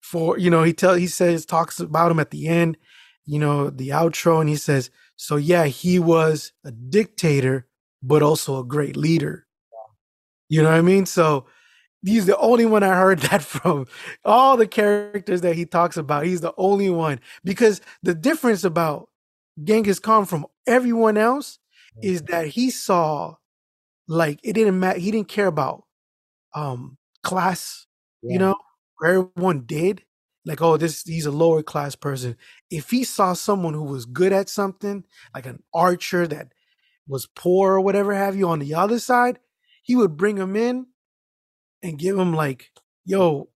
for 0.00 0.38
you 0.38 0.50
know, 0.50 0.62
he 0.62 0.72
tell 0.72 0.94
he 0.94 1.06
says 1.06 1.44
talks 1.44 1.78
about 1.80 2.10
him 2.10 2.20
at 2.20 2.30
the 2.30 2.48
end, 2.48 2.76
you 3.26 3.38
know, 3.38 3.68
the 3.70 3.90
outro, 3.90 4.40
and 4.40 4.48
he 4.48 4.56
says, 4.56 4.90
So 5.18 5.36
yeah, 5.36 5.66
he 5.66 5.98
was 5.98 6.52
a 6.64 6.70
dictator, 6.70 7.66
but 8.02 8.22
also 8.22 8.60
a 8.60 8.64
great 8.64 8.96
leader. 8.96 9.46
You 10.48 10.62
know 10.62 10.70
what 10.70 10.78
I 10.78 10.82
mean? 10.82 11.06
So 11.06 11.44
he's 12.04 12.24
the 12.24 12.38
only 12.38 12.64
one 12.64 12.84
I 12.84 12.94
heard 12.94 13.18
that 13.30 13.42
from. 13.42 13.86
All 14.24 14.56
the 14.56 14.66
characters 14.68 15.42
that 15.42 15.56
he 15.56 15.66
talks 15.66 15.96
about, 15.96 16.24
he's 16.24 16.40
the 16.40 16.54
only 16.56 16.88
one. 16.88 17.20
Because 17.44 17.80
the 18.02 18.14
difference 18.14 18.64
about 18.64 19.08
Genghis 19.62 19.98
Khan 19.98 20.24
from 20.24 20.46
everyone 20.66 21.16
else 21.18 21.58
is 22.02 22.22
that 22.22 22.46
he 22.46 22.70
saw 22.70 23.34
like 24.06 24.38
it 24.44 24.52
didn't 24.54 24.78
matter, 24.78 25.00
he 25.00 25.10
didn't 25.10 25.28
care 25.28 25.48
about 25.48 25.84
um 26.54 26.96
class, 27.24 27.86
you 28.22 28.38
know, 28.38 28.54
where 28.98 29.28
everyone 29.36 29.62
did. 29.66 30.02
Like, 30.48 30.62
oh, 30.62 30.78
this 30.78 31.02
he's 31.04 31.26
a 31.26 31.30
lower 31.30 31.62
class 31.62 31.94
person. 31.94 32.34
If 32.70 32.88
he 32.90 33.04
saw 33.04 33.34
someone 33.34 33.74
who 33.74 33.84
was 33.84 34.06
good 34.06 34.32
at 34.32 34.48
something, 34.48 35.04
like 35.34 35.46
an 35.46 35.62
archer 35.74 36.26
that 36.26 36.48
was 37.06 37.26
poor 37.36 37.74
or 37.74 37.80
whatever 37.82 38.14
have 38.14 38.34
you 38.34 38.48
on 38.48 38.58
the 38.58 38.74
other 38.74 38.98
side, 38.98 39.38
he 39.82 39.94
would 39.94 40.16
bring 40.16 40.38
him 40.38 40.56
in 40.56 40.86
and 41.82 41.98
give 41.98 42.18
him 42.18 42.32
like, 42.32 42.70
yo, 43.04 43.50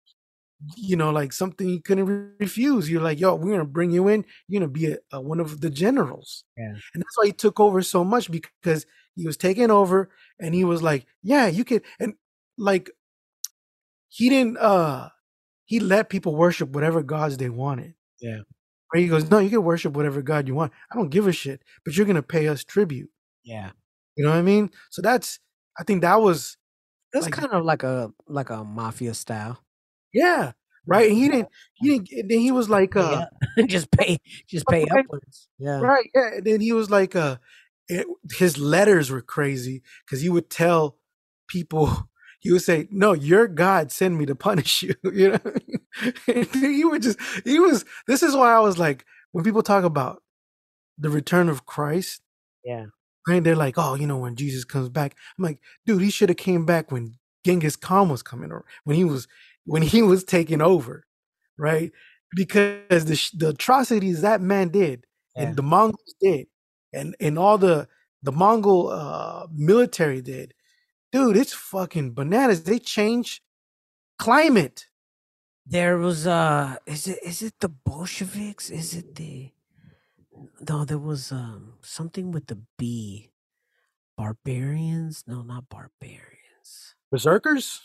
you 0.77 0.97
know, 0.97 1.11
like 1.11 1.33
something 1.33 1.67
he 1.69 1.79
couldn't 1.81 2.07
re- 2.07 2.33
refuse. 2.41 2.91
You're 2.91 3.01
like, 3.03 3.21
yo, 3.21 3.37
we're 3.37 3.53
gonna 3.53 3.65
bring 3.65 3.93
you 3.93 4.09
in. 4.09 4.25
You're 4.49 4.61
gonna 4.61 4.73
be 4.73 4.93
a, 4.93 4.99
a, 5.13 5.21
one 5.21 5.39
of 5.41 5.61
the 5.61 5.71
generals, 5.71 6.45
Yeah. 6.59 6.75
and 6.95 7.03
that's 7.03 7.17
why 7.17 7.27
he 7.27 7.33
took 7.33 7.61
over 7.61 7.83
so 7.83 8.05
much 8.05 8.31
because 8.31 8.85
he 9.15 9.27
was 9.27 9.37
taking 9.37 9.71
over, 9.71 10.11
and 10.41 10.55
he 10.55 10.65
was 10.65 10.83
like, 10.83 11.07
yeah, 11.23 11.47
you 11.47 11.65
could, 11.65 11.83
and 12.01 12.15
like, 12.59 12.91
he 14.09 14.29
didn't. 14.29 14.59
uh 14.59 15.11
He 15.71 15.79
let 15.79 16.09
people 16.09 16.35
worship 16.35 16.71
whatever 16.71 17.01
gods 17.03 17.37
they 17.37 17.49
wanted. 17.49 17.95
Yeah. 18.21 18.39
Right? 18.93 19.03
He 19.03 19.07
goes, 19.09 19.31
no, 19.31 19.39
you 19.39 19.51
can 19.51 19.63
worship 19.63 19.93
whatever 19.95 20.21
god 20.21 20.49
you 20.49 20.55
want. 20.57 20.73
I 20.91 20.97
don't 20.97 21.11
give 21.11 21.29
a 21.29 21.33
shit, 21.33 21.63
but 21.85 21.97
you're 21.97 22.07
gonna 22.07 22.23
pay 22.23 22.49
us 22.49 22.65
tribute. 22.65 23.09
Yeah. 23.45 23.71
You 24.17 24.25
know 24.25 24.31
what 24.31 24.39
I 24.39 24.43
mean? 24.43 24.71
So 24.91 25.01
that's. 25.01 25.39
I 25.79 25.85
think 25.85 26.03
that 26.03 26.21
was 26.21 26.57
That's 27.13 27.27
Like- 27.27 27.35
kind 27.35 27.53
of 27.53 27.65
like 27.65 27.85
a 27.85 28.13
like 28.27 28.51
a 28.51 28.65
mafia 28.65 29.15
style. 29.15 29.63
yeah. 30.13 30.53
Right, 30.87 31.09
and 31.11 31.17
he 31.19 31.29
didn't. 31.29 31.49
He 31.75 31.99
didn't. 32.01 32.29
Then 32.29 32.41
he 32.41 32.51
was 32.51 32.69
like, 32.69 32.97
uh, 32.97 33.27
just 33.67 33.91
pay 33.93 34.19
just 34.49 34.67
pay 34.67 34.87
Right. 34.91 35.05
upwards. 35.05 35.49
Yeah. 35.59 35.79
Right. 35.81 36.11
Yeah. 36.15 36.31
And 36.37 36.45
then 36.47 36.61
he 36.61 36.73
was 36.73 36.91
like, 36.91 37.15
uh, 37.15 37.37
it, 37.89 38.07
his 38.33 38.59
letters 38.59 39.09
were 39.11 39.21
crazy 39.23 39.83
because 40.05 40.21
he 40.23 40.29
would 40.31 40.51
tell 40.51 40.97
people, 41.49 42.09
he 42.41 42.53
would 42.53 42.63
say, 42.63 42.89
"No, 42.91 43.13
your 43.15 43.49
God 43.49 43.93
sent 43.93 44.17
me 44.17 44.27
to 44.27 44.35
punish 44.37 44.83
you." 44.83 44.95
You 45.13 45.33
know, 45.33 45.55
he 46.53 46.85
would 46.85 47.03
just, 47.03 47.19
he 47.45 47.59
was. 47.61 47.85
This 48.09 48.23
is 48.23 48.37
why 48.37 48.55
I 48.55 48.61
was 48.61 48.79
like, 48.79 49.05
when 49.33 49.45
people 49.45 49.63
talk 49.63 49.85
about 49.85 50.23
the 50.99 51.11
return 51.11 51.49
of 51.49 51.67
Christ, 51.67 52.23
Yeah. 52.65 52.87
right? 53.29 53.43
They're 53.45 53.57
like, 53.57 53.77
"Oh, 53.79 53.95
you 53.95 54.07
know, 54.07 54.19
when 54.19 54.37
Jesus 54.37 54.65
comes 54.65 54.89
back," 54.89 55.17
I'm 55.39 55.45
like, 55.45 55.59
dude, 55.87 56.03
he 56.03 56.11
should 56.11 56.29
have 56.31 56.39
came 56.39 56.67
back 56.67 56.91
when 56.93 57.15
Genghis 57.45 57.77
Khan 57.77 58.09
was 58.09 58.23
coming, 58.23 58.53
or 58.53 58.65
when 58.85 58.97
he 58.97 59.05
was 59.05 59.29
when 59.67 59.83
he 59.83 60.03
was 60.03 60.25
taking 60.25 60.61
over, 60.63 61.05
right? 61.59 61.93
Because 62.37 63.05
the 63.07 63.31
the 63.39 63.51
atrocities 63.51 64.23
that 64.23 64.41
man 64.43 64.69
did 64.71 65.07
Yeah. 65.37 65.45
and 65.45 65.57
the 65.57 65.63
Mongols 65.63 66.15
did, 66.21 66.47
and 66.93 67.17
and 67.21 67.39
all 67.39 67.59
the 67.59 67.89
the 68.23 68.33
Mongol 68.33 68.89
uh, 68.91 69.47
military 69.55 70.21
did, 70.23 70.55
dude, 71.13 71.37
it's 71.37 71.53
fucking 71.53 72.13
bananas. 72.15 72.63
They 72.63 72.79
change 72.79 73.43
climate. 74.19 74.87
There 75.67 75.99
was 75.99 76.27
uh 76.27 76.77
is 76.87 77.07
it 77.07 77.19
is 77.25 77.43
it 77.43 77.55
the 77.61 77.69
Bolsheviks? 77.69 78.71
Is 78.71 78.95
it 78.95 79.15
the 79.15 79.51
no, 80.69 80.85
there 80.85 80.99
was 80.99 81.33
um 81.33 81.75
something 81.83 82.33
with 82.33 82.47
the 82.47 82.59
B. 82.79 83.31
Barbarians? 84.17 85.25
No, 85.27 85.43
not 85.43 85.69
barbarians. 85.69 86.95
Berserkers? 87.11 87.81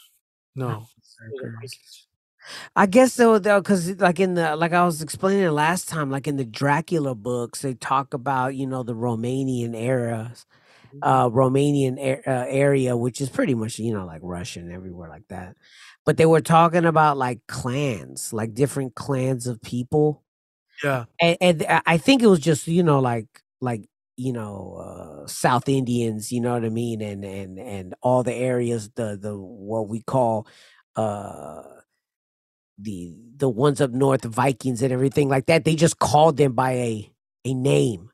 No. 0.56 0.88
Berserkers. 1.30 2.08
I 2.76 2.86
guess 2.86 3.16
though, 3.16 3.40
though, 3.40 3.60
because 3.60 4.00
like 4.00 4.20
in 4.20 4.36
the 4.36 4.56
like 4.56 4.74
I 4.74 4.86
was 4.86 5.02
explaining 5.02 5.50
last 5.52 5.90
time, 5.90 6.12
like 6.12 6.28
in 6.28 6.38
the 6.38 6.46
Dracula 6.46 7.16
books, 7.16 7.62
they 7.62 7.74
talk 7.74 8.14
about 8.14 8.56
you 8.56 8.68
know 8.68 8.84
the 8.84 8.94
Romanian 8.96 9.76
eras, 9.76 10.46
uh, 11.02 11.30
Romanian 11.30 11.98
a- 12.00 12.30
uh, 12.30 12.46
area, 12.48 12.96
which 12.98 13.22
is 13.22 13.30
pretty 13.30 13.56
much 13.56 13.80
you 13.80 13.94
know 13.94 14.06
like 14.06 14.22
Russian 14.24 14.72
everywhere 14.72 15.10
like 15.10 15.28
that. 15.30 15.56
But 16.06 16.18
they 16.18 16.26
were 16.26 16.42
talking 16.42 16.86
about 16.86 17.18
like 17.18 17.40
clans, 17.48 18.34
like 18.34 18.54
different 18.54 18.96
clans 18.96 19.48
of 19.48 19.62
people, 19.62 20.24
Yeah. 20.84 21.06
and, 21.22 21.38
and 21.42 21.66
I- 21.70 21.82
I 21.86 21.98
think 21.98 22.24
it 22.24 22.28
was 22.28 22.40
just 22.40 22.68
you 22.68 22.84
know 22.84 23.00
like 23.00 23.28
like 23.62 23.86
you 24.18 24.34
know 24.34 25.24
uh 25.26 25.28
South 25.28 25.70
Indians, 25.70 26.32
you 26.32 26.42
know 26.42 26.54
what 26.54 26.66
I 26.66 26.70
mean, 26.70 27.02
and 27.02 27.24
and 27.26 27.60
and 27.60 27.96
all 28.02 28.24
the 28.24 28.34
areas 28.36 28.90
the 28.96 29.18
the 29.22 29.36
what 29.38 29.88
we 29.90 30.02
call 30.02 30.48
uh 30.96 31.64
the 32.78 33.16
the 33.38 33.50
ones 33.50 33.80
up 33.82 33.92
north, 33.92 34.24
Vikings 34.26 34.82
and 34.82 34.92
everything 34.92 35.30
like 35.30 35.46
that. 35.48 35.64
They 35.66 35.76
just 35.76 36.00
called 36.00 36.38
them 36.38 36.54
by 36.54 36.72
a 36.74 37.12
a 37.46 37.54
name 37.54 38.10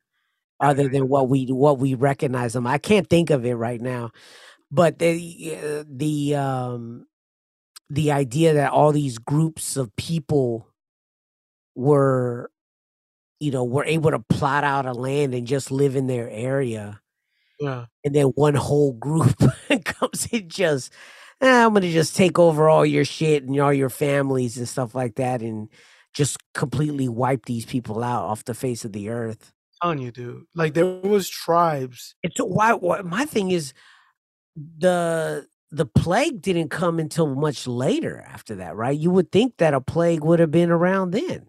other 0.61 0.89
than 0.89 1.09
what 1.09 1.29
we 1.29 1.45
what 1.47 1.79
we 1.79 1.95
recognize 1.95 2.53
them. 2.53 2.67
I 2.67 2.79
can't 2.79 3.09
think 3.09 3.29
of 3.31 3.45
it 3.45 3.55
right 3.55 3.81
now, 3.81 4.11
but 4.71 4.99
the 4.99 5.57
uh, 5.57 5.83
the 5.89 6.35
um 6.35 7.07
the 7.89 8.11
idea 8.11 8.53
that 8.55 8.71
all 8.71 8.91
these 8.91 9.17
groups 9.19 9.77
of 9.77 9.95
people 9.97 10.67
were 11.75 12.49
you 13.39 13.51
know 13.51 13.63
were 13.63 13.85
able 13.85 14.11
to 14.11 14.19
plot 14.19 14.63
out 14.63 14.85
a 14.85 14.93
land 14.93 15.33
and 15.33 15.47
just 15.47 15.71
live 15.71 15.95
in 15.95 16.07
their 16.07 16.29
area 16.29 17.01
Yeah. 17.59 17.85
and 18.03 18.15
then 18.15 18.27
one 18.27 18.55
whole 18.55 18.93
group 18.93 19.35
comes 19.85 20.27
and 20.31 20.49
just 20.49 20.91
"Eh, 21.41 21.65
i'm 21.65 21.73
gonna 21.73 21.91
just 21.91 22.15
take 22.15 22.39
over 22.39 22.69
all 22.69 22.85
your 22.85 23.05
shit 23.05 23.43
and 23.43 23.59
all 23.59 23.73
your 23.73 23.89
families 23.89 24.57
and 24.57 24.67
stuff 24.69 24.95
like 24.95 25.15
that 25.15 25.41
and 25.41 25.69
just 26.13 26.37
completely 26.53 27.07
wipe 27.09 27.45
these 27.45 27.65
people 27.65 28.03
out 28.03 28.23
off 28.25 28.45
the 28.45 28.53
face 28.53 28.85
of 28.85 28.93
the 28.93 29.09
earth 29.09 29.51
telling 29.81 29.99
you, 29.99 30.11
dude. 30.11 30.43
Like 30.55 30.73
there 30.73 30.85
was 30.85 31.29
tribes. 31.29 32.15
It's 32.23 32.37
so 32.37 32.45
why, 32.45 32.73
why 32.73 33.01
my 33.01 33.25
thing 33.25 33.51
is 33.51 33.73
the 34.55 35.47
the 35.71 35.85
plague 35.85 36.41
didn't 36.41 36.69
come 36.69 36.99
until 36.99 37.33
much 37.35 37.65
later 37.65 38.23
after 38.27 38.55
that 38.55 38.75
right 38.75 38.97
you 38.99 39.09
would 39.09 39.31
think 39.31 39.55
that 39.57 39.73
a 39.73 39.79
plague 39.79 40.21
would 40.23 40.39
have 40.39 40.51
been 40.51 40.69
around 40.69 41.11
then 41.11 41.47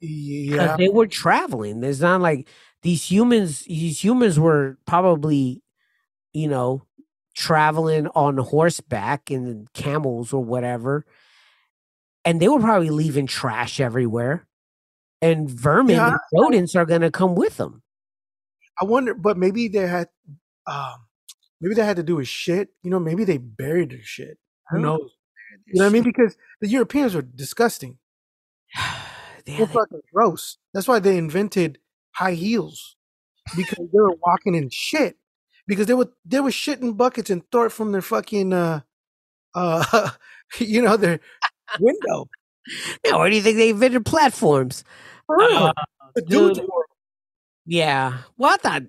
Yeah. 0.00 0.76
they 0.76 0.88
were 0.88 1.06
traveling. 1.06 1.82
It's 1.84 2.00
not 2.00 2.20
like 2.20 2.48
these 2.82 3.10
humans. 3.10 3.60
These 3.66 4.02
humans 4.02 4.38
were 4.38 4.78
probably, 4.86 5.62
you 6.32 6.48
know, 6.48 6.82
traveling 7.34 8.08
on 8.08 8.38
horseback 8.38 9.30
and 9.30 9.72
camels 9.74 10.32
or 10.32 10.42
whatever, 10.44 11.04
and 12.24 12.40
they 12.40 12.48
were 12.48 12.60
probably 12.60 12.90
leaving 12.90 13.26
trash 13.26 13.80
everywhere. 13.80 14.46
And 15.22 15.50
vermin 15.50 15.96
Yeah, 15.96 16.08
and 16.10 16.18
rodents 16.32 16.74
are 16.76 16.86
gonna 16.86 17.10
come 17.10 17.34
with 17.34 17.56
them. 17.56 17.82
I 18.80 18.84
wonder, 18.86 19.14
but 19.14 19.36
maybe 19.36 19.68
they 19.68 19.86
had, 19.86 20.08
um, 20.66 21.06
maybe 21.60 21.74
they 21.74 21.84
had 21.84 21.96
to 21.96 22.02
do 22.02 22.16
with 22.16 22.28
shit. 22.28 22.70
You 22.82 22.90
know, 22.90 22.98
maybe 23.00 23.24
they 23.24 23.36
buried 23.38 23.90
their 23.90 24.02
shit. 24.02 24.38
Who 24.70 24.78
know. 24.78 24.96
knows? 24.96 25.10
You 25.66 25.80
know 25.80 25.84
what 25.84 25.90
I 25.90 25.92
mean? 25.92 26.02
Because 26.04 26.36
the 26.60 26.68
Europeans 26.68 27.14
were 27.14 27.22
disgusting. 27.22 27.98
They're 29.46 29.66
they- 29.66 29.72
fucking 29.72 30.00
gross. 30.12 30.58
That's 30.74 30.88
why 30.88 30.98
they 31.00 31.16
invented 31.18 31.78
high 32.12 32.34
heels 32.34 32.96
because 33.56 33.78
they 33.78 33.98
were 34.00 34.14
walking 34.26 34.54
in 34.54 34.68
shit. 34.70 35.16
Because 35.66 35.86
they 35.86 35.94
were 35.94 36.10
they 36.24 36.40
were 36.40 36.50
shitting 36.50 36.96
buckets 36.96 37.30
and 37.30 37.42
throw 37.52 37.64
it 37.64 37.72
from 37.72 37.92
their 37.92 38.02
fucking 38.02 38.52
uh 38.52 38.80
uh 39.54 40.10
you 40.58 40.82
know 40.82 40.96
their 40.96 41.20
window. 41.80 42.28
Yeah, 43.04 43.16
where 43.16 43.30
do 43.30 43.36
you 43.36 43.42
think 43.42 43.56
they 43.56 43.70
invented 43.70 44.04
platforms? 44.04 44.84
Uh, 45.28 45.72
dude. 46.26 46.60
Yeah. 47.66 48.18
Well, 48.36 48.54
I 48.54 48.56
thought 48.56 48.82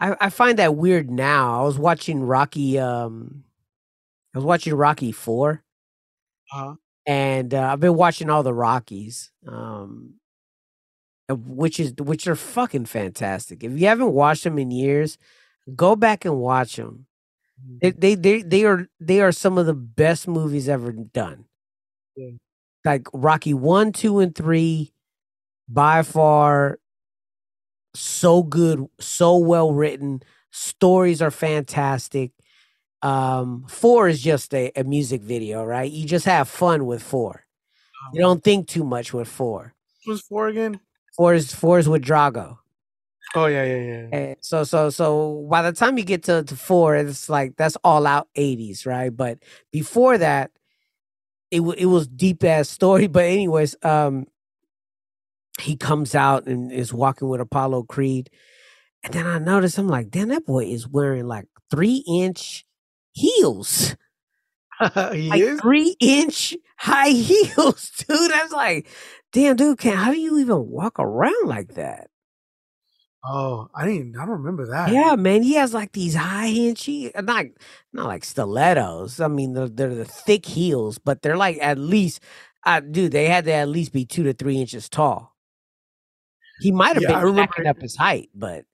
I, 0.00 0.16
I 0.20 0.30
find 0.30 0.58
that 0.58 0.76
weird 0.76 1.10
now. 1.10 1.60
I 1.62 1.64
was 1.64 1.78
watching 1.78 2.22
Rocky. 2.22 2.78
Um, 2.78 3.44
I 4.34 4.38
was 4.38 4.44
watching 4.44 4.74
Rocky 4.74 5.12
Four, 5.12 5.62
Uh-huh. 6.52 6.74
and 7.06 7.54
uh, 7.54 7.72
I've 7.72 7.80
been 7.80 7.96
watching 7.96 8.30
all 8.30 8.42
the 8.42 8.54
Rockies, 8.54 9.30
um, 9.46 10.14
uh, 11.30 11.34
which 11.36 11.78
is 11.80 11.94
which 11.98 12.26
are 12.26 12.36
fucking 12.36 12.86
fantastic. 12.86 13.62
If 13.64 13.72
you 13.78 13.86
haven't 13.86 14.12
watched 14.12 14.44
them 14.44 14.58
in 14.58 14.70
years, 14.70 15.18
go 15.76 15.96
back 15.96 16.24
and 16.24 16.38
watch 16.38 16.76
them. 16.76 17.06
They 17.80 17.90
they 17.92 18.14
they, 18.16 18.42
they 18.42 18.64
are 18.64 18.88
they 19.00 19.20
are 19.20 19.32
some 19.32 19.56
of 19.58 19.66
the 19.66 19.74
best 19.74 20.26
movies 20.28 20.68
ever 20.68 20.92
done. 20.92 21.44
Yeah. 22.16 22.32
Like 22.84 23.06
Rocky 23.12 23.54
one, 23.54 23.92
two, 23.92 24.18
and 24.18 24.34
three, 24.34 24.92
by 25.68 26.02
far, 26.02 26.78
so 27.94 28.42
good, 28.42 28.86
so 28.98 29.36
well 29.38 29.72
written. 29.72 30.22
Stories 30.50 31.22
are 31.22 31.30
fantastic. 31.30 32.32
Um, 33.02 33.66
four 33.68 34.08
is 34.08 34.20
just 34.20 34.54
a, 34.54 34.70
a 34.76 34.84
music 34.84 35.22
video, 35.22 35.64
right? 35.64 35.90
You 35.90 36.06
just 36.06 36.26
have 36.26 36.48
fun 36.48 36.86
with 36.86 37.02
four. 37.02 37.44
You 38.12 38.20
don't 38.20 38.42
think 38.42 38.68
too 38.68 38.84
much 38.84 39.12
with 39.12 39.28
four. 39.28 39.74
What 40.04 40.12
was 40.12 40.22
four 40.22 40.48
again? 40.48 40.80
Four 41.16 41.34
is 41.34 41.54
four 41.54 41.78
is 41.78 41.88
with 41.88 42.04
Drago. 42.04 42.58
Oh 43.34 43.46
yeah, 43.46 43.64
yeah, 43.64 43.76
yeah. 43.76 44.08
And 44.12 44.36
so 44.40 44.64
so 44.64 44.90
so 44.90 45.46
by 45.50 45.62
the 45.62 45.72
time 45.72 45.96
you 45.96 46.04
get 46.04 46.24
to, 46.24 46.42
to 46.42 46.56
four, 46.56 46.96
it's 46.96 47.28
like 47.28 47.56
that's 47.56 47.76
all 47.84 48.06
out 48.06 48.28
80s, 48.36 48.86
right? 48.86 49.14
But 49.14 49.38
before 49.70 50.18
that, 50.18 50.50
it 51.52 51.60
wa- 51.60 51.76
it 51.78 51.86
was 51.86 52.08
deep 52.08 52.44
ass 52.44 52.70
story. 52.70 53.08
But 53.08 53.26
anyways, 53.26 53.76
um 53.84 54.26
he 55.60 55.76
comes 55.76 56.14
out 56.14 56.46
and 56.46 56.72
is 56.72 56.92
walking 56.94 57.28
with 57.28 57.40
Apollo 57.40 57.84
Creed. 57.84 58.30
And 59.04 59.14
then 59.14 59.26
I 59.26 59.38
noticed 59.38 59.78
I'm 59.78 59.88
like, 59.88 60.10
damn, 60.10 60.28
that 60.28 60.46
boy 60.46 60.66
is 60.66 60.88
wearing 60.88 61.26
like 61.28 61.46
three 61.70 62.04
inch 62.08 62.64
heels. 63.12 63.96
he 65.14 65.30
Like 65.30 65.42
is. 65.42 65.62
three 65.62 65.96
inch 66.00 66.56
high 66.78 67.10
heels, 67.10 67.92
dude. 68.08 68.32
I 68.32 68.44
was 68.44 68.52
like, 68.52 68.88
damn, 69.32 69.56
dude, 69.56 69.78
can 69.78 69.96
how 69.96 70.12
do 70.12 70.20
you 70.20 70.40
even 70.40 70.68
walk 70.70 70.98
around 71.00 71.46
like 71.48 71.74
that? 71.74 72.08
Oh, 73.24 73.68
I 73.74 73.86
didn't. 73.86 74.16
I 74.16 74.20
don't 74.20 74.38
remember 74.42 74.66
that. 74.68 74.90
Yeah, 74.90 75.14
man, 75.16 75.42
he 75.44 75.54
has 75.54 75.72
like 75.72 75.92
these 75.92 76.14
high 76.16 76.48
inch 76.48 76.84
he 76.84 77.12
not 77.14 77.46
not 77.92 78.06
like 78.06 78.24
stilettos. 78.24 79.20
I 79.20 79.28
mean, 79.28 79.52
they're, 79.54 79.68
they're 79.68 79.94
the 79.94 80.04
thick 80.04 80.44
heels, 80.44 80.98
but 80.98 81.22
they're 81.22 81.36
like 81.36 81.58
at 81.60 81.78
least, 81.78 82.20
uh, 82.66 82.80
dude, 82.80 83.12
they 83.12 83.26
had 83.26 83.44
to 83.44 83.52
at 83.52 83.68
least 83.68 83.92
be 83.92 84.04
two 84.04 84.24
to 84.24 84.32
three 84.32 84.56
inches 84.60 84.88
tall. 84.88 85.36
He 86.60 86.72
might 86.72 86.96
have 86.96 87.02
Yeah, 87.02 87.20
been 87.20 87.34
backing 87.34 87.66
up 87.66 87.80
his 87.80 87.96
height, 87.96 88.30
but 88.34 88.64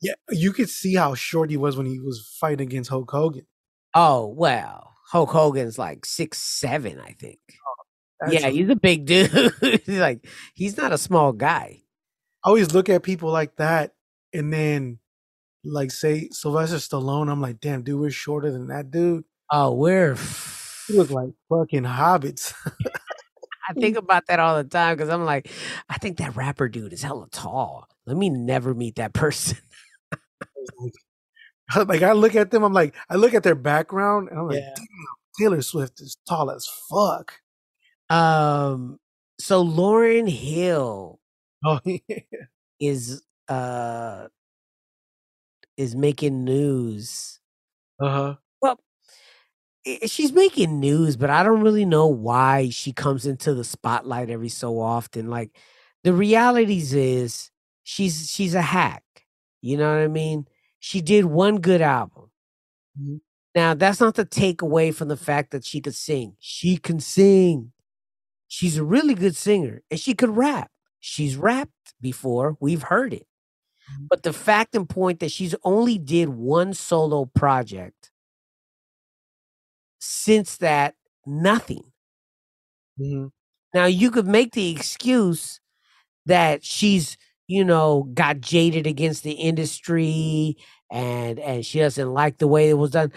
Yeah, 0.00 0.14
you 0.30 0.52
could 0.52 0.68
see 0.68 0.94
how 0.94 1.14
short 1.14 1.50
he 1.50 1.56
was 1.56 1.76
when 1.76 1.86
he 1.86 1.98
was 1.98 2.36
fighting 2.40 2.66
against 2.66 2.90
Hulk 2.90 3.10
Hogan. 3.10 3.46
oh 3.94 4.26
well, 4.26 4.94
Hulk 5.10 5.30
Hogan's 5.30 5.78
like 5.78 6.04
six 6.04 6.38
seven, 6.38 7.00
I 7.00 7.12
think. 7.12 7.38
That's 8.20 8.32
yeah, 8.34 8.48
a- 8.48 8.50
he's 8.50 8.68
a 8.68 8.76
big 8.76 9.06
dude. 9.06 9.30
he's 9.62 9.88
like 9.98 10.26
he's 10.54 10.76
not 10.76 10.92
a 10.92 10.98
small 10.98 11.32
guy. 11.32 11.82
I 12.46 12.48
always 12.48 12.72
look 12.72 12.88
at 12.88 13.02
people 13.02 13.32
like 13.32 13.56
that, 13.56 13.92
and 14.32 14.52
then 14.52 15.00
like 15.64 15.90
say 15.90 16.28
Sylvester 16.30 16.76
Stallone. 16.76 17.28
I'm 17.28 17.40
like, 17.40 17.58
damn, 17.60 17.82
dude, 17.82 17.98
we're 18.00 18.10
shorter 18.10 18.52
than 18.52 18.68
that 18.68 18.92
dude. 18.92 19.24
Oh, 19.50 19.74
we're. 19.74 20.16
He 20.86 20.92
look 20.94 21.10
like 21.10 21.30
fucking 21.48 21.82
hobbits. 21.82 22.54
I 23.68 23.72
think 23.72 23.96
about 23.96 24.28
that 24.28 24.38
all 24.38 24.56
the 24.56 24.62
time 24.62 24.96
because 24.96 25.08
I'm 25.08 25.24
like, 25.24 25.50
I 25.88 25.98
think 25.98 26.18
that 26.18 26.36
rapper 26.36 26.68
dude 26.68 26.92
is 26.92 27.02
hella 27.02 27.26
tall. 27.32 27.88
Let 28.06 28.16
me 28.16 28.30
never 28.30 28.72
meet 28.74 28.94
that 28.94 29.12
person. 29.12 29.58
like 31.88 32.02
I 32.02 32.12
look 32.12 32.36
at 32.36 32.52
them, 32.52 32.62
I'm 32.62 32.72
like, 32.72 32.94
I 33.10 33.16
look 33.16 33.34
at 33.34 33.42
their 33.42 33.56
background, 33.56 34.28
and 34.28 34.38
I'm 34.38 34.46
like, 34.46 34.58
Yeah. 34.60 34.72
damn, 34.76 34.86
Taylor 35.40 35.62
Swift 35.62 36.00
is 36.00 36.16
tall 36.28 36.52
as 36.52 36.68
fuck. 36.88 37.40
Um, 38.08 39.00
so 39.40 39.64
Lauryn 39.64 40.30
Hill 40.30 41.18
Oh 41.64 41.80
yeah. 41.84 41.98
is 42.80 43.22
uh 43.48 44.28
is 45.76 45.94
making 45.94 46.44
news. 46.44 47.40
Uh 48.00 48.10
huh. 48.10 48.36
Well, 48.62 48.80
i- 49.86 50.06
she's 50.06 50.32
making 50.32 50.80
news, 50.80 51.16
but 51.16 51.30
I 51.30 51.42
don't 51.42 51.60
really 51.62 51.84
know 51.84 52.06
why 52.06 52.70
she 52.70 52.92
comes 52.92 53.26
into 53.26 53.54
the 53.54 53.64
spotlight 53.64 54.30
every 54.30 54.48
so 54.48 54.80
often. 54.80 55.28
Like 55.30 55.50
the 56.04 56.12
realities 56.12 56.92
is 56.94 57.50
she's 57.84 58.30
she's 58.30 58.54
a 58.54 58.62
hack. 58.62 59.02
You 59.62 59.76
know 59.76 59.88
what 59.90 60.02
I 60.02 60.08
mean? 60.08 60.46
She 60.80 61.00
did 61.00 61.24
one 61.26 61.56
good 61.60 61.80
album. 61.82 62.30
Mhm. 63.00 63.20
Now 63.56 63.74
that's 63.74 64.00
not 64.00 64.16
to 64.16 64.24
take 64.24 64.62
away 64.62 64.92
from 64.92 65.08
the 65.08 65.16
fact 65.18 65.52
that 65.52 65.64
she 65.66 65.80
could 65.82 65.94
sing. 65.96 66.36
She 66.40 66.78
can 66.78 67.00
sing. 67.00 67.72
She's 68.48 68.78
a 68.78 68.84
really 68.84 69.14
good 69.14 69.36
singer 69.36 69.82
and 69.90 70.00
she 70.00 70.14
could 70.14 70.36
rap. 70.36 70.70
She's 71.00 71.36
rapped 71.36 71.94
before. 72.00 72.56
We've 72.60 72.82
heard 72.82 73.12
it. 73.12 73.26
Mhm. 73.90 74.08
But 74.10 74.24
the 74.24 74.32
fact 74.32 74.74
and 74.76 74.88
point 74.88 75.20
that 75.20 75.32
she's 75.32 75.54
only 75.64 75.98
did 75.98 76.30
one 76.30 76.74
solo 76.74 77.26
project 77.26 78.10
since 80.00 80.56
that 80.58 80.94
nothing. 81.26 81.92
Mhm. 83.00 83.30
Now 83.74 83.86
you 83.86 84.10
could 84.10 84.26
make 84.26 84.52
the 84.52 84.70
excuse 84.70 85.60
that 86.26 86.64
she's, 86.64 87.16
you 87.48 87.64
know, 87.64 88.04
got 88.14 88.40
jaded 88.40 88.86
against 88.86 89.22
the 89.24 89.32
industry 89.32 90.56
and 90.90 91.38
and 91.40 91.66
she 91.66 91.80
doesn't 91.80 92.12
like 92.14 92.38
the 92.38 92.48
way 92.48 92.70
it 92.70 92.74
was 92.74 92.92
done. 92.92 93.12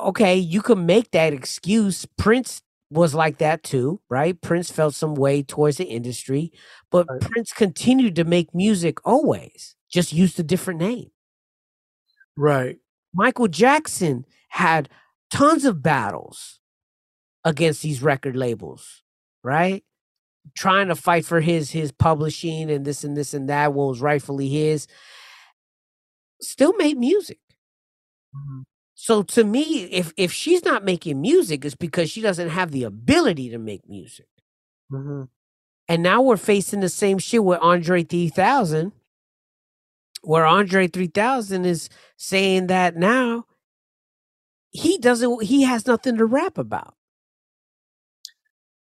Okay, 0.00 0.36
you 0.36 0.62
can 0.62 0.86
make 0.86 1.10
that 1.12 1.32
excuse. 1.32 2.06
Prince 2.16 2.62
was 2.90 3.14
like 3.14 3.38
that 3.38 3.62
too, 3.62 4.00
right? 4.08 4.40
Prince 4.40 4.70
felt 4.70 4.94
some 4.94 5.14
way 5.14 5.42
towards 5.42 5.76
the 5.78 5.84
industry, 5.84 6.52
but 6.90 7.06
Right. 7.10 7.20
Prince 7.20 7.52
continued 7.52 8.16
to 8.16 8.24
make 8.24 8.54
music 8.54 8.98
always, 9.06 9.76
just 9.90 10.12
used 10.12 10.40
a 10.40 10.42
different 10.42 10.80
name. 10.80 11.10
Right. 12.36 12.78
Michael 13.14 13.48
Jackson 13.48 14.24
had 14.50 14.88
tons 15.30 15.64
of 15.64 15.82
battles 15.82 16.60
against 17.44 17.82
these 17.82 18.02
record 18.02 18.36
labels, 18.36 19.02
right? 19.44 19.84
Trying 20.56 20.88
to 20.88 20.96
fight 20.96 21.24
for 21.26 21.40
his 21.40 21.70
his 21.72 21.92
publishing 21.92 22.70
and 22.70 22.84
this 22.84 23.04
and 23.04 23.16
this 23.16 23.34
and 23.34 23.48
that, 23.50 23.74
what 23.74 23.88
was 23.88 24.00
rightfully 24.02 24.48
his. 24.48 24.86
Still 26.40 26.72
made 26.76 26.96
music. 26.98 27.38
Mhm. 28.34 28.64
So 29.00 29.22
to 29.22 29.44
me, 29.44 29.84
if 29.84 30.12
if 30.16 30.32
she's 30.32 30.64
not 30.64 30.84
making 30.84 31.20
music, 31.20 31.64
it's 31.64 31.76
because 31.76 32.10
she 32.10 32.20
doesn't 32.20 32.48
have 32.48 32.72
the 32.72 32.82
ability 32.82 33.48
to 33.50 33.58
make 33.58 33.88
music. 33.88 34.26
Mhm. 34.92 35.28
And 35.88 36.02
now 36.02 36.20
we're 36.22 36.36
facing 36.36 36.80
the 36.80 36.88
same 36.88 37.18
shit 37.18 37.44
with 37.44 37.60
Andre 37.60 38.02
3000, 38.02 38.92
where 40.22 40.46
Andre 40.46 40.88
3000 40.88 41.64
is 41.64 41.88
saying 42.16 42.66
that 42.68 42.96
now 42.96 43.46
he 44.70 44.98
doesn't, 44.98 45.44
he 45.44 45.62
has 45.62 45.86
nothing 45.86 46.16
to 46.18 46.26
rap 46.26 46.58
about. 46.58 46.94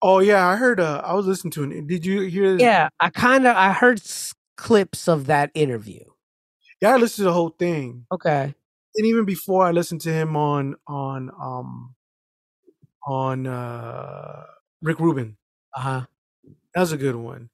Oh 0.03 0.21
yeah, 0.21 0.47
I 0.49 0.57
heard. 0.57 0.81
Uh, 0.81 1.03
I 1.05 1.15
was 1.15 1.27
listening 1.27 1.53
to 1.53 1.65
it. 1.71 1.87
Did 1.87 2.07
you 2.07 2.23
hear? 2.23 2.57
Yeah, 2.59 2.89
I 3.01 3.11
kind 3.11 3.47
of, 3.47 3.55
I 3.55 3.73
heard 3.73 3.99
s- 4.01 4.35
clips 4.57 5.09
of 5.09 5.27
that 5.27 5.51
interview. 5.55 6.05
yeah. 6.81 6.95
I 6.95 6.97
listened 6.97 7.25
to 7.25 7.31
the 7.31 7.33
whole 7.35 7.51
thing, 7.51 8.07
Okay. 8.13 8.55
And 8.97 9.07
even 9.07 9.25
before 9.25 9.65
I 9.65 9.73
listened 9.73 10.01
to 10.03 10.13
him 10.13 10.37
on 10.37 10.77
on 10.87 11.31
um 11.41 11.95
on 13.07 13.47
uh 13.47 14.45
Rick 14.83 15.01
Rubin. 15.01 15.37
Uh 15.75 15.81
huh. 15.81 16.07
That 16.75 16.81
was 16.81 16.93
a 16.93 16.99
good 16.99 17.17
one, 17.17 17.49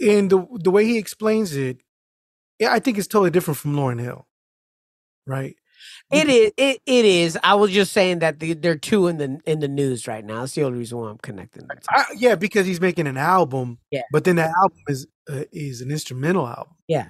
and 0.00 0.28
the 0.28 0.46
the 0.52 0.70
way 0.70 0.84
he 0.84 0.98
explains 0.98 1.54
it, 1.54 1.78
I 2.60 2.80
think 2.80 2.98
it's 2.98 3.06
totally 3.06 3.30
different 3.30 3.58
from 3.58 3.76
Lauryn 3.76 4.00
Hill, 4.00 4.26
right? 5.26 5.54
It 6.12 6.28
is, 6.28 6.52
it, 6.56 6.80
it 6.86 7.04
is. 7.04 7.38
I 7.42 7.54
was 7.54 7.70
just 7.70 7.92
saying 7.92 8.20
that 8.20 8.38
the, 8.40 8.54
there 8.54 8.72
are 8.72 8.76
two 8.76 9.06
in 9.06 9.18
the 9.18 9.38
in 9.46 9.60
the 9.60 9.68
news 9.68 10.06
right 10.06 10.24
now. 10.24 10.40
That's 10.40 10.54
the 10.54 10.64
only 10.64 10.78
reason 10.78 10.98
why 10.98 11.08
I'm 11.08 11.18
connecting. 11.18 11.68
I, 11.88 12.04
yeah, 12.16 12.34
because 12.34 12.66
he's 12.66 12.80
making 12.80 13.06
an 13.06 13.16
album. 13.16 13.78
Yeah. 13.90 14.02
But 14.10 14.24
then 14.24 14.36
that 14.36 14.52
album 14.60 14.78
is 14.88 15.06
uh, 15.30 15.44
is 15.52 15.80
an 15.80 15.90
instrumental 15.90 16.46
album. 16.46 16.74
Yeah. 16.88 17.08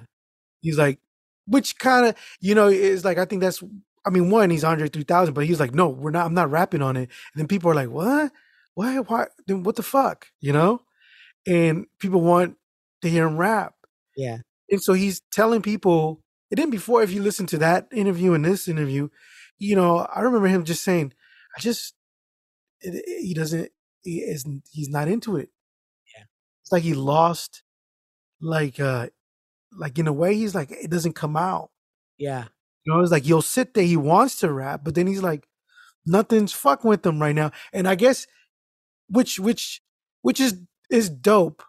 He's 0.61 0.77
like, 0.77 0.99
which 1.47 1.77
kind 1.79 2.05
of 2.07 2.15
you 2.41 2.55
know 2.55 2.67
is 2.67 3.05
like 3.05 3.17
I 3.17 3.25
think 3.25 3.41
that's. 3.41 3.63
I 4.07 4.11
mean, 4.11 4.29
one 4.29 4.51
he's 4.51 4.63
Andre 4.63 4.87
three 4.87 5.03
thousand, 5.03 5.33
but 5.33 5.45
he's 5.47 5.59
like, 5.59 5.73
no, 5.73 5.89
we're 5.89 6.11
not. 6.11 6.27
I'm 6.27 6.35
not 6.35 6.51
rapping 6.51 6.83
on 6.83 6.95
it. 6.95 7.09
And 7.33 7.37
then 7.37 7.47
people 7.47 7.71
are 7.71 7.75
like, 7.75 7.89
what? 7.89 8.31
Why? 8.75 8.99
Why? 8.99 9.25
Then 9.47 9.63
what 9.63 9.77
the 9.77 9.81
fuck? 9.81 10.27
You 10.39 10.53
know? 10.53 10.81
And 11.47 11.87
people 11.99 12.21
want 12.21 12.55
to 13.01 13.09
hear 13.09 13.25
him 13.27 13.35
rap. 13.37 13.73
Yeah. 14.15 14.37
And 14.69 14.79
so 14.83 14.93
he's 14.93 15.21
telling 15.31 15.63
people, 15.63 16.21
and 16.51 16.59
then 16.59 16.69
before, 16.69 17.01
if 17.01 17.11
you 17.11 17.23
listen 17.23 17.47
to 17.47 17.57
that 17.57 17.87
interview 17.91 18.33
and 18.33 18.45
this 18.45 18.67
interview, 18.67 19.09
you 19.57 19.75
know, 19.75 19.99
I 20.13 20.21
remember 20.21 20.47
him 20.49 20.65
just 20.65 20.83
saying, 20.83 21.13
I 21.57 21.59
just, 21.59 21.95
it, 22.81 22.93
it- 23.07 23.21
he 23.23 23.33
doesn't, 23.33 23.71
he 24.03 24.19
isn't, 24.19 24.63
he's 24.71 24.89
not 24.89 25.07
into 25.07 25.35
it. 25.35 25.49
Yeah. 26.15 26.25
It's 26.63 26.71
like 26.71 26.83
he 26.83 26.93
lost, 26.93 27.63
like, 28.39 28.79
uh, 28.79 29.07
like 29.77 29.97
in 29.99 30.07
a 30.07 30.13
way, 30.13 30.35
he's 30.35 30.55
like 30.55 30.71
it 30.71 30.89
doesn't 30.89 31.13
come 31.13 31.35
out. 31.37 31.69
Yeah. 32.17 32.45
You 32.83 32.93
know, 32.93 32.99
it's 33.01 33.11
like 33.11 33.23
he'll 33.23 33.41
sit 33.41 33.73
there, 33.73 33.83
he 33.83 33.97
wants 33.97 34.39
to 34.39 34.51
rap, 34.51 34.81
but 34.83 34.95
then 34.95 35.07
he's 35.07 35.21
like, 35.23 35.47
nothing's 36.05 36.53
fucking 36.53 36.87
with 36.87 37.05
him 37.05 37.19
right 37.21 37.35
now. 37.35 37.51
And 37.73 37.87
I 37.87 37.95
guess 37.95 38.27
which 39.09 39.39
which 39.39 39.81
which 40.21 40.39
is 40.39 40.59
is 40.89 41.09
dope. 41.09 41.63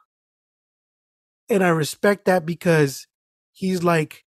And 1.48 1.62
I 1.64 1.68
respect 1.68 2.24
that 2.26 2.44
because 2.44 3.06
he's 3.52 3.82
like 3.82 4.24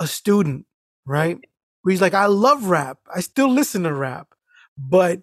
a 0.00 0.06
student, 0.06 0.66
right? 1.04 1.38
Where 1.82 1.90
he's 1.90 2.00
like, 2.00 2.14
I 2.14 2.26
love 2.26 2.66
rap. 2.66 2.98
I 3.14 3.20
still 3.20 3.50
listen 3.50 3.82
to 3.82 3.92
rap, 3.92 4.28
but 4.78 5.22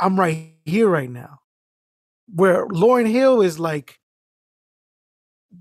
I'm 0.00 0.18
right 0.18 0.54
here 0.64 0.88
right 0.88 1.10
now. 1.10 1.40
Where 2.34 2.66
Lauryn 2.66 3.08
Hill 3.08 3.42
is 3.42 3.58
like 3.58 4.00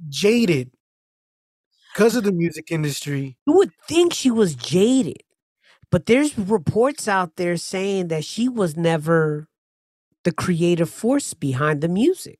jaded 0.09 0.71
because 1.93 2.15
of 2.15 2.23
the 2.23 2.31
music 2.31 2.71
industry. 2.71 3.37
You 3.45 3.53
would 3.53 3.71
think 3.87 4.13
she 4.13 4.31
was 4.31 4.55
jaded, 4.55 5.23
but 5.91 6.05
there's 6.05 6.37
reports 6.37 7.07
out 7.07 7.35
there 7.35 7.57
saying 7.57 8.07
that 8.07 8.25
she 8.25 8.49
was 8.49 8.75
never 8.75 9.47
the 10.23 10.31
creative 10.31 10.89
force 10.89 11.33
behind 11.33 11.81
the 11.81 11.87
music. 11.87 12.39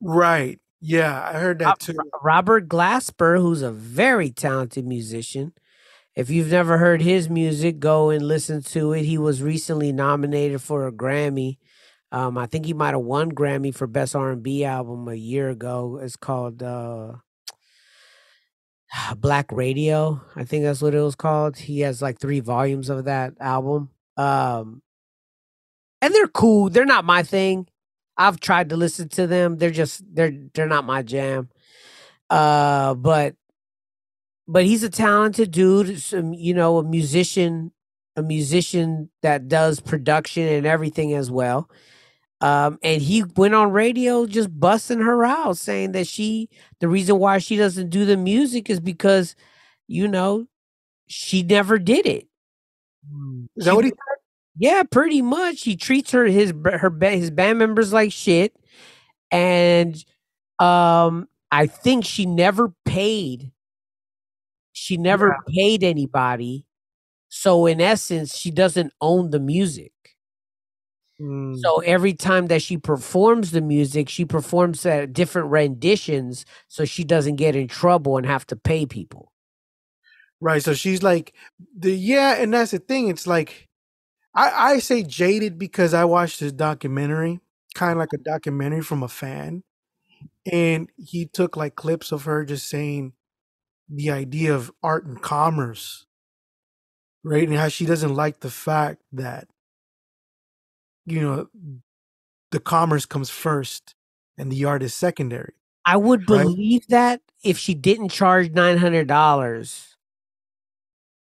Right. 0.00 0.58
Yeah, 0.80 1.30
I 1.32 1.38
heard 1.38 1.60
that 1.60 1.80
too. 1.80 1.96
Robert 2.22 2.68
Glasper, 2.68 3.40
who's 3.40 3.62
a 3.62 3.70
very 3.70 4.30
talented 4.30 4.86
musician. 4.86 5.52
If 6.14 6.30
you've 6.30 6.50
never 6.50 6.78
heard 6.78 7.02
his 7.02 7.28
music, 7.28 7.80
go 7.80 8.10
and 8.10 8.26
listen 8.28 8.62
to 8.62 8.92
it. 8.92 9.04
He 9.04 9.18
was 9.18 9.42
recently 9.42 9.92
nominated 9.92 10.60
for 10.60 10.86
a 10.86 10.92
Grammy. 10.92 11.56
Um, 12.12 12.38
I 12.38 12.46
think 12.46 12.66
he 12.66 12.74
might 12.74 12.92
have 12.92 13.00
won 13.00 13.32
Grammy 13.32 13.74
for 13.74 13.86
best 13.86 14.14
R 14.14 14.30
and 14.30 14.42
B 14.42 14.64
album 14.64 15.08
a 15.08 15.14
year 15.14 15.48
ago. 15.48 15.98
It's 16.00 16.16
called 16.16 16.62
uh, 16.62 17.14
Black 19.16 19.50
Radio. 19.52 20.20
I 20.36 20.44
think 20.44 20.64
that's 20.64 20.82
what 20.82 20.94
it 20.94 21.00
was 21.00 21.14
called. 21.14 21.56
He 21.56 21.80
has 21.80 22.02
like 22.02 22.18
three 22.18 22.40
volumes 22.40 22.90
of 22.90 23.04
that 23.04 23.34
album. 23.40 23.90
Um, 24.16 24.82
and 26.00 26.14
they're 26.14 26.28
cool. 26.28 26.70
They're 26.70 26.84
not 26.84 27.04
my 27.04 27.22
thing. 27.22 27.66
I've 28.16 28.38
tried 28.38 28.68
to 28.68 28.76
listen 28.76 29.08
to 29.10 29.26
them. 29.26 29.56
They're 29.56 29.70
just 29.70 30.02
they're 30.14 30.32
they're 30.54 30.68
not 30.68 30.84
my 30.84 31.02
jam. 31.02 31.48
Uh, 32.30 32.94
but 32.94 33.34
but 34.46 34.64
he's 34.64 34.82
a 34.82 34.90
talented 34.90 35.50
dude. 35.50 36.00
Some 36.00 36.34
you 36.34 36.54
know 36.54 36.78
a 36.78 36.84
musician, 36.84 37.72
a 38.16 38.22
musician 38.22 39.10
that 39.22 39.48
does 39.48 39.80
production 39.80 40.46
and 40.46 40.66
everything 40.66 41.14
as 41.14 41.30
well. 41.30 41.68
Um, 42.40 42.78
and 42.82 43.00
he 43.00 43.24
went 43.36 43.54
on 43.54 43.72
radio 43.72 44.26
just 44.26 44.58
busting 44.58 45.00
her 45.00 45.24
out, 45.24 45.56
saying 45.56 45.92
that 45.92 46.06
she 46.06 46.50
the 46.80 46.88
reason 46.88 47.18
why 47.18 47.38
she 47.38 47.56
doesn't 47.56 47.90
do 47.90 48.04
the 48.04 48.16
music 48.16 48.68
is 48.68 48.80
because 48.80 49.34
you 49.86 50.08
know 50.08 50.46
she 51.08 51.42
never 51.42 51.78
did 51.78 52.06
it. 52.06 52.28
Is 53.56 53.66
that 53.66 53.74
what 53.74 53.84
he 53.84 53.92
Yeah, 54.58 54.82
pretty 54.84 55.22
much. 55.22 55.62
He 55.62 55.76
treats 55.76 56.12
her 56.12 56.26
his 56.26 56.52
her 56.64 56.90
his 57.10 57.30
band 57.30 57.58
members 57.58 57.92
like 57.92 58.12
shit, 58.12 58.54
and 59.30 59.96
um, 60.60 61.28
I 61.52 61.66
think 61.66 62.04
she 62.06 62.26
never 62.26 62.72
paid. 62.84 63.52
She 64.72 64.96
never 64.96 65.36
paid 65.48 65.82
anybody, 65.84 66.66
so 67.28 67.66
in 67.66 67.80
essence, 67.80 68.36
she 68.36 68.50
doesn't 68.52 68.92
own 69.00 69.30
the 69.30 69.40
music. 69.40 69.92
Mm. 71.20 71.58
So 71.60 71.80
every 71.80 72.14
time 72.14 72.46
that 72.48 72.62
she 72.62 72.76
performs 72.76 73.52
the 73.52 73.60
music, 73.60 74.08
she 74.08 74.24
performs 74.24 74.84
at 74.86 75.12
different 75.12 75.48
renditions, 75.50 76.44
so 76.68 76.84
she 76.84 77.04
doesn't 77.04 77.36
get 77.36 77.56
in 77.56 77.68
trouble 77.68 78.16
and 78.16 78.26
have 78.26 78.46
to 78.48 78.56
pay 78.56 78.86
people. 78.86 79.32
Right. 80.40 80.62
So 80.62 80.74
she's 80.74 81.02
like 81.02 81.34
the 81.76 81.92
yeah, 81.92 82.34
and 82.36 82.52
that's 82.52 82.72
the 82.72 82.78
thing. 82.78 83.08
It's 83.08 83.26
like 83.26 83.68
I, 84.34 84.74
I 84.74 84.78
say 84.80 85.02
jaded 85.04 85.58
because 85.58 85.94
I 85.94 86.04
watched 86.06 86.40
this 86.40 86.52
documentary, 86.52 87.40
kind 87.74 87.92
of 87.92 87.98
like 87.98 88.12
a 88.14 88.18
documentary 88.18 88.82
from 88.82 89.02
a 89.02 89.08
fan. 89.08 89.64
And 90.50 90.90
he 90.98 91.26
took 91.26 91.56
like 91.56 91.76
clips 91.76 92.12
of 92.12 92.24
her 92.24 92.44
just 92.44 92.68
saying 92.68 93.14
the 93.88 94.10
idea 94.10 94.54
of 94.54 94.72
art 94.82 95.06
and 95.06 95.20
commerce. 95.22 96.06
Right. 97.24 97.48
And 97.48 97.56
how 97.56 97.68
she 97.68 97.86
doesn't 97.86 98.14
like 98.14 98.40
the 98.40 98.50
fact 98.50 99.02
that, 99.12 99.48
you 101.06 101.20
know, 101.20 101.48
the 102.50 102.60
commerce 102.60 103.06
comes 103.06 103.30
first 103.30 103.94
and 104.38 104.50
the 104.50 104.64
art 104.64 104.82
is 104.82 104.94
secondary. 104.94 105.54
I 105.86 105.96
would 105.96 106.28
Right. 106.30 106.42
believe 106.44 106.86
that 106.88 107.20
if 107.42 107.58
she 107.58 107.74
didn't 107.74 108.08
charge 108.08 108.50
nine 108.52 108.78
hundred 108.78 109.06
dollars. 109.08 109.96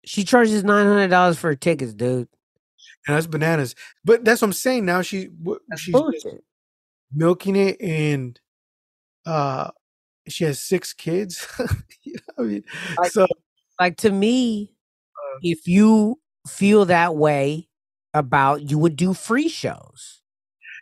She 0.06 0.24
charges 0.24 0.64
nine 0.64 0.86
hundred 0.88 1.10
dollars 1.10 1.38
for 1.38 1.48
her 1.50 1.56
tickets, 1.56 1.94
dude. 1.94 2.28
And 3.08 3.16
that's 3.18 3.28
bananas. 3.28 3.76
But 4.04 4.24
that's 4.26 4.42
what 4.42 4.48
I'm 4.50 4.54
saying. 4.54 4.86
Now 4.86 5.02
she 5.02 5.30
wh- 5.46 5.58
she's 5.78 5.94
Bullshit. 5.94 6.44
milking 7.14 7.56
it 7.56 7.80
and 7.82 8.40
uh 9.26 9.72
she 10.28 10.44
has 10.44 10.60
six 10.60 10.94
kids. 10.94 11.48
You 12.04 12.14
know 12.14 12.44
I 12.44 12.48
mean, 12.48 12.64
Like- 13.00 13.12
so 13.12 13.28
Like 13.80 13.98
to 13.98 14.12
me, 14.12 14.74
Uh. 15.16 15.40
if 15.44 15.68
you 15.68 16.20
feel 16.48 16.86
that 16.86 17.16
way 17.16 17.68
about, 18.14 18.70
you 18.70 18.78
would 18.78 18.96
do 18.96 19.14
free 19.14 19.50
shows. 19.50 20.22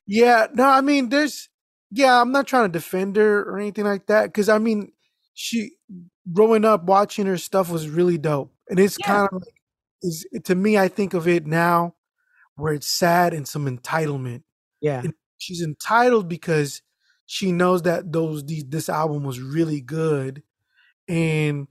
yeah, 0.08 0.48
no, 0.54 0.66
I 0.66 0.82
mean, 0.82 1.10
there's 1.10 1.50
yeah, 1.92 2.22
I'm 2.22 2.32
not 2.32 2.48
trying 2.48 2.66
to 2.66 2.72
defend 2.72 3.16
her 3.16 3.42
or 3.44 3.60
anything 3.60 3.86
like 3.86 4.08
that 4.08 4.26
because 4.28 4.50
I 4.50 4.58
mean, 4.58 4.92
she 5.34 5.72
growing 6.32 6.66
up 6.66 6.84
watching 6.86 7.26
her 7.26 7.38
stuff 7.38 7.70
was 7.70 7.90
really 7.90 8.18
dope, 8.18 8.54
and 8.70 8.80
it's 8.80 8.98
Yeah. 8.98 9.06
kind 9.08 9.28
of 9.32 9.42
like 9.42 9.54
is 10.02 10.26
to 10.46 10.56
me, 10.56 10.78
I 10.78 10.88
think 10.88 11.14
of 11.14 11.28
it 11.28 11.46
now 11.46 11.96
where 12.56 12.74
it's 12.74 12.88
sad 12.88 13.34
and 13.34 13.48
some 13.48 13.66
entitlement. 13.68 14.44
Yeah, 14.82 15.02
And 15.04 15.14
she's 15.38 15.62
entitled 15.64 16.30
because 16.30 16.82
she 17.28 17.52
knows 17.52 17.84
that 17.84 18.12
those 18.12 18.46
these, 18.46 18.66
this 18.68 18.90
album 18.90 19.24
was 19.24 19.40
really 19.42 19.82
good 19.82 20.44
and 21.10 21.68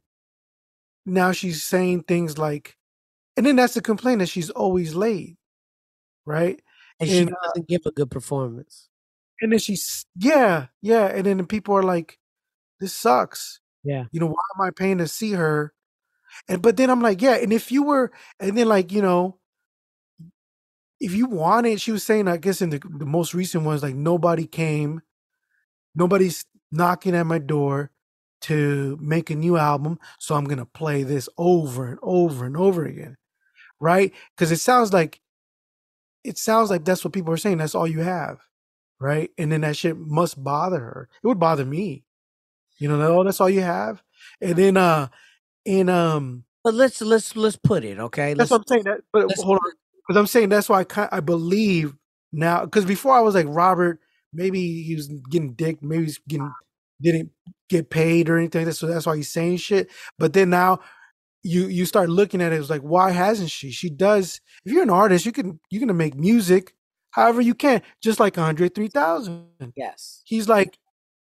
now 1.07 1.33
she's 1.33 1.63
saying 1.63 2.03
things 2.03 2.39
like 2.39 2.77
and 3.37 3.47
then 3.47 3.57
that's 3.57 3.75
the 3.75 3.83
complaint 3.83 4.21
that 4.21 4.29
she's 4.29 4.51
always 4.51 4.97
late 4.97 5.38
right? 6.29 6.61
And 7.01 7.09
she 7.09 7.18
and, 7.18 7.31
uh, 7.33 7.35
doesn't 7.49 7.68
give 7.68 7.83
a 7.87 7.91
good 7.91 8.11
performance. 8.11 8.89
and 9.41 9.53
then 9.53 9.59
she's 9.61 10.05
yeah 10.16 10.66
yeah 10.83 11.07
and 11.07 11.24
then 11.26 11.39
the 11.39 11.45
people 11.45 11.74
are 11.76 11.83
like 11.83 12.18
this 12.81 12.93
sucks. 12.93 13.61
Yeah. 13.85 14.05
you 14.12 14.20
know 14.20 14.26
why 14.26 14.43
am 14.57 14.61
i 14.66 14.70
paying 14.70 14.99
to 14.99 15.09
see 15.09 15.33
her? 15.33 15.72
And 16.49 16.61
but 16.62 16.76
then 16.76 16.91
i'm 16.91 17.01
like 17.03 17.22
yeah 17.22 17.37
and 17.37 17.53
if 17.53 17.72
you 17.72 17.83
were 17.85 18.12
and 18.39 18.57
then 18.59 18.68
like 18.68 18.93
you 18.93 19.03
know 19.03 19.39
if 21.01 21.14
you 21.14 21.26
wanted 21.26 21.81
she 21.81 21.93
was 21.93 22.03
saying 22.05 22.29
i 22.29 22.37
guess 22.37 22.61
in 22.61 22.70
the, 22.70 22.81
the 22.99 23.07
most 23.07 23.33
recent 23.35 23.64
ones 23.64 23.83
like 23.83 23.95
nobody 23.95 24.47
came. 24.47 25.01
Nobody's 25.95 26.45
knocking 26.70 27.14
at 27.16 27.26
my 27.26 27.39
door 27.39 27.91
to 28.43 28.99
make 29.01 29.31
a 29.31 29.35
new 29.35 29.57
album 29.57 29.99
so 30.18 30.35
i'm 30.35 30.45
gonna 30.45 30.66
play 30.66 31.03
this 31.05 31.29
over 31.39 31.89
and 31.89 31.99
over 32.03 32.45
and 32.45 32.57
over 32.57 32.85
again. 32.85 33.16
Right? 33.81 34.12
Because 34.37 34.51
it 34.53 34.59
sounds 34.59 34.93
like 34.93 35.20
it 36.29 36.39
sounds 36.39 36.70
like 36.70 36.85
that's 36.85 37.05
what 37.05 37.12
people 37.14 37.33
are 37.33 37.39
saying 37.39 37.59
that's 37.59 37.74
all 37.74 37.87
you 37.87 38.01
have 38.01 38.39
right? 39.01 39.31
And 39.39 39.51
then 39.51 39.62
that 39.62 39.76
shit 39.76 39.97
must 39.97 40.43
bother 40.43 40.79
her. 40.79 41.09
It 41.22 41.26
would 41.26 41.39
bother 41.39 41.64
me. 41.64 42.05
You 42.79 42.89
know 42.89 43.18
oh 43.18 43.24
that's 43.24 43.41
all 43.41 43.51
you 43.51 43.62
have? 43.62 44.03
And 44.41 44.57
then 44.57 44.76
uh 44.76 45.09
and 45.66 45.91
um 45.91 46.45
But 46.62 46.74
let's 46.74 47.01
let's 47.01 47.35
let's 47.37 47.57
put 47.57 47.85
it 47.85 47.99
okay. 47.99 48.35
that's 48.35 48.51
Let's, 48.51 48.51
what 48.51 48.59
i'm 48.59 48.66
saying 48.68 48.85
that 48.85 49.01
but 49.12 49.31
hold 49.39 49.59
on 49.64 49.72
because 50.07 50.18
i'm 50.18 50.26
saying 50.26 50.49
that's 50.49 50.68
why 50.68 50.85
i 50.97 51.09
i 51.12 51.20
believe 51.20 51.95
now 52.33 52.64
because 52.64 52.85
before 52.85 53.14
i 53.14 53.20
was 53.20 53.35
like 53.35 53.47
robert 53.49 53.99
maybe 54.33 54.83
he 54.83 54.95
was 54.95 55.09
getting 55.09 55.55
dick 55.55 55.83
maybe 55.83 56.05
he's 56.05 56.18
getting 56.29 56.53
didn't 57.01 57.31
get 57.68 57.91
paid 57.91 58.29
or 58.29 58.39
anything 58.39 58.70
so 58.72 58.87
that's 58.87 59.07
why 59.07 59.16
he's 59.16 59.29
saying 59.33 59.57
shit. 59.59 59.91
But 60.18 60.33
then 60.33 60.51
now 60.51 60.81
you 61.43 61.66
you 61.68 61.86
start 61.86 62.09
looking 62.09 62.41
at 62.43 62.53
it 62.53 62.57
it's 62.61 62.70
like 62.70 62.80
why 62.82 63.11
hasn't 63.11 63.51
she 63.51 63.70
she 63.70 63.89
does 63.89 64.41
if 64.64 64.72
you're 64.72 64.82
an 64.82 64.91
artist 64.91 65.24
you 65.24 65.32
can 65.32 65.59
you're 65.70 65.80
gonna 65.80 65.95
make 65.95 66.14
music 66.16 66.74
however 67.12 67.41
you 67.41 67.55
can 67.55 67.80
just 68.03 68.18
like 68.20 68.36
andre 68.36 68.68
3000 68.68 69.47
yes. 69.76 70.22
he's 70.24 70.49
like 70.49 70.78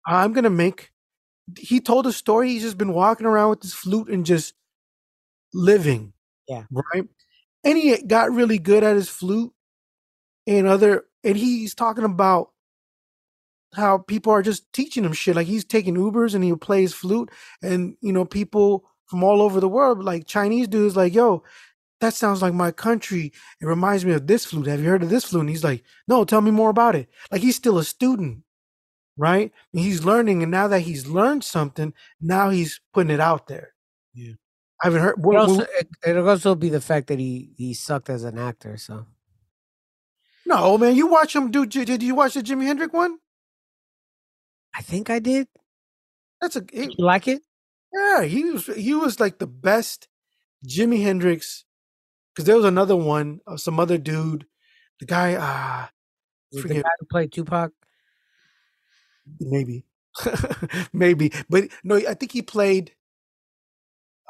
i'm 0.06 0.32
gonna 0.32 0.50
make 0.50 0.90
he 1.58 1.80
told 1.80 2.06
a 2.06 2.12
story 2.12 2.50
he's 2.50 2.62
just 2.62 2.78
been 2.78 2.92
walking 2.92 3.26
around 3.26 3.50
with 3.50 3.60
this 3.60 3.74
flute 3.74 4.08
and 4.08 4.24
just 4.26 4.54
living 5.52 6.12
Yeah. 6.48 6.64
right 6.70 7.04
and 7.64 7.78
he 7.78 7.96
got 8.02 8.32
really 8.32 8.58
good 8.58 8.82
at 8.84 8.96
his 8.96 9.08
flute 9.08 9.52
and 10.46 10.66
other 10.66 11.04
and 11.24 11.36
he's 11.36 11.74
talking 11.74 12.04
about 12.04 12.50
how 13.74 13.98
people 13.98 14.32
are 14.32 14.42
just 14.42 14.72
teaching 14.72 15.04
him 15.04 15.12
shit 15.12 15.36
like 15.36 15.46
he's 15.46 15.64
taking 15.64 15.94
ubers 15.96 16.34
and 16.34 16.42
he 16.42 16.54
plays 16.54 16.94
flute 16.94 17.30
and 17.62 17.96
you 18.00 18.12
know 18.12 18.24
people 18.24 18.84
from 19.08 19.24
all 19.24 19.42
over 19.42 19.60
the 19.60 19.68
world 19.68 20.02
like 20.04 20.26
chinese 20.26 20.68
dudes 20.68 20.96
like 20.96 21.14
yo 21.14 21.42
that 22.00 22.14
sounds 22.14 22.42
like 22.42 22.54
my 22.54 22.70
country 22.70 23.32
it 23.60 23.66
reminds 23.66 24.04
me 24.04 24.12
of 24.12 24.26
this 24.26 24.44
flute 24.44 24.66
have 24.66 24.80
you 24.80 24.88
heard 24.88 25.02
of 25.02 25.10
this 25.10 25.24
flute 25.24 25.40
and 25.40 25.50
he's 25.50 25.64
like 25.64 25.82
no 26.06 26.24
tell 26.24 26.40
me 26.40 26.50
more 26.50 26.70
about 26.70 26.94
it 26.94 27.08
like 27.32 27.40
he's 27.40 27.56
still 27.56 27.78
a 27.78 27.84
student 27.84 28.42
right? 29.18 29.52
And 29.72 29.82
he's 29.82 30.04
learning, 30.04 30.42
and 30.42 30.50
now 30.50 30.68
that 30.68 30.80
he's 30.80 31.06
learned 31.06 31.44
something, 31.44 31.92
now 32.20 32.48
he's 32.48 32.80
putting 32.94 33.10
it 33.10 33.20
out 33.20 33.48
there. 33.48 33.74
Yeah. 34.14 34.34
I 34.82 34.86
haven't 34.86 35.02
heard. 35.02 35.18
It 35.18 35.24
What, 35.24 35.36
also, 35.36 35.66
it, 35.78 35.88
it'll 36.06 36.28
also 36.28 36.54
be 36.54 36.68
the 36.70 36.80
fact 36.80 37.08
that 37.08 37.18
he 37.18 37.50
he 37.56 37.74
sucked 37.74 38.08
as 38.08 38.22
an 38.24 38.38
actor. 38.38 38.76
So 38.76 39.06
no, 40.46 40.78
man, 40.78 40.94
you 40.94 41.08
watch 41.08 41.34
him 41.34 41.50
do. 41.50 41.66
Did 41.66 42.02
you 42.02 42.14
watch 42.14 42.34
the 42.34 42.42
Jimi 42.42 42.64
Hendrix 42.64 42.92
one? 42.92 43.18
I 44.74 44.82
think 44.82 45.10
I 45.10 45.18
did. 45.18 45.48
That's 46.40 46.54
a 46.54 46.64
it- 46.72 46.94
you 46.96 47.04
like 47.04 47.26
it? 47.26 47.42
Yeah. 47.92 48.22
He 48.22 48.44
was 48.44 48.66
he 48.66 48.94
was 48.94 49.20
like 49.20 49.38
the 49.38 49.46
best 49.46 50.08
Jimi 50.66 51.02
Hendrix. 51.02 51.64
Because 52.34 52.46
there 52.46 52.56
was 52.56 52.64
another 52.66 52.96
one 52.96 53.40
of 53.46 53.60
some 53.60 53.80
other 53.80 53.98
dude, 53.98 54.46
the 55.00 55.06
guy. 55.06 55.36
Ah, 55.38 55.90
Was 56.52 56.64
the 56.64 56.74
guy 56.82 56.90
who 57.00 57.06
played 57.06 57.32
Tupac? 57.32 57.72
maybe, 59.40 59.84
maybe, 60.92 61.32
but 61.50 61.64
no, 61.84 61.96
I 61.96 62.14
think 62.14 62.32
he 62.32 62.42
played. 62.42 62.92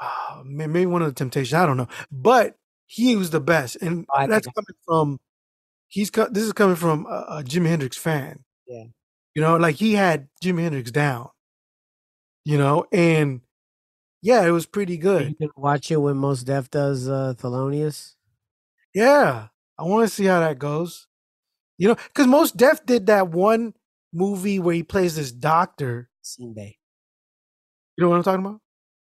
Uh, 0.00 0.42
maybe 0.44 0.86
one 0.86 1.02
of 1.02 1.08
the 1.08 1.14
Temptations. 1.14 1.54
I 1.54 1.66
don't 1.66 1.76
know, 1.76 1.88
but 2.10 2.56
he 2.86 3.16
was 3.16 3.30
the 3.30 3.40
best, 3.40 3.76
and 3.82 4.06
Oh, 4.14 4.26
that's 4.26 4.46
coming 4.46 4.76
from. 4.86 5.18
He's 5.88 6.10
co- 6.10 6.28
this 6.30 6.44
is 6.44 6.52
coming 6.52 6.76
from 6.76 7.06
a, 7.06 7.38
a 7.38 7.42
Jimi 7.44 7.66
Hendrix 7.68 7.96
fan. 7.96 8.44
Yeah. 8.66 8.84
you 9.34 9.42
know, 9.42 9.56
like 9.56 9.76
he 9.76 9.94
had 9.94 10.28
Jimi 10.42 10.62
Hendrix 10.62 10.90
down. 10.90 11.30
You 12.44 12.58
know, 12.58 12.86
and 12.92 13.42
yeah, 14.22 14.44
it 14.46 14.50
was 14.50 14.66
pretty 14.66 14.96
good. 14.96 15.28
You 15.28 15.34
can 15.36 15.50
watch 15.56 15.90
it 15.90 15.96
when 15.98 16.16
Mos 16.16 16.42
Def 16.42 16.70
does 16.70 17.08
uh, 17.08 17.34
Thelonious. 17.36 18.14
Yeah, 18.94 19.48
I 19.78 19.82
want 19.84 20.08
to 20.08 20.14
see 20.14 20.26
how 20.26 20.40
that 20.40 20.58
goes. 20.58 21.06
You 21.78 21.88
know, 21.88 21.94
because 21.94 22.26
Mos 22.26 22.52
Def 22.52 22.84
did 22.86 23.06
that 23.06 23.30
one 23.30 23.74
movie 24.12 24.58
where 24.58 24.74
he 24.74 24.82
plays 24.84 25.16
this 25.16 25.32
doctor. 25.32 26.10
Scene 26.22 26.54
You 27.96 28.04
know 28.04 28.10
what 28.10 28.16
I'm 28.16 28.22
talking 28.22 28.44
about? 28.46 28.60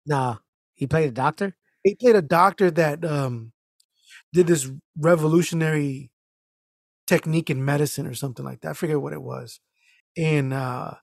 Nah, 0.06 0.38
he 0.76 0.88
played 0.88 1.10
a 1.10 1.14
doctor. 1.14 1.56
he 1.84 1.96
played 1.96 2.16
a 2.16 2.22
doctor 2.22 2.72
that 2.72 3.06
um 3.06 3.54
did 4.34 4.48
this 4.48 4.70
revolutionary 4.98 6.12
technique 7.08 7.50
in 7.50 7.64
medicine 7.66 8.08
or 8.08 8.14
something 8.14 8.46
like 8.46 8.62
that. 8.62 8.72
I 8.72 8.74
forget 8.74 9.02
what 9.02 9.14
it 9.14 9.22
was. 9.22 9.60
And 10.18 10.54
uh 10.54 10.96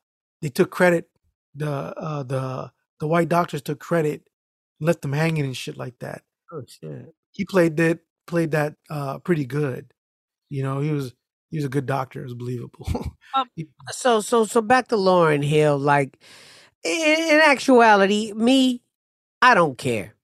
they 0.43 0.51
took 0.51 0.71
credit 0.71 1.11
the 1.55 1.71
uh 1.71 2.23
the 2.25 2.73
the 3.01 3.07
white 3.07 3.29
doctors 3.29 3.63
took 3.63 3.81
credit, 3.81 4.23
left 4.81 5.03
them 5.03 5.13
hanging 5.13 5.45
and 5.45 5.57
shit 5.57 5.77
like 5.77 5.99
that. 6.01 6.23
Oh 6.53 6.63
shit! 6.67 7.15
He 7.33 7.45
played 7.45 7.77
that 7.79 8.01
played 8.27 8.53
that 8.53 8.75
uh 8.91 9.19
pretty 9.19 9.47
good. 9.47 9.93
You 10.51 10.63
know, 10.63 10.81
he 10.81 10.91
was 10.91 11.13
he 11.51 11.57
was 11.59 11.65
a 11.65 11.71
good 11.71 11.87
doctor, 11.87 12.21
it 12.21 12.25
was 12.25 12.35
believable. 12.35 12.87
So 13.91 14.21
so 14.21 14.45
so 14.45 14.63
back 14.63 14.89
to 14.89 14.97
Lauryn 14.97 15.45
Hill. 15.45 15.79
Like 15.79 16.19
in, 16.83 16.93
in 17.35 17.41
actuality, 17.45 18.33
me, 18.33 18.83
I 19.43 19.55
don't 19.55 19.77
care. 19.77 20.15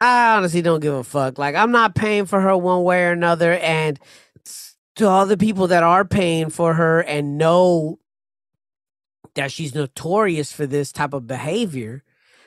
I 0.00 0.36
honestly 0.36 0.62
don't 0.62 0.80
give 0.80 0.94
a 0.94 1.04
fuck. 1.04 1.38
Like 1.38 1.56
I'm 1.56 1.72
not 1.72 1.94
paying 1.94 2.26
for 2.26 2.40
her 2.40 2.56
one 2.56 2.84
way 2.84 3.04
or 3.04 3.12
another. 3.12 3.54
And 3.54 3.98
to 4.96 5.08
all 5.08 5.26
the 5.26 5.36
people 5.36 5.68
that 5.68 5.82
are 5.82 6.04
paying 6.04 6.50
for 6.50 6.74
her 6.74 7.00
and 7.00 7.38
know 7.38 7.98
that 9.34 9.52
she's 9.52 9.74
notorious 9.74 10.52
for 10.52 10.66
this 10.66 10.92
type 10.92 11.12
of 11.14 11.26
behavior, 11.26 12.02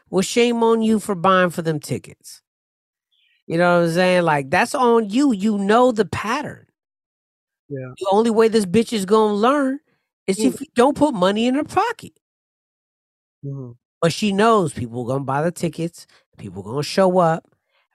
well, 0.10 0.22
shame 0.22 0.64
on 0.64 0.82
you 0.82 1.00
for 1.00 1.16
buying 1.16 1.50
for 1.50 1.62
them 1.62 1.80
tickets. 1.80 2.42
You 3.48 3.58
know 3.58 3.80
what 3.80 3.88
I'm 3.88 3.94
saying? 3.94 4.24
Like 4.24 4.50
that's 4.50 4.76
on 4.76 5.10
you. 5.10 5.34
You 5.34 5.58
know 5.58 5.92
the 5.92 6.06
pattern. 6.06 6.68
Yeah. 7.70 7.94
The 7.98 8.08
only 8.12 8.30
way 8.30 8.48
this 8.48 8.66
bitch 8.66 8.94
is 8.94 9.06
gonna 9.06 9.34
learn 9.34 9.80
is 10.28 10.40
Mm. 10.40 10.46
if 10.54 10.62
you 10.62 10.68
don't 10.76 10.96
put 10.96 11.14
money 11.14 11.48
in 11.48 11.56
her 11.56 11.64
pocket. 11.64 12.14
Mhm. 13.46 13.76
But 14.02 14.14
she 14.14 14.32
knows 14.32 14.74
people 14.74 15.06
gonna 15.06 15.24
buy 15.24 15.42
the 15.42 15.52
tickets, 15.52 16.08
people 16.38 16.64
gonna 16.64 16.84
show 16.84 17.18
up. 17.20 17.48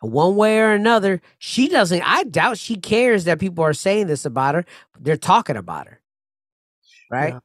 And 0.03 0.13
one 0.13 0.37
way 0.37 0.59
or 0.61 0.73
another, 0.73 1.23
she 1.39 1.69
doesn't. 1.69 2.03
I 2.03 2.25
doubt 2.25 2.59
she 2.59 2.77
cares 2.77 3.25
that 3.25 3.41
people 3.41 3.65
are 3.65 3.73
saying 3.73 4.09
this 4.09 4.25
about 4.25 4.55
her. 4.55 4.65
They're 5.01 5.17
talking 5.17 5.57
about 5.57 5.87
her. 5.89 6.01
Right? 7.11 7.35
Yeah. 7.35 7.41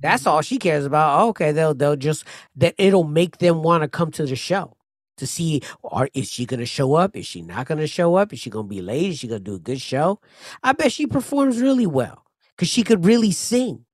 That's 0.00 0.26
all 0.26 0.42
she 0.42 0.58
cares 0.58 0.84
about. 0.84 1.20
Oh, 1.20 1.28
okay, 1.30 1.52
they'll 1.52 1.74
they'll 1.74 1.96
just 1.96 2.24
that 2.56 2.74
it'll 2.78 3.04
make 3.04 3.38
them 3.38 3.62
want 3.62 3.82
to 3.82 3.88
come 3.88 4.10
to 4.12 4.26
the 4.26 4.36
show 4.36 4.76
to 5.18 5.26
see 5.26 5.62
are 5.84 6.08
is 6.14 6.28
she 6.30 6.44
gonna 6.46 6.66
show 6.66 6.94
up? 6.94 7.16
Is 7.16 7.26
she 7.26 7.42
not 7.42 7.66
gonna 7.66 7.86
show 7.86 8.16
up? 8.16 8.32
Is 8.32 8.40
she 8.40 8.50
gonna 8.50 8.68
be 8.68 8.82
late? 8.82 9.10
Is 9.12 9.18
she 9.18 9.28
gonna 9.28 9.40
do 9.40 9.54
a 9.54 9.58
good 9.58 9.80
show? 9.80 10.20
I 10.62 10.72
bet 10.72 10.92
she 10.92 11.06
performs 11.06 11.60
really 11.60 11.86
well 11.86 12.24
because 12.56 12.68
she 12.68 12.82
could 12.82 13.04
really 13.04 13.32
sing. 13.32 13.84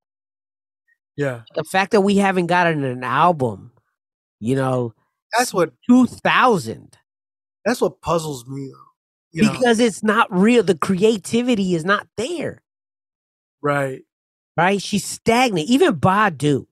Yeah. 1.17 1.43
The 1.55 1.65
fact 1.65 1.93
that 1.93 2.01
we 2.01 2.17
haven't 2.17 2.47
gotten 2.47 2.85
an 2.85 3.05
album, 3.05 3.73
you 4.41 4.57
know, 4.57 4.95
That's 5.37 5.55
what 5.55 5.73
two 5.89 6.07
thousand 6.07 6.97
that's 7.65 7.81
what 7.81 8.01
puzzles 8.01 8.47
me 8.49 8.69
though. 8.73 8.91
You 9.33 9.45
know, 9.45 9.53
because 9.53 9.81
it's 9.81 10.03
not 10.03 10.29
real. 10.33 10.63
The 10.63 10.77
creativity 10.79 11.75
is 11.75 11.85
not 11.85 12.07
there, 12.17 12.63
right. 13.63 14.03
Right? 14.57 14.81
She's 14.83 15.05
stagnant. 15.05 15.69
Even 15.69 15.95
Badu, 15.97 16.67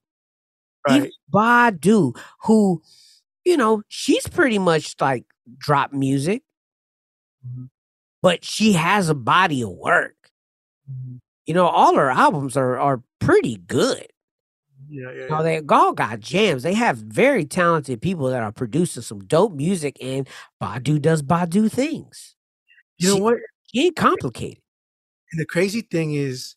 even 0.88 1.02
Right. 1.02 1.12
Badu, 1.32 2.16
who, 2.44 2.82
you 3.44 3.56
know, 3.56 3.82
she's 3.88 4.26
pretty 4.28 4.58
much 4.58 4.94
like 5.00 5.24
drop 5.58 5.92
music, 5.92 6.42
Mhm. 7.46 7.68
but 8.22 8.44
she 8.44 8.72
has 8.72 9.08
a 9.08 9.14
body 9.14 9.62
of 9.62 9.70
work. 9.70 10.30
Mhm. 10.90 11.20
You 11.46 11.54
know, 11.54 11.66
all 11.66 11.94
her 11.96 12.10
albums 12.10 12.56
are 12.56 12.78
are 12.78 13.02
pretty 13.18 13.56
good. 13.56 14.06
Yeah, 14.88 15.12
yeah, 15.12 15.22
You 15.24 15.28
know, 15.28 15.42
they 15.44 15.60
all 15.68 15.92
got 15.92 16.18
jams. 16.20 16.62
They 16.64 16.74
have 16.74 16.98
very 16.98 17.44
talented 17.44 18.02
people 18.02 18.28
that 18.30 18.42
are 18.42 18.50
producing 18.52 19.02
some 19.02 19.20
dope 19.26 19.52
music, 19.54 19.96
and 20.02 20.26
Badu 20.60 21.00
does 21.00 21.22
Badu 21.22 21.70
things. 21.70 22.34
You 22.98 23.08
know 23.08 23.14
She- 23.16 23.20
what? 23.22 23.36
She 23.72 23.86
ain't 23.86 23.96
complicated. 23.96 24.62
And 25.32 25.40
the 25.40 25.46
crazy 25.46 25.82
thing 25.82 26.12
is, 26.14 26.56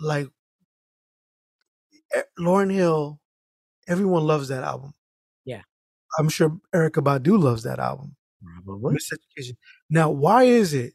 like, 0.00 0.28
Lauryn 2.38 2.72
Hill, 2.72 3.20
everyone 3.88 4.26
loves 4.26 4.48
that 4.48 4.64
album. 4.64 4.94
Yeah. 5.44 5.62
I'm 6.18 6.28
sure 6.28 6.58
Erykah 6.74 7.04
Badu 7.04 7.40
loves 7.40 7.62
that 7.62 7.78
album. 7.78 8.16
Probably. 8.64 8.96
Miseducation. 8.96 9.56
Now, 9.88 10.10
why 10.10 10.44
is 10.44 10.74
it 10.74 10.94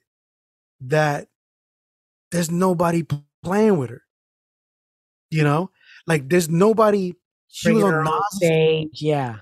that 0.81 1.27
there's 2.31 2.51
nobody 2.51 3.05
playing 3.43 3.77
with 3.77 3.91
her? 3.91 4.01
You 5.29 5.43
know, 5.43 5.71
like 6.07 6.29
there's 6.29 6.49
nobody. 6.49 7.13
She 7.47 7.71
was 7.71 7.83
Bringing 7.83 7.99
on 7.99 8.07
on 8.07 8.13
Nas. 8.13 8.23
stage. 8.31 9.01
Yeah. 9.01 9.37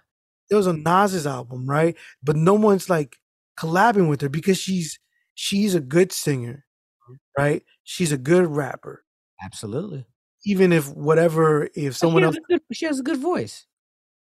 There 0.50 0.58
was 0.58 0.68
a 0.68 0.74
Nas's 0.74 1.26
album, 1.26 1.68
right? 1.68 1.96
But 2.22 2.36
no 2.36 2.54
one's 2.54 2.90
like 2.90 3.18
collabing 3.60 4.10
with 4.10 4.22
her 4.22 4.30
because 4.30 4.58
she's 4.58 5.00
she's 5.36 5.76
a 5.76 5.80
good 5.80 6.12
singer, 6.12 6.66
mm-hmm. 7.10 7.42
right? 7.42 7.64
She's 7.84 8.12
a 8.12 8.18
good 8.18 8.48
rapper. 8.48 9.03
Absolutely. 9.44 10.06
Even 10.46 10.72
if 10.74 10.88
whatever, 10.90 11.70
if 11.76 11.96
someone 11.96 12.22
she 12.24 12.26
else 12.26 12.38
good, 12.50 12.62
she 12.74 12.86
has 12.86 13.00
a 13.00 13.04
good 13.04 13.20
voice. 13.20 13.66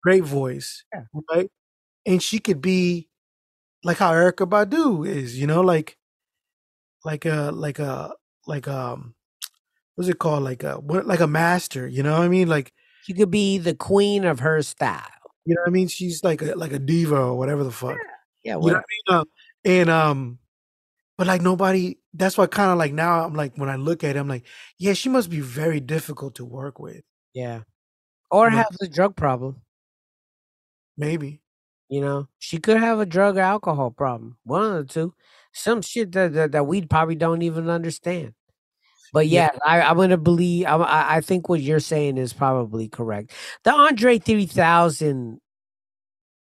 great 0.02 0.24
voice, 0.24 0.84
Yeah. 0.92 1.04
right? 1.34 1.50
And 2.06 2.22
she 2.22 2.38
could 2.38 2.60
be 2.60 3.08
like 3.84 3.98
how 3.98 4.12
Erykah 4.12 4.48
Badu 4.48 5.06
is, 5.06 5.38
you 5.38 5.46
know, 5.46 5.60
like 5.60 5.96
like 7.04 7.24
a 7.24 7.50
like 7.52 7.78
a 7.78 8.12
like 8.46 8.68
um 8.68 9.14
what's 9.94 10.08
it 10.08 10.18
called? 10.18 10.42
Like 10.44 10.62
a 10.62 10.74
what 10.74 11.06
like 11.06 11.20
a 11.20 11.26
master, 11.26 11.86
you 11.88 12.02
know 12.02 12.12
what 12.18 12.22
I 12.24 12.28
mean? 12.28 12.48
Like 12.48 12.72
She 13.04 13.14
could 13.14 13.30
be 13.30 13.58
the 13.58 13.74
queen 13.74 14.24
of 14.24 14.40
her 14.40 14.62
style. 14.62 15.02
you 15.44 15.54
know 15.54 15.62
what 15.62 15.68
I 15.70 15.72
mean? 15.72 15.88
She's 15.88 16.22
like 16.22 16.42
a 16.42 16.54
like 16.54 16.72
a 16.72 16.78
diva 16.78 17.16
or 17.16 17.36
whatever 17.38 17.64
the 17.64 17.72
fuck. 17.72 17.96
Yeah. 18.44 18.56
You 18.60 18.70
know 18.72 18.76
I 18.76 18.82
mean? 19.10 19.18
Uh, 19.18 19.24
and 19.64 19.90
um 19.90 20.38
but 21.18 21.26
like 21.26 21.42
nobody 21.42 21.98
that's 22.14 22.36
why 22.38 22.46
kind 22.46 22.70
of 22.70 22.78
like 22.78 22.92
now 22.92 23.24
I'm 23.24 23.34
like 23.34 23.56
when 23.56 23.68
I 23.70 23.76
look 23.76 24.04
at 24.04 24.16
it, 24.16 24.18
I'm 24.18 24.28
like, 24.28 24.44
yeah, 24.78 24.92
she 24.94 25.08
must 25.08 25.30
be 25.30 25.40
very 25.40 25.80
difficult 25.80 26.34
to 26.36 26.44
work 26.44 26.78
with. 26.78 27.02
yeah. 27.34 27.60
Or 28.30 28.50
know- 28.50 28.56
have 28.58 28.76
a 28.80 28.88
drug 28.88 29.16
problem. 29.16 29.62
Maybe. 30.96 31.40
You 31.88 32.00
know, 32.00 32.28
she 32.38 32.58
could 32.58 32.78
have 32.78 33.00
a 33.00 33.06
drug 33.06 33.36
or 33.36 33.40
alcohol 33.40 33.90
problem. 33.90 34.38
One 34.44 34.64
of 34.64 34.88
the 34.88 34.92
two. 34.94 35.14
Some 35.52 35.82
shit 35.82 36.12
that 36.12 36.32
that, 36.32 36.52
that 36.52 36.66
we 36.66 36.82
probably 36.86 37.14
don't 37.16 37.42
even 37.42 37.68
understand. 37.68 38.32
But 39.12 39.28
Yeah. 39.28 39.50
yeah, 39.52 39.58
I, 39.66 39.82
I'm 39.82 39.96
gonna 39.98 40.16
believe. 40.16 40.66
I, 40.66 40.76
I 40.76 41.16
I 41.16 41.20
think 41.20 41.48
what 41.50 41.60
you're 41.60 41.80
saying 41.80 42.16
is 42.18 42.32
probably 42.32 42.88
correct. 42.88 43.32
The 43.64 43.72
Andre 43.72 44.18
3000, 44.18 45.40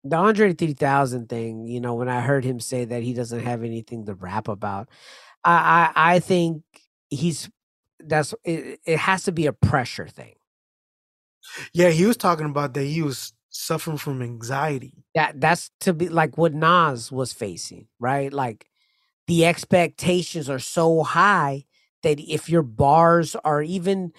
the 0.04 0.16
Andre 0.16 0.52
3000 0.54 1.28
thing. 1.28 1.66
You 1.66 1.80
know, 1.80 1.94
when 1.94 2.08
I 2.08 2.20
heard 2.20 2.44
him 2.44 2.60
say 2.60 2.84
that 2.86 3.02
he 3.02 3.12
doesn't 3.12 3.40
have 3.40 3.64
anything 3.64 4.06
to 4.06 4.14
rap 4.14 4.46
about, 4.48 4.88
I 5.45 5.93
I, 5.95 6.14
I 6.14 6.18
think 6.20 6.62
he's 7.11 7.51
that's 8.01 8.34
it, 8.45 8.80
it 8.84 8.99
has 8.99 9.24
to 9.24 9.32
be 9.32 9.47
a 9.47 9.53
pressure 9.53 10.09
thing. 10.09 10.34
Yeah, 11.72 11.91
he 11.91 12.07
was 12.07 12.16
talking 12.16 12.47
about 12.47 12.74
that 12.74 12.84
he 12.84 13.03
was 13.03 13.32
suffering 13.51 13.99
from 13.99 14.22
anxiety. 14.22 14.95
that 15.14 15.41
that's 15.41 15.70
to 15.80 15.93
be 15.93 16.09
like 16.09 16.38
what 16.38 16.55
Nas 16.55 17.11
was 17.11 17.32
facing, 17.32 17.88
right? 17.99 18.32
Like 18.32 18.66
the 19.26 19.47
expectations 19.47 20.51
are 20.51 20.59
so 20.59 21.03
high 21.03 21.64
that 22.03 22.20
if 22.20 22.49
your 22.49 22.62
bars 22.62 23.36
are 23.45 23.62
even 23.62 24.12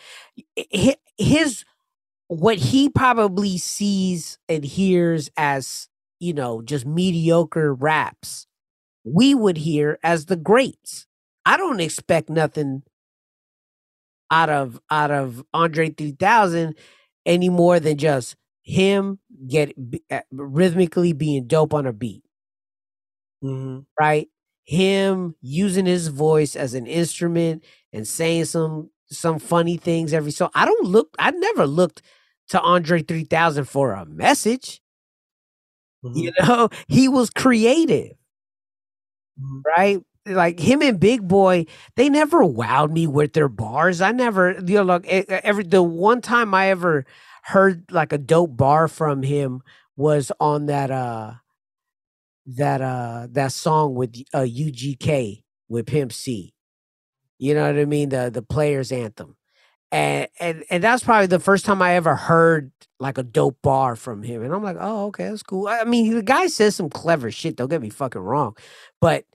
hi- 0.57 0.97
his 1.17 1.63
what 2.27 2.57
he 2.57 2.89
probably 2.89 3.57
sees 3.57 4.37
and 4.49 4.63
hears 4.63 5.29
as 5.37 5.89
you 6.19 6.33
know 6.33 6.61
just 6.61 6.85
mediocre 6.85 7.73
raps 7.73 8.47
we 9.03 9.35
would 9.35 9.57
hear 9.57 9.99
as 10.03 10.27
the 10.27 10.35
greats 10.37 11.07
i 11.45 11.57
don't 11.57 11.79
expect 11.79 12.29
nothing 12.29 12.83
out 14.29 14.49
of 14.49 14.79
out 14.89 15.11
of 15.11 15.43
andre 15.53 15.89
3000 15.89 16.75
any 17.25 17.49
more 17.49 17.79
than 17.79 17.97
just 17.97 18.35
him 18.63 19.19
get 19.47 19.73
uh, 20.11 20.21
rhythmically 20.31 21.13
being 21.13 21.47
dope 21.47 21.73
on 21.73 21.85
a 21.85 21.93
beat 21.93 22.23
Mhm. 23.43 23.85
right? 23.99 24.29
Him 24.65 25.35
using 25.41 25.85
his 25.85 26.07
voice 26.07 26.55
as 26.55 26.73
an 26.73 26.85
instrument 26.87 27.63
and 27.91 28.07
saying 28.07 28.45
some 28.45 28.89
some 29.09 29.39
funny 29.39 29.75
things 29.77 30.13
every 30.13 30.31
so 30.31 30.49
I 30.55 30.65
don't 30.65 30.85
look 30.87 31.15
I 31.19 31.31
never 31.31 31.67
looked 31.67 32.01
to 32.49 32.61
Andre 32.61 33.01
3000 33.01 33.65
for 33.65 33.93
a 33.93 34.05
message. 34.05 34.81
You 36.13 36.31
know, 36.41 36.69
he 36.87 37.07
was 37.07 37.29
creative, 37.29 38.13
Mhm. 39.37 39.63
right? 39.77 40.01
Like 40.25 40.59
him 40.59 40.81
and 40.83 40.99
Big 40.99 41.27
Boi, 41.27 41.65
they 41.95 42.07
never 42.07 42.39
wowed 42.43 42.91
me 42.91 43.07
with 43.07 43.33
their 43.33 43.47
bars. 43.47 44.01
I 44.01 44.11
never, 44.11 44.51
you 44.65 44.75
know, 44.75 44.83
like 44.83 45.05
every 45.07 45.63
the 45.63 45.81
one 45.81 46.21
time 46.21 46.53
I 46.53 46.69
ever 46.69 47.05
heard 47.43 47.91
like 47.91 48.13
a 48.13 48.19
dope 48.19 48.55
bar 48.55 48.87
from 48.87 49.23
him 49.23 49.61
was 49.95 50.31
on 50.39 50.67
that 50.67 50.91
uh 50.91 51.33
that 52.45 52.81
uh 52.81 53.27
that 53.31 53.51
song 53.51 53.95
with 53.95 54.15
uh 54.33 54.39
UGK 54.39 55.43
with 55.69 55.87
Pimp 55.87 56.13
C. 56.13 56.53
You 57.39 57.55
know 57.55 57.65
what 57.65 57.79
I 57.79 57.85
mean? 57.85 58.09
The 58.09 58.29
the 58.31 58.43
players 58.43 58.91
anthem. 58.91 59.35
And 59.91 60.27
and 60.39 60.63
and 60.69 60.83
that's 60.83 61.03
probably 61.03 61.27
the 61.27 61.39
first 61.39 61.65
time 61.65 61.81
I 61.81 61.95
ever 61.95 62.15
heard 62.15 62.71
like 62.99 63.17
a 63.17 63.23
dope 63.23 63.57
bar 63.63 63.95
from 63.95 64.21
him. 64.21 64.43
And 64.43 64.53
I'm 64.53 64.63
like, 64.63 64.77
oh, 64.79 65.07
okay, 65.07 65.29
that's 65.29 65.43
cool. 65.43 65.67
I 65.67 65.83
mean, 65.83 66.13
the 66.13 66.21
guy 66.21 66.47
says 66.47 66.75
some 66.75 66.89
clever 66.89 67.31
shit, 67.31 67.55
don't 67.55 67.69
get 67.69 67.81
me 67.81 67.89
fucking 67.89 68.21
wrong. 68.21 68.55
But 69.01 69.25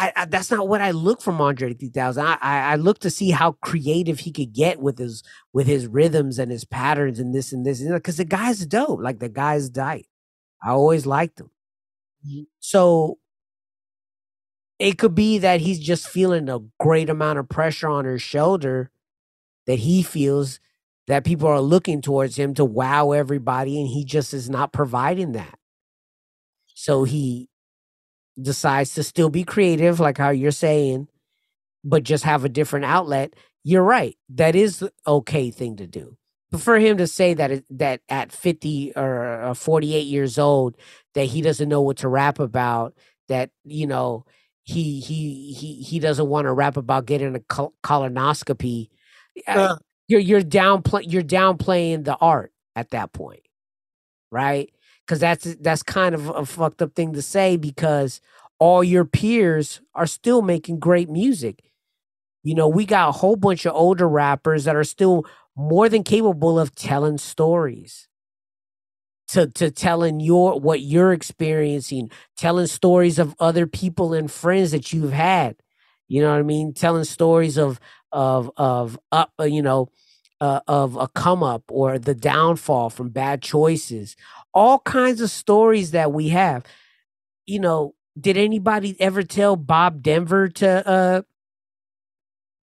I, 0.00 0.12
I 0.16 0.24
that's 0.26 0.50
not 0.50 0.68
what 0.68 0.80
I 0.80 0.92
look 0.92 1.20
from 1.22 1.40
Andre 1.40 1.74
3000. 1.74 2.24
I, 2.26 2.38
I 2.40 2.60
I 2.72 2.76
look 2.76 3.00
to 3.00 3.10
see 3.10 3.30
how 3.30 3.52
creative 3.52 4.20
he 4.20 4.32
could 4.32 4.52
get 4.54 4.80
with 4.80 4.98
his 4.98 5.22
with 5.52 5.66
his 5.66 5.86
rhythms 5.86 6.38
and 6.38 6.50
his 6.50 6.64
patterns 6.64 7.18
and 7.20 7.34
this 7.34 7.52
and 7.52 7.66
this. 7.66 7.82
Because 7.82 8.16
the 8.18 8.24
guy's 8.24 8.64
dope. 8.66 9.00
Like 9.00 9.18
the 9.20 9.28
guy's 9.28 9.70
tight. 9.70 10.06
I 10.64 10.70
always 10.70 11.06
liked 11.06 11.40
him. 11.40 11.50
Mhm. 12.26 12.46
So 12.60 13.18
it 14.78 14.98
could 14.98 15.14
be 15.14 15.38
that 15.38 15.60
he's 15.60 15.78
just 15.78 16.08
feeling 16.08 16.48
a 16.48 16.60
great 16.78 17.10
amount 17.10 17.38
of 17.38 17.48
pressure 17.48 17.88
on 17.88 18.04
his 18.06 18.22
shoulder 18.22 18.90
that 19.66 19.80
he 19.80 20.02
feels 20.02 20.60
that 21.06 21.24
people 21.24 21.48
are 21.48 21.60
looking 21.60 22.00
towards 22.02 22.36
him 22.38 22.54
to 22.54 22.64
wow 22.64 23.12
everybody 23.12 23.80
and 23.80 23.88
he 23.90 24.04
just 24.04 24.32
is 24.34 24.48
not 24.50 24.72
providing 24.72 25.32
that. 25.32 25.58
So 26.74 27.04
he 27.04 27.49
decides 28.40 28.94
to 28.94 29.02
still 29.02 29.30
be 29.30 29.44
creative 29.44 30.00
like 30.00 30.18
how 30.18 30.30
you're 30.30 30.50
saying 30.52 31.00
but 31.84 32.02
just 32.02 32.24
have 32.24 32.44
a 32.44 32.48
different 32.48 32.84
outlet. 32.84 33.34
You're 33.64 33.82
right. 33.82 34.16
That 34.30 34.54
is 34.54 34.78
the 34.80 34.92
okay 35.06 35.50
thing 35.50 35.76
to 35.76 35.86
do. 35.86 36.16
But 36.50 36.60
for 36.60 36.78
him 36.78 36.96
to 36.98 37.06
say 37.06 37.34
that 37.34 37.64
that 37.70 38.00
at 38.08 38.32
50 38.32 38.92
or 38.96 39.42
uh, 39.42 39.54
48 39.54 40.00
years 40.06 40.38
old 40.38 40.76
that 41.14 41.24
he 41.26 41.42
doesn't 41.42 41.68
know 41.68 41.80
what 41.80 41.98
to 41.98 42.08
rap 42.08 42.38
about, 42.40 42.94
that 43.28 43.50
you 43.64 43.86
know 43.86 44.24
he 44.64 45.00
he 45.00 45.52
he 45.52 45.74
he 45.82 45.98
doesn't 46.00 46.28
want 46.28 46.46
to 46.46 46.52
rap 46.52 46.76
about 46.76 47.06
getting 47.06 47.36
a 47.36 47.40
col- 47.40 47.74
colonoscopy. 47.84 48.88
uh, 49.46 49.68
Uh, 49.70 49.76
you're 50.08 50.20
you're 50.20 50.42
downplay 50.42 51.04
you're 51.06 51.22
downplaying 51.22 52.04
the 52.04 52.16
art 52.16 52.52
at 52.76 52.90
that 52.90 53.12
point, 53.12 53.42
right? 54.32 54.70
Because 55.10 55.18
that's 55.18 55.56
that's 55.56 55.82
kind 55.82 56.14
of 56.14 56.28
a 56.28 56.46
fucked 56.46 56.80
up 56.80 56.94
thing 56.94 57.14
to 57.14 57.20
say 57.20 57.56
because 57.56 58.20
all 58.60 58.84
your 58.84 59.04
peers 59.04 59.80
are 59.92 60.06
still 60.06 60.40
making 60.40 60.78
great 60.78 61.10
music. 61.10 61.72
You 62.44 62.54
know, 62.54 62.68
we 62.68 62.86
got 62.86 63.08
a 63.08 63.12
whole 63.18 63.34
bunch 63.34 63.66
of 63.66 63.74
older 63.74 64.08
rappers 64.08 64.62
that 64.66 64.76
are 64.76 64.84
still 64.84 65.26
more 65.56 65.88
than 65.88 66.04
capable 66.04 66.60
of 66.60 66.76
telling 66.76 67.18
stories. 67.18 68.06
To 69.30 69.48
to 69.48 69.72
telling 69.72 70.20
your 70.20 70.60
what 70.60 70.80
you're 70.80 71.12
experiencing, 71.12 72.12
telling 72.36 72.68
stories 72.68 73.18
of 73.18 73.34
other 73.40 73.66
people 73.66 74.14
and 74.14 74.30
friends 74.30 74.70
that 74.70 74.92
you've 74.92 75.12
had. 75.12 75.56
You 76.06 76.22
know 76.22 76.30
what 76.30 76.38
I 76.38 76.42
mean? 76.44 76.72
Telling 76.72 77.02
stories 77.02 77.58
of 77.58 77.80
of 78.12 78.48
of 78.56 78.96
up, 79.10 79.32
uh, 79.40 79.42
you 79.42 79.62
know, 79.62 79.88
uh, 80.40 80.60
of 80.66 80.96
a 80.96 81.08
come 81.08 81.42
up 81.42 81.64
or 81.68 81.98
the 81.98 82.14
downfall 82.14 82.90
from 82.90 83.10
bad 83.10 83.42
choices. 83.42 84.16
All 84.54 84.78
kinds 84.80 85.20
of 85.20 85.30
stories 85.30 85.90
that 85.92 86.12
we 86.12 86.28
have. 86.30 86.64
You 87.46 87.60
know, 87.60 87.94
did 88.18 88.36
anybody 88.36 89.00
ever 89.00 89.22
tell 89.22 89.56
Bob 89.56 90.02
Denver 90.02 90.48
to 90.48 90.88
uh 90.88 91.22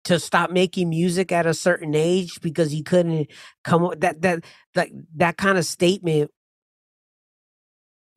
to 0.05 0.19
stop 0.19 0.51
making 0.51 0.89
music 0.89 1.31
at 1.33 1.45
a 1.45 1.53
certain 1.53 1.93
age 1.93 2.39
because 2.41 2.71
he 2.71 2.81
couldn't 2.81 3.27
come 3.63 3.83
up 3.83 3.99
that 3.99 4.21
that 4.21 4.43
that 4.73 4.89
that 5.15 5.37
kind 5.37 5.57
of 5.57 5.65
statement 5.65 6.31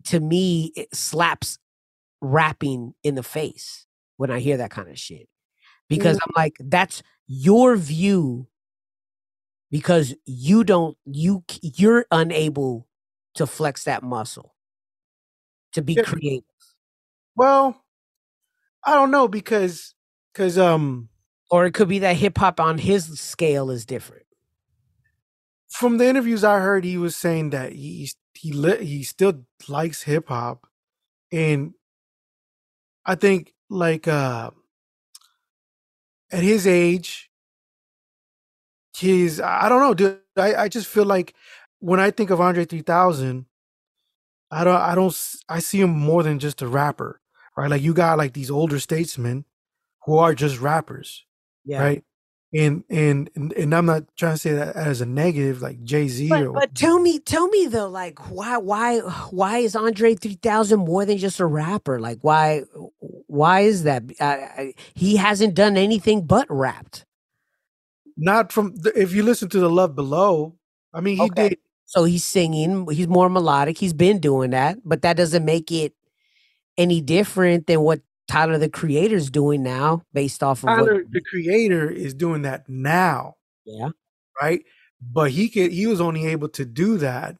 to 0.04 0.20
me 0.20 0.72
it 0.76 0.94
slaps 0.94 1.58
rapping 2.20 2.94
in 3.02 3.14
the 3.14 3.22
face 3.22 3.86
when 4.16 4.30
I 4.30 4.40
hear 4.40 4.58
that 4.58 4.70
kind 4.70 4.88
of 4.88 4.98
shit. 4.98 5.28
Because 5.88 6.18
I'm 6.22 6.32
like, 6.36 6.56
that's 6.60 7.02
your 7.26 7.76
view 7.76 8.46
because 9.70 10.14
you 10.26 10.64
don't 10.64 10.96
you 11.06 11.44
you're 11.62 12.06
unable 12.10 12.86
to 13.34 13.46
flex 13.46 13.84
that 13.84 14.02
muscle 14.02 14.54
to 15.72 15.82
be 15.82 15.94
Yeah. 15.96 16.02
creative. 16.02 16.44
well, 17.36 17.84
I 18.84 18.94
don't 18.94 19.10
know 19.10 19.28
because 19.28 19.94
because 20.32 20.58
um 20.58 21.08
Or 21.50 21.66
it 21.66 21.74
could 21.74 21.88
be 21.88 22.00
that 22.00 22.16
hip 22.16 22.38
hop 22.38 22.60
on 22.60 22.78
his 22.78 23.20
scale 23.20 23.70
is 23.70 23.86
different. 23.86 24.24
from 25.70 25.98
the 25.98 26.06
interviews 26.08 26.42
I 26.44 26.58
heard, 26.60 26.84
he 26.84 26.96
was 26.98 27.16
saying 27.16 27.50
that 27.50 27.72
he 27.72 28.10
he 28.34 28.52
li- 28.52 28.84
he 28.84 29.04
still 29.04 29.44
likes 29.68 30.02
hip 30.02 30.28
hop, 30.28 30.66
and 31.32 31.74
I 33.06 33.14
think 33.14 33.54
like 33.68 34.08
uh 34.08 34.50
at 36.32 36.42
his 36.42 36.66
age, 36.66 37.29
his 39.00 39.40
I 39.40 39.68
don't 39.70 39.80
know, 39.80 39.94
dude. 39.94 40.20
I 40.38 40.54
I 40.56 40.68
just 40.68 40.88
feel 40.88 41.06
like 41.06 41.34
when 41.80 42.00
I 42.00 42.10
think 42.12 42.30
of 42.30 42.40
Andre 42.40 42.64
3000, 42.66 43.46
I 44.50 44.64
don't 44.64 44.76
I 44.76 44.94
don't 44.96 45.14
I 45.48 45.60
see 45.60 45.80
him 45.80 45.90
more 45.90 46.22
than 46.24 46.38
just 46.40 46.62
a 46.62 46.68
rapper, 46.68 47.20
right? 47.56 47.70
Like 47.70 47.82
you 47.82 47.94
got 47.94 48.18
like 48.18 48.34
these 48.34 48.50
older 48.50 48.80
statesmen 48.80 49.44
who 50.06 50.18
are 50.18 50.34
just 50.34 50.60
rappers, 50.60 51.24
Yeah. 51.64 51.82
right? 51.82 52.04
And, 52.54 52.84
and 52.90 53.30
and 53.36 53.74
I'm 53.74 53.86
not 53.86 54.04
trying 54.16 54.34
to 54.34 54.38
say 54.40 54.52
that 54.54 54.76
as 54.76 55.00
a 55.02 55.06
negative, 55.06 55.62
like 55.62 55.84
Jay 55.84 56.08
Z 56.08 56.28
But, 56.30 56.42
or 56.46 56.52
but 56.52 56.74
tell 56.74 56.98
me, 57.00 57.18
tell 57.20 57.48
me 57.48 57.66
though, 57.66 57.88
like 57.88 58.18
why, 58.30 58.58
why, 58.58 59.00
why 59.30 59.58
is 59.58 59.76
Andre 59.76 60.14
three 60.16 60.34
thousand 60.42 60.80
more 60.80 61.04
than 61.06 61.18
just 61.18 61.40
a 61.40 61.46
rapper? 61.46 62.00
Like 62.00 62.18
why, 62.22 62.62
why 63.28 63.60
is 63.62 63.84
that? 63.84 64.04
I, 64.20 64.24
I, 64.26 64.74
he 64.94 65.16
hasn't 65.16 65.54
done 65.54 65.76
anything 65.76 66.26
but 66.26 66.46
rapped. 66.50 67.06
Not 68.20 68.52
from 68.52 68.76
the, 68.76 68.92
if 69.00 69.12
you 69.12 69.22
listen 69.24 69.48
to 69.50 69.58
the 69.60 69.70
Love 69.70 69.96
Below. 69.96 70.56
I 70.94 71.00
mean, 71.00 71.16
he 71.16 71.26
Okay. 71.26 71.48
did. 71.50 71.58
So 71.86 72.04
he's 72.04 72.24
singing. 72.24 72.86
He's 72.90 73.08
more 73.08 73.28
melodic. 73.28 73.78
He's 73.78 73.92
been 73.92 74.20
doing 74.20 74.50
that, 74.50 74.78
but 74.84 75.02
that 75.02 75.16
doesn't 75.16 75.44
make 75.44 75.72
it 75.72 75.94
any 76.78 77.00
different 77.00 77.66
than 77.66 77.80
what 77.80 78.00
Tyler 78.28 78.58
the 78.58 78.68
Creator's 78.68 79.28
doing 79.30 79.62
now, 79.64 80.02
based 80.12 80.42
off 80.44 80.58
of 80.62 80.70
what. 80.70 80.76
Tyler, 80.76 81.02
the 81.10 81.20
creator, 81.20 81.90
is 81.90 82.14
doing 82.14 82.42
that 82.42 82.68
now, 82.68 83.34
Yeah. 83.64 83.88
right? 84.40 84.62
But 85.00 85.32
he 85.32 85.48
could. 85.48 85.72
He 85.72 85.86
was 85.88 86.00
only 86.00 86.26
able 86.26 86.48
to 86.50 86.64
do 86.64 86.98
that 86.98 87.36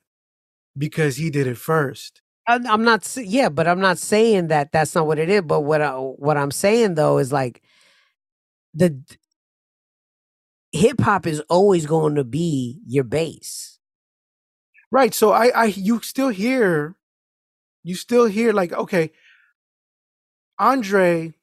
because 0.76 1.16
he 1.16 1.30
did 1.30 1.46
it 1.46 1.58
first. 1.58 2.22
I'm 2.48 2.66
I'm 2.66 2.82
not. 2.82 3.06
Yeah, 3.16 3.50
but 3.50 3.68
I'm 3.68 3.80
not 3.80 3.98
saying 3.98 4.48
that 4.48 4.72
that's 4.72 4.94
not 4.96 5.06
what 5.06 5.18
it 5.20 5.28
is. 5.28 5.42
But 5.42 5.60
what 5.60 5.80
I, 5.80 5.92
what 5.92 6.36
I'm 6.36 6.50
saying 6.50 6.94
though 6.94 7.18
is 7.18 7.32
like 7.32 7.62
the 8.74 9.00
hip 10.72 11.00
hop 11.00 11.26
is 11.26 11.40
always 11.48 11.86
going 11.86 12.14
to 12.14 12.24
be 12.24 12.80
your 12.86 13.04
base. 13.04 13.78
Right. 14.92 15.14
So 15.14 15.32
I, 15.32 15.48
I, 15.54 15.64
you 15.66 16.00
still 16.00 16.30
hear, 16.30 16.96
you 17.82 17.94
still 17.94 18.26
hear 18.26 18.52
like, 18.52 18.72
okay, 18.72 19.12
Andre, 20.58 21.34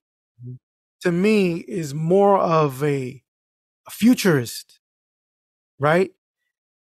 to 1.01 1.11
me 1.11 1.57
is 1.57 1.93
more 1.93 2.37
of 2.37 2.83
a, 2.83 3.23
a 3.87 3.91
futurist, 3.91 4.79
right? 5.79 6.11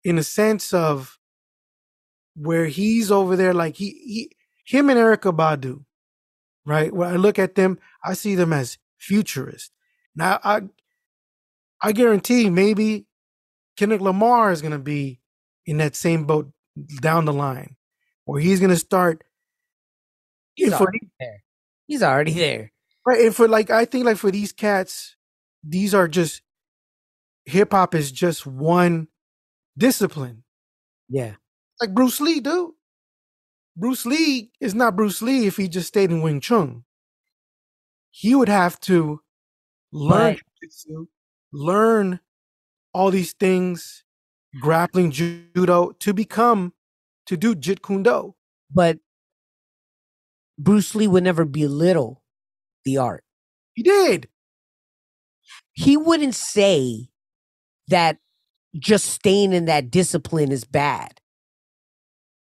In 0.04 0.18
a 0.18 0.24
sense 0.24 0.74
of 0.74 1.20
where 2.36 2.66
he's 2.68 3.12
over 3.12 3.36
there, 3.36 3.54
like 3.54 3.76
he, 3.76 3.90
he, 3.90 4.32
him 4.66 4.90
and 4.90 5.00
Erykah 5.00 5.36
Badu, 5.36 5.86
right? 6.66 6.94
When 6.94 7.10
I 7.10 7.16
look 7.16 7.40
at 7.40 7.56
them, 7.56 7.80
I 8.04 8.14
see 8.14 8.36
them 8.36 8.52
as 8.52 8.78
futurists. 8.98 9.72
Now 10.16 10.40
I, 10.44 10.62
I 11.82 11.92
guarantee 11.92 12.50
maybe 12.50 13.06
Kendrick 13.78 14.02
Lamar 14.02 14.52
is 14.52 14.62
gonna 14.62 14.80
be 14.80 15.20
in 15.66 15.78
that 15.78 15.96
same 15.96 16.26
boat 16.26 16.52
down 17.02 17.26
the 17.26 17.34
line, 17.34 17.76
where 18.26 18.42
he's 18.42 18.60
gonna 18.60 18.76
start. 18.78 19.24
He's 20.56 20.70
for, 20.74 20.82
already 20.84 21.10
there. 21.20 21.44
He's 21.88 22.04
already 22.04 22.34
there. 22.34 22.72
right, 23.06 23.22
and 23.22 23.36
for 23.36 23.48
like 23.48 23.70
I 23.70 23.86
think 23.86 24.06
like 24.06 24.18
for 24.18 24.32
these 24.32 24.52
cats, 24.52 25.16
these 25.64 25.94
are 25.94 26.08
just 26.08 26.42
hip 27.46 27.72
hop 27.72 27.94
is 27.96 28.12
just 28.12 28.46
one 28.46 29.08
discipline. 29.78 30.44
Yeah. 31.10 31.36
Like 31.80 31.94
Bruce 31.94 32.20
Lee, 32.20 32.40
dude. 32.40 32.72
Bruce 33.76 34.06
Lee 34.08 34.52
is 34.60 34.74
not 34.74 34.96
Bruce 34.96 35.22
Lee 35.22 35.46
if 35.46 35.56
he 35.58 35.68
just 35.68 35.88
stayed 35.88 36.12
in 36.12 36.22
Wing 36.24 36.42
Chun. 36.42 36.84
He 38.10 38.34
would 38.34 38.50
have 38.50 38.80
to 38.82 39.22
learn 39.92 40.20
Right. 40.20 40.42
jujitsu, 40.64 41.06
learn 41.52 42.20
all 42.94 43.12
these 43.12 43.34
things, 43.34 44.04
grappling, 44.60 45.12
judo, 45.12 45.92
to 45.92 46.14
become 46.14 46.74
to 47.26 47.38
do 47.38 47.56
Jeet 47.56 47.82
Kune 47.82 48.04
Do. 48.04 48.36
But 48.74 49.00
Bruce 50.58 50.96
Lee 50.96 51.08
would 51.08 51.24
never 51.24 51.46
belittle 51.46 52.24
the 52.84 52.98
art. 52.98 53.24
He 53.74 53.84
did. 53.84 54.28
He 55.74 55.96
wouldn't 55.96 56.36
say 56.36 57.10
that 57.88 58.18
just 58.78 59.06
staying 59.06 59.54
in 59.54 59.66
that 59.66 59.92
discipline 59.92 60.52
is 60.52 60.64
bad. 60.64 61.22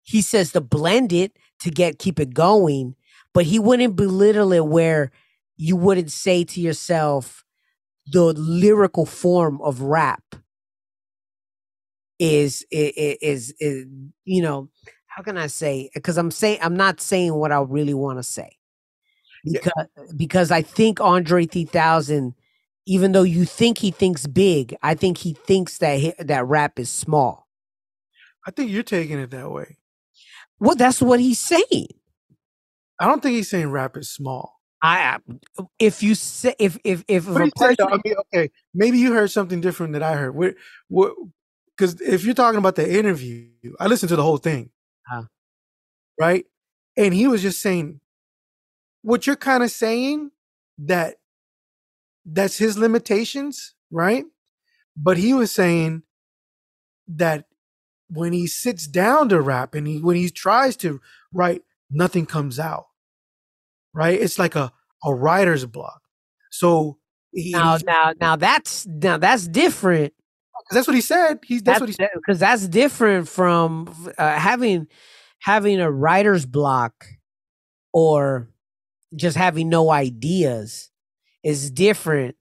He 0.04 0.22
says 0.22 0.52
to 0.52 0.62
blend 0.62 1.12
it 1.12 1.38
to 1.60 1.72
get 1.72 2.00
keep 2.00 2.20
it 2.20 2.34
going, 2.34 2.96
but 3.34 3.46
he 3.46 3.60
wouldn't 3.60 3.96
belittle 3.96 4.54
it 4.54 4.66
where 4.66 5.12
you 5.58 5.76
wouldn't 5.76 6.12
say 6.12 6.44
to 6.44 6.62
yourself 6.62 7.45
the 8.08 8.34
lyrical 8.34 9.06
form 9.06 9.62
of 9.62 9.82
rap 9.82 10.24
is 12.20 12.66
i- 12.74 12.94
i- 12.98 13.18
is 13.22 13.54
is 13.60 13.86
you 14.26 14.42
know 14.42 14.70
how 15.08 15.24
can 15.24 15.38
I 15.38 15.48
say 15.48 15.90
because 15.94 16.18
I'm 16.18 16.32
saying 16.32 16.60
I'm 16.62 16.76
not 16.78 17.02
saying 17.02 17.34
what 17.34 17.52
I 17.52 17.60
really 17.62 17.94
want 17.94 18.20
to 18.20 18.24
say 18.24 18.58
Yeah. 19.44 19.60
because 19.64 19.88
because 20.16 20.52
I 20.52 20.62
think 20.62 21.02
Andre 21.02 21.46
3000 21.46 22.34
even 22.88 23.12
though 23.14 23.24
you 23.24 23.46
think 23.46 23.80
he 23.80 23.92
thinks 23.92 24.28
big 24.28 24.76
I 24.84 24.96
think 24.96 25.18
he 25.20 25.34
thinks 25.34 25.80
that 25.80 26.00
hi- 26.02 26.16
that 26.20 26.46
rap 26.46 26.80
is 26.80 26.90
small 26.90 27.48
I 28.48 28.52
think 28.52 28.72
you're 28.72 28.84
taking 28.84 29.20
it 29.20 29.32
that 29.32 29.52
way. 29.52 29.78
well 30.60 30.76
that's 30.76 31.02
what 31.02 31.20
he's 31.20 31.40
saying 31.40 31.88
I 33.00 33.08
don't 33.08 33.22
think 33.22 33.36
he's 33.36 33.50
saying 33.50 33.72
rap 33.72 33.98
is 33.98 34.10
small. 34.10 34.55
I 34.86 35.20
if 35.80 36.04
you 36.04 36.16
say 36.16 36.56
if 36.60 36.78
if 36.84 37.04
if, 37.08 37.28
a 37.28 37.46
he 37.46 37.52
said, 37.58 37.76
though, 37.80 37.88
person, 37.88 37.88
I 37.88 38.00
mean, 38.06 38.16
okay, 38.34 38.52
maybe 38.74 39.00
you 39.00 39.14
heard 39.14 39.32
something 39.32 39.62
different 39.62 39.94
that 39.94 40.04
I 40.04 40.16
heard. 40.16 40.36
What, 40.36 40.56
what? 40.90 41.16
Because 41.78 42.00
if 42.02 42.24
you're 42.26 42.36
talking 42.36 42.60
about 42.60 42.76
the 42.76 42.98
interview, 43.00 43.50
I 43.80 43.88
listened 43.88 44.10
to 44.10 44.16
the 44.16 44.24
whole 44.24 44.38
thing, 44.38 44.72
Uh. 45.12 45.24
right? 46.20 46.46
And 46.98 47.14
he 47.14 47.28
was 47.28 47.42
just 47.42 47.62
saying 47.62 48.00
what 49.04 49.28
you're 49.28 49.36
kind 49.38 49.64
of 49.64 49.72
saying 49.72 50.32
that 50.80 51.18
that's 52.26 52.58
his 52.58 52.78
limitations, 52.78 53.76
right? 53.92 54.26
But 54.98 55.18
he 55.18 55.34
was 55.34 55.52
saying 55.52 56.04
that 57.08 57.46
when 58.10 58.34
he 58.34 58.48
sits 58.48 58.88
down 58.88 59.30
to 59.30 59.42
rap 59.42 59.76
and 59.76 59.88
he 59.88 60.00
when 60.02 60.16
he 60.18 60.30
tries 60.30 60.78
to 60.78 61.02
write, 61.34 61.64
nothing 61.92 62.26
comes 62.26 62.60
out, 62.60 62.86
right? 63.94 64.20
It's 64.20 64.40
like 64.40 64.56
a 64.56 64.72
a 65.06 65.14
writer's 65.16 65.66
block. 65.66 66.02
So 66.52 66.98
he, 67.34 67.54
now 67.54 67.78
now 67.86 68.14
now 68.20 68.36
that's 68.38 68.88
now 68.88 69.18
that's 69.18 69.48
different 69.48 70.14
'Cause 70.70 70.76
that's 70.76 70.88
what 70.88 70.96
he 70.96 71.02
said. 71.02 71.40
He's 71.46 71.64
that's, 71.64 71.80
what 71.82 71.90
he 71.90 71.94
said. 71.94 72.10
because 72.16 72.40
that's 72.40 72.68
different 72.68 73.30
from 73.30 73.94
uh, 74.18 74.40
having 74.40 74.88
having 75.42 75.80
a 75.82 75.92
writer's 75.92 76.46
block 76.46 77.06
or 77.94 78.50
just 79.16 79.38
having 79.38 79.70
no 79.70 79.92
ideas 79.92 80.92
is 81.44 81.72
different 81.72 82.36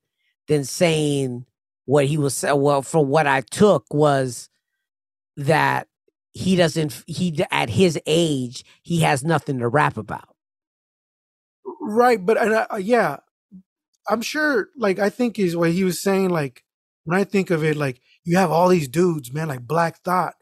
than 0.49 0.65
saying 0.65 1.47
what 1.87 2.07
he 2.07 2.19
was 2.19 2.35
sa- 2.35 2.55
well 2.55 2.83
from 2.83 3.09
what 3.09 3.27
I 3.27 3.43
took 3.43 3.87
was 3.93 4.49
that 5.37 5.89
he 6.33 6.57
doesn't 6.57 7.05
he 7.07 7.37
at 7.51 7.71
his 7.71 8.01
age 8.07 8.65
he 8.83 9.01
has 9.01 9.25
nothing 9.25 9.59
to 9.61 9.69
rap 9.69 9.97
about 9.99 10.34
Right, 11.85 12.25
but 12.25 12.39
and 12.43 12.55
I, 12.57 12.79
yeah, 12.79 13.19
I'm 14.09 14.23
sure. 14.23 14.69
Like 14.79 14.99
I 14.99 15.11
think 15.11 15.39
is 15.39 15.57
what 15.57 15.73
he 15.73 15.85
was 15.85 16.03
saying. 16.03 16.31
Like 16.31 16.65
when 17.05 17.19
I 17.19 17.25
think 17.25 17.51
of 17.51 17.65
it, 17.65 17.77
like 17.77 18.01
you 18.25 18.37
have 18.39 18.51
all 18.53 18.69
these 18.69 18.89
dudes, 18.89 19.33
man, 19.33 19.49
like 19.49 19.67
Black 19.67 19.99
Thought, 20.05 20.35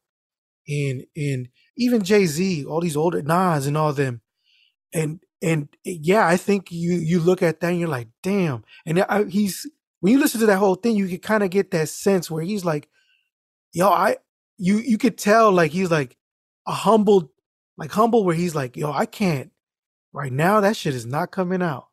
and 0.68 1.04
and 1.16 1.48
even 1.78 2.02
Jay 2.04 2.26
Z, 2.26 2.66
all 2.66 2.80
these 2.80 2.96
older 2.96 3.22
Nas 3.22 3.66
and 3.66 3.76
all 3.78 3.92
them, 3.94 4.22
and 4.94 5.20
and 5.42 5.68
eh, 5.86 5.98
yeah, 6.02 6.26
I 6.26 6.36
think 6.38 6.72
you 6.72 6.94
you 6.94 7.20
look 7.20 7.42
at 7.42 7.60
that 7.60 7.70
and 7.70 7.80
you're 7.80 7.88
like, 7.88 8.08
damn. 8.22 8.64
And 8.86 9.02
I, 9.02 9.24
he's 9.26 9.70
when 10.00 10.12
you 10.14 10.20
listen 10.20 10.40
to 10.40 10.46
that 10.48 10.58
whole 10.58 10.76
thing, 10.76 10.96
you 10.96 11.08
can 11.08 11.20
kind 11.20 11.44
of 11.44 11.50
get 11.50 11.72
that 11.72 11.90
sense 11.90 12.30
where 12.30 12.44
he's 12.44 12.64
like, 12.64 12.88
yo, 13.74 13.90
I 13.90 14.18
you 14.58 14.78
you 14.78 14.98
could 14.98 15.18
tell 15.18 15.52
like 15.52 15.72
he's 15.72 15.92
like 15.92 16.18
a 16.68 16.72
humbled, 16.72 17.30
like 17.78 17.92
humble, 17.92 18.24
where 18.24 18.36
he's 18.36 18.56
like, 18.56 18.76
yo, 18.76 18.92
I 18.92 19.06
can't 19.06 19.51
right 20.12 20.32
now. 20.32 20.60
That 20.60 20.76
shit 20.76 20.94
is 20.94 21.06
not 21.06 21.30
coming 21.32 21.62
out 21.62 21.88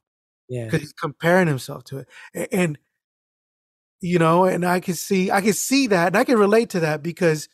yeah 0.49 0.65
because 0.65 0.81
he's 0.81 0.93
comparing 0.93 1.47
himself 1.47 1.83
to 1.85 1.99
it, 1.99 2.09
A- 2.35 2.53
and, 2.55 2.77
you 4.01 4.19
know, 4.19 4.45
and 4.45 4.65
I 4.65 4.79
can 4.79 4.93
see, 4.95 5.29
I 5.31 5.41
can 5.41 5.53
see 5.53 5.87
that, 5.87 6.07
and 6.07 6.17
I 6.17 6.23
can 6.23 6.37
relate 6.37 6.69
to 6.71 6.79
that 6.81 7.03
because 7.03 7.49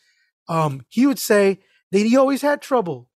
um 0.50 0.86
he 0.90 1.08
would 1.08 1.20
say 1.20 1.60
that 1.92 2.00
he 2.00 2.18
always 2.18 2.42
had 2.42 2.62
trouble, 2.62 3.10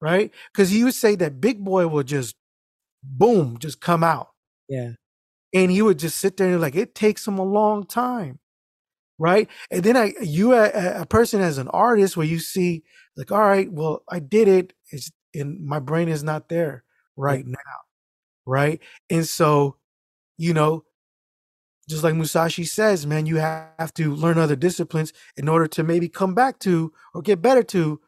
right? 0.00 0.30
Because 0.52 0.70
he 0.70 0.84
would 0.84 0.94
say 0.94 1.14
that 1.16 1.40
Big 1.40 1.64
Boi 1.64 1.86
would 1.86 2.06
just 2.06 2.36
boom, 3.02 3.58
just 3.58 3.80
come 3.80 4.04
out, 4.04 4.30
yeah 4.68 4.92
and 5.52 5.70
he 5.70 5.82
would 5.82 5.98
just 5.98 6.18
sit 6.18 6.36
there 6.36 6.52
and 6.52 6.60
like 6.60 6.76
it 6.76 6.94
takes 6.94 7.26
him 7.26 7.38
a 7.38 7.44
long 7.44 7.84
time, 7.86 8.38
right? 9.18 9.48
And 9.70 9.82
then 9.84 9.96
I, 9.96 10.14
you 10.22 10.54
a, 10.54 10.70
a- 10.70 11.02
a 11.02 11.06
person 11.06 11.40
as 11.42 11.58
an 11.58 11.68
artist 11.68 12.16
where 12.16 12.26
you 12.26 12.40
see 12.40 12.84
like, 13.16 13.32
all 13.32 13.40
right, 13.40 13.72
well, 13.72 14.02
I 14.10 14.20
did 14.20 14.48
it, 14.48 14.74
it's 14.92 15.10
and 15.34 15.64
my 15.64 15.78
brain 15.78 16.08
is 16.08 16.22
not 16.22 16.48
there 16.48 16.84
right 17.16 17.46
now, 17.46 17.58
right? 18.46 18.80
And 19.08 19.26
so, 19.26 19.76
you 20.36 20.54
know, 20.54 20.84
just 21.88 22.04
like 22.04 22.14
Musashi 22.14 22.64
says, 22.64 23.06
man, 23.06 23.26
you 23.26 23.36
have 23.36 23.92
to 23.94 24.14
learn 24.14 24.38
other 24.38 24.56
disciplines 24.56 25.12
in 25.36 25.48
order 25.48 25.66
to 25.66 25.82
maybe 25.82 26.08
come 26.08 26.34
back 26.34 26.58
to 26.60 26.92
or 27.14 27.20
get 27.20 27.42
better 27.42 27.64
to 27.64 28.00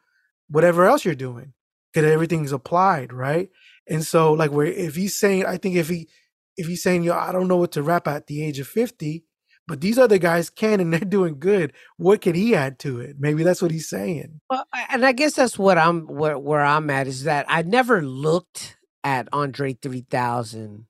whatever 0.49 0.85
else 0.85 1.03
you're 1.03 1.15
doing 1.15 1.53
because 1.93 2.09
everything's 2.09 2.53
applied, 2.53 3.11
right? 3.11 3.49
And 3.87 4.05
so, 4.05 4.31
like, 4.33 4.51
where 4.51 4.65
if 4.65 4.95
he's 4.95 5.17
saying, 5.17 5.45
I 5.45 5.57
think 5.57 5.75
if 5.75 5.89
he 5.89 6.07
if 6.55 6.67
he's 6.67 6.83
saying, 6.83 7.03
yo, 7.03 7.13
I 7.13 7.31
don't 7.31 7.47
know 7.47 7.57
what 7.57 7.71
to 7.73 7.83
rap 7.83 8.07
at 8.07 8.27
the 8.27 8.43
age 8.43 8.59
of 8.59 8.67
50, 8.67 9.25
but 9.67 9.81
these 9.81 9.97
other 9.97 10.17
guys 10.17 10.49
can 10.49 10.79
and 10.79 10.93
they're 10.93 10.99
doing 11.01 11.39
good, 11.39 11.73
what 11.97 12.21
can 12.21 12.35
he 12.35 12.55
add 12.55 12.79
to 12.79 12.99
it? 12.99 13.17
Maybe 13.19 13.43
that's 13.43 13.61
what 13.61 13.71
he's 13.71 13.89
saying. 13.89 14.41
Well, 14.49 14.65
and 14.89 15.05
I 15.05 15.11
guess 15.13 15.35
that's 15.35 15.57
what 15.59 15.77
I'm 15.77 16.07
where 16.07 16.37
where 16.37 16.61
I'm 16.63 16.89
at 16.89 17.07
is 17.07 17.23
that 17.23 17.45
I 17.49 17.61
never 17.63 18.01
looked 18.01 18.77
at 19.03 19.27
Andre 19.33 19.73
3000 19.73 20.85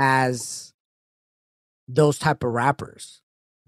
as 0.00 0.72
those 1.88 2.18
type 2.18 2.44
of 2.44 2.52
rappers. 2.52 3.20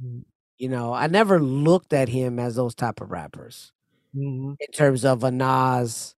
Mm. 0.03 0.25
You 0.59 0.69
know, 0.69 0.93
I 0.93 1.09
never 1.09 1.41
looked 1.41 1.93
at 1.93 2.09
him 2.09 2.39
as 2.39 2.55
those 2.55 2.75
type 2.75 3.01
of 3.01 3.11
rappers 3.11 3.73
Mhm. 4.15 4.57
in 4.61 4.73
terms 4.73 5.05
of 5.05 5.25
a 5.25 5.31
Nas 5.31 6.15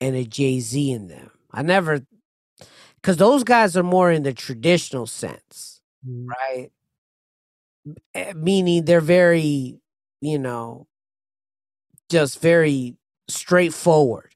and 0.00 0.16
a 0.16 0.24
Jay 0.24 0.60
Z 0.60 0.90
in 0.90 1.08
them. 1.08 1.30
I 1.50 1.62
never, 1.62 2.00
because 2.96 3.16
those 3.16 3.44
guys 3.44 3.76
are 3.76 3.82
more 3.82 4.10
in 4.10 4.22
the 4.22 4.32
traditional 4.32 5.06
sense 5.06 5.71
Mhm. 6.04 6.26
right? 6.28 6.72
Eh, 8.14 8.32
Meaning 8.34 8.84
they're 8.84 9.00
very, 9.00 9.80
you 10.20 10.38
know, 10.38 10.86
just 12.10 12.40
very 12.40 12.96
straightforward. 13.28 14.34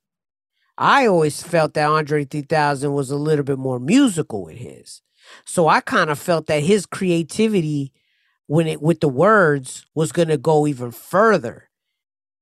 I 0.78 1.06
always 1.06 1.42
felt 1.42 1.74
that 1.74 1.88
Andre 1.88 2.24
3000 2.24 2.92
was 2.94 3.10
a 3.10 3.16
little 3.16 3.44
bit 3.44 3.58
more 3.58 3.80
musical 3.80 4.44
with 4.44 4.56
his. 4.58 5.02
So 5.46 5.68
I 5.68 5.80
kind 5.80 6.10
of 6.10 6.18
felt 6.18 6.46
that 6.48 6.62
his 6.64 6.86
creativity 6.86 7.92
when 8.48 8.66
it 8.68 8.82
with 8.82 9.00
the 9.00 9.08
words 9.08 9.86
was 9.94 10.12
going 10.12 10.28
to 10.28 10.38
go 10.38 10.66
even 10.66 10.90
further 10.92 11.70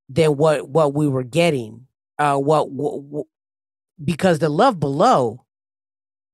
than 0.09 0.37
what 0.37 0.69
what 0.69 0.93
we 0.95 1.07
were 1.07 1.23
getting. 1.23 1.87
Uh 2.19 2.37
what, 2.37 2.71
what, 2.71 3.01
what 3.03 3.27
because 4.03 4.39
the 4.39 4.49
love 4.49 4.79
below 4.79 5.44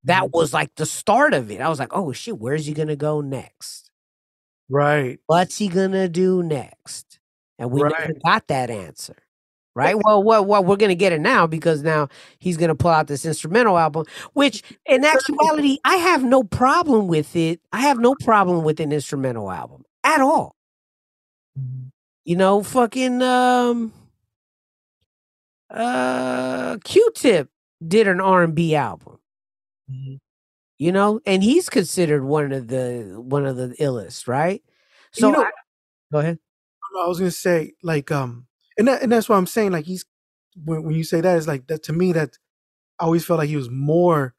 that 0.04 0.32
was 0.32 0.52
like 0.52 0.74
the 0.76 0.86
start 0.86 1.34
of 1.34 1.50
it. 1.50 1.60
I 1.60 1.68
was 1.68 1.78
like, 1.78 1.92
"Oh 1.92 2.12
shit, 2.12 2.38
where's 2.38 2.66
he 2.66 2.74
going 2.74 2.88
to 2.88 2.96
go 2.96 3.20
next?" 3.20 3.92
Right. 4.72 5.20
what's 5.26 5.58
he 5.58 5.68
gonna 5.68 6.08
do 6.08 6.42
next? 6.42 7.20
And 7.58 7.70
we 7.70 7.82
never 7.82 8.14
got 8.24 8.48
that 8.48 8.70
answer. 8.70 9.16
Right. 9.74 9.94
Well, 9.94 10.22
well, 10.22 10.44
well, 10.44 10.64
we're 10.64 10.76
gonna 10.76 10.94
get 10.94 11.12
it 11.12 11.20
now 11.20 11.46
because 11.46 11.82
now 11.82 12.08
he's 12.38 12.56
gonna 12.56 12.74
pull 12.74 12.90
out 12.90 13.06
this 13.06 13.26
instrumental 13.26 13.78
album, 13.78 14.06
which 14.32 14.62
in 14.86 15.04
actuality, 15.04 15.78
I 15.84 15.96
have 15.96 16.24
no 16.24 16.42
problem 16.42 17.06
with 17.06 17.36
it. 17.36 17.60
I 17.72 17.80
have 17.80 17.98
no 17.98 18.14
problem 18.14 18.64
with 18.64 18.80
an 18.80 18.92
instrumental 18.92 19.50
album 19.50 19.84
at 20.04 20.22
all. 20.22 20.56
Mm-hmm. 21.58 21.88
You 22.24 22.36
know, 22.36 22.62
fucking 22.62 23.20
um 23.20 23.92
uh 25.70 26.78
Q-Tip 26.82 27.50
did 27.86 28.08
an 28.08 28.20
R&B 28.20 28.74
album. 28.74 29.18
Mhm. 29.92 30.20
You 30.78 30.92
know, 30.92 31.20
and 31.26 31.42
he's 31.44 31.70
considered 31.70 32.24
one 32.24 32.52
of 32.52 32.68
the 32.68 33.14
one 33.18 33.46
of 33.46 33.56
the 33.56 33.70
illest, 33.80 34.28
right? 34.28 34.62
So 35.12 35.28
you 35.28 35.32
know, 35.34 35.44
I- 35.44 35.52
go 36.12 36.18
ahead. 36.20 36.38
I 37.04 37.08
was 37.08 37.18
gonna 37.20 37.30
say 37.32 37.74
like 37.82 38.10
um, 38.12 38.46
and 38.78 38.88
that, 38.88 39.02
and 39.02 39.12
that's 39.12 39.28
what 39.28 39.36
I'm 39.36 39.46
saying 39.46 39.72
like 39.72 39.86
he's 39.86 40.04
when 40.64 40.84
when 40.84 40.94
you 40.94 41.04
say 41.04 41.20
that 41.22 41.38
is 41.38 41.48
like 41.48 41.68
that 41.68 41.84
to 41.84 41.92
me 41.94 42.12
that 42.12 42.38
I 43.00 43.04
always 43.06 43.24
felt 43.24 43.38
like 43.40 43.48
he 43.50 43.56
was 43.56 43.70
more 43.70 44.34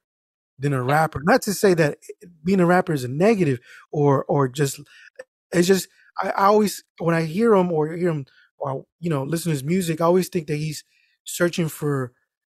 than 0.60 0.74
a 0.74 0.84
rapper. 0.84 1.22
Not 1.24 1.41
to 1.43 1.54
say 1.54 1.74
that 1.76 1.99
being 2.43 2.60
a 2.62 2.66
rapper 2.68 2.93
is 2.93 3.04
a 3.06 3.10
negative 3.10 3.60
or 3.91 4.26
or 4.26 4.47
just 4.49 4.82
it's 5.54 5.68
just 5.68 5.88
I, 6.22 6.30
I 6.32 6.45
always 6.45 6.84
when 6.99 7.16
I 7.16 7.24
hear 7.24 7.54
him 7.56 7.72
or 7.72 7.89
hear 7.93 8.10
him 8.10 8.26
or 8.60 8.86
you 8.99 9.10
know 9.10 9.24
listen 9.24 9.51
to 9.51 9.54
his 9.54 9.64
music, 9.64 10.01
I 10.01 10.06
always 10.06 10.30
think 10.30 10.47
that 10.47 10.58
he's 10.58 10.84
searching 11.26 11.70
for 11.70 12.14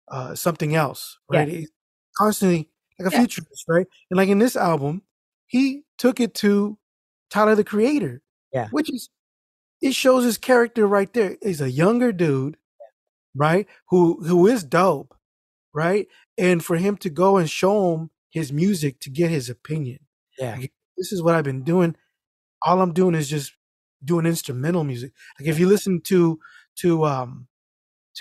uh 0.08 0.34
something 0.34 0.74
else, 0.74 1.18
Yeah. 1.32 1.40
right? 1.40 1.48
He's 1.48 1.70
constantly 2.18 2.70
like 2.98 3.12
a 3.12 3.16
Yeah. 3.16 3.20
futurist, 3.20 3.64
right? 3.68 3.86
And 4.10 4.16
like 4.18 4.28
in 4.28 4.38
this 4.38 4.56
album, 4.56 5.02
he 5.46 5.82
took 5.98 6.20
it 6.20 6.34
to 6.36 6.78
Tyler 7.30 7.54
the 7.54 7.64
Creator, 7.64 8.22
Yeah. 8.52 8.68
which 8.70 8.92
is 8.92 9.10
it 9.80 9.94
shows 9.94 10.24
his 10.24 10.38
character 10.38 10.86
right 10.88 11.12
there. 11.12 11.36
He's 11.42 11.60
a 11.60 11.70
younger 11.70 12.12
dude, 12.12 12.56
right? 13.34 13.66
Who 13.90 14.22
who 14.24 14.46
is 14.46 14.64
dope, 14.64 15.14
right? 15.74 16.08
And 16.36 16.64
for 16.64 16.76
him 16.76 16.96
to 16.98 17.10
go 17.10 17.36
and 17.36 17.48
show 17.50 17.94
him 17.94 18.10
his 18.30 18.52
music 18.52 19.00
to 19.00 19.10
get 19.10 19.30
his 19.30 19.48
opinion. 19.50 20.00
Yeah. 20.38 20.56
Like, 20.56 20.72
this 20.96 21.12
is 21.12 21.22
what 21.22 21.34
I've 21.34 21.44
been 21.44 21.62
doing. 21.64 21.96
All 22.62 22.80
I'm 22.80 22.92
doing 22.92 23.14
is 23.14 23.28
just 23.28 23.52
doing 24.04 24.26
instrumental 24.26 24.84
music. 24.84 25.12
Like 25.40 25.48
if 25.48 25.58
you 25.58 25.66
listen 25.68 26.00
to 26.02 26.38
to 26.80 27.04
um 27.04 27.47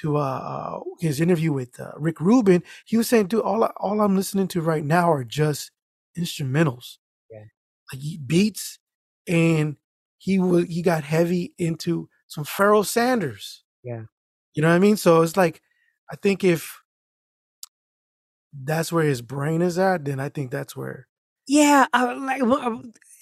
to 0.01 0.17
uh, 0.17 0.21
uh 0.21 0.79
his 0.99 1.19
interview 1.21 1.53
with 1.53 1.79
uh, 1.79 1.91
Rick 1.97 2.19
Rubin, 2.21 2.63
he 2.85 2.97
was 2.97 3.07
saying, 3.07 3.27
"Dude, 3.27 3.41
all 3.41 3.63
I- 3.63 3.73
all 3.77 4.01
I'm 4.01 4.15
listening 4.15 4.47
to 4.49 4.61
right 4.61 4.83
now 4.83 5.11
are 5.11 5.23
just 5.23 5.71
instrumentals, 6.17 6.97
Yeah. 7.31 7.45
like 7.93 8.01
beats." 8.27 8.79
And 9.27 9.77
he 10.17 10.39
was 10.39 10.65
he 10.65 10.81
got 10.81 11.03
heavy 11.03 11.53
into 11.57 12.09
some 12.27 12.43
Pharoah 12.43 12.85
Sanders. 12.85 13.63
Yeah. 13.83 14.03
you 14.55 14.61
know 14.61 14.69
what 14.69 14.75
I 14.75 14.79
mean. 14.79 14.97
So 14.97 15.21
it's 15.21 15.37
like, 15.37 15.61
I 16.11 16.15
think 16.17 16.43
if 16.43 16.81
that's 18.53 18.91
where 18.91 19.05
his 19.05 19.21
brain 19.21 19.61
is 19.61 19.77
at, 19.77 20.03
then 20.05 20.19
I 20.19 20.29
think 20.29 20.51
that's 20.51 20.75
where 20.75 21.07
Yeah, 21.47 21.85
I, 21.93 22.13
like, 22.13 22.41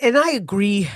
and 0.01 0.17
I 0.17 0.31
agree. 0.31 0.89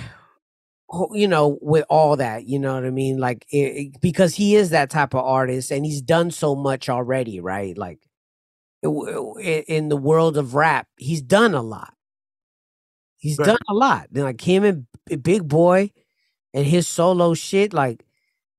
You 1.14 1.28
know, 1.28 1.60
with 1.62 1.86
all 1.90 2.16
that, 2.16 2.48
you 2.48 2.58
know 2.58 2.74
what 2.74 2.84
I 2.86 2.90
mean, 2.90 3.20
like 3.20 3.46
it, 3.52 4.02
because 4.02 4.36
he 4.36 4.56
is 4.56 4.72
that 4.72 4.90
type 4.90 5.14
of 5.14 5.24
artist, 5.24 5.70
and 5.72 5.86
he's 5.86 6.02
done 6.02 6.32
so 6.32 6.56
much 6.56 6.90
already, 6.90 7.40
right? 7.40 7.78
Like 7.78 8.00
it 8.84 9.66
in 9.68 9.90
the 9.90 9.98
world 9.98 10.38
of 10.38 10.56
rap, 10.56 10.88
he's 10.98 11.22
done 11.22 11.54
a 11.54 11.62
lot. 11.62 11.94
He's 13.18 13.38
Right. 13.38 13.48
done 13.48 13.60
a 13.68 13.74
lot. 13.74 14.08
Then, 14.12 14.24
Like 14.24 14.42
him 14.42 14.64
and 14.64 14.88
Big 15.24 15.48
Boi, 15.48 15.92
and 16.54 16.66
his 16.66 16.88
solo 16.88 17.34
shit. 17.34 17.74
Like 17.74 18.06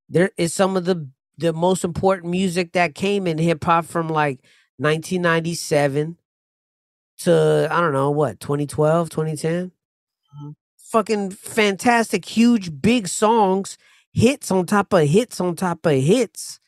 there 0.08 0.30
is 0.36 0.54
some 0.54 0.76
of 0.76 0.84
the 0.86 1.08
the 1.38 1.52
most 1.52 1.84
important 1.84 2.30
music 2.30 2.72
that 2.72 2.94
came 2.94 3.26
in 3.26 3.38
hip 3.38 3.64
hop 3.64 3.86
from 3.86 4.08
like 4.08 4.40
1997 4.78 6.18
to 7.20 7.68
I 7.70 7.80
don't 7.80 7.92
know 7.92 8.10
what 8.10 8.40
2012, 8.40 9.10
2010. 9.10 9.72
Mhm. 10.42 10.54
Fucking 10.90 11.30
fantastic, 11.30 12.24
huge, 12.24 12.82
big 12.82 13.06
songs, 13.06 13.78
hits 14.12 14.50
on 14.50 14.66
top 14.66 14.92
of 14.92 15.06
hits 15.08 15.40
on 15.40 15.54
top 15.54 15.86
of 15.86 15.92
hits. 15.92 16.58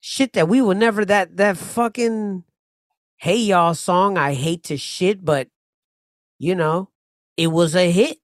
Shit 0.00 0.34
that 0.34 0.46
we 0.46 0.60
were 0.60 0.74
never 0.74 1.06
that 1.06 1.38
that 1.38 1.56
fucking 1.56 2.44
hey 3.16 3.36
y'all 3.36 3.74
song. 3.74 4.18
I 4.18 4.34
hate 4.34 4.64
to 4.64 4.76
shit, 4.76 5.24
but 5.24 5.48
you 6.38 6.54
know, 6.54 6.90
it 7.38 7.48
was 7.48 7.74
a 7.74 7.90
hit. 7.90 8.18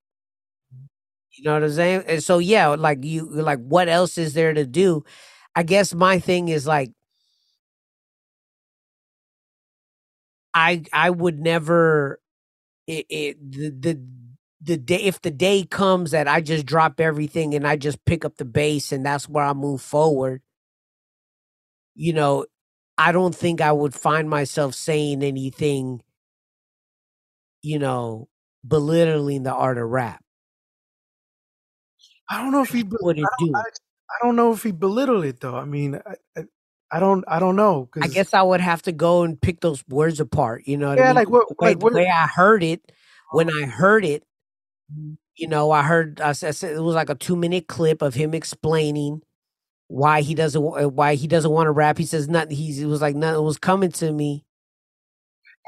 You 1.33 1.45
know 1.45 1.55
what 1.55 1.65
I'm 1.65 1.73
saying? 1.73 2.05
And 2.07 2.23
so 2.23 2.39
yeah, 2.39 2.69
like 2.69 3.05
you 3.05 3.27
like 3.31 3.61
what 3.61 3.89
else 3.89 4.19
is 4.19 4.35
there 4.35 4.53
to 4.53 4.67
do? 4.67 5.03
I 5.55 5.63
guess 5.63 5.95
my 5.95 6.19
thing 6.19 6.49
is 6.49 6.67
like 6.67 6.93
I 10.55 10.85
I 10.93 11.11
would 11.11 11.39
never 11.41 12.21
it, 12.87 13.07
it 13.11 13.53
the 13.53 13.71
the 13.71 14.01
the 14.67 14.77
day 14.77 14.97
if 15.03 15.23
the 15.23 15.31
day 15.31 15.65
comes 15.65 16.11
that 16.11 16.29
I 16.29 16.41
just 16.41 16.67
drop 16.67 17.01
everything 17.01 17.55
and 17.55 17.67
I 17.67 17.77
just 17.77 18.05
pick 18.05 18.25
up 18.25 18.37
the 18.37 18.45
bass 18.45 18.93
and 18.93 19.07
that's 19.07 19.29
where 19.29 19.45
I 19.45 19.53
move 19.53 19.81
forward. 19.81 20.43
You 21.95 22.13
know, 22.13 22.47
I 22.99 23.13
don't 23.13 23.35
think 23.35 23.61
I 23.61 23.73
would 23.73 23.95
find 23.95 24.29
myself 24.29 24.75
saying 24.75 25.23
anything, 25.23 26.03
you 27.63 27.79
know, 27.79 28.29
belittling 28.67 29.45
the 29.45 29.55
art 29.55 29.79
of 29.79 29.89
rap. 29.89 30.23
I 32.29 32.43
don't 32.43 32.51
know 32.53 32.63
if 32.63 32.71
he 32.71 32.83
be- 32.83 32.97
Wouldn't 33.01 33.27
do. 33.39 33.53
I, 33.55 33.61
I 33.61 34.25
don't 34.27 34.35
know 34.37 34.53
if 34.53 34.63
he 34.65 34.73
belittled 34.73 35.25
it 35.25 35.41
though. 35.41 35.55
I 35.57 35.65
mean, 35.65 36.01
I, 36.05 36.15
I, 36.37 36.45
I 36.91 37.01
don't 37.01 37.25
I 37.29 37.39
don't 37.39 37.57
know. 37.57 37.89
I 38.03 38.09
guess 38.09 38.35
I 38.35 38.43
would 38.43 38.61
have 38.61 38.83
to 38.83 38.93
go 38.93 39.23
and 39.23 39.41
pick 39.41 39.61
those 39.61 39.85
words 39.89 40.19
apart. 40.21 40.65
You 40.67 40.77
know 40.77 40.89
what 40.89 40.99
I 40.99 41.03
Yeah, 41.03 41.07
mean? 41.09 41.15
like 41.15 41.31
what- 41.31 41.49
the 41.49 41.55
way, 41.61 41.69
like 41.71 41.79
the 41.79 41.85
what- 41.85 41.95
way 41.95 42.09
I 42.09 42.27
heard 42.27 42.65
it, 42.65 42.93
when 43.31 43.49
oh. 43.51 43.63
I 43.63 43.67
heard 43.67 44.05
it. 44.05 44.25
You 45.37 45.49
know, 45.49 45.71
I 45.71 45.83
heard 45.83 46.21
I 46.21 46.33
said, 46.33 46.55
it 46.73 46.81
was 46.81 46.95
like 46.95 47.11
a 47.11 47.15
two 47.15 47.37
minute 47.37 47.69
clip 47.69 48.03
of 48.03 48.15
him 48.15 48.35
explaining 48.35 49.23
why 49.89 50.23
he 50.23 50.35
doesn't 50.35 50.63
why 50.95 51.15
he 51.17 51.27
doesn't 51.29 51.51
want 51.53 51.67
to 51.69 51.73
rap. 51.73 51.99
He 51.99 52.07
says 52.07 52.29
nothing. 52.29 52.57
He's 52.57 52.81
it 52.81 52.87
was 52.87 53.03
like 53.03 53.17
nothing 53.17 53.45
was 53.45 53.59
coming 53.59 53.93
to 53.93 54.13
me, 54.13 54.45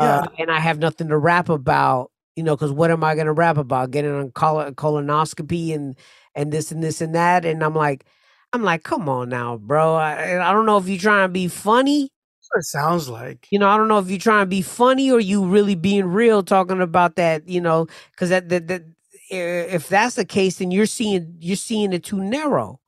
Yeah. 0.01 0.21
uh, 0.21 0.27
and 0.39 0.51
I 0.51 0.61
have 0.61 0.79
nothing 0.79 1.09
to 1.09 1.19
rap 1.19 1.49
about. 1.49 2.11
You 2.37 2.45
know, 2.45 2.55
because 2.57 2.71
what 2.73 2.93
am 2.93 3.03
I 3.03 3.16
gonna 3.16 3.33
rap 3.33 3.57
about? 3.57 3.91
Getting 3.91 4.12
on 4.14 4.31
col- 4.31 4.71
colonoscopy 4.73 5.75
and 5.75 5.97
and 6.37 6.53
this 6.53 6.71
and 6.71 6.83
this 6.83 7.01
and 7.01 7.14
that. 7.16 7.45
And 7.45 7.64
I'm 7.64 7.75
like, 7.75 8.05
I'm 8.53 8.62
like, 8.62 8.85
come 8.85 9.09
on 9.09 9.29
now, 9.29 9.57
bro. 9.57 9.97
I, 9.97 10.49
I 10.49 10.53
don't 10.53 10.64
know 10.66 10.79
if 10.79 10.89
you're 10.89 10.99
trying 11.01 11.25
to 11.29 11.33
be 11.33 11.49
funny. 11.49 12.11
It 12.55 12.64
sounds 12.64 13.09
like. 13.09 13.47
You 13.51 13.59
know, 13.59 13.69
I 13.69 13.77
don't 13.77 13.89
know 13.89 13.99
if 13.99 14.09
you're 14.09 14.19
trying 14.21 14.43
to 14.43 14.47
be 14.47 14.62
funny 14.62 15.11
or 15.11 15.21
you 15.21 15.45
really 15.47 15.75
being 15.75 16.07
real 16.07 16.43
talking 16.45 16.81
about 16.81 17.16
that, 17.16 17.49
you 17.49 17.61
know, 17.61 17.89
because 18.12 18.31
that, 18.31 18.49
that 18.51 18.69
that 18.69 18.83
if 19.31 19.89
that's 19.89 20.14
the 20.16 20.24
case, 20.24 20.57
then 20.59 20.70
you're 20.70 20.86
seeing 20.86 21.36
you're 21.40 21.57
seeing 21.57 21.93
it 21.93 22.05
too 22.05 22.23
narrow. 22.23 22.81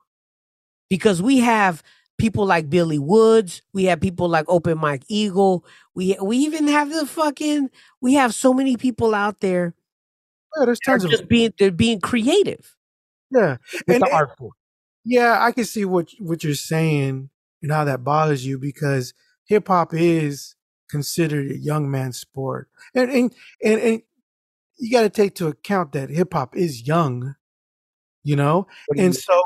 Because 0.89 1.23
we 1.23 1.39
have 1.39 1.83
people 2.19 2.45
like 2.47 2.69
Billy 2.69 2.99
Woods, 2.99 3.63
we 3.73 3.85
have 3.85 4.01
people 4.01 4.29
like 4.29 4.45
Open 4.49 4.79
Mike 4.79 5.05
Eagle, 5.09 5.65
we 5.95 6.17
we 6.23 6.39
even 6.39 6.67
have 6.69 6.91
the 6.93 7.07
fucking 7.07 7.71
we 8.01 8.15
have 8.15 8.35
so 8.35 8.53
many 8.53 8.77
people 8.77 9.15
out 9.15 9.41
there 9.41 9.75
Yeah, 10.59 10.65
there's 10.67 10.81
that 10.81 10.93
tons 10.93 11.05
of 11.05 11.11
just 11.11 11.29
being 11.29 11.53
they're 11.59 11.71
being 11.71 12.01
creative 12.01 12.77
yeah. 13.31 13.57
with 13.87 13.97
And- 13.97 14.03
the 14.03 14.13
art 14.13 14.37
form. 14.39 14.53
Yeah, 15.05 15.39
I 15.41 15.53
can 15.53 15.65
see 15.65 15.85
what 15.87 16.09
what 16.19 16.45
you're 16.45 16.55
saying 16.55 17.31
and 17.63 17.73
how 17.73 17.85
that 17.85 18.05
bothers 18.05 18.45
you 18.47 18.59
because 18.59 19.15
hip 19.47 19.69
hop 19.69 19.95
is 19.95 20.57
considered 20.91 21.51
a 21.51 21.57
young 21.59 21.91
man's 21.91 22.19
sport, 22.21 22.69
and 22.95 23.11
and 23.11 23.35
and, 23.65 23.81
and 23.81 24.03
you 24.81 24.91
got 24.91 25.03
to 25.03 25.11
take 25.11 25.35
to 25.37 25.49
account 25.49 25.93
that 25.93 26.11
hip 26.11 26.33
hop 26.33 26.57
is 26.57 26.87
young, 26.87 27.35
you 28.25 28.37
know, 28.37 28.67
you 28.91 29.03
and 29.03 29.13
mean? 29.13 29.13
so 29.15 29.43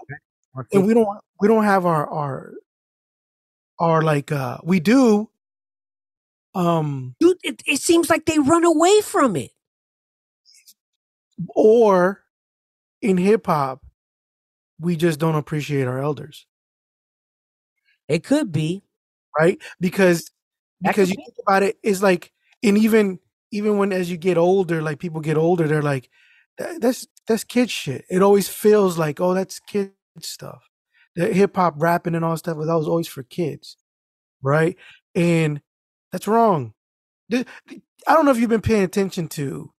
Or 0.55 0.67
and 0.73 0.87
we 0.87 0.95
don't 0.95 1.09
we 1.41 1.49
don't 1.49 1.65
have 1.65 1.87
our 1.87 2.09
our 2.09 2.53
our 3.79 4.03
like 4.03 4.31
uh 4.33 4.59
we 4.65 4.81
do 4.81 5.29
um 6.55 7.15
Dude, 7.21 7.39
it, 7.43 7.63
it 7.67 7.81
seems 7.81 8.09
like 8.11 8.27
they 8.27 8.39
run 8.39 8.65
away 8.65 9.01
from 9.01 9.37
it. 9.37 9.51
or 11.55 12.23
in 13.03 13.17
hip 13.17 13.47
hop 13.47 13.83
we 14.81 14.97
just 14.97 15.19
don't 15.19 15.35
appreciate 15.35 15.87
our 15.87 15.99
elders 16.01 16.47
It 18.09 18.23
could 18.25 18.53
be. 18.53 18.85
right 19.39 19.59
because 19.81 20.31
That 20.83 20.95
because 20.95 21.09
could 21.09 21.19
you 21.19 21.25
think 21.25 21.37
about 21.47 21.63
it 21.65 21.79
it's 21.83 22.03
like 22.03 22.33
and 22.63 22.79
even 22.79 23.19
even 23.51 23.79
when 23.79 23.93
as 23.93 24.11
you 24.11 24.17
get 24.17 24.39
older 24.39 24.83
like 24.83 24.99
people 24.99 25.21
get 25.21 25.37
older 25.37 25.67
they're 25.69 25.83
like 25.83 26.09
that's 26.79 27.07
that's 27.27 27.45
kid 27.45 27.71
shit 27.71 28.05
it 28.11 28.23
always 28.23 28.49
feels 28.49 28.99
like 28.99 29.21
oh 29.21 29.35
that's 29.35 29.61
kid 29.61 29.93
stuff 30.21 30.69
the 31.17 31.33
hip-hop 31.33 31.75
rapping 31.79 32.15
and 32.15 32.25
all 32.25 32.37
stuff 32.37 32.57
that 32.59 32.67
was 32.79 32.89
always 32.89 33.09
for 33.09 33.23
kids 33.23 33.77
right 34.43 34.77
and 35.15 35.61
that's 36.13 36.29
wrong 36.29 36.73
i 37.33 37.45
don't 38.09 38.25
know 38.25 38.31
if 38.31 38.39
you've 38.39 38.51
been 38.51 38.61
paying 38.61 38.85
attention 38.85 39.29
to 39.29 39.73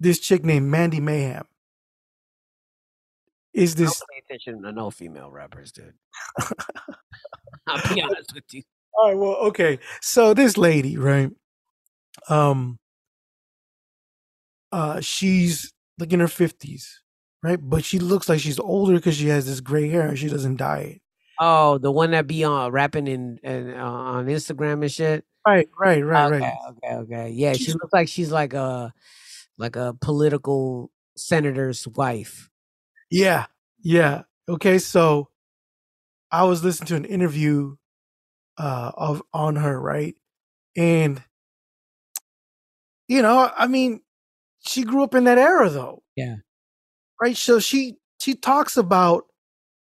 this 0.00 0.18
chick 0.20 0.44
named 0.44 0.66
mandy 0.66 1.00
mayhem 1.00 1.46
is 3.56 3.74
I 3.74 3.78
this 3.78 4.02
pay 4.10 4.22
attention 4.28 4.62
to 4.62 4.72
no 4.72 4.90
female 4.90 5.30
rappers, 5.30 5.72
dude. 5.72 5.94
I'll 7.66 7.94
be 7.94 8.02
honest 8.02 8.32
with 8.34 8.44
you. 8.52 8.62
All 8.94 9.08
right, 9.08 9.18
well, 9.18 9.36
okay. 9.48 9.78
So 10.02 10.34
this 10.34 10.56
lady, 10.56 10.96
right? 10.98 11.30
Um 12.28 12.78
uh 14.72 15.00
she's 15.00 15.72
like 15.98 16.12
in 16.12 16.20
her 16.20 16.26
50s, 16.26 16.86
right? 17.42 17.58
But 17.60 17.84
she 17.84 17.98
looks 17.98 18.28
like 18.28 18.40
she's 18.40 18.58
older 18.58 18.94
because 18.94 19.16
she 19.16 19.28
has 19.28 19.46
this 19.46 19.60
gray 19.60 19.88
hair 19.88 20.08
and 20.08 20.18
she 20.18 20.28
doesn't 20.28 20.56
dye 20.56 20.78
it. 20.78 21.02
Oh, 21.38 21.78
the 21.78 21.90
one 21.90 22.12
that 22.12 22.26
be 22.26 22.44
on 22.44 22.72
rapping 22.72 23.06
in, 23.06 23.38
in 23.42 23.74
uh, 23.74 23.84
on 23.84 24.26
Instagram 24.26 24.82
and 24.82 24.90
shit. 24.90 25.24
Right, 25.46 25.68
right, 25.78 26.04
right, 26.04 26.32
okay, 26.32 26.40
right. 26.40 26.54
okay, 26.70 26.94
okay. 26.94 27.30
Yeah, 27.30 27.52
she 27.52 27.72
looks 27.72 27.92
like 27.92 28.08
she's 28.08 28.32
like 28.32 28.54
a 28.54 28.92
like 29.58 29.76
a 29.76 29.94
political 30.00 30.90
senator's 31.16 31.86
wife. 31.86 32.50
Yeah, 33.10 33.46
yeah. 33.80 34.22
Okay, 34.48 34.78
so 34.78 35.28
I 36.32 36.44
was 36.44 36.64
listening 36.64 36.88
to 36.88 36.96
an 36.96 37.04
interview 37.04 37.76
uh 38.58 38.92
of 38.96 39.22
on 39.32 39.56
her, 39.56 39.78
right? 39.78 40.14
And 40.76 41.22
you 43.08 43.22
know, 43.22 43.50
I 43.56 43.66
mean, 43.66 44.00
she 44.66 44.82
grew 44.84 45.02
up 45.02 45.14
in 45.14 45.24
that 45.24 45.38
era 45.38 45.70
though. 45.70 46.02
Yeah. 46.16 46.36
Right? 47.20 47.36
So 47.36 47.58
she 47.58 47.96
she 48.20 48.34
talks 48.34 48.76
about 48.76 49.24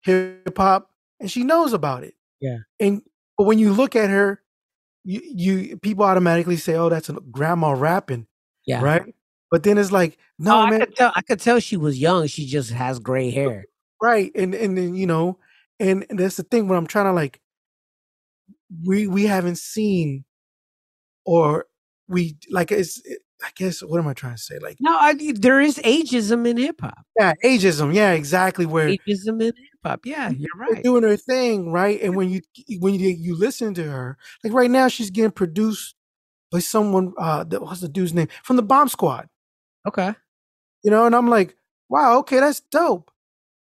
hip 0.03 0.57
hop 0.57 0.91
and 1.21 1.31
she 1.31 1.45
knows 1.45 1.73
about 1.73 2.05
it. 2.05 2.15
Yeah. 2.41 2.59
And 2.81 3.03
but 3.39 3.45
when 3.45 3.59
you 3.59 3.73
look 3.73 3.97
at 3.97 4.11
her, 4.11 4.43
you 5.05 5.21
you 5.25 5.77
people 5.79 6.05
automatically 6.05 6.57
say, 6.57 6.75
"Oh, 6.75 6.89
that's 6.89 7.09
a 7.09 7.15
grandma 7.15 7.73
rapping." 7.73 8.27
Yeah. 8.67 8.83
Right? 8.83 9.15
But 9.51 9.63
then 9.63 9.79
it's 9.79 9.93
like, 9.93 10.19
no, 10.39 10.57
oh, 10.57 10.61
I 10.61 10.71
man, 10.71 10.81
could 10.81 10.97
tell. 10.97 11.13
I 11.15 11.23
could 11.23 11.41
tell 11.41 11.61
she 11.61 11.77
was 11.77 11.99
young. 11.99 12.27
She 12.27 12.47
just 12.47 12.71
has 12.71 12.99
gray 12.99 13.31
hair. 13.31 13.67
right 14.03 14.31
and 14.35 14.55
and 14.55 14.77
then 14.77 14.95
you 14.95 15.07
know 15.07 15.39
and, 15.81 16.05
and 16.11 16.19
that's 16.19 16.37
the 16.37 16.43
thing 16.43 16.69
when 16.69 16.77
i'm 16.77 16.87
trying 16.87 17.07
to 17.07 17.13
like 17.13 17.41
we 18.85 19.07
we 19.07 19.25
haven't 19.25 19.57
seen 19.57 20.25
or 21.25 21.67
we 22.09 22.37
like 22.51 22.71
it's 22.73 23.01
i 23.45 23.51
guess 23.55 23.81
what 23.81 23.99
am 23.99 24.09
i 24.09 24.13
trying 24.15 24.35
to 24.37 24.43
say 24.43 24.59
like 24.59 24.77
No, 24.81 24.97
I, 24.97 25.15
there 25.35 25.61
is 25.61 25.77
ageism 25.79 26.47
in 26.49 26.57
hip 26.57 26.81
hop. 26.81 27.05
yeah 27.19 27.33
ageism 27.45 27.95
yeah 27.95 28.13
exactly 28.13 28.67
where 28.67 28.89
Ageism 28.89 29.41
in 29.41 29.53
hip 29.55 29.55
hop. 29.85 30.01
Yeah, 30.07 30.31
you're 30.31 30.49
right. 30.59 30.83
doing 30.83 31.03
her 31.03 31.17
thing 31.17 31.71
right 31.71 32.01
and 32.03 32.17
when 32.17 32.31
you 32.31 32.41
when 32.81 32.95
you 32.95 33.09
you 33.11 33.37
listen 33.37 33.75
to 33.75 33.85
her 33.85 34.17
like 34.43 34.53
right 34.53 34.71
now 34.71 34.89
she's 34.89 35.11
getting 35.11 35.31
produced 35.31 35.95
by 36.51 36.59
someone 36.61 37.13
uh 37.19 37.45
that 37.45 37.63
what's 37.63 37.81
the 37.81 37.89
dude's 37.89 38.15
name 38.15 38.29
from 38.43 38.57
the 38.57 38.63
bomb 38.63 38.89
squad 38.89 39.29
Okay. 39.87 40.15
you 40.83 40.91
know 40.91 41.05
and 41.07 41.15
i'm 41.15 41.29
like 41.29 41.57
wow 41.89 42.19
okay 42.19 42.41
that's 42.41 42.61
dope 42.61 43.11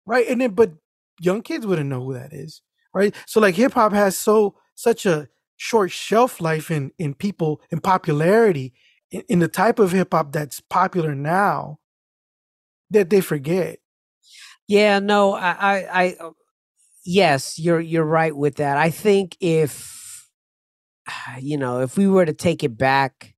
right 0.06 0.26
and 0.28 0.40
then 0.40 0.50
but 0.52 0.72
young 1.20 1.42
kids 1.42 1.66
wouldn't 1.66 1.88
know 1.90 2.02
who 2.02 2.14
that 2.14 2.32
is 2.32 2.62
right 2.94 3.14
so 3.26 3.40
like 3.40 3.54
hip 3.54 3.72
hop 3.72 3.92
has 3.92 4.16
so 4.16 4.54
such 4.74 5.04
a 5.06 5.28
short 5.56 5.90
shelf 5.90 6.40
life 6.40 6.70
in 6.70 6.90
in 6.98 7.14
people 7.14 7.60
in 7.70 7.80
popularity 7.80 8.72
in, 9.14 9.22
in 9.28 9.38
the 9.38 9.48
type 9.48 9.78
of 9.78 9.92
hip 9.92 10.12
hop 10.12 10.32
that's 10.32 10.60
popular 10.60 11.14
now 11.14 11.78
that 12.90 13.10
they 13.10 13.20
forget 13.20 13.78
Yeah, 14.66 14.98
no, 14.98 15.34
I, 15.34 15.50
I, 15.50 15.76
I, 15.92 16.16
uh, 16.18 16.30
yes, 17.04 17.58
you're 17.58 17.80
you're 17.80 18.04
right 18.04 18.34
with 18.34 18.56
that. 18.56 18.76
I 18.76 18.90
think 18.90 19.36
if, 19.40 20.28
you 21.40 21.56
know, 21.56 21.80
if 21.80 21.96
we 21.96 22.08
were 22.08 22.26
to 22.26 22.32
take 22.32 22.64
it 22.64 22.76
back, 22.76 23.34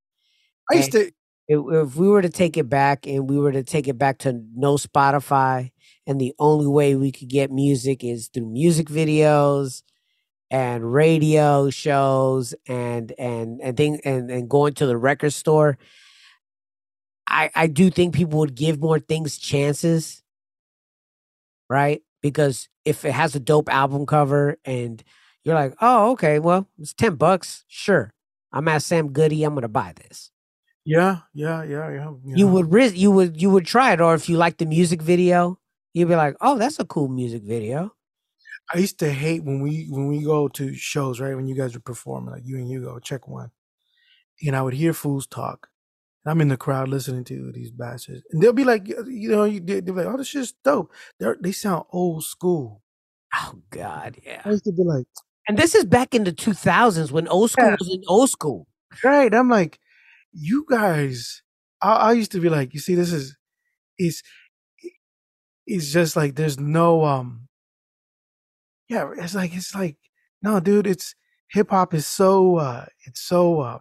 i 0.70 0.76
used 0.76 0.92
to 0.92 1.10
if 1.48 1.94
we 1.94 2.08
were 2.08 2.22
to 2.22 2.28
take 2.28 2.56
it 2.56 2.68
back 2.68 3.06
and 3.06 3.30
we 3.30 3.38
were 3.38 3.52
to 3.52 3.62
take 3.62 3.86
it 3.86 3.98
back 3.98 4.18
to 4.18 4.42
no 4.54 4.76
Spotify, 4.76 5.70
and 6.06 6.20
the 6.20 6.34
only 6.38 6.66
way 6.66 6.96
we 6.96 7.12
could 7.12 7.28
get 7.28 7.50
music 7.52 8.02
is 8.02 8.28
through 8.28 8.50
music 8.50 8.88
videos 8.88 9.82
and 10.50 10.92
radio 10.92 11.70
shows 11.70 12.54
and 12.68 13.12
and 13.18 13.60
and 13.60 13.76
thing 13.76 14.00
and 14.04 14.30
and 14.30 14.48
going 14.48 14.74
to 14.74 14.86
the 14.86 14.96
record 14.96 15.32
store. 15.32 15.78
I 17.28 17.50
I 17.54 17.66
do 17.66 17.90
think 17.90 18.14
people 18.14 18.38
would 18.40 18.54
give 18.54 18.80
more 18.80 18.98
things 19.00 19.38
chances, 19.38 20.22
right? 21.68 22.02
Because 22.22 22.68
if 22.84 23.04
it 23.04 23.12
has 23.12 23.34
a 23.34 23.40
dope 23.40 23.68
album 23.68 24.06
cover 24.06 24.56
and 24.64 25.02
you're 25.44 25.54
like, 25.54 25.74
oh, 25.80 26.12
okay, 26.12 26.38
well, 26.38 26.68
it's 26.78 26.94
ten 26.94 27.16
bucks, 27.16 27.64
sure. 27.68 28.12
I'm 28.52 28.68
at 28.68 28.82
Sam 28.82 29.12
Goody. 29.12 29.44
I'm 29.44 29.54
gonna 29.54 29.68
buy 29.68 29.92
this 29.96 30.30
yeah 30.86 31.18
yeah 31.34 31.64
yeah 31.64 31.90
yeah 31.90 32.10
you 32.24 32.46
would 32.46 32.72
risk 32.72 32.96
you 32.96 33.10
would 33.10 33.42
you 33.42 33.50
would 33.50 33.66
try 33.66 33.92
it 33.92 34.00
or 34.00 34.14
if 34.14 34.28
you 34.28 34.36
like 34.36 34.58
the 34.58 34.64
music 34.66 35.02
video 35.02 35.58
you'd 35.94 36.08
be 36.08 36.14
like 36.14 36.36
oh 36.40 36.56
that's 36.56 36.78
a 36.78 36.84
cool 36.84 37.08
music 37.08 37.42
video 37.42 37.92
i 38.74 38.78
used 38.78 38.98
to 38.98 39.10
hate 39.12 39.44
when 39.44 39.60
we 39.60 39.86
when 39.90 40.06
we 40.08 40.22
go 40.22 40.48
to 40.48 40.74
shows 40.74 41.20
right 41.20 41.34
when 41.36 41.46
you 41.46 41.54
guys 41.56 41.76
are 41.76 41.80
performing 41.80 42.32
like 42.32 42.42
you 42.44 42.56
and 42.56 42.68
Hugo, 42.68 42.98
check 42.98 43.28
one. 43.28 43.50
And 44.44 44.56
i 44.56 44.62
would 44.62 44.74
hear 44.74 44.92
fools 44.92 45.26
talk. 45.26 45.68
And 46.24 46.32
i'm 46.32 46.40
in 46.40 46.48
the 46.48 46.56
crowd 46.56 46.88
listening 46.88 47.24
to 47.24 47.52
these 47.52 47.70
bastards. 47.70 48.22
And 48.30 48.42
they'll 48.42 48.52
be 48.52 48.64
like 48.64 48.86
you 48.88 49.30
know 49.30 49.44
you- 49.44 49.60
they'll 49.60 49.82
be 49.82 49.92
like 49.92 50.06
oh 50.06 50.16
this 50.16 50.28
shit's 50.28 50.54
dope. 50.64 50.92
They're, 51.20 51.36
they 51.40 51.52
sound 51.52 51.84
old 51.92 52.24
school. 52.24 52.82
Oh 53.34 53.54
god 53.70 54.18
yeah. 54.24 54.42
I 54.44 54.50
used 54.50 54.64
to 54.64 54.72
be 54.72 54.82
like 54.84 55.06
and 55.48 55.56
this 55.58 55.74
is 55.74 55.84
back 55.84 56.14
in 56.14 56.24
the 56.24 56.32
2000s 56.32 57.10
when 57.12 57.28
old 57.28 57.50
school 57.52 57.66
Yeah. 57.66 57.76
was 57.78 57.88
in 57.92 58.02
old 58.08 58.30
school. 58.30 58.66
Right 59.04 59.32
i'm 59.34 59.48
like 59.50 59.78
you 60.32 60.66
guys 60.68 61.42
I, 61.82 61.92
I 61.96 62.12
used 62.12 62.32
to 62.32 62.40
be 62.40 62.48
like 62.48 62.74
you 62.74 62.80
see 62.80 62.94
this 62.94 63.12
is 63.12 63.36
it's 63.98 64.22
it's 65.66 65.92
just 65.92 66.16
like 66.16 66.34
there's 66.36 66.58
no 66.58 67.04
um 67.04 67.45
yeah 68.88 69.10
it's 69.16 69.34
like 69.34 69.54
it's 69.54 69.74
like 69.74 69.96
no 70.42 70.60
dude 70.60 70.86
it's 70.86 71.14
hip 71.48 71.70
hop 71.70 71.94
is 71.94 72.06
so 72.06 72.56
uh 72.56 72.86
it's 73.06 73.20
so 73.20 73.60
uh 73.60 73.78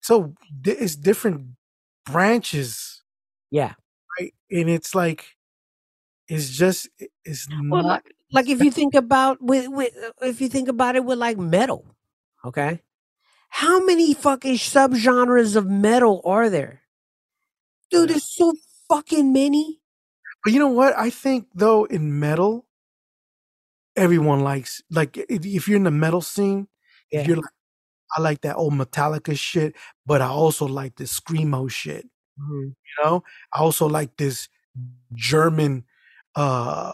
so 0.00 0.34
di- 0.60 0.72
it's 0.72 0.96
different 0.96 1.56
branches 2.04 3.02
yeah. 3.50 3.74
right? 4.18 4.34
And 4.50 4.68
it's 4.68 4.94
like 4.94 5.36
it's 6.28 6.50
just 6.50 6.88
it- 6.98 7.10
it's 7.24 7.48
well 7.70 7.82
not 7.82 8.04
like, 8.32 8.46
like 8.46 8.48
if 8.48 8.62
you 8.62 8.70
think 8.70 8.94
about 8.94 9.40
with, 9.40 9.68
with 9.68 9.94
if 10.22 10.40
you 10.40 10.48
think 10.48 10.68
about 10.68 10.96
it 10.96 11.04
with 11.04 11.18
like 11.18 11.38
metal 11.38 11.86
okay? 12.44 12.82
How 13.48 13.84
many 13.84 14.12
fucking 14.12 14.56
subgenres 14.56 15.56
of 15.56 15.66
metal 15.66 16.20
are 16.24 16.50
there? 16.50 16.82
Dude 17.90 18.10
there's 18.10 18.24
so 18.24 18.54
fucking 18.88 19.32
many. 19.32 19.80
But 20.44 20.52
you 20.52 20.58
know 20.58 20.68
what? 20.68 20.96
I 20.96 21.10
think 21.10 21.46
though 21.54 21.84
in 21.84 22.18
metal, 22.18 22.65
everyone 23.96 24.40
likes 24.40 24.82
like 24.90 25.16
if, 25.16 25.44
if 25.46 25.68
you're 25.68 25.76
in 25.78 25.84
the 25.84 25.90
metal 25.90 26.20
scene, 26.20 26.68
Yeah. 27.10 27.20
if 27.20 27.26
you're 27.28 27.36
like, 27.36 27.52
I 28.16 28.20
like 28.20 28.40
that 28.42 28.56
old 28.56 28.74
Metallica 28.74 29.36
shit, 29.38 29.74
but 30.06 30.22
I 30.22 30.26
also 30.28 30.66
like 30.66 30.96
this 30.96 31.18
screamo 31.18 31.70
shit. 31.70 32.06
You 32.38 32.74
know, 33.04 33.24
I 33.52 33.60
also 33.60 33.86
like 33.88 34.16
this 34.16 34.48
German 35.14 35.84
uh 36.34 36.92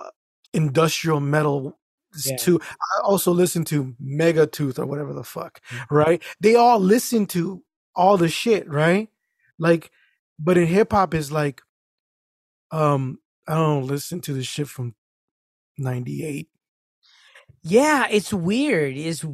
industrial 0.52 1.20
metal 1.20 1.78
Yeah. 2.24 2.36
too. 2.36 2.60
I 2.62 3.00
also 3.04 3.32
listen 3.32 3.64
to 3.66 3.94
Megatooth 4.02 4.78
or 4.78 4.86
whatever 4.86 5.12
the 5.14 5.24
fuck, 5.24 5.60
Mhm. 5.68 5.86
right? 5.90 6.22
They 6.40 6.54
all 6.56 6.78
listen 6.78 7.26
to 7.28 7.62
all 7.94 8.16
the 8.18 8.28
shit, 8.28 8.68
right? 8.68 9.08
Like, 9.58 9.90
but 10.38 10.56
in 10.58 10.66
hip 10.66 10.92
hop 10.92 11.14
is 11.14 11.32
like, 11.32 11.62
um, 12.70 13.18
I 13.46 13.54
don't 13.54 13.86
listen 13.86 14.20
to 14.22 14.32
the 14.32 14.44
shit 14.44 14.68
from 14.68 14.94
'98. 15.78 16.48
Yeah, 17.64 18.06
it's 18.10 18.32
weird. 18.32 18.96
It's 18.96 19.24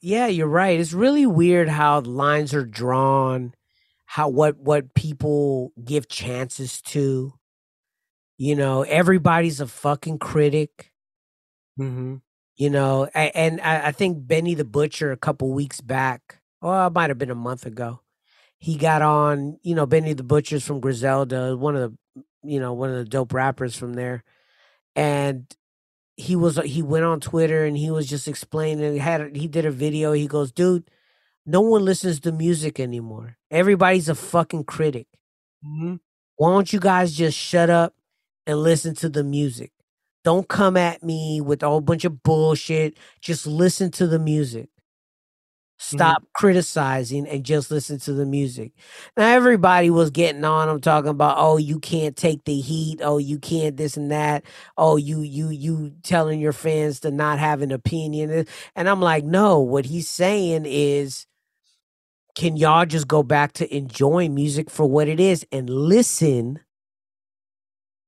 yeah, 0.00 0.26
you're 0.26 0.46
right. 0.48 0.78
It's 0.78 0.92
really 0.92 1.26
weird 1.26 1.68
how 1.68 2.00
lines 2.00 2.52
are 2.52 2.64
drawn, 2.64 3.54
how 4.04 4.28
what 4.28 4.58
what 4.58 4.94
people 4.94 5.72
give 5.82 6.08
chances 6.08 6.82
to. 6.82 7.32
You 8.36 8.54
know, 8.56 8.82
everybody's 8.82 9.60
a 9.60 9.66
fucking 9.66 10.18
critic. 10.18 10.92
Mm-hmm. 11.80 12.16
You 12.56 12.70
know, 12.70 13.04
a- 13.14 13.36
and 13.36 13.60
I, 13.60 13.88
I 13.88 13.92
think 13.92 14.26
Benny 14.26 14.54
the 14.54 14.64
Butcher 14.64 15.10
a 15.12 15.16
couple 15.16 15.50
weeks 15.52 15.80
back, 15.80 16.40
or 16.60 16.86
it 16.86 16.90
might 16.92 17.10
have 17.10 17.18
been 17.18 17.30
a 17.30 17.34
month 17.34 17.64
ago, 17.66 18.00
he 18.58 18.76
got 18.76 19.00
on. 19.02 19.58
You 19.62 19.74
know, 19.74 19.86
Benny 19.86 20.12
the 20.12 20.22
Butcher's 20.24 20.64
from 20.64 20.80
Griselda, 20.80 21.56
one 21.56 21.74
of 21.76 21.92
the 22.14 22.22
you 22.44 22.60
know 22.60 22.74
one 22.74 22.90
of 22.90 22.96
the 22.96 23.04
dope 23.06 23.32
rappers 23.32 23.76
from 23.76 23.94
there, 23.94 24.24
and 24.94 25.46
he 26.18 26.34
was 26.34 26.58
he 26.64 26.82
went 26.82 27.04
on 27.04 27.20
Twitter 27.20 27.64
and 27.64 27.76
he 27.76 27.90
was 27.90 28.06
just 28.06 28.26
explaining. 28.28 28.92
He 28.92 28.98
had 28.98 29.36
he 29.36 29.46
did 29.46 29.64
a 29.64 29.70
video. 29.70 30.12
He 30.12 30.26
goes, 30.26 30.50
dude, 30.50 30.90
no 31.46 31.60
one 31.60 31.84
listens 31.84 32.20
to 32.20 32.32
music 32.32 32.80
anymore. 32.80 33.38
Everybody's 33.50 34.08
a 34.08 34.16
fucking 34.16 34.64
critic. 34.64 35.06
Mm-hmm. 35.64 35.94
Why 36.36 36.50
don't 36.50 36.72
you 36.72 36.80
guys 36.80 37.14
just 37.14 37.38
shut 37.38 37.70
up 37.70 37.94
and 38.46 38.58
listen 38.58 38.94
to 38.96 39.08
the 39.08 39.22
music? 39.22 39.72
Don't 40.24 40.48
come 40.48 40.76
at 40.76 41.04
me 41.04 41.40
with 41.40 41.62
a 41.62 41.68
whole 41.68 41.80
bunch 41.80 42.04
of 42.04 42.22
bullshit. 42.24 42.98
Just 43.20 43.46
listen 43.46 43.92
to 43.92 44.08
the 44.08 44.18
music. 44.18 44.68
Mm-hmm. 45.78 45.96
Stop 45.96 46.24
criticizing 46.32 47.28
and 47.28 47.44
just 47.44 47.70
listen 47.70 47.98
to 48.00 48.12
the 48.12 48.26
music. 48.26 48.72
Now 49.16 49.28
everybody 49.28 49.90
was 49.90 50.10
getting 50.10 50.44
on. 50.44 50.68
I'm 50.68 50.80
talking 50.80 51.10
about, 51.10 51.36
oh, 51.38 51.56
you 51.56 51.78
can't 51.78 52.16
take 52.16 52.44
the 52.44 52.60
heat. 52.60 53.00
Oh, 53.02 53.18
you 53.18 53.38
can't 53.38 53.76
this 53.76 53.96
and 53.96 54.10
that. 54.10 54.44
Oh, 54.76 54.96
you 54.96 55.20
you 55.20 55.50
you 55.50 55.92
telling 56.02 56.40
your 56.40 56.52
fans 56.52 57.00
to 57.00 57.12
not 57.12 57.38
have 57.38 57.62
an 57.62 57.70
opinion. 57.70 58.46
And 58.74 58.88
I'm 58.88 59.00
like, 59.00 59.24
no. 59.24 59.60
What 59.60 59.86
he's 59.86 60.08
saying 60.08 60.64
is, 60.66 61.26
can 62.34 62.56
y'all 62.56 62.86
just 62.86 63.08
go 63.08 63.22
back 63.22 63.52
to 63.54 63.76
enjoying 63.76 64.34
music 64.34 64.70
for 64.70 64.86
what 64.86 65.08
it 65.08 65.20
is 65.20 65.46
and 65.52 65.70
listen 65.70 66.60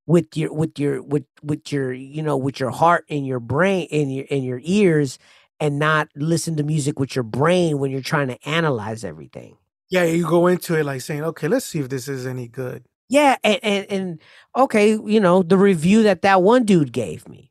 with 0.07 0.37
your 0.37 0.53
with 0.53 0.79
your 0.79 1.03
with 1.03 1.25
with 1.43 1.73
your 1.73 1.93
you 1.93 2.23
know 2.23 2.37
with 2.37 2.59
your 2.59 2.71
heart 2.71 3.05
and 3.09 3.27
your 3.27 3.41
brain 3.41 3.87
and 3.93 4.13
your 4.13 4.25
in 4.27 4.43
your 4.43 4.61
ears 4.65 5.19
and 5.61 5.79
not 5.79 6.09
listen 6.17 6.57
to 6.57 6.63
music 6.63 6.99
with 6.99 7.15
your 7.15 7.23
brain 7.23 7.79
when 7.79 7.91
you're 7.91 8.01
trying 8.01 8.29
to 8.29 8.49
analyze 8.49 9.05
everything. 9.05 9.57
Yeah, 9.91 10.05
you 10.05 10.27
go 10.27 10.47
into 10.47 10.77
it 10.77 10.85
like 10.85 11.01
saying, 11.01 11.23
okay, 11.23 11.49
let's 11.49 11.67
see 11.67 11.81
if 11.81 11.89
this 11.89 12.09
is 12.09 12.27
any 12.27 12.49
good. 12.49 12.85
Yeah, 13.09 13.37
and 13.43 13.59
and, 13.63 13.87
and 13.91 14.21
okay, 14.57 14.91
you 14.91 15.21
know 15.21 15.43
the 15.43 15.57
review 15.59 16.05
that 16.05 16.23
that 16.23 16.43
one 16.43 16.65
dude 16.65 16.93
gave 16.93 17.29
me. 17.29 17.51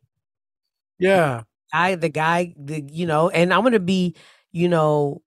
Yeah, 0.98 1.44
I 1.73 1.95
the 1.95 2.10
guy, 2.10 2.53
the 2.57 2.81
you 2.90 3.06
know, 3.06 3.30
and 3.30 3.53
I'm 3.53 3.64
gonna 3.64 3.80
be, 3.80 4.15
you 4.53 4.69
know, 4.69 5.22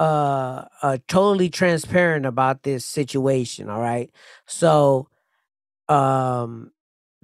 uh, 0.00 0.64
uh, 0.82 0.98
totally 1.06 1.50
transparent 1.50 2.24
about 2.26 2.62
this 2.62 2.86
situation. 2.86 3.68
All 3.68 3.80
right, 3.80 4.10
so, 4.46 5.08
um, 5.88 6.72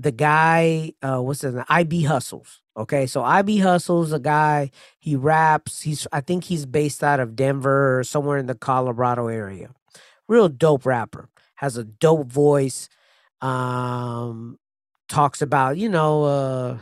the 0.02 0.12
guy, 0.12 0.92
uh, 1.02 1.20
what's 1.20 1.42
his 1.42 1.54
name? 1.54 1.64
IB 1.68 2.04
Hustles. 2.04 2.62
Okay, 2.76 3.06
so 3.06 3.22
IB 3.22 3.58
Hustles, 3.58 4.12
a 4.12 4.18
guy, 4.18 4.70
he 4.98 5.16
raps. 5.16 5.82
He's, 5.82 6.06
I 6.12 6.20
think 6.20 6.44
he's 6.44 6.66
based 6.66 7.04
out 7.04 7.20
of 7.20 7.36
Denver 7.36 7.98
or 7.98 8.04
somewhere 8.04 8.38
in 8.38 8.46
the 8.46 8.54
Colorado 8.54 9.28
area. 9.28 9.70
Real 10.28 10.48
dope 10.48 10.86
rapper. 10.86 11.28
Has 11.56 11.76
a 11.76 11.84
dope 11.84 12.28
voice. 12.28 12.88
Um, 13.42 14.58
talks 15.08 15.42
about, 15.42 15.76
you 15.76 15.88
know, 15.88 16.24
uh, 16.24 16.78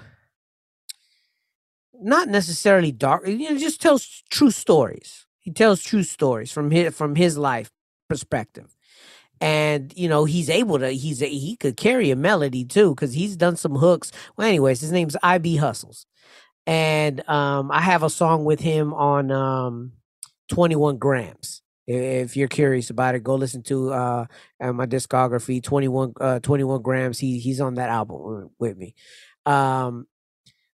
not 2.01 2.29
necessarily 2.29 2.93
dark, 2.93 3.27
you 3.27 3.51
know, 3.51 3.59
just 3.59 3.81
tells 3.81 4.23
true 4.31 4.51
stories. 4.51 5.27
He 5.41 5.51
tells 5.51 5.83
true 5.83 6.03
stories 6.03 6.53
from 6.53 6.71
his 6.71 6.95
from 6.95 7.17
his 7.17 7.39
life 7.39 7.71
perspective. 8.09 8.77
And 9.41 9.93
you 9.97 10.09
know, 10.09 10.25
he's 10.25 10.51
able 10.51 10.79
to 10.79 10.91
he's 10.91 11.23
a, 11.23 11.27
he 11.27 11.57
could 11.57 11.77
carry 11.77 12.11
a 12.11 12.17
melody 12.17 12.65
too 12.65 12.95
cuz 12.95 13.15
he's 13.15 13.37
done 13.37 13.57
some 13.57 13.77
hooks. 13.77 14.11
Well 14.37 14.49
anyways, 14.49 14.81
his 14.81 14.93
name's 14.93 15.17
IB 15.23 15.57
Hustles. 15.57 16.07
And 16.67 17.27
um 17.29 17.71
I 17.71 17.81
have 17.81 18.03
a 18.03 18.11
song 18.11 18.45
with 18.45 18.61
him 18.61 18.93
on 18.95 19.31
um 19.31 19.93
21 20.49 20.99
grams. 20.99 21.63
If 21.87 22.37
you're 22.37 22.49
curious 22.49 22.91
about 22.91 23.15
it, 23.15 23.25
go 23.25 23.35
listen 23.35 23.63
to 23.65 23.93
uh, 23.93 24.27
uh 24.61 24.73
my 24.73 24.87
discography 24.87 25.63
21 25.63 26.15
uh 26.21 26.41
21 26.41 26.83
grams. 26.83 27.19
He 27.19 27.39
he's 27.39 27.61
on 27.61 27.75
that 27.75 27.91
album 27.91 28.51
with 28.59 28.77
me. 28.77 28.95
Um 29.47 30.07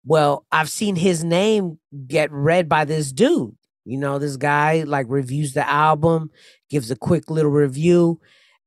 well, 0.05 0.47
I've 0.51 0.71
seen 0.71 0.97
his 0.97 1.25
name 1.25 1.79
get 2.07 2.31
read 2.33 2.69
by 2.69 2.85
this 2.85 3.13
dude. 3.13 3.57
You 3.85 3.99
know, 3.99 4.19
this 4.19 4.37
guy 4.37 4.83
like 4.83 5.07
reviews 5.09 5.53
the 5.53 5.69
album, 5.69 6.31
gives 6.69 6.91
a 6.91 6.97
quick 6.97 7.31
little 7.31 7.51
review. 7.51 8.21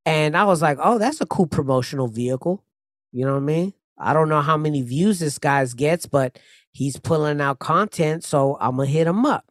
And 0.06 0.36
I 0.36 0.44
was 0.46 0.62
like, 0.62 0.78
oh, 0.82 0.98
that's 0.98 1.22
a 1.22 1.26
cool 1.26 1.48
promotional 1.48 2.08
vehicle. 2.08 2.64
You 3.12 3.26
know 3.26 3.34
what 3.34 3.44
I 3.44 3.46
mean? 3.46 3.74
I 3.98 4.14
don't 4.14 4.30
know 4.30 4.42
how 4.42 4.58
many 4.58 4.82
views 4.82 5.20
this 5.20 5.38
guy's 5.38 5.74
gets, 5.74 6.06
but 6.06 6.40
he's 6.72 6.98
pulling 6.98 7.40
out 7.40 7.60
content. 7.60 8.24
So 8.24 8.58
I'm 8.60 8.78
to 8.78 8.86
hit 8.86 9.08
him 9.08 9.26
up. 9.26 9.46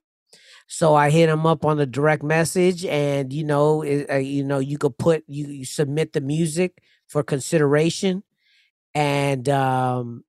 So 0.66 0.94
I 0.94 1.10
hit 1.10 1.28
him 1.28 1.46
up 1.46 1.64
on 1.66 1.76
the 1.76 1.86
direct 1.86 2.22
message, 2.22 2.86
and 2.86 3.30
you 3.30 3.44
know, 3.44 3.82
it, 3.82 4.10
uh, 4.10 4.16
you 4.16 4.42
know, 4.42 4.58
you 4.58 4.78
could 4.78 4.96
put 4.96 5.22
you, 5.26 5.46
you 5.46 5.64
submit 5.66 6.14
the 6.14 6.22
music 6.22 6.82
for 7.08 7.22
consideration, 7.22 8.22
and 8.94 9.48
um, 9.50 10.24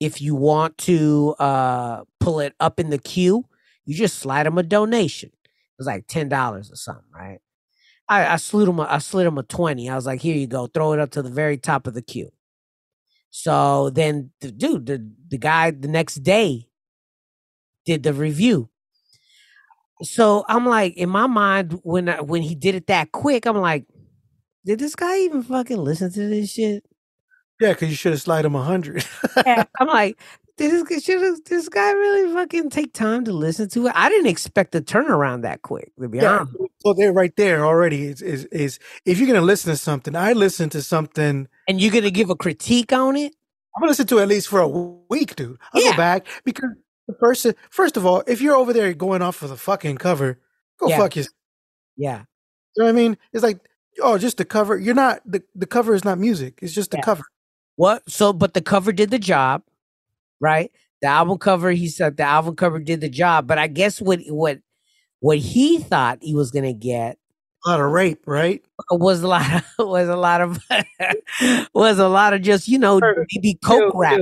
if 0.00 0.20
you 0.20 0.34
want 0.34 0.76
to 0.78 1.36
uh, 1.38 2.02
pull 2.18 2.40
it 2.40 2.54
up 2.58 2.80
in 2.80 2.90
the 2.90 2.98
queue, 2.98 3.46
you 3.84 3.94
just 3.94 4.18
slide 4.18 4.46
him 4.46 4.58
a 4.58 4.64
donation. 4.64 5.30
It 5.30 5.78
was 5.78 5.86
like 5.86 6.08
ten 6.08 6.28
dollars 6.28 6.72
or 6.72 6.76
something, 6.76 7.04
right? 7.14 7.38
I, 8.08 8.26
I 8.26 8.36
slid 8.36 8.68
him 8.68 8.78
a, 8.78 8.82
I 8.82 8.98
slid 8.98 9.26
him 9.26 9.38
a 9.38 9.42
20. 9.42 9.88
I 9.88 9.94
was 9.94 10.06
like, 10.06 10.20
here 10.20 10.36
you 10.36 10.46
go, 10.46 10.66
throw 10.66 10.92
it 10.92 11.00
up 11.00 11.10
to 11.12 11.22
the 11.22 11.30
very 11.30 11.56
top 11.56 11.86
of 11.86 11.94
the 11.94 12.02
queue. 12.02 12.30
So 13.30 13.90
then 13.90 14.30
the 14.40 14.52
dude, 14.52 14.86
the, 14.86 15.10
the 15.28 15.38
guy 15.38 15.70
the 15.70 15.88
next 15.88 16.16
day 16.16 16.68
did 17.84 18.02
the 18.02 18.12
review. 18.12 18.68
So 20.02 20.44
I'm 20.48 20.66
like, 20.66 20.94
in 20.96 21.08
my 21.08 21.26
mind, 21.26 21.80
when 21.82 22.08
I, 22.08 22.20
when 22.20 22.42
he 22.42 22.54
did 22.54 22.74
it 22.74 22.86
that 22.88 23.12
quick, 23.12 23.46
I'm 23.46 23.56
like, 23.56 23.86
did 24.64 24.78
this 24.78 24.94
guy 24.94 25.18
even 25.20 25.42
fucking 25.42 25.76
listen 25.76 26.12
to 26.12 26.28
this 26.28 26.52
shit? 26.52 26.84
Yeah, 27.60 27.72
because 27.72 27.90
you 27.90 27.96
should 27.96 28.12
have 28.12 28.22
slid 28.22 28.44
him 28.44 28.54
a 28.54 28.62
hundred. 28.62 29.04
yeah, 29.46 29.64
I'm 29.80 29.88
like, 29.88 30.20
did 30.56 30.70
this 30.70 31.04
should 31.04 31.44
this 31.46 31.68
guy 31.68 31.92
really 31.92 32.32
fucking 32.32 32.70
take 32.70 32.92
time 32.92 33.24
to 33.24 33.32
listen 33.32 33.68
to 33.70 33.86
it? 33.86 33.92
I 33.94 34.08
didn't 34.08 34.26
expect 34.26 34.72
the 34.72 34.80
turnaround 34.80 35.42
that 35.42 35.62
quick. 35.62 35.92
To 36.00 36.08
be 36.08 36.18
yeah, 36.18 36.38
honest, 36.38 36.56
well, 36.84 36.94
they're 36.94 37.12
right 37.12 37.34
there 37.36 37.64
already. 37.64 38.06
Is, 38.06 38.22
is 38.22 38.44
is 38.46 38.78
if 39.04 39.18
you're 39.18 39.26
gonna 39.26 39.40
listen 39.40 39.70
to 39.70 39.76
something, 39.76 40.14
I 40.14 40.32
listen 40.32 40.68
to 40.70 40.82
something, 40.82 41.48
and 41.68 41.80
you're 41.80 41.92
gonna 41.92 42.10
give 42.10 42.30
a 42.30 42.36
critique 42.36 42.92
on 42.92 43.16
it. 43.16 43.34
I'm 43.76 43.80
gonna 43.80 43.90
listen 43.90 44.06
to 44.08 44.18
it 44.18 44.22
at 44.22 44.28
least 44.28 44.48
for 44.48 44.60
a 44.60 44.68
week, 44.68 45.36
dude. 45.36 45.58
I'll 45.72 45.82
yeah. 45.82 45.92
go 45.92 45.96
back 45.96 46.26
because 46.44 46.70
the 47.08 47.14
person, 47.14 47.54
first 47.70 47.96
of 47.96 48.06
all, 48.06 48.22
if 48.26 48.40
you're 48.40 48.56
over 48.56 48.72
there 48.72 48.92
going 48.94 49.22
off 49.22 49.42
of 49.42 49.50
the 49.50 49.56
fucking 49.56 49.98
cover, 49.98 50.38
go 50.78 50.88
yeah. 50.88 50.98
fuck 50.98 51.16
yourself. 51.16 51.34
Yeah, 51.96 52.24
you 52.76 52.82
know 52.82 52.84
what 52.84 52.90
I 52.90 52.92
mean? 52.92 53.16
It's 53.32 53.42
like, 53.42 53.60
oh, 54.00 54.18
just 54.18 54.36
the 54.36 54.44
cover. 54.44 54.78
You're 54.78 54.94
not 54.94 55.20
the 55.24 55.42
the 55.54 55.66
cover 55.66 55.94
is 55.94 56.04
not 56.04 56.18
music. 56.18 56.58
It's 56.62 56.74
just 56.74 56.90
the 56.90 56.98
yeah. 56.98 57.04
cover. 57.04 57.24
What? 57.76 58.08
So, 58.08 58.32
but 58.32 58.54
the 58.54 58.62
cover 58.62 58.92
did 58.92 59.10
the 59.10 59.18
job 59.18 59.62
right? 60.44 60.70
The 61.02 61.08
album 61.08 61.38
cover, 61.38 61.70
he 61.70 61.88
said 61.88 62.16
the 62.16 62.24
album 62.24 62.56
cover 62.56 62.78
did 62.78 63.00
the 63.00 63.08
job, 63.08 63.46
but 63.46 63.58
I 63.58 63.66
guess 63.66 64.00
what 64.00 64.20
what 64.28 64.60
what 65.24 65.38
he 65.38 65.78
thought 65.78 66.18
he 66.20 66.34
was 66.34 66.50
gonna 66.50 66.74
get 66.74 67.16
a 67.64 67.70
lot 67.70 67.80
of 67.80 67.90
rape, 67.90 68.22
right? 68.26 68.62
Was 68.90 69.22
a 69.22 69.26
lot 69.26 69.50
of 69.54 69.64
was 69.78 70.06
a 70.06 70.16
lot 70.16 70.42
of 70.42 70.58
was 71.74 71.98
a 71.98 72.08
lot 72.08 72.34
of 72.34 72.42
just 72.42 72.68
you 72.68 72.78
know 72.78 73.00
maybe 73.32 73.58
coke 73.64 73.94
rap. 73.94 74.20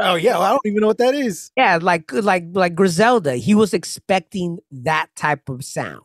Oh 0.00 0.16
yeah, 0.16 0.36
I 0.36 0.50
don't 0.50 0.60
even 0.64 0.80
know 0.80 0.88
what 0.88 0.98
that 0.98 1.14
is. 1.14 1.52
Yeah, 1.56 1.78
like 1.80 2.12
like 2.12 2.44
like 2.54 2.74
Griselda. 2.74 3.36
He 3.36 3.54
was 3.54 3.72
expecting 3.72 4.58
that 4.72 5.06
type 5.14 5.48
of 5.48 5.64
sound. 5.64 6.02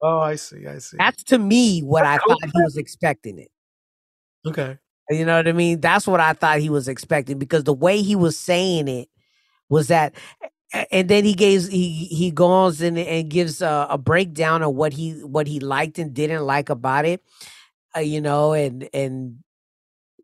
Oh, 0.00 0.20
I 0.20 0.36
see. 0.36 0.68
I 0.68 0.78
see. 0.78 0.96
That's 0.96 1.24
to 1.24 1.38
me 1.38 1.80
what 1.80 2.04
I 2.04 2.18
thought 2.18 2.44
he 2.44 2.62
was 2.62 2.76
expecting 2.76 3.40
it. 3.40 3.50
Okay. 4.46 4.78
You 5.10 5.26
know 5.26 5.36
what 5.36 5.48
I 5.48 5.52
mean? 5.52 5.80
That's 5.80 6.06
what 6.06 6.20
I 6.20 6.34
thought 6.34 6.60
he 6.60 6.70
was 6.70 6.86
expecting 6.86 7.40
because 7.40 7.64
the 7.64 7.74
way 7.74 8.02
he 8.02 8.14
was 8.14 8.38
saying 8.38 8.86
it 8.86 9.08
was 9.68 9.88
that 9.88 10.14
and 10.90 11.08
then 11.08 11.24
he 11.24 11.34
gives 11.34 11.68
he 11.68 12.06
he 12.06 12.30
goes 12.30 12.80
and, 12.80 12.98
and 12.98 13.28
gives 13.30 13.62
a, 13.62 13.86
a, 13.90 13.98
breakdown 13.98 14.62
of 14.62 14.74
what 14.74 14.92
he 14.92 15.12
what 15.24 15.46
he 15.46 15.60
liked 15.60 15.98
and 15.98 16.14
didn't 16.14 16.44
like 16.44 16.68
about 16.68 17.04
it 17.04 17.22
uh, 17.96 18.00
you 18.00 18.20
know 18.20 18.52
and 18.52 18.88
and 18.92 19.38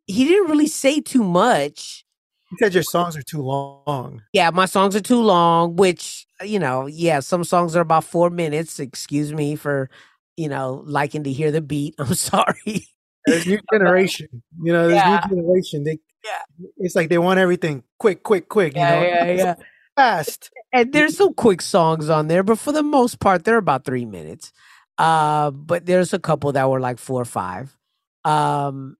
he 0.06 0.24
didn't 0.24 0.51
really 0.51 0.66
say 0.66 1.01
too 1.01 1.22
much 1.22 2.05
he 2.51 2.56
said 2.59 2.74
your 2.74 2.82
songs 2.82 3.16
are 3.16 3.22
too 3.22 3.43
long 3.43 4.22
yeah 4.32 4.51
my 4.51 4.66
songs 4.66 4.97
are 4.97 5.01
too 5.01 5.22
long 5.22 5.77
which 5.77 6.27
you 6.43 6.59
know 6.59 6.86
yeah 6.86 7.20
some 7.20 7.44
songs 7.44 7.77
are 7.77 7.82
about 7.82 8.05
four 8.05 8.28
minutes 8.28 8.81
excuse 8.81 9.32
me 9.32 9.55
for 9.55 9.89
you 10.36 10.48
know 10.48 10.82
liking 10.85 11.22
to 11.22 11.32
hear 11.32 11.52
the 11.52 11.60
beat 11.60 11.94
i'm 11.98 12.14
sorry 12.14 12.89
there's 13.27 13.47
new 13.47 13.60
generation. 13.72 14.28
You 14.62 14.72
know, 14.72 14.89
there's 14.89 15.02
yeah. 15.02 15.27
new 15.31 15.36
generation. 15.36 15.85
They 15.85 15.98
yeah. 16.24 16.68
It's 16.78 16.94
like 16.94 17.09
they 17.09 17.18
want 17.18 17.40
everything 17.40 17.82
quick, 17.98 18.22
quick, 18.22 18.48
quick. 18.48 18.74
Yeah, 18.74 18.94
you 18.94 19.01
know? 19.01 19.06
yeah, 19.06 19.32
yeah. 19.32 19.55
Fast. 19.96 20.50
And 20.72 20.92
there's 20.92 21.16
some 21.16 21.34
quick 21.34 21.62
songs 21.62 22.08
on 22.08 22.28
there, 22.28 22.42
but 22.42 22.58
for 22.58 22.72
the 22.72 22.82
most 22.82 23.20
part, 23.20 23.44
they're 23.44 23.56
about 23.56 23.84
three 23.84 24.04
minutes. 24.04 24.52
Uh, 24.98 25.50
but 25.50 25.86
there's 25.86 26.12
a 26.12 26.18
couple 26.18 26.52
that 26.52 26.68
were 26.68 26.80
like 26.80 26.98
four 26.98 27.22
or 27.22 27.26
five. 27.26 27.76
Um, 28.24 28.96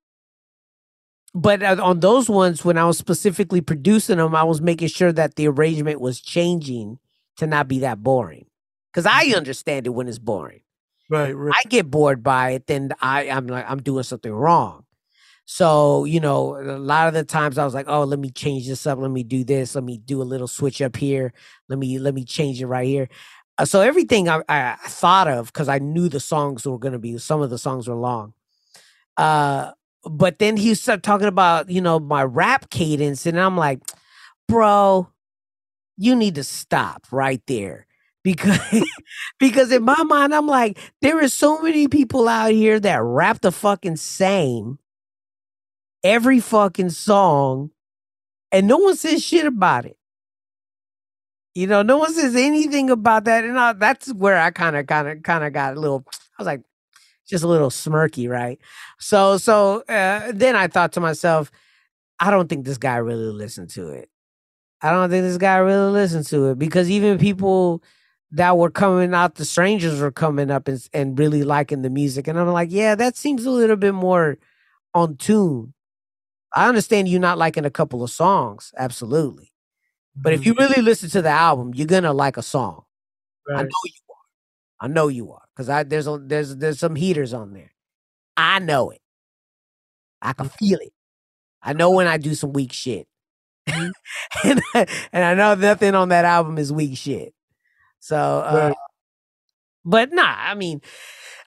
but 1.35 1.63
on 1.63 2.01
those 2.01 2.29
ones, 2.29 2.65
when 2.65 2.77
I 2.77 2.85
was 2.85 2.99
specifically 2.99 3.61
producing 3.61 4.17
them, 4.17 4.35
I 4.35 4.43
was 4.43 4.61
making 4.61 4.89
sure 4.89 5.13
that 5.13 5.37
the 5.37 5.47
arrangement 5.47 6.01
was 6.01 6.21
changing 6.21 6.99
to 7.37 7.47
not 7.47 7.69
be 7.69 7.81
that 7.81 8.03
boring. 8.03 8.47
Because 8.93 9.07
I 9.07 9.27
mm-hmm. 9.27 9.37
understand 9.37 9.87
it 9.87 9.91
when 9.91 10.09
it's 10.09 10.19
boring. 10.19 10.63
Right, 11.09 11.33
right. 11.33 11.55
I 11.55 11.69
get 11.69 11.91
bored 11.91 12.23
by 12.23 12.51
it, 12.51 12.67
then 12.67 12.93
I, 13.01 13.29
I'm 13.31 13.47
like, 13.47 13.69
I'm 13.69 13.83
doing 13.83 14.05
something 14.05 14.33
wrong. 14.33 14.85
So, 15.53 16.05
you 16.05 16.21
know, 16.21 16.61
a 16.61 16.79
lot 16.79 17.09
of 17.09 17.15
the 17.15 17.25
times 17.25 17.59
I 17.59 17.65
was 17.65 17.75
like, 17.75 17.89
oh, 17.89 18.05
let 18.05 18.21
me 18.21 18.31
change 18.31 18.69
this 18.69 18.87
up. 18.87 19.01
Let 19.01 19.11
me 19.11 19.25
do 19.25 19.43
this. 19.43 19.75
Let 19.75 19.83
me 19.83 19.99
do 19.99 20.23
a 20.23 20.31
little 20.33 20.47
switch 20.47 20.81
up 20.81 20.95
here. 20.95 21.33
Let 21.69 21.81
me, 21.81 21.99
let 21.99 22.15
me 22.15 22.25
change 22.25 22.63
it 22.63 22.69
right 22.69 22.87
here. 22.87 23.09
Uh, 23.59 23.65
so 23.65 23.81
everything 23.81 24.29
I, 24.29 24.45
I 24.49 24.77
thought 24.87 25.27
of, 25.27 25.47
because 25.47 25.69
I 25.69 25.81
knew 25.81 26.09
the 26.09 26.21
songs 26.21 26.65
were 26.65 26.79
going 26.79 26.93
to 26.93 27.01
be, 27.01 27.19
some 27.19 27.43
of 27.43 27.51
the 27.51 27.59
songs 27.59 27.89
were 27.89 27.97
long. 27.97 28.33
Uh, 29.17 29.73
but 30.05 30.39
then 30.39 30.57
he 30.57 30.73
started 30.77 31.03
talking 31.03 31.27
about, 31.27 31.69
you 31.69 31.81
know, 31.81 31.99
my 31.99 32.23
rap 32.23 32.71
cadence. 32.71 33.27
And 33.27 33.39
I'm 33.39 33.57
like, 33.57 33.81
bro, 34.47 35.09
you 35.97 36.15
need 36.15 36.37
to 36.37 36.45
stop 36.45 37.09
right 37.11 37.43
there 37.49 37.89
because 38.23 38.61
because 39.41 39.73
in 39.73 39.83
my 39.83 40.01
mind 40.05 40.33
I'm 40.33 40.47
like 40.47 40.79
there 41.03 41.21
is 41.21 41.35
so 41.35 41.61
many 41.61 41.89
people 41.89 42.29
out 42.29 42.53
here 42.53 42.79
that 42.79 43.03
rap 43.03 43.41
the 43.41 43.51
fucking 43.51 43.97
same 43.97 44.79
every 46.03 46.41
fucking 46.41 46.91
song 46.91 47.71
and 48.53 48.67
no 48.67 48.79
one 48.79 48.97
says 48.97 49.23
shit 49.23 49.47
about 49.47 49.85
it. 49.87 49.97
You 51.55 51.67
know, 51.67 51.83
no 51.83 51.99
one 51.99 52.13
says 52.13 52.37
anything 52.37 52.91
about 52.91 53.25
that 53.25 53.45
and 53.45 53.59
I, 53.59 53.73
that's 53.73 54.13
where 54.15 54.39
I 54.39 54.51
kind 54.51 54.77
of 54.77 54.87
kind 54.87 55.09
of 55.09 55.23
kind 55.23 55.45
of 55.45 55.53
got 55.53 55.77
a 55.77 55.81
little 55.81 56.05
I 56.39 56.43
was 56.43 56.47
like 56.47 56.63
just 57.29 57.45
a 57.45 57.49
little 57.49 57.71
smirky, 57.71 58.29
right? 58.29 58.59
So 58.99 59.37
so 59.37 59.83
uh, 59.89 60.33
then 60.33 60.57
I 60.57 60.69
thought 60.69 60.93
to 60.93 61.01
myself 61.01 61.51
I 62.19 62.31
don't 62.31 62.49
think 62.49 62.65
this 62.65 62.79
guy 62.79 62.97
really 62.97 63.33
listened 63.33 63.71
to 63.71 63.89
it. 63.91 64.11
I 64.83 64.91
don't 64.91 65.11
think 65.11 65.25
this 65.25 65.39
guy 65.39 65.57
really 65.57 65.91
listened 65.91 66.27
to 66.27 66.51
it 66.51 66.59
because 66.59 66.91
even 66.91 67.19
people 67.19 67.83
that 68.33 68.57
were 68.57 68.71
coming 68.71 69.13
out, 69.15 69.35
the 69.35 69.45
strangers 69.45 70.01
were 70.01 70.13
coming 70.13 70.51
up 70.51 70.69
and, 70.69 70.87
and 70.93 71.19
really 71.19 71.43
liking 71.43 71.83
the 71.83 71.91
music. 71.91 72.29
And 72.29 72.39
I'm 72.39 72.49
like, 72.49 72.71
yeah, 72.71 72.95
that 72.95 73.17
seems 73.17 73.45
a 73.45 73.51
little 73.51 73.77
bit 73.77 73.95
more 73.95 74.39
on 74.95 75.17
tune. 75.17 75.75
I 76.55 76.69
understand 76.69 77.09
you 77.09 77.19
not 77.19 77.39
liking 77.39 77.65
a 77.65 77.71
couple 77.71 78.03
of 78.03 78.11
songs, 78.11 78.73
absolutely. 78.77 79.53
But 80.23 80.33
if 80.35 80.45
you 80.47 80.53
Mm-hmm. 80.53 80.73
really 80.73 80.83
listen 80.83 81.11
to 81.11 81.23
the 81.23 81.31
album, 81.31 81.73
you're 81.75 81.87
gonna 81.87 82.13
like 82.13 82.37
a 82.37 82.43
song. 82.43 82.85
I 83.57 83.63
know 83.63 83.69
you 83.85 83.93
are. 84.11 84.17
I 84.81 84.89
know 84.89 85.09
you 85.09 85.33
are 85.33 85.43
because 85.55 85.69
I 85.69 85.83
there's 85.85 86.07
a, 86.07 86.19
there's 86.19 86.57
there's 86.57 86.79
some 86.81 86.97
heaters 86.97 87.33
on 87.35 87.53
there. 87.53 87.73
I 88.37 88.59
know 88.61 88.91
it. 88.91 89.01
I 90.23 90.33
can 90.33 90.49
feel 90.49 90.79
it. 90.81 90.93
I 91.63 91.73
know 91.73 91.91
when 91.93 92.07
I 92.07 92.19
do 92.19 92.35
some 92.35 92.53
weak 92.53 92.73
shit, 92.73 93.07
Mhm. 93.69 93.93
and 94.45 94.63
I, 94.75 94.87
and 95.13 95.25
I 95.25 95.35
know 95.35 95.55
nothing 95.55 95.95
on 95.95 96.09
that 96.11 96.25
album 96.25 96.59
is 96.59 96.73
weak 96.73 96.97
shit. 96.99 97.35
So, 98.01 98.17
uh, 98.17 98.69
Right. 98.69 98.77
but 99.85 100.13
nah, 100.13 100.35
I 100.39 100.55
mean, 100.55 100.81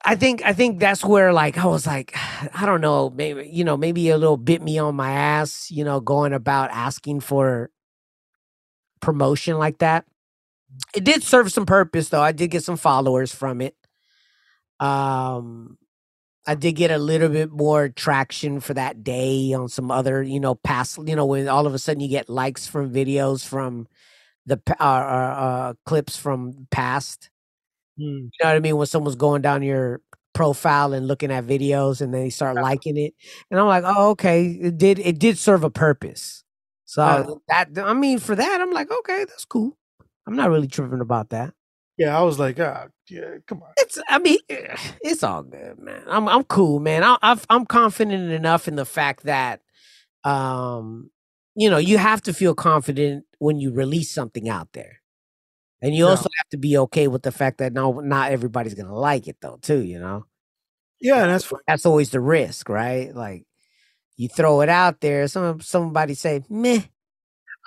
I 0.04 0.16
think 0.16 0.44
I 0.44 0.54
think 0.54 0.80
that's 0.80 1.04
where 1.04 1.32
like 1.32 1.58
I 1.58 1.66
was 1.66 1.88
like, 1.88 2.14
I 2.56 2.66
don't 2.66 2.82
know, 2.82 3.10
maybe 3.10 3.50
you 3.52 3.64
know, 3.64 3.78
maybe 3.78 4.10
a 4.10 4.18
little 4.18 4.38
bit 4.38 4.62
me 4.62 4.78
on 4.78 4.96
my 4.96 5.12
ass, 5.12 5.72
you 5.72 5.84
know, 5.84 6.00
going 6.00 6.34
about 6.34 6.72
asking 6.72 7.22
for 7.22 7.70
promotion 9.02 9.58
like 9.58 9.80
that. 9.80 10.06
It 10.96 11.04
did 11.04 11.24
serve 11.24 11.52
some 11.52 11.66
purpose 11.66 12.10
though. 12.10 12.22
I 12.22 12.32
did 12.32 12.52
get 12.52 12.64
some 12.64 12.78
followers 12.78 13.34
from 13.34 13.62
it. 13.62 13.76
Um 14.80 15.78
I 16.48 16.56
did 16.56 16.74
get 16.74 16.92
a 16.92 16.98
little 16.98 17.30
bit 17.30 17.52
more 17.52 17.90
traction 17.90 18.60
for 18.62 18.74
that 18.74 19.04
day 19.04 19.54
on 19.54 19.70
some 19.70 19.92
other, 19.92 20.24
you 20.24 20.40
know, 20.40 20.56
past, 20.56 21.00
you 21.06 21.16
know, 21.16 21.26
when 21.26 21.48
all 21.48 21.68
of 21.68 21.74
a 21.74 21.80
sudden 21.80 22.02
you 22.02 22.10
get 22.10 22.30
likes 22.30 22.68
from 22.68 22.92
videos 22.94 23.46
from 23.46 23.88
the 24.46 24.62
uh, 24.80 24.84
uh, 24.84 24.86
uh, 24.86 25.74
clips 25.86 26.18
from 26.18 26.68
past. 26.72 27.30
Mm. 28.00 28.04
You 28.06 28.30
know 28.44 28.50
what 28.50 28.56
I 28.56 28.60
mean? 28.60 28.78
When 28.78 28.88
someone's 28.88 29.16
going 29.16 29.42
down 29.42 29.64
your 29.64 30.02
profile 30.34 30.94
and 30.94 31.08
looking 31.08 31.32
at 31.32 31.46
videos 31.46 32.02
and 32.02 32.14
they 32.14 32.30
start 32.30 32.56
liking 32.56 32.98
it, 32.98 33.14
and 33.52 33.60
I'm 33.60 33.68
like, 33.68 33.84
oh, 33.86 34.12
okay, 34.12 34.46
it 34.46 34.78
did 34.78 35.00
it 35.00 35.20
did 35.20 35.38
serve 35.38 35.64
a 35.64 35.70
purpose. 35.70 36.44
So 36.86 37.42
that 37.48 37.70
I 37.78 37.94
mean, 37.94 38.20
for 38.20 38.36
that, 38.36 38.62
I'm 38.62 38.72
like, 38.72 38.92
okay, 38.92 39.26
that's 39.26 39.46
cool. 39.46 39.78
I'm 40.28 40.36
not 40.36 40.50
really 40.50 40.68
tripping 40.68 41.02
about 41.02 41.30
that. 41.30 41.54
Yeah, 41.98 42.18
I 42.18 42.24
was 42.24 42.40
like, 42.40 42.60
ah, 42.60 42.88
yeah, 43.10 43.36
come 43.46 43.62
on. 43.62 43.70
It's 43.78 44.00
I 44.10 44.18
mean, 44.20 44.40
eh, 44.50 44.76
it's 45.02 45.24
all 45.24 45.44
good, 45.44 45.78
man. 45.80 46.04
I'm 46.08 46.28
I'm 46.28 46.44
cool, 46.46 46.80
man. 46.80 47.04
I, 47.04 47.18
I've, 47.22 47.46
I'm 47.50 47.66
confident 47.66 48.32
enough 48.32 48.68
in 48.68 48.76
the 48.76 48.86
fact 48.86 49.24
that, 49.24 49.62
um, 50.24 51.12
you 51.56 51.70
know, 51.70 51.78
you 51.78 52.00
have 52.00 52.22
to 52.24 52.34
feel 52.34 52.56
confident 52.56 53.26
when 53.40 53.60
you 53.60 53.72
release 53.72 54.12
something 54.12 54.50
out 54.50 54.70
there, 54.74 55.02
and 55.84 55.94
you 55.94 56.06
Yeah. 56.06 56.10
also 56.12 56.30
have 56.38 56.50
to 56.50 56.58
be 56.58 56.76
okay 56.80 57.08
with 57.08 57.22
the 57.22 57.32
fact 57.32 57.60
that 57.60 57.74
no, 57.74 58.00
not 58.00 58.32
everybody's 58.32 58.74
gonna 58.74 58.96
like 58.98 59.28
it 59.28 59.38
though, 59.42 59.60
too. 59.62 59.82
You 59.82 60.00
know. 60.00 60.26
Yeah, 61.00 61.28
that's 61.28 61.46
fine. 61.46 61.60
that's 61.68 61.86
always 61.86 62.10
the 62.10 62.22
risk, 62.22 62.70
right? 62.70 63.14
Like 63.14 63.46
you 64.16 64.30
throw 64.30 64.62
it 64.62 64.70
out 64.70 65.02
there, 65.02 65.28
some 65.28 65.60
somebody 65.62 66.16
say, 66.16 66.44
meh. 66.50 66.82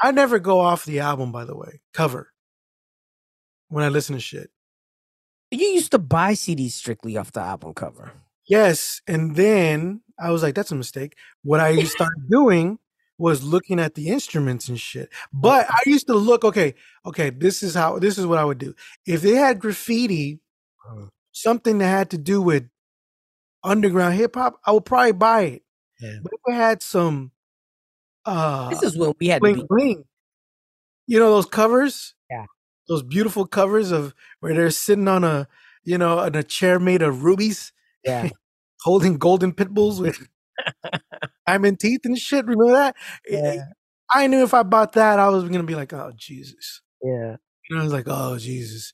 I 0.02 0.10
never 0.10 0.38
go 0.38 0.60
off 0.60 0.84
the 0.84 1.00
album, 1.00 1.32
by 1.32 1.44
the 1.44 1.56
way, 1.56 1.80
cover 1.94 2.32
when 3.68 3.84
I 3.84 3.88
listen 3.88 4.14
to 4.14 4.20
shit. 4.20 4.50
You 5.50 5.66
used 5.66 5.92
to 5.92 5.98
buy 5.98 6.32
CDs 6.32 6.72
strictly 6.72 7.16
off 7.16 7.32
the 7.32 7.40
album 7.40 7.72
cover. 7.74 8.12
Yes, 8.48 9.00
and 9.06 9.34
then 9.36 10.02
I 10.18 10.30
was 10.30 10.42
like, 10.42 10.54
that's 10.54 10.70
a 10.70 10.74
mistake. 10.76 11.14
What 11.42 11.60
I 11.60 11.82
started 11.84 12.28
doing 12.30 12.78
was 13.18 13.42
looking 13.42 13.80
at 13.80 13.94
the 13.94 14.08
instruments 14.08 14.68
and 14.68 14.78
shit. 14.80 15.10
But 15.32 15.66
I 15.70 15.78
used 15.86 16.06
to 16.08 16.14
look, 16.14 16.44
okay, 16.44 16.74
okay, 17.06 17.30
this 17.30 17.62
is 17.62 17.74
how 17.74 17.98
this 17.98 18.18
is 18.18 18.26
what 18.26 18.38
I 18.38 18.44
would 18.44 18.58
do. 18.58 18.74
If 19.06 19.22
they 19.22 19.34
had 19.34 19.58
graffiti, 19.60 20.40
Uh. 20.88 21.06
something 21.32 21.78
that 21.78 21.88
had 21.88 22.10
to 22.10 22.18
do 22.18 22.42
with 22.42 22.68
underground 23.64 24.14
hip 24.14 24.34
hop, 24.36 24.60
I 24.64 24.72
would 24.72 24.84
probably 24.84 25.12
buy 25.12 25.42
it. 25.42 25.62
Yeah. 26.00 26.18
But 26.22 26.32
if 26.34 26.40
it 26.46 26.54
had 26.54 26.82
some 26.82 27.32
uh 28.24 28.70
This 28.70 28.82
is 28.82 28.98
what 28.98 29.16
we 29.20 29.28
had 29.28 29.36
to 29.36 29.40
bling 29.40 29.56
be. 29.56 29.64
bling, 29.68 30.04
you 31.06 31.18
know 31.18 31.30
those 31.30 31.46
covers? 31.46 32.14
Yeah. 32.30 32.46
Those 32.88 33.02
beautiful 33.02 33.46
covers 33.46 33.90
of 33.92 34.14
where 34.40 34.54
they're 34.54 34.70
sitting 34.70 35.08
on 35.08 35.24
a 35.24 35.48
you 35.84 35.98
know 35.98 36.18
on 36.20 36.34
a 36.34 36.42
chair 36.42 36.78
made 36.78 37.02
of 37.02 37.24
rubies 37.24 37.72
Yeah, 38.04 38.28
holding 38.82 39.18
golden 39.18 39.52
pit 39.52 39.70
bulls 39.70 40.00
with 40.00 40.28
diamond 41.46 41.80
teeth 41.80 42.00
and 42.04 42.18
shit. 42.18 42.46
Remember 42.46 42.72
that? 42.72 42.96
Yeah. 43.28 43.64
I 44.12 44.26
knew 44.26 44.42
if 44.42 44.54
I 44.54 44.62
bought 44.62 44.92
that, 44.92 45.18
I 45.18 45.28
was 45.28 45.44
gonna 45.44 45.62
be 45.62 45.74
like, 45.74 45.92
oh 45.92 46.12
Jesus. 46.16 46.82
yeah. 47.02 47.36
Know, 47.70 47.80
I 47.80 47.82
was 47.82 47.92
like, 47.92 48.06
oh 48.06 48.38
Jesus. 48.38 48.92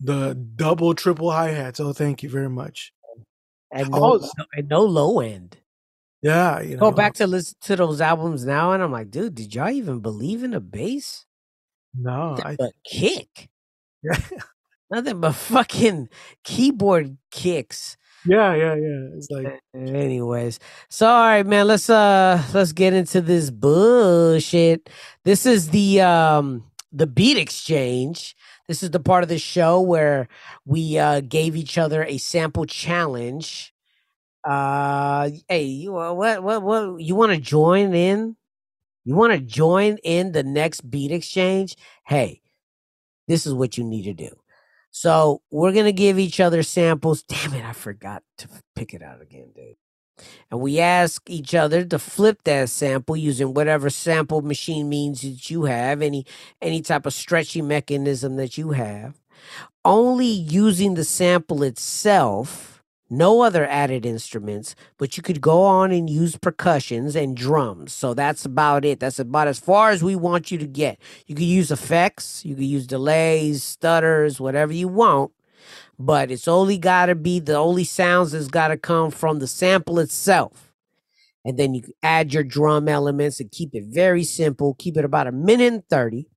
The 0.00 0.34
double, 0.34 0.94
triple 0.94 1.30
hi 1.30 1.48
hats. 1.48 1.80
Oh, 1.80 1.92
thank 1.92 2.22
you 2.22 2.28
very 2.28 2.48
much. 2.48 2.92
And 3.70 3.90
no, 3.90 4.20
and 4.54 4.68
no 4.68 4.82
low 4.82 5.20
end. 5.20 5.56
Yeah, 6.22 6.60
you 6.60 6.76
know. 6.76 6.90
Go 6.90 6.92
back 6.92 7.14
to 7.14 7.26
listen 7.26 7.56
to 7.62 7.76
those 7.76 8.00
albums 8.00 8.44
now, 8.44 8.72
and 8.72 8.82
I'm 8.82 8.92
like, 8.92 9.10
dude, 9.10 9.34
did 9.34 9.54
y'all 9.54 9.70
even 9.70 10.00
believe 10.00 10.44
in 10.44 10.54
a 10.54 10.60
bass? 10.60 11.26
No, 11.94 12.30
Nothing 12.30 12.46
I 12.46 12.56
but 12.56 12.72
kick. 12.84 13.48
yeah, 14.02 14.18
Nothing 14.90 15.20
but 15.20 15.32
fucking 15.32 16.08
keyboard 16.44 17.16
kicks. 17.30 17.96
Yeah, 18.24 18.54
yeah, 18.54 18.74
yeah. 18.74 19.08
It's 19.16 19.30
like 19.30 19.52
Anyways, 19.74 20.60
so 20.90 21.06
all 21.08 21.22
right, 21.26 21.46
man. 21.46 21.66
Let's 21.66 21.90
uh 21.90 22.42
let's 22.54 22.72
get 22.72 22.92
into 22.94 23.20
this 23.22 23.50
bullshit. 23.50 24.90
This 25.24 25.46
is 25.46 25.70
the 25.70 26.02
um 26.02 26.64
the 26.92 27.06
beat 27.06 27.38
exchange. 27.38 28.36
This 28.68 28.82
is 28.82 28.90
the 28.90 29.00
part 29.00 29.22
of 29.22 29.30
the 29.30 29.38
show 29.38 29.80
where 29.80 30.28
we 30.66 30.98
uh 30.98 31.22
gave 31.22 31.56
each 31.56 31.78
other 31.78 32.04
a 32.04 32.18
sample 32.18 32.66
challenge. 32.66 33.72
Uh 34.44 35.30
hey, 35.48 35.64
you 35.64 35.96
uh, 35.98 36.12
what 36.12 36.42
what 36.42 36.62
what 36.62 37.00
you 37.00 37.14
want 37.16 37.32
to 37.32 37.38
join 37.38 37.94
in? 37.94 38.36
You 39.04 39.16
want 39.16 39.32
to 39.34 39.40
join 39.40 39.98
in 40.04 40.32
the 40.32 40.44
next 40.44 40.90
beat 40.90 41.12
exchange? 41.12 41.76
Hey, 42.06 42.42
this 43.28 43.46
is 43.46 43.54
what 43.54 43.78
you 43.78 43.84
need 43.84 44.04
to 44.04 44.14
do. 44.14 44.41
So 44.92 45.42
we're 45.50 45.72
gonna 45.72 45.92
give 45.92 46.18
each 46.18 46.38
other 46.38 46.62
samples. 46.62 47.22
Damn 47.24 47.54
it, 47.54 47.64
I 47.64 47.72
forgot 47.72 48.22
to 48.38 48.48
pick 48.76 48.94
it 48.94 49.02
out 49.02 49.20
again, 49.20 49.50
dude. 49.54 49.76
And 50.50 50.60
we 50.60 50.78
ask 50.78 51.28
each 51.28 51.54
other 51.54 51.84
to 51.84 51.98
flip 51.98 52.42
that 52.44 52.68
sample 52.68 53.16
using 53.16 53.54
whatever 53.54 53.90
sample 53.90 54.42
machine 54.42 54.88
means 54.88 55.22
that 55.22 55.50
you 55.50 55.64
have, 55.64 56.02
any 56.02 56.26
any 56.60 56.82
type 56.82 57.06
of 57.06 57.14
stretchy 57.14 57.62
mechanism 57.62 58.36
that 58.36 58.56
you 58.56 58.70
have. 58.72 59.18
Only 59.84 60.26
using 60.26 60.94
the 60.94 61.04
sample 61.04 61.62
itself, 61.64 62.71
no 63.12 63.42
other 63.42 63.66
added 63.66 64.06
instruments, 64.06 64.74
but 64.96 65.16
you 65.16 65.22
could 65.22 65.40
go 65.40 65.62
on 65.62 65.92
and 65.92 66.08
use 66.08 66.36
percussions 66.36 67.14
and 67.14 67.36
drums. 67.36 67.92
So 67.92 68.14
that's 68.14 68.44
about 68.44 68.84
it. 68.84 69.00
That's 69.00 69.18
about 69.18 69.48
as 69.48 69.58
far 69.58 69.90
as 69.90 70.02
we 70.02 70.16
want 70.16 70.50
you 70.50 70.58
to 70.58 70.66
get. 70.66 70.98
You 71.26 71.34
could 71.34 71.44
use 71.44 71.70
effects, 71.70 72.44
you 72.44 72.54
could 72.54 72.64
use 72.64 72.86
delays, 72.86 73.62
stutters, 73.62 74.40
whatever 74.40 74.72
you 74.72 74.88
want, 74.88 75.30
but 75.98 76.30
it's 76.30 76.48
only 76.48 76.78
got 76.78 77.06
to 77.06 77.14
be 77.14 77.38
the 77.38 77.56
only 77.56 77.84
sounds 77.84 78.32
that's 78.32 78.48
got 78.48 78.68
to 78.68 78.76
come 78.76 79.10
from 79.10 79.38
the 79.38 79.46
sample 79.46 79.98
itself. 79.98 80.72
And 81.44 81.58
then 81.58 81.74
you 81.74 81.82
add 82.02 82.32
your 82.32 82.44
drum 82.44 82.88
elements 82.88 83.40
and 83.40 83.50
keep 83.50 83.74
it 83.74 83.84
very 83.86 84.24
simple. 84.24 84.74
Keep 84.78 84.96
it 84.96 85.04
about 85.04 85.26
a 85.26 85.32
minute 85.32 85.72
and 85.72 85.88
30. 85.88 86.28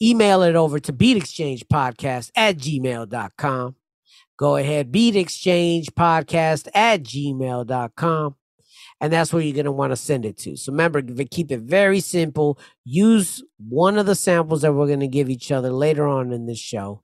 Email 0.00 0.42
it 0.42 0.56
over 0.56 0.78
to 0.80 0.92
beatexchangepodcast 0.92 2.30
at 2.34 2.56
gmail.com. 2.56 3.76
Go 4.42 4.56
ahead, 4.56 4.90
beat 4.90 5.14
exchange 5.14 5.94
podcast 5.94 6.66
at 6.74 7.04
gmail.com. 7.04 8.34
And 9.00 9.12
that's 9.12 9.32
where 9.32 9.40
you're 9.40 9.54
going 9.54 9.66
to 9.66 9.70
want 9.70 9.92
to 9.92 9.96
send 9.96 10.24
it 10.26 10.36
to. 10.38 10.56
So 10.56 10.72
remember, 10.72 11.00
keep 11.30 11.52
it 11.52 11.60
very 11.60 12.00
simple. 12.00 12.58
Use 12.84 13.40
one 13.58 13.98
of 13.98 14.06
the 14.06 14.16
samples 14.16 14.62
that 14.62 14.72
we're 14.72 14.88
going 14.88 14.98
to 14.98 15.06
give 15.06 15.30
each 15.30 15.52
other 15.52 15.70
later 15.70 16.08
on 16.08 16.32
in 16.32 16.46
this 16.46 16.58
show. 16.58 17.02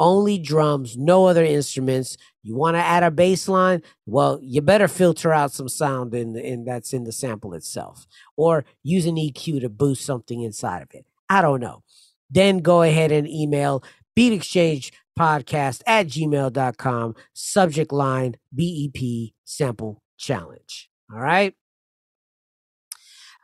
Only 0.00 0.38
drums, 0.38 0.96
no 0.96 1.26
other 1.26 1.44
instruments. 1.44 2.16
You 2.42 2.56
want 2.56 2.74
to 2.74 2.80
add 2.80 3.04
a 3.04 3.12
bass 3.12 3.46
line? 3.46 3.84
Well, 4.04 4.40
you 4.42 4.60
better 4.60 4.88
filter 4.88 5.32
out 5.32 5.52
some 5.52 5.68
sound 5.68 6.12
in, 6.14 6.36
in 6.36 6.64
that's 6.64 6.92
in 6.92 7.04
the 7.04 7.12
sample 7.12 7.54
itself, 7.54 8.08
or 8.36 8.64
use 8.82 9.06
an 9.06 9.14
EQ 9.14 9.60
to 9.60 9.68
boost 9.68 10.04
something 10.04 10.42
inside 10.42 10.82
of 10.82 10.88
it. 10.94 11.06
I 11.30 11.42
don't 11.42 11.60
know. 11.60 11.84
Then 12.28 12.58
go 12.58 12.82
ahead 12.82 13.12
and 13.12 13.28
email 13.28 13.84
Beat 14.14 14.32
Exchange 14.32 14.92
Podcast 15.18 15.82
at 15.86 16.06
gmail.com. 16.06 17.14
Subject 17.34 17.92
line 17.92 18.36
BEP 18.54 19.32
Sample 19.44 20.02
Challenge. 20.18 20.88
All 21.12 21.20
right. 21.20 21.54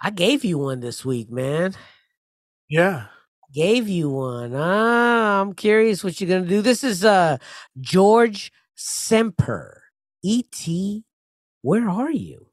I 0.02 0.10
gave 0.10 0.44
you 0.44 0.58
one 0.58 0.80
this 0.80 1.04
week, 1.04 1.30
man. 1.30 1.74
yeah. 2.68 3.06
Gave 3.54 3.88
you 3.88 4.10
one. 4.10 4.52
Ah, 4.54 5.40
I'm 5.40 5.54
curious 5.54 6.04
what 6.04 6.20
you're 6.20 6.28
gonna 6.28 6.46
do. 6.48 6.60
This 6.60 6.84
is 6.84 7.02
uh 7.02 7.38
George 7.80 8.52
Semper. 8.74 9.82
E.T. 10.22 11.04
Where 11.62 11.88
are 11.88 12.10
you? 12.10 12.47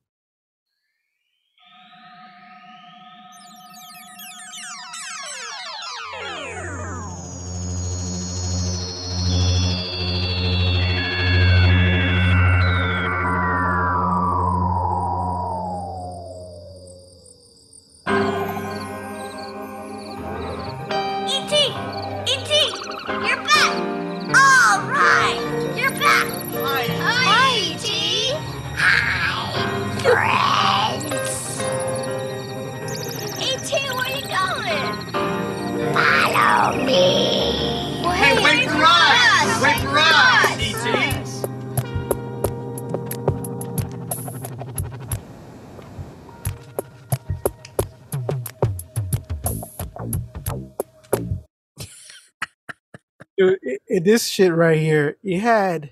This 54.06 54.28
shit 54.28 54.54
right 54.54 54.80
here, 54.80 55.18
it 55.24 55.40
had. 55.40 55.92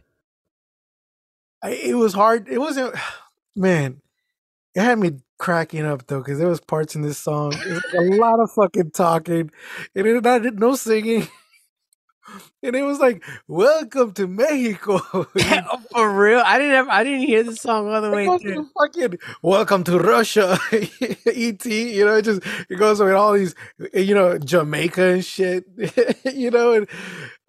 It 1.64 1.96
was 1.96 2.14
hard. 2.14 2.48
It 2.48 2.60
wasn't. 2.60 2.96
Man, 3.56 4.02
it 4.76 4.82
had 4.82 4.98
me 5.00 5.12
cracking 5.38 5.86
up 5.86 6.08
though 6.08 6.20
because 6.20 6.40
there 6.40 6.48
was 6.48 6.62
parts 6.62 6.96
in 6.96 7.02
this 7.02 7.18
song. 7.18 7.54
It 7.54 7.74
was 7.74 7.84
a 7.94 8.16
lot 8.20 8.40
of 8.40 8.52
fucking 8.52 8.92
talking, 8.92 9.52
and 9.96 10.08
it 10.08 10.26
I 10.26 10.40
did 10.40 10.60
no 10.60 10.76
singing. 10.76 11.28
And 12.64 12.76
it 12.76 12.84
was 12.84 13.00
like, 13.00 13.22
"Welcome 13.50 14.14
to 14.14 14.28
Mexico." 14.28 15.00
Oh, 15.36 15.82
For 15.92 16.18
real, 16.18 16.42
I 16.46 16.58
didn't 16.58 16.74
have, 16.76 16.88
I 16.88 17.04
didn't 17.04 17.28
hear 17.28 17.44
the 17.44 17.56
song 17.56 17.94
all 17.94 18.02
the 18.02 18.10
way 18.10 18.26
through. 18.40 18.70
fucking 18.80 19.20
welcome 19.42 19.84
to 19.84 20.00
Russia, 20.00 20.58
ET. 20.72 21.66
You 21.66 22.06
know, 22.06 22.16
it 22.16 22.22
just 22.24 22.42
it 22.70 22.78
goes 22.78 23.02
with 23.02 23.14
all 23.14 23.34
these, 23.34 23.56
you 23.94 24.16
know, 24.16 24.38
Jamaica 24.38 25.04
and 25.04 25.26
shit. 25.26 25.66
you 26.34 26.50
know, 26.50 26.72
and 26.74 26.88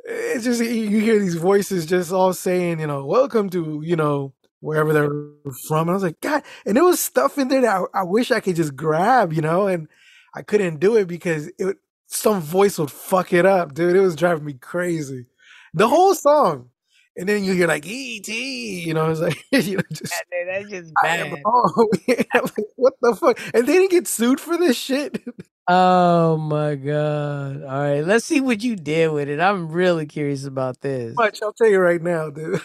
it's 0.04 0.44
just 0.44 0.62
you 0.62 1.00
hear 1.00 1.18
these 1.18 1.36
voices 1.36 1.86
just 1.86 2.12
all 2.12 2.32
saying, 2.32 2.80
you 2.80 2.86
know, 2.86 3.04
welcome 3.04 3.48
to, 3.50 3.80
you 3.84 3.96
know, 3.96 4.32
wherever 4.60 4.92
they're 4.92 5.52
from. 5.68 5.88
And 5.88 5.90
I 5.90 5.94
was 5.94 6.02
like, 6.02 6.20
God, 6.20 6.42
and 6.66 6.76
there 6.76 6.84
was 6.84 7.00
stuff 7.00 7.38
in 7.38 7.48
there 7.48 7.62
that 7.62 7.86
I, 7.94 8.00
I 8.00 8.02
wish 8.02 8.30
I 8.30 8.40
could 8.40 8.56
just 8.56 8.76
grab, 8.76 9.32
you 9.32 9.42
know, 9.42 9.66
and 9.66 9.88
I 10.34 10.42
couldn't 10.42 10.80
do 10.80 10.96
it 10.96 11.06
because 11.06 11.50
it 11.58 11.76
some 12.06 12.40
voice 12.40 12.78
would 12.78 12.90
fuck 12.90 13.32
it 13.32 13.46
up, 13.46 13.74
dude. 13.74 13.96
It 13.96 14.00
was 14.00 14.16
driving 14.16 14.44
me 14.44 14.54
crazy. 14.54 15.26
The 15.72 15.88
whole 15.88 16.14
song. 16.14 16.70
And 17.16 17.28
then 17.28 17.44
you 17.44 17.52
hear 17.52 17.68
like 17.68 17.84
ET, 17.86 18.28
you 18.28 18.92
know, 18.94 19.08
it's 19.10 19.20
like 19.20 19.38
you 19.52 19.76
know, 19.76 19.82
just 19.92 20.12
That- 20.30 20.46
That's 20.46 20.68
just 20.70 20.92
I 21.04 21.16
am 21.18 21.30
bad. 21.30 21.42
home. 21.44 21.88
like, 22.08 22.66
what 22.76 22.94
the 23.00 23.14
fuck? 23.14 23.38
And 23.54 23.66
they 23.66 23.72
didn't 23.74 23.90
get 23.92 24.06
sued 24.08 24.40
for 24.40 24.56
this 24.56 24.76
shit. 24.76 25.22
Oh 25.66 26.36
my 26.36 26.74
god! 26.74 27.62
All 27.62 27.68
right, 27.80 28.04
let's 28.04 28.26
see 28.26 28.42
what 28.42 28.62
you 28.62 28.76
did 28.76 29.10
with 29.12 29.30
it. 29.30 29.40
I'm 29.40 29.72
really 29.72 30.04
curious 30.04 30.44
about 30.44 30.82
this. 30.82 31.14
Much, 31.16 31.40
I'll 31.42 31.54
tell 31.54 31.68
you 31.70 31.78
right 31.78 32.02
now, 32.02 32.28
dude. 32.28 32.60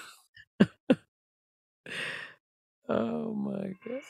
Oh 2.89 3.33
my 3.33 3.71
god! 3.87 4.01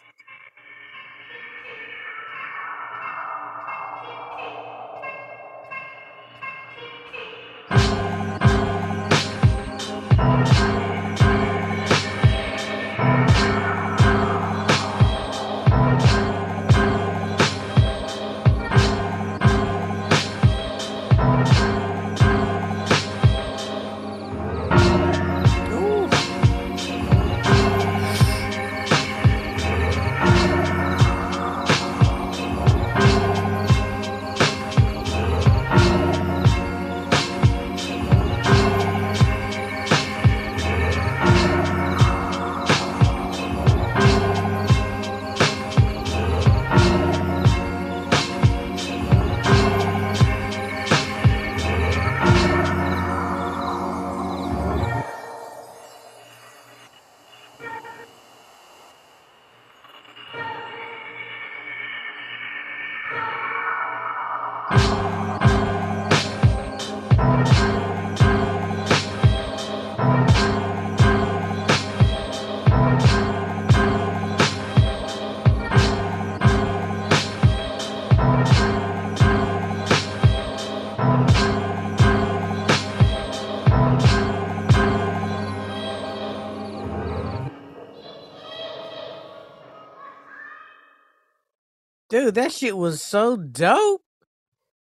Dude, 92.30 92.35
that 92.35 92.51
shit 92.51 92.77
was 92.77 93.01
so 93.01 93.35
dope. 93.35 94.03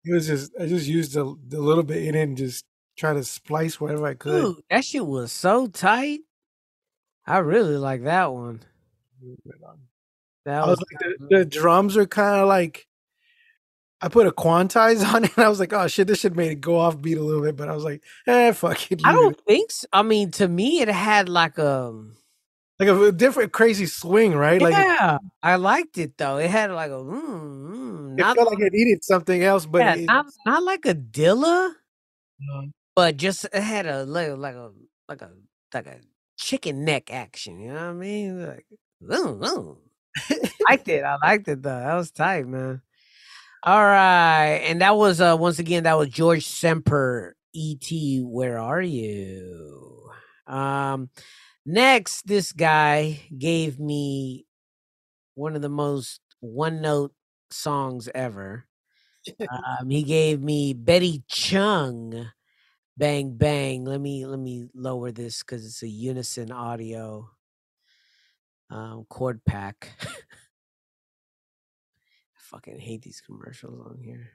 It 0.04 0.14
was 0.14 0.26
just 0.26 0.52
I 0.60 0.66
just 0.66 0.88
used 0.88 1.16
a, 1.16 1.22
a 1.22 1.62
little 1.62 1.84
bit 1.84 2.04
in 2.04 2.16
it 2.16 2.24
and 2.24 2.38
just 2.38 2.66
try 2.98 3.14
to 3.14 3.24
splice 3.24 3.80
whatever 3.80 4.08
I 4.08 4.16
could. 4.16 4.42
Dude, 4.42 4.64
that 4.72 4.84
shit 4.84 5.06
was 5.06 5.32
so 5.32 5.68
tight. 5.68 6.22
I 7.28 7.38
really 7.40 7.78
like 7.78 8.04
that 8.04 8.34
one. 8.34 8.62
That 10.46 10.64
I 10.64 10.68
was 10.68 10.80
was 10.80 10.86
like, 10.92 11.20
the, 11.20 11.38
the 11.38 11.46
drums 11.46 11.98
are 11.98 12.08
kind 12.08 12.42
of 12.42 12.48
like 12.48 12.88
I 14.02 14.10
put 14.10 14.26
a 14.26 14.32
quantize 14.32 15.06
on 15.14 15.26
it, 15.26 15.38
and 15.38 15.46
I 15.46 15.50
was 15.50 15.60
like, 15.60 15.74
oh 15.74 15.88
shit, 15.88 16.08
this 16.08 16.22
should 16.22 16.36
made 16.36 16.52
it 16.52 16.62
go 16.62 16.80
off 16.80 17.00
beat 17.00 17.18
a 17.18 17.24
little 17.24 17.44
bit, 17.44 17.56
but 17.56 17.70
I 17.70 17.76
was 17.76 17.84
like, 17.84 18.04
eh, 18.26 18.54
fuck 18.54 18.92
it. 18.92 19.02
I 19.04 19.12
don't 19.12 19.38
it. 19.38 19.44
think 19.48 19.72
so. 19.72 19.88
I 19.94 20.02
mean, 20.02 20.32
to 20.32 20.48
me, 20.48 20.82
it 20.82 20.88
had 20.88 21.30
like 21.30 21.60
a 21.60 21.94
like 22.80 22.90
a, 22.90 23.12
different 23.12 23.54
crazy 23.54 23.86
swing, 23.86 24.36
right? 24.36 24.62
Like 24.62 24.74
yeah. 24.74 25.18
I 25.42 25.56
liked 25.56 25.98
it 25.98 26.18
though. 26.18 26.38
It 26.38 26.50
had 26.50 26.72
like 26.72 26.92
a 26.92 26.96
mm, 26.96 28.16
mm, 28.16 28.20
it 28.20 28.36
felt 28.36 28.52
like 28.52 28.60
it 28.60 28.74
needed 28.74 29.04
something 29.04 29.44
else, 29.44 29.66
but 29.66 29.80
yeah, 29.80 29.96
it, 29.96 30.06
not 30.06 30.26
not 30.46 30.64
like 30.64 30.86
a 30.86 30.94
Dilla, 30.94 31.70
uh, 31.70 32.62
but 32.96 33.18
just 33.18 33.46
it 33.46 33.62
had 33.62 33.86
a 33.86 34.04
like 34.04 34.36
like 34.38 34.56
a 34.56 34.72
like 35.08 35.22
a 35.22 35.32
like 35.74 35.88
a 35.88 36.00
chicken 36.38 36.84
neck 36.84 37.14
action. 37.14 37.60
You 37.60 37.70
know 37.70 37.76
what 37.76 37.82
I 37.82 37.94
mean? 37.94 38.46
Like, 38.46 38.66
mm. 39.02 39.78
liked 40.70 40.88
it. 40.90 41.04
I 41.04 41.18
liked 41.24 41.48
it 41.48 41.62
though. 41.62 41.80
That 41.80 41.96
was 41.96 42.12
tight, 42.12 42.46
man. 42.46 42.82
All 43.64 43.84
right, 43.84 44.62
and 44.66 44.82
that 44.82 44.98
was 44.98 45.22
uh 45.22 45.38
once 45.40 45.60
again 45.60 45.84
that 45.84 45.98
was 45.98 46.10
George 46.10 46.46
Semper. 46.46 47.36
E.T. 47.58 48.20
Where 48.20 48.60
are 48.60 48.82
you? 48.82 50.10
Um, 50.46 51.10
Next, 51.66 52.28
this 52.28 52.52
guy 52.52 53.22
gave 53.36 53.80
me 53.80 54.46
one 55.34 55.56
of 55.56 55.64
the 55.64 55.70
most 55.70 56.22
one 56.40 56.82
note 56.82 57.14
songs 57.50 58.08
ever. 58.14 58.68
um, 59.50 59.90
he 59.90 60.04
gave 60.04 60.42
me 60.42 60.74
Betty 60.74 61.24
Chung, 61.28 62.30
Bang 62.98 63.36
Bang. 63.36 63.84
Let 63.84 64.00
me 64.00 64.28
let 64.28 64.40
me 64.40 64.68
lower 64.76 65.12
this 65.12 65.42
because 65.42 65.66
it's 65.66 65.82
a 65.82 65.88
unison 65.88 66.52
audio 66.52 67.32
um, 68.70 69.06
chord 69.10 69.44
pack. 69.44 69.90
I 70.02 70.08
fucking 72.38 72.78
hate 72.80 73.02
these 73.02 73.22
commercials 73.22 73.82
on 73.82 73.98
here. 74.00 74.30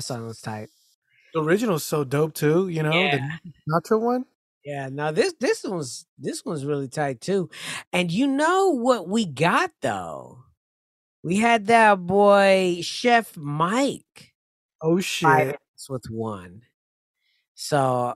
That 0.00 0.04
song 0.04 0.26
was 0.26 0.40
tight. 0.40 0.70
The 1.34 1.42
original's 1.42 1.84
so 1.84 2.04
dope 2.04 2.32
too. 2.32 2.68
You 2.68 2.82
know 2.82 2.90
Yeah. 2.90 3.18
the 3.44 3.52
Sinatra 3.68 4.00
one. 4.00 4.24
Yeah, 4.64 4.88
now 4.90 5.10
this 5.10 5.34
this 5.40 5.62
one's 5.62 6.06
this 6.18 6.42
one's 6.42 6.64
really 6.64 6.88
tight 6.88 7.20
too. 7.20 7.50
And 7.92 8.10
you 8.10 8.26
know 8.26 8.70
what 8.70 9.08
we 9.08 9.26
got 9.26 9.72
though? 9.82 10.38
We 11.22 11.36
had 11.36 11.66
that 11.66 11.96
boy 12.06 12.78
Chef 12.80 13.36
Mike 13.36 14.32
Oh 14.80 15.00
shit! 15.00 15.58
with 15.90 16.06
one. 16.08 16.62
So 17.54 18.14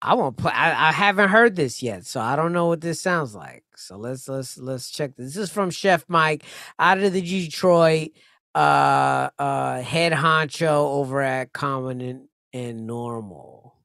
I 0.00 0.14
won't 0.14 0.36
play 0.36 0.52
I, 0.52 0.90
I 0.90 0.92
haven't 0.92 1.30
heard 1.30 1.56
this 1.56 1.82
yet, 1.82 2.06
so 2.06 2.20
I 2.20 2.36
don't 2.36 2.52
know 2.52 2.68
what 2.68 2.80
this 2.80 3.00
sounds 3.00 3.34
like. 3.34 3.64
So 3.74 3.96
let's 3.96 4.28
let's 4.28 4.56
let's 4.56 4.88
check 4.88 5.16
this. 5.16 5.34
This 5.34 5.44
is 5.48 5.50
from 5.50 5.70
Chef 5.70 6.04
Mike 6.06 6.44
out 6.78 6.98
of 6.98 7.12
the 7.12 7.20
Detroit 7.22 8.10
uh 8.54 9.30
uh 9.38 9.80
head 9.80 10.12
honcho 10.12 10.68
over 10.68 11.22
at 11.22 11.52
Common 11.52 12.00
and, 12.00 12.28
and 12.52 12.86
Normal. 12.86 13.76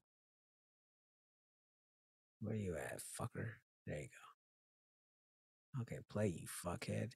Where 2.42 2.56
you 2.56 2.76
at, 2.76 3.00
fucker? 3.20 3.48
There 3.86 4.00
you 4.00 4.08
go. 5.76 5.82
Okay, 5.82 6.00
play 6.10 6.28
you 6.28 6.48
fuckhead. 6.48 7.14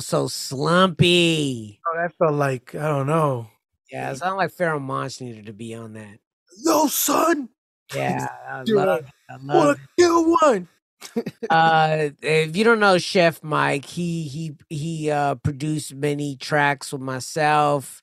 So 0.00 0.28
slumpy. 0.28 1.80
Oh, 1.86 1.96
that 2.00 2.12
felt 2.18 2.34
like 2.34 2.74
I 2.74 2.88
don't 2.88 3.06
know. 3.06 3.48
Yeah, 3.90 4.10
it 4.10 4.18
sounded 4.18 4.36
like 4.36 4.52
Pharoahe 4.52 4.80
Monch 4.80 5.20
needed 5.20 5.46
to 5.46 5.52
be 5.52 5.74
on 5.74 5.94
that. 5.94 6.18
No 6.62 6.86
son, 6.86 7.48
Yeah, 7.94 8.28
I 8.48 8.62
Dude, 8.62 8.76
love 8.76 9.00
it. 9.00 9.06
I 9.28 9.36
love 9.42 9.76
kill 9.98 10.30
one. 10.40 10.68
uh 11.50 12.10
if 12.20 12.54
you 12.54 12.62
don't 12.62 12.78
know 12.78 12.98
chef 12.98 13.42
mike 13.42 13.86
he 13.86 14.24
he 14.28 14.54
he 14.68 15.10
uh 15.10 15.34
produced 15.36 15.94
many 15.94 16.36
tracks 16.36 16.92
with 16.92 17.00
myself 17.00 18.02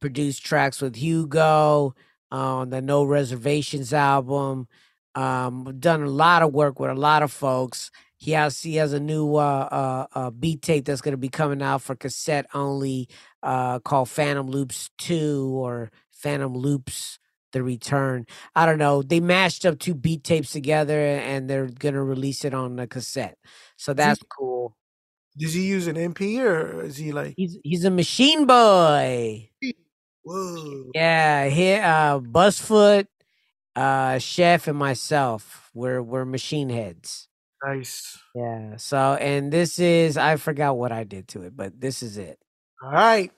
produced 0.00 0.46
tracks 0.46 0.80
with 0.80 0.96
hugo 0.96 1.94
on 2.30 2.70
the 2.70 2.80
no 2.80 3.04
reservations 3.04 3.92
album 3.92 4.66
um 5.14 5.76
done 5.78 6.02
a 6.02 6.08
lot 6.08 6.42
of 6.42 6.54
work 6.54 6.80
with 6.80 6.90
a 6.90 6.94
lot 6.94 7.22
of 7.22 7.30
folks 7.30 7.90
he 8.18 8.32
has 8.32 8.60
he 8.62 8.76
has 8.76 8.92
a 8.92 9.00
new 9.00 9.36
uh 9.36 9.68
uh, 9.72 10.06
uh 10.18 10.30
beat 10.30 10.62
tape 10.62 10.86
that's 10.86 11.02
going 11.02 11.12
to 11.14 11.18
be 11.18 11.30
coming 11.30 11.62
out 11.62 11.82
for 11.82 11.96
cassette 11.96 12.46
only 12.54 13.08
uh 13.42 13.80
called 13.80 14.10
phantom 14.10 14.48
loops 14.48 14.90
2 14.98 15.52
or 15.54 15.90
phantom 16.12 16.54
loops 16.56 17.18
the 17.52 17.62
return 17.62 18.24
I 18.54 18.66
don't 18.66 18.78
know. 18.78 19.02
They 19.02 19.20
mashed 19.20 19.66
up 19.66 19.80
two 19.80 19.94
beat 19.94 20.24
tapes 20.24 20.52
together 20.52 20.98
and 21.00 21.50
they're 21.50 21.68
gonna 21.68 22.04
release 22.04 22.44
it 22.44 22.54
on 22.54 22.76
the 22.76 22.86
cassette. 22.88 23.38
So 23.78 23.94
that's 23.94 24.20
cool. 24.38 24.76
Does 25.38 25.54
he 25.54 25.66
use 25.66 25.86
an 25.86 25.96
MP 25.96 26.40
or 26.40 26.82
is 26.84 26.96
he 26.98 27.12
like? 27.12 27.34
He's 27.36 27.58
he's 27.64 27.84
a 27.84 27.90
machine 27.90 28.46
boy. 28.46 29.50
Whoa. 30.24 30.90
Yeah, 30.94 31.48
here 31.48 31.82
uh 31.82 32.20
Busfoot, 32.20 33.06
uh 33.76 34.18
Chef 34.18 34.68
and 34.68 34.78
myself. 34.78 35.70
We're 35.74 36.02
we're 36.02 36.24
machine 36.26 36.70
heads. 36.70 37.27
Nice. 37.64 38.18
Yeah. 38.34 38.76
So 38.76 39.14
and 39.20 39.52
this 39.52 39.78
is 39.78 40.16
I 40.16 40.36
forgot 40.36 40.76
what 40.76 40.92
I 40.92 41.04
did 41.04 41.28
to 41.28 41.42
it, 41.42 41.56
but 41.56 41.80
this 41.80 42.02
is 42.02 42.16
it. 42.18 42.38
All 42.82 42.92
right. 42.92 43.32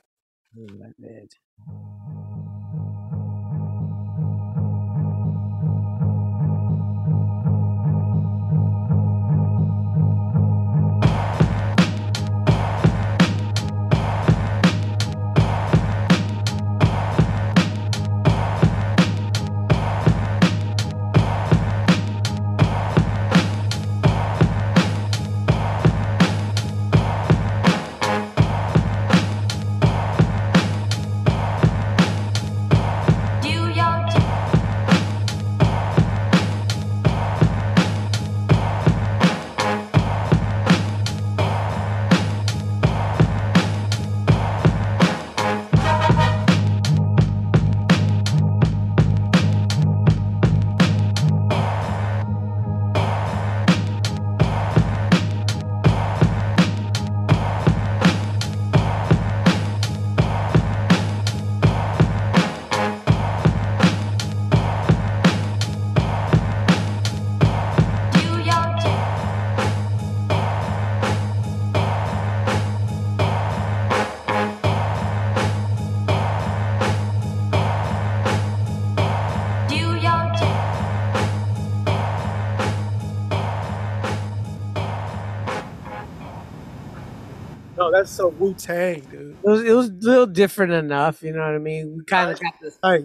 That's 87.90 88.10
so 88.10 88.28
Wu 88.28 88.54
Tang, 88.54 89.00
dude. 89.00 89.36
It 89.44 89.48
was 89.48 89.62
it 89.62 89.72
was 89.72 89.88
a 89.88 89.92
little 89.92 90.26
different 90.26 90.72
enough, 90.72 91.22
you 91.22 91.32
know 91.32 91.40
what 91.40 91.54
I 91.54 91.58
mean? 91.58 91.96
We 91.98 92.04
kind 92.04 92.30
of 92.30 92.40
got 92.82 93.00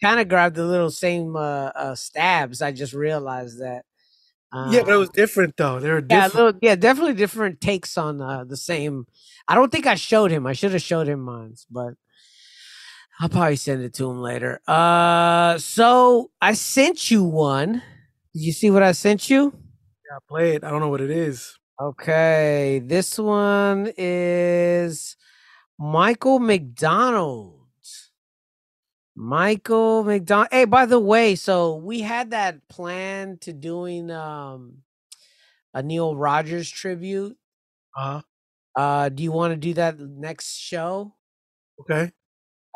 kind 0.00 0.20
of 0.20 0.28
grabbed 0.28 0.56
the 0.56 0.64
little 0.64 0.90
same 0.90 1.36
uh, 1.36 1.70
uh 1.74 1.94
stabs. 1.94 2.62
I 2.62 2.72
just 2.72 2.92
realized 2.92 3.60
that. 3.60 3.84
Uh, 4.50 4.70
yeah, 4.72 4.82
but 4.82 4.94
it 4.94 4.98
was 4.98 5.10
different 5.10 5.56
though. 5.56 5.78
They 5.78 5.90
were 5.90 6.04
yeah, 6.08 6.26
little, 6.26 6.52
yeah, 6.62 6.74
definitely 6.74 7.14
different 7.14 7.60
takes 7.60 7.98
on 7.98 8.20
uh, 8.20 8.44
the 8.44 8.56
same. 8.56 9.06
I 9.46 9.54
don't 9.54 9.70
think 9.70 9.86
I 9.86 9.94
showed 9.94 10.30
him. 10.30 10.46
I 10.46 10.54
should 10.54 10.72
have 10.72 10.82
showed 10.82 11.06
him 11.06 11.20
mine, 11.20 11.54
but 11.70 11.94
I'll 13.20 13.28
probably 13.28 13.56
send 13.56 13.82
it 13.82 13.94
to 13.94 14.08
him 14.08 14.20
later. 14.20 14.60
Uh, 14.66 15.58
so 15.58 16.30
I 16.40 16.54
sent 16.54 17.10
you 17.10 17.24
one. 17.24 17.82
Did 18.34 18.42
you 18.42 18.52
see 18.52 18.70
what 18.70 18.82
I 18.82 18.92
sent 18.92 19.28
you? 19.28 19.52
Yeah, 20.10 20.18
play 20.28 20.54
it. 20.54 20.64
I 20.64 20.70
don't 20.70 20.80
know 20.80 20.88
what 20.88 21.00
it 21.00 21.10
is. 21.10 21.58
Okay, 21.80 22.82
this 22.84 23.18
one 23.18 23.92
is 23.96 25.16
Michael 25.78 26.40
McDonald. 26.40 27.56
Michael 29.16 30.04
McDonald. 30.04 30.48
Hey, 30.52 30.64
by 30.64 30.86
the 30.86 31.00
way, 31.00 31.34
so 31.34 31.76
we 31.76 32.00
had 32.00 32.30
that 32.30 32.68
plan 32.68 33.38
to 33.40 33.52
doing 33.52 34.10
um 34.10 34.78
a 35.74 35.82
Neil 35.82 36.16
Rogers 36.16 36.70
tribute. 36.70 37.36
Uh 37.96 38.20
huh. 38.20 38.22
Uh, 38.76 39.08
do 39.08 39.22
you 39.24 39.32
want 39.32 39.52
to 39.52 39.56
do 39.56 39.74
that 39.74 39.98
next 39.98 40.56
show? 40.56 41.14
Okay. 41.80 42.12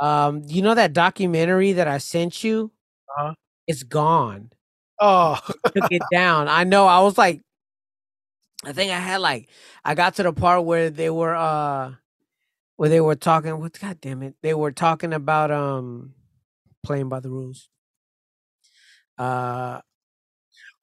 Um, 0.00 0.42
you 0.46 0.62
know 0.62 0.74
that 0.74 0.92
documentary 0.92 1.72
that 1.74 1.88
I 1.88 1.98
sent 1.98 2.42
you? 2.44 2.72
Uh-huh. 3.18 3.34
It's 3.68 3.84
gone. 3.84 4.50
Oh, 5.00 5.38
Took 5.66 5.92
it 5.92 6.02
down. 6.12 6.48
I 6.48 6.64
know. 6.64 6.86
I 6.86 7.00
was 7.00 7.18
like, 7.18 7.40
I 8.64 8.72
think 8.72 8.92
I 8.92 8.98
had 8.98 9.20
like, 9.20 9.48
I 9.84 9.94
got 9.94 10.14
to 10.16 10.22
the 10.22 10.32
part 10.32 10.64
where 10.64 10.90
they 10.90 11.10
were, 11.10 11.34
uh, 11.34 11.92
where 12.76 12.88
they 12.88 13.00
were 13.00 13.16
talking. 13.16 13.58
What? 13.60 13.78
God 13.78 14.00
damn 14.00 14.22
it! 14.22 14.34
They 14.42 14.54
were 14.54 14.72
talking 14.72 15.12
about 15.12 15.50
um, 15.50 16.14
playing 16.82 17.08
by 17.08 17.20
the 17.20 17.28
rules. 17.30 17.68
Uh, 19.18 19.80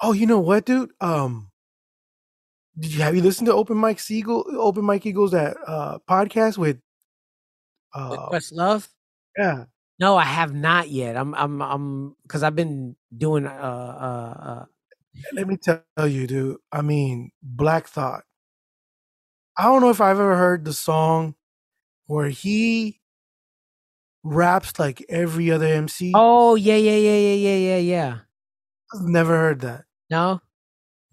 oh, 0.01 0.14
you 0.14 0.26
know 0.26 0.39
what, 0.39 0.65
dude? 0.65 0.91
Um, 1.01 1.51
did 2.77 2.93
you 2.93 3.01
have 3.01 3.15
you 3.15 3.22
listened 3.22 3.47
to 3.47 3.53
Open 3.53 3.77
Mike 3.77 3.99
Siegel, 3.99 4.45
Open 4.57 4.85
Mike 4.85 5.06
Eagles 5.06 5.31
that 5.31 5.57
uh 5.65 5.99
podcast 6.10 6.57
with? 6.57 6.77
with 6.77 6.84
Uh, 7.93 8.30
Questlove. 8.30 8.88
yeah. 9.38 9.65
No, 9.99 10.15
I 10.15 10.23
have 10.23 10.53
not 10.53 10.89
yet. 10.89 11.18
I'm, 11.18 11.35
I'm, 11.35 11.61
I'm, 11.61 12.15
because 12.23 12.41
I've 12.41 12.56
been 12.56 12.95
doing, 13.18 13.45
uh, 13.45 13.49
uh, 13.49 14.41
uh, 14.49 14.65
Let 15.34 15.48
me 15.48 15.57
tell 15.57 15.81
you, 16.07 16.27
dude. 16.27 16.57
I 16.72 16.81
mean, 16.81 17.31
Black 17.41 17.88
Thought. 17.88 18.23
I 19.57 19.64
don't 19.64 19.81
know 19.81 19.90
if 19.90 19.99
I've 20.02 20.19
ever 20.19 20.38
heard 20.38 20.64
the 20.65 20.73
song 20.73 21.36
where 22.07 22.30
he 22.30 23.02
raps 24.23 24.77
like 24.80 25.03
every 25.10 25.52
other 25.52 25.65
MC. 25.65 26.11
oh 26.15 26.56
yeah, 26.56 26.76
yeah, 26.76 26.95
yeah, 26.95 27.18
yeah, 27.18 27.34
yeah, 27.36 27.56
yeah, 27.57 27.77
yeah. 27.77 28.18
I've 28.94 29.07
never 29.07 29.36
heard 29.36 29.61
that. 29.61 29.86
No, 30.10 30.41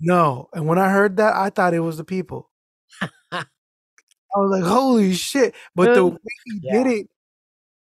No. 0.00 0.48
And 0.52 0.66
when 0.66 0.78
I 0.78 0.90
heard 0.90 1.16
that, 1.18 1.34
I 1.34 1.50
thought 1.50 1.74
it 1.74 1.80
was 1.80 1.96
the 1.98 2.04
people. 2.04 2.50
I 3.32 3.44
was 4.36 4.60
like, 4.60 4.70
holy 4.70 5.12
shit. 5.14 5.54
But 5.74 5.94
the 5.94 6.06
way 6.06 6.18
he 6.44 6.60
Yeah. 6.62 6.72
did 6.82 6.86
it, 6.86 7.06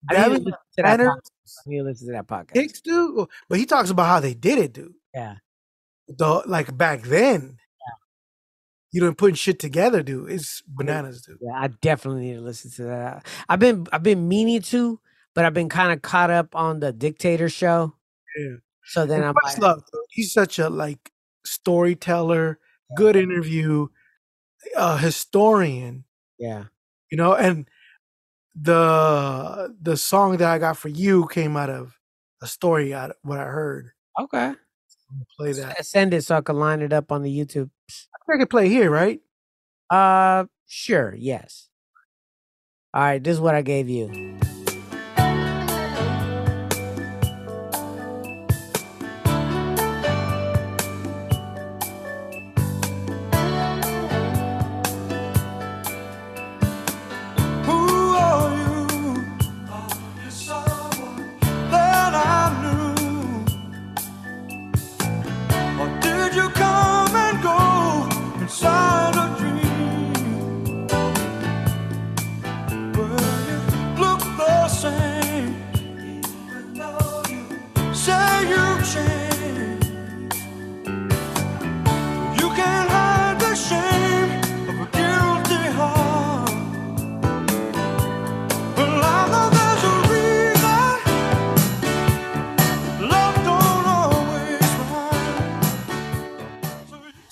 I 0.10 0.14
need 0.14 0.16
to 0.16 0.16
Gavin 0.16 0.34
listen 0.44 0.52
to 0.78 0.84
that. 0.84 1.00
Podcast. 1.00 1.58
I 1.66 1.70
need 1.70 1.78
to 1.80 1.84
listen 1.84 2.08
to 2.08 2.14
that 2.14 2.28
podcast. 2.28 2.82
dude. 2.84 3.28
But 3.50 3.60
he 3.60 3.66
talks 3.66 3.90
about 3.90 4.08
how 4.08 4.20
they 4.20 4.34
did 4.34 4.60
it, 4.60 4.74
dude. 4.74 4.94
Yeah. 5.14 5.36
The 6.08 6.44
like 6.46 6.78
back 6.78 7.04
then. 7.04 7.58
You 8.92 9.02
know, 9.02 9.12
putting 9.12 9.34
shit 9.36 9.58
together, 9.58 10.04
dude. 10.04 10.30
It's 10.30 10.62
bananas, 10.68 11.24
dude. 11.24 11.40
Yeah, 11.42 11.60
I 11.60 11.68
definitely 11.68 12.28
need 12.28 12.36
to 12.36 12.42
listen 12.42 12.70
to 12.74 12.84
that. 12.84 13.26
I've 13.50 13.58
been 13.58 13.88
I've 13.92 14.04
been 14.04 14.28
meaning 14.28 14.62
to, 14.64 15.00
but 15.34 15.46
I've 15.46 15.54
been 15.56 15.68
kind 15.70 15.92
of 15.92 16.04
caught 16.04 16.30
up 16.30 16.56
on 16.56 16.80
the 16.80 16.94
dictator 16.94 17.50
show. 17.50 17.96
Yeah. 18.38 18.58
So 18.86 19.08
then 19.08 19.22
And 19.22 19.30
I'm 19.30 19.36
like, 19.44 19.58
love, 19.58 19.84
he's 20.12 20.32
such 20.32 20.60
a 20.60 20.70
like 20.70 21.12
storyteller, 21.44 22.60
good 22.96 23.16
interview, 23.16 23.88
a 24.76 24.98
historian, 24.98 26.06
yeah. 26.38 26.66
you 27.10 27.18
know, 27.18 27.34
and 27.34 27.68
the 28.56 29.76
the 29.82 29.98
song 29.98 30.38
that 30.38 30.50
I 30.50 30.60
got 30.60 30.78
for 30.78 30.90
you 30.90 31.28
came 31.28 31.58
out 31.58 31.70
of 31.70 31.98
a 32.42 32.48
story 32.48 32.94
out 32.94 33.12
of 33.12 33.16
what 33.24 33.40
I 33.40 33.46
heard. 33.46 33.92
Okay. 34.20 34.54
Play 35.38 35.54
that. 35.54 35.86
Send 35.86 36.14
it 36.14 36.24
so 36.24 36.38
I 36.38 36.42
can 36.42 36.58
line 36.58 36.82
it 36.82 36.94
up 36.94 37.12
on 37.12 37.24
the 37.24 37.30
YouTube. 37.36 37.70
I 37.90 38.18
think 38.26 38.36
I 38.36 38.38
could 38.40 38.50
play 38.50 38.70
here, 38.70 38.90
right? 38.90 39.20
Uh 39.90 40.46
sure, 40.68 41.16
yes. 41.18 41.70
All 42.94 43.02
right, 43.02 43.24
this 43.24 43.34
is 43.34 43.42
what 43.42 43.56
I 43.56 43.62
gave 43.62 43.90
you. 43.90 44.38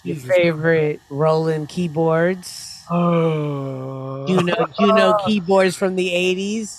So 0.04 0.10
Your 0.10 0.18
favorite 0.18 1.00
Roland 1.10 1.70
keyboards. 1.70 2.84
Oh, 2.90 4.26
Do 4.26 4.34
you 4.34 4.44
know 4.44 4.68
you 4.80 4.94
know 4.94 5.18
keyboards 5.26 5.76
from 5.76 5.96
the 5.96 6.10
80s? 6.10 6.76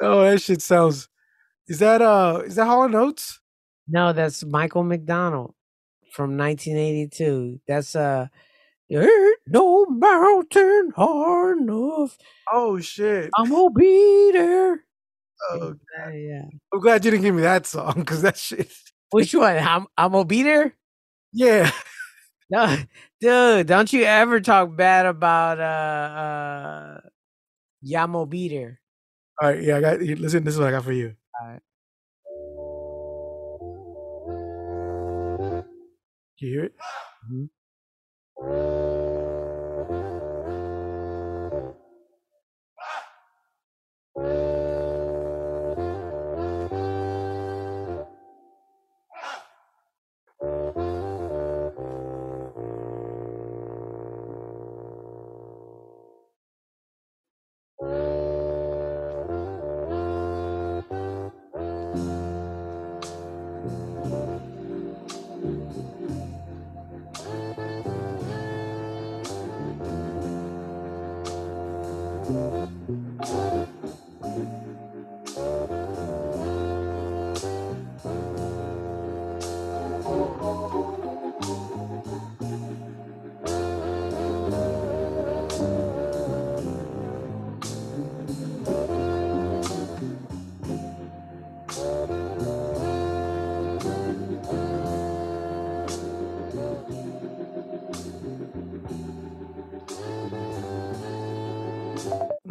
oh, 0.00 0.22
that 0.24 0.42
shit 0.42 0.60
sounds. 0.62 1.08
Is 1.68 1.78
that 1.78 2.02
uh? 2.02 2.42
Is 2.44 2.56
that 2.56 2.66
Hall 2.66 2.84
and 2.84 2.94
Oates? 2.94 3.40
No, 3.88 4.12
that's 4.12 4.44
Michael 4.44 4.82
McDonald 4.82 5.54
from 6.12 6.36
1982. 6.36 7.60
That's 7.68 7.94
uh 7.96 8.26
Ain't 8.88 9.38
no 9.48 9.86
mountain 9.86 10.92
hard 10.96 11.58
enough. 11.58 12.16
Oh 12.52 12.78
shit! 12.80 13.30
I'm 13.36 13.50
gonna 13.50 13.70
be 13.70 14.30
there. 14.32 14.84
Oh, 15.50 15.74
Yeah, 15.98 16.12
yeah. 16.12 16.42
I'm 16.72 16.80
glad 16.80 17.04
you 17.04 17.10
didn't 17.10 17.24
give 17.24 17.34
me 17.34 17.42
that 17.42 17.66
song 17.66 17.94
because 17.96 18.22
that 18.22 18.36
shit. 18.36 18.70
Which 19.10 19.34
one? 19.34 19.56
I'm 19.58 19.86
I'm 19.98 20.12
gonna 20.12 20.24
be 20.24 20.42
there. 20.44 20.74
Yeah. 21.32 21.70
No, 22.50 22.76
dude, 23.20 23.66
don't 23.66 23.92
you 23.92 24.04
ever 24.04 24.40
talk 24.40 24.76
bad 24.76 25.06
about 25.06 25.60
uh 25.60 27.02
uh 27.02 27.08
Yamo 27.84 28.28
Beater. 28.28 28.80
All 29.40 29.48
right, 29.50 29.62
yeah, 29.62 29.76
I 29.76 29.80
got 29.80 30.00
listen, 30.00 30.44
this 30.44 30.54
is 30.54 30.60
what 30.60 30.68
I 30.68 30.72
got 30.72 30.84
for 30.84 30.92
you. 30.92 31.14
All 31.40 31.48
right. 31.48 31.62
You 36.38 36.48
hear 36.48 36.64
it? 36.64 36.74
Mm-hmm. 37.30 37.46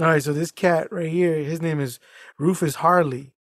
All 0.06 0.12
right, 0.12 0.22
so 0.22 0.34
this 0.34 0.52
cat 0.52 0.90
right 0.92 1.10
here, 1.10 1.34
his 1.38 1.64
name 1.64 1.80
is 1.80 2.00
Rufus 2.38 2.76
Harley. 2.76 3.34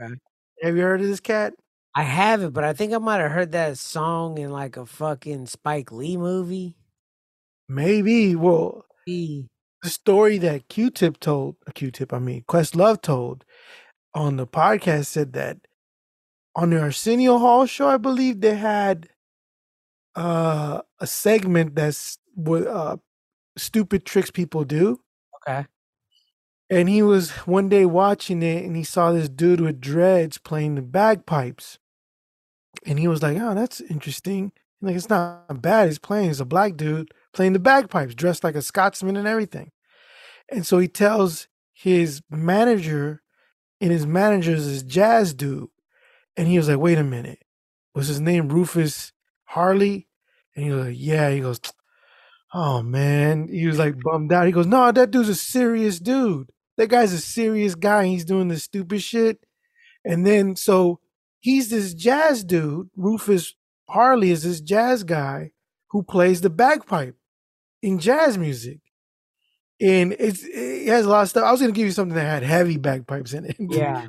Okay. 0.00 0.14
Have 0.62 0.76
you 0.76 0.82
heard 0.82 1.00
of 1.00 1.08
this 1.08 1.18
cat? 1.18 1.52
I 1.96 2.04
haven't, 2.04 2.52
but 2.52 2.62
I 2.62 2.74
think 2.74 2.92
I 2.92 2.98
might 2.98 3.18
have 3.20 3.32
heard 3.32 3.50
that 3.50 3.76
song 3.76 4.38
in 4.38 4.52
like 4.52 4.76
a 4.76 4.86
fucking 4.86 5.46
Spike 5.46 5.90
Lee 5.90 6.16
movie. 6.16 6.76
Maybe. 7.68 8.36
Well, 8.36 8.84
E- 9.04 9.46
the 9.82 9.90
story 9.90 10.38
that 10.38 10.68
Q-Tip 10.68 11.18
told, 11.18 11.56
uh, 11.66 11.72
Q-Tip, 11.72 12.12
I 12.12 12.20
mean, 12.20 12.44
Questlove 12.46 13.02
told 13.02 13.44
on 14.14 14.36
the 14.36 14.46
podcast 14.46 15.06
said 15.06 15.32
that 15.32 15.58
on 16.54 16.70
the 16.70 16.80
Arsenio 16.80 17.38
Hall 17.38 17.66
show, 17.66 17.88
I 17.88 17.96
believe 17.96 18.42
they 18.42 18.54
had 18.54 19.08
uh, 20.14 20.82
a 21.00 21.06
segment 21.08 21.74
that's 21.74 22.16
what 22.36 22.64
uh, 22.68 22.98
stupid 23.56 24.04
tricks 24.04 24.30
people 24.30 24.62
do. 24.62 25.00
Okay. 25.48 25.66
And 26.72 26.88
he 26.88 27.02
was 27.02 27.32
one 27.44 27.68
day 27.68 27.84
watching 27.84 28.42
it 28.42 28.64
and 28.64 28.74
he 28.74 28.82
saw 28.82 29.12
this 29.12 29.28
dude 29.28 29.60
with 29.60 29.78
dreads 29.78 30.38
playing 30.38 30.76
the 30.76 30.80
bagpipes. 30.80 31.78
And 32.86 32.98
he 32.98 33.06
was 33.06 33.22
like, 33.22 33.36
oh, 33.38 33.54
that's 33.54 33.82
interesting. 33.82 34.52
Like, 34.80 34.96
it's 34.96 35.10
not 35.10 35.60
bad. 35.60 35.88
He's 35.88 35.98
playing. 35.98 36.28
He's 36.28 36.40
a 36.40 36.46
black 36.46 36.78
dude 36.78 37.10
playing 37.34 37.52
the 37.52 37.58
bagpipes, 37.58 38.14
dressed 38.14 38.42
like 38.42 38.54
a 38.54 38.62
Scotsman 38.62 39.18
and 39.18 39.28
everything. 39.28 39.70
And 40.48 40.66
so 40.66 40.78
he 40.78 40.88
tells 40.88 41.46
his 41.74 42.22
manager, 42.30 43.20
and 43.82 43.92
his 43.92 44.06
manager's 44.06 44.64
this 44.64 44.82
jazz 44.82 45.34
dude. 45.34 45.68
And 46.38 46.48
he 46.48 46.56
was 46.56 46.70
like, 46.70 46.78
wait 46.78 46.96
a 46.96 47.04
minute. 47.04 47.40
Was 47.94 48.08
his 48.08 48.18
name 48.18 48.48
Rufus 48.48 49.12
Harley? 49.44 50.08
And 50.56 50.64
he 50.64 50.70
was 50.70 50.86
like, 50.86 50.96
yeah. 50.98 51.28
He 51.28 51.40
goes, 51.40 51.60
oh 52.54 52.82
man. 52.82 53.48
He 53.48 53.66
was 53.66 53.78
like 53.78 54.00
bummed 54.02 54.32
out. 54.32 54.46
He 54.46 54.52
goes, 54.52 54.66
no, 54.66 54.90
that 54.90 55.10
dude's 55.10 55.28
a 55.28 55.34
serious 55.34 56.00
dude. 56.00 56.48
That 56.82 56.88
guy's 56.88 57.12
a 57.12 57.20
serious 57.20 57.76
guy. 57.76 58.06
He's 58.06 58.24
doing 58.24 58.48
this 58.48 58.64
stupid 58.64 59.00
shit. 59.02 59.38
And 60.04 60.26
then 60.26 60.56
so 60.56 60.98
he's 61.38 61.70
this 61.70 61.94
jazz 61.94 62.42
dude. 62.42 62.90
Rufus 62.96 63.54
Harley 63.88 64.32
is 64.32 64.42
this 64.42 64.60
jazz 64.60 65.04
guy 65.04 65.52
who 65.90 66.02
plays 66.02 66.40
the 66.40 66.50
bagpipe 66.50 67.14
in 67.82 68.00
jazz 68.00 68.36
music. 68.36 68.80
And 69.80 70.16
it's 70.18 70.42
it 70.42 70.88
has 70.88 71.06
a 71.06 71.08
lot 71.08 71.22
of 71.22 71.28
stuff. 71.28 71.44
I 71.44 71.52
was 71.52 71.60
gonna 71.60 71.72
give 71.72 71.86
you 71.86 71.92
something 71.92 72.16
that 72.16 72.24
had 72.24 72.42
heavy 72.42 72.78
bagpipes 72.78 73.32
in 73.32 73.44
it. 73.44 73.54
Yeah. 73.60 74.08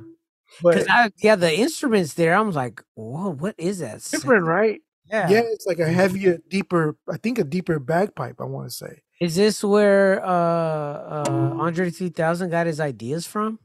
but 0.64 0.72
Because 0.74 0.88
I 0.90 1.12
yeah, 1.20 1.36
the 1.36 1.56
instruments 1.56 2.16
there, 2.16 2.36
I 2.36 2.42
was 2.42 2.56
like, 2.56 2.82
whoa, 2.96 3.34
what 3.34 3.54
is 3.60 3.78
that? 3.80 4.02
sound?" 4.02 4.24
different, 4.24 4.46
right? 4.48 4.82
Yeah. 5.06 5.30
Yeah, 5.30 5.42
it's 5.46 5.68
like 5.68 5.78
a 5.78 5.92
heavier, 5.92 6.40
deeper, 6.50 6.98
I 7.08 7.18
think 7.18 7.38
a 7.38 7.44
deeper 7.44 7.78
bagpipe, 7.78 8.42
I 8.42 8.46
want 8.46 8.70
to 8.72 8.76
say. 8.76 9.04
Is 9.24 9.36
this 9.36 9.64
where 9.64 10.22
uh 10.22 10.28
uh 10.28 11.56
Andre 11.58 11.90
3000 11.90 12.50
got 12.50 12.68
his 12.68 12.82
ideas 12.82 13.26
from? 13.26 13.58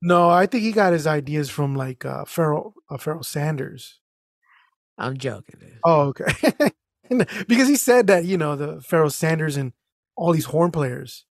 No, 0.00 0.30
I 0.30 0.46
think 0.46 0.62
he 0.62 0.72
got 0.72 0.94
his 0.94 1.06
ideas 1.06 1.50
from 1.50 1.76
like 1.76 2.06
uh 2.06 2.24
Pharoah 2.24 2.70
uh, 2.90 2.96
Pharoah 2.96 3.22
Sanders. 3.22 4.00
I'm 4.96 5.18
joking. 5.18 5.60
Dude. 5.60 5.78
Oh, 5.84 6.14
okay. 6.14 6.32
because 7.48 7.68
he 7.68 7.76
said 7.76 8.06
that, 8.06 8.24
you 8.24 8.38
know, 8.38 8.56
the 8.56 8.80
Pharoah 8.80 9.10
Sanders 9.10 9.58
and 9.58 9.74
all 10.16 10.32
these 10.32 10.46
horn 10.46 10.70
players. 10.70 11.26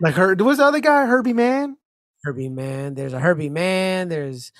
Like 0.00 0.14
her 0.14 0.34
was 0.36 0.56
the 0.56 0.64
other 0.64 0.80
guy, 0.80 1.04
Herbie 1.04 1.34
Mann? 1.34 1.76
Herbie 2.24 2.48
Mann. 2.48 2.94
There's 2.94 3.12
a 3.12 3.20
Herbie 3.20 3.50
Mann. 3.50 4.08
There's 4.08 4.52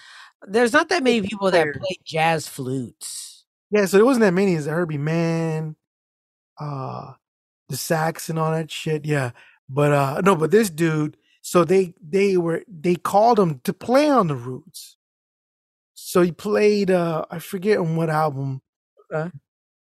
there's 0.46 0.74
not 0.74 0.90
that 0.90 1.02
many 1.02 1.22
people 1.22 1.50
that 1.52 1.66
play 1.72 1.96
jazz 2.04 2.48
flutes. 2.48 3.46
Yeah, 3.70 3.86
so 3.86 3.96
it 3.96 4.04
wasn't 4.04 4.24
that 4.24 4.34
many. 4.34 4.52
It's 4.52 4.66
Herbie 4.66 4.98
Mann, 4.98 5.76
uh, 6.60 7.12
the 7.68 7.76
sax 7.76 8.28
and 8.30 8.38
all 8.38 8.52
that 8.52 8.70
shit. 8.70 9.04
Yeah, 9.06 9.32
but 9.68 9.92
uh, 9.92 10.20
no, 10.24 10.36
but 10.36 10.50
this 10.50 10.70
dude. 10.70 11.16
So 11.42 11.64
they 11.64 11.94
they 12.02 12.36
were 12.36 12.64
they 12.68 12.96
called 12.96 13.40
him 13.40 13.60
to 13.64 13.72
play 13.72 14.10
on 14.10 14.28
the 14.28 14.36
Roots. 14.36 14.96
So 15.94 16.22
he 16.22 16.32
played. 16.32 16.90
uh 16.90 17.24
I 17.30 17.38
forget 17.40 17.78
on 17.78 17.96
what 17.96 18.10
album, 18.10 18.62
Okay. 19.12 19.30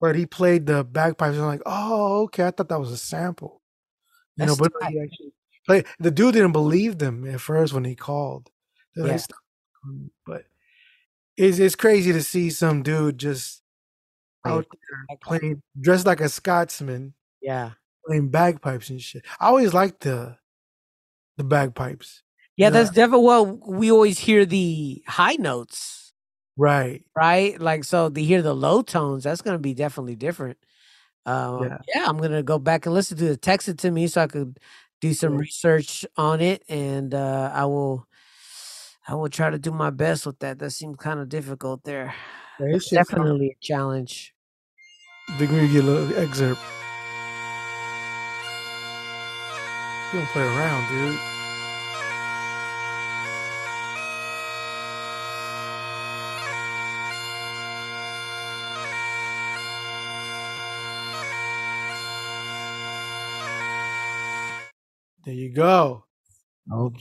but 0.01 0.16
he 0.16 0.26
played 0.26 0.66
the 0.66 0.84
bagpipes. 0.84 1.34
And 1.36 1.43
I'm 1.43 1.48
like, 1.48 1.62
oh, 1.66 2.22
okay. 2.24 2.47
I 2.47 2.51
thought 2.52 2.68
that 2.70 2.80
was 2.80 2.93
a 2.93 2.98
sample. 2.98 3.62
You 4.36 4.47
know, 4.47 4.56
but 4.56 4.72
he 4.88 5.01
actually 5.01 5.32
played. 5.66 5.86
The 6.01 6.10
dude 6.10 6.34
didn't 6.34 6.52
believe 6.52 6.98
them 6.98 7.26
at 7.28 7.40
first 7.40 7.72
when 7.74 7.84
he 7.84 7.94
called. 7.97 8.51
Like, 8.97 9.12
Yeah. 9.12 9.18
Mm, 9.86 10.10
But 10.26 10.44
it's 11.36 11.59
it's 11.59 11.76
crazy 11.76 12.12
to 12.12 12.22
see 12.22 12.51
some 12.51 12.82
dude 12.82 13.18
just 13.18 13.62
out 14.51 14.66
there 14.70 15.05
bagpipe. 15.09 15.20
playing 15.40 15.62
dressed 15.81 16.06
like 16.06 16.20
a 16.20 16.28
Scotsman 16.28 17.14
Yeah. 17.40 17.73
playing 18.06 18.28
bagpipes 18.31 18.90
and 18.90 19.01
shit. 19.01 19.24
I 19.40 19.47
always 19.47 19.73
liked 19.74 20.01
the 20.01 20.36
the 21.36 21.44
bagpipes. 21.44 22.23
Yeah, 22.56 22.70
that's 22.70 22.90
definitely 22.90 23.27
well, 23.27 23.47
we 23.66 23.90
always 23.93 24.18
hear 24.18 24.47
the 24.47 25.02
high 25.06 25.35
notes, 25.35 26.12
Right. 26.56 27.05
right? 27.14 27.60
Like 27.60 27.85
so 27.85 28.09
to 28.09 28.23
hear 28.23 28.40
the 28.40 28.55
low 28.55 28.81
tones, 28.82 29.24
that's 29.24 29.43
gonna 29.43 29.59
be 29.59 29.74
definitely 29.74 30.16
different. 30.16 30.56
Um, 31.27 31.64
Yeah. 31.64 31.78
yeah. 31.94 32.06
I'm 32.09 32.16
gonna 32.18 32.43
go 32.43 32.59
back 32.59 32.86
and 32.86 32.94
listen 32.94 33.18
to 33.18 33.32
it. 33.32 33.43
Text 33.43 33.68
it 33.68 33.78
to 33.78 33.90
me 33.90 34.06
so 34.06 34.23
I 34.23 34.27
could 34.28 34.59
do 35.02 35.12
some 35.12 35.36
research 35.36 36.06
on 36.16 36.40
it, 36.40 36.62
and 36.68 37.12
uh, 37.12 37.51
I 37.52 37.64
will. 37.66 38.06
I 39.09 39.14
will 39.14 39.28
try 39.28 39.51
to 39.51 39.59
do 39.59 39.70
my 39.70 39.90
best 39.90 40.27
with 40.27 40.40
that. 40.40 40.59
That 40.59 40.70
seems 40.70 40.97
kind 40.97 41.20
of 41.20 41.28
difficult 41.28 41.85
there. 41.85 42.12
Yeah, 42.59 42.78
definitely 42.90 43.51
a 43.51 43.56
challenge. 43.64 44.35
They're 45.28 45.47
gonna 45.47 45.69
get 45.69 45.85
a 45.85 45.86
little 45.86 46.19
excerpt. 46.19 46.61
You 50.12 50.20
don't 50.20 50.28
play 50.28 50.43
around, 50.43 50.89
dude. 50.89 51.19
There 65.24 65.35
you 65.35 65.51
go. 65.51 66.05
Oh 66.70 66.93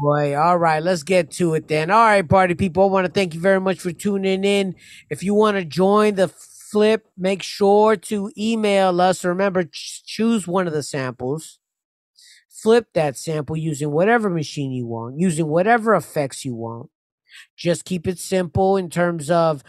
boy. 0.00 0.36
All 0.36 0.58
right, 0.58 0.82
let's 0.82 1.02
get 1.02 1.30
to 1.32 1.54
it 1.54 1.66
then. 1.66 1.90
All 1.90 2.04
right, 2.04 2.28
party 2.28 2.54
people. 2.54 2.84
I 2.84 2.86
want 2.86 3.06
to 3.06 3.12
thank 3.12 3.34
you 3.34 3.40
very 3.40 3.60
much 3.60 3.80
for 3.80 3.90
tuning 3.90 4.44
in. 4.44 4.76
If 5.08 5.22
you 5.22 5.32
want 5.34 5.56
to 5.56 5.64
join 5.64 6.14
the 6.14 6.28
flip, 6.74 7.06
make 7.16 7.40
sure 7.40 7.94
to 7.94 8.32
email 8.36 9.00
us. 9.00 9.24
Remember, 9.24 9.62
ch- 9.62 10.02
choose 10.04 10.48
one 10.48 10.66
of 10.66 10.72
the 10.72 10.82
samples. 10.82 11.60
Flip 12.50 12.88
that 12.94 13.16
sample 13.16 13.56
using 13.56 13.92
whatever 13.92 14.28
machine 14.28 14.72
you 14.72 14.84
want, 14.84 15.16
using 15.16 15.46
whatever 15.46 15.94
effects 15.94 16.44
you 16.44 16.52
want. 16.52 16.90
Just 17.56 17.84
keep 17.84 18.08
it 18.08 18.18
simple 18.18 18.76
in 18.76 18.90
terms 18.90 19.30
of 19.30 19.62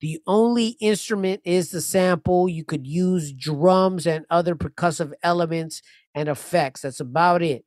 the 0.00 0.20
only 0.26 0.70
instrument 0.80 1.40
is 1.44 1.70
the 1.70 1.80
sample. 1.80 2.48
You 2.48 2.64
could 2.64 2.84
use 2.84 3.32
drums 3.32 4.04
and 4.04 4.24
other 4.28 4.56
percussive 4.56 5.12
elements 5.22 5.82
and 6.16 6.28
effects. 6.28 6.80
That's 6.80 6.98
about 6.98 7.42
it. 7.42 7.64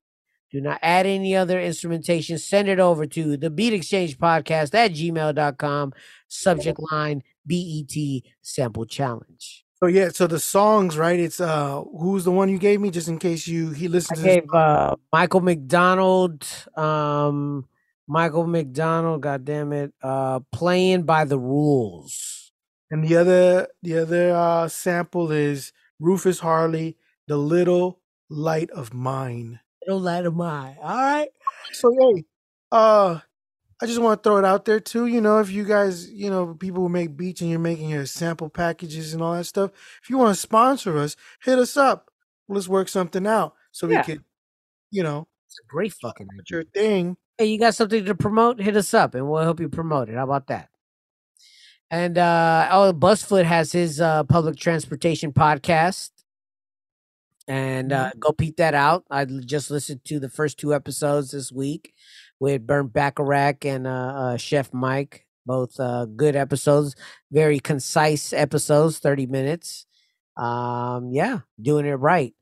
Do 0.52 0.60
not 0.60 0.80
add 0.82 1.06
any 1.06 1.38
other 1.38 1.62
instrumentation. 1.62 2.38
Send 2.38 2.68
it 2.68 2.82
over 2.82 3.06
to 3.06 3.38
the 3.38 3.50
Beat 3.50 3.72
Exchange 3.72 4.18
Podcast 4.18 4.76
at 4.76 4.92
gmail.com. 4.92 5.94
Subject 6.28 6.80
line 6.92 7.24
BET 7.46 8.24
Sample 8.42 8.86
Challenge. 8.86 9.66
So 9.84 9.88
yeah, 9.88 10.10
so 10.10 10.28
the 10.28 10.40
songs, 10.40 10.98
right? 10.98 11.20
It's 11.20 11.42
uh 11.42 11.82
who's 12.00 12.24
the 12.24 12.32
one 12.32 12.48
you 12.48 12.58
gave 12.58 12.80
me 12.80 12.90
just 12.90 13.10
in 13.10 13.20
case 13.20 13.48
you 13.48 13.72
he 13.72 13.88
I 13.88 13.90
listens 13.90 14.20
to 14.20 14.24
this 14.24 14.36
gave 14.36 14.54
uh, 14.54 14.96
Michael 15.12 15.42
McDonald, 15.42 16.48
um, 16.78 17.68
Michael 18.08 18.48
McDonald, 18.48 19.22
God 19.22 19.44
damn 19.44 19.74
it, 19.74 19.94
uh, 20.02 20.40
playing 20.54 21.04
by 21.04 21.26
the 21.26 21.38
rules. 21.38 22.54
And 22.92 23.04
the 23.04 23.18
other 23.18 23.68
the 23.82 23.98
other 23.98 24.34
uh 24.34 24.70
sample 24.70 25.32
is 25.32 25.74
Rufus 26.00 26.40
Harley, 26.40 26.96
The 27.28 27.38
Little 27.38 28.00
Light 28.30 28.70
of 28.72 28.94
Mine. 28.94 29.60
Little 29.86 30.00
light 30.02 30.26
of 30.26 30.34
mine. 30.34 30.78
All 30.82 30.96
right. 30.96 31.30
So 31.74 31.92
hey, 32.00 32.24
uh 32.72 33.20
I 33.84 33.86
just 33.86 34.00
want 34.02 34.24
to 34.24 34.30
throw 34.30 34.38
it 34.38 34.46
out 34.46 34.64
there 34.64 34.80
too. 34.80 35.08
You 35.08 35.20
know, 35.20 35.40
if 35.40 35.52
you 35.52 35.66
guys, 35.66 36.10
you 36.10 36.30
know, 36.30 36.54
people 36.54 36.84
who 36.84 36.90
make 36.90 37.18
beats 37.18 37.42
and 37.42 37.50
you're 37.50 37.60
making 37.60 37.90
your 37.90 38.06
sample 38.06 38.48
packages 38.50 39.14
and 39.14 39.22
all 39.22 39.34
that 39.36 39.44
stuff, 39.44 39.72
if 40.02 40.10
you 40.10 40.18
want 40.18 40.34
to 40.34 40.40
sponsor 40.40 40.98
us, 40.98 41.18
hit 41.44 41.60
us 41.60 41.76
up. 41.76 42.10
Let's 42.48 42.70
work 42.70 42.88
something 42.88 43.28
out 43.28 43.56
so 43.74 43.88
we 43.88 43.96
Yeah. 43.96 44.04
could, 44.04 44.24
you 44.90 45.04
know, 45.04 45.28
It's 45.48 45.60
a 45.60 45.68
great 45.68 45.94
fucking 46.02 46.30
your 46.50 46.64
thing. 46.64 47.18
Hey, 47.38 47.48
you 47.48 47.60
got 47.60 47.76
something 47.76 48.06
to 48.06 48.16
promote? 48.16 48.62
Hit 48.62 48.78
us 48.78 48.94
up 48.94 49.16
and 49.16 49.30
we'll 49.30 49.44
help 49.44 49.60
you 49.60 49.68
promote 49.68 50.08
it. 50.10 50.16
How 50.16 50.24
about 50.24 50.48
that? 50.48 50.70
And 51.92 52.18
uh 52.18 52.70
oh, 52.72 52.94
Busfoot 52.94 53.44
has 53.46 53.74
his 53.74 54.00
uh 54.00 54.24
public 54.24 54.56
transportation 54.56 55.34
podcast. 55.34 56.12
And 57.50 57.92
uh 57.92 58.12
go 58.18 58.32
peep 58.32 58.58
that 58.58 58.74
out. 58.74 59.04
I 59.12 59.26
just 59.26 59.70
listened 59.70 60.06
to 60.06 60.20
the 60.22 60.30
first 60.30 60.58
two 60.58 60.74
episodes 60.74 61.32
this 61.32 61.52
week 61.52 61.94
with 62.40 62.66
Bernd 62.68 62.94
Bacharach 62.94 63.66
and 63.66 63.88
uh, 63.88 63.90
uh 63.90 64.38
Chef 64.38 64.74
Mike. 64.74 65.26
Both 65.46 65.80
uh 65.80 66.06
good 66.06 66.36
episodes, 66.36 66.96
very 67.32 67.60
concise 67.60 68.34
episodes, 68.34 69.00
30 69.00 69.26
minutes. 69.28 69.86
Um, 70.38 71.12
yeah, 71.12 71.40
doing 71.62 71.86
it 71.86 71.94
right. 71.96 72.34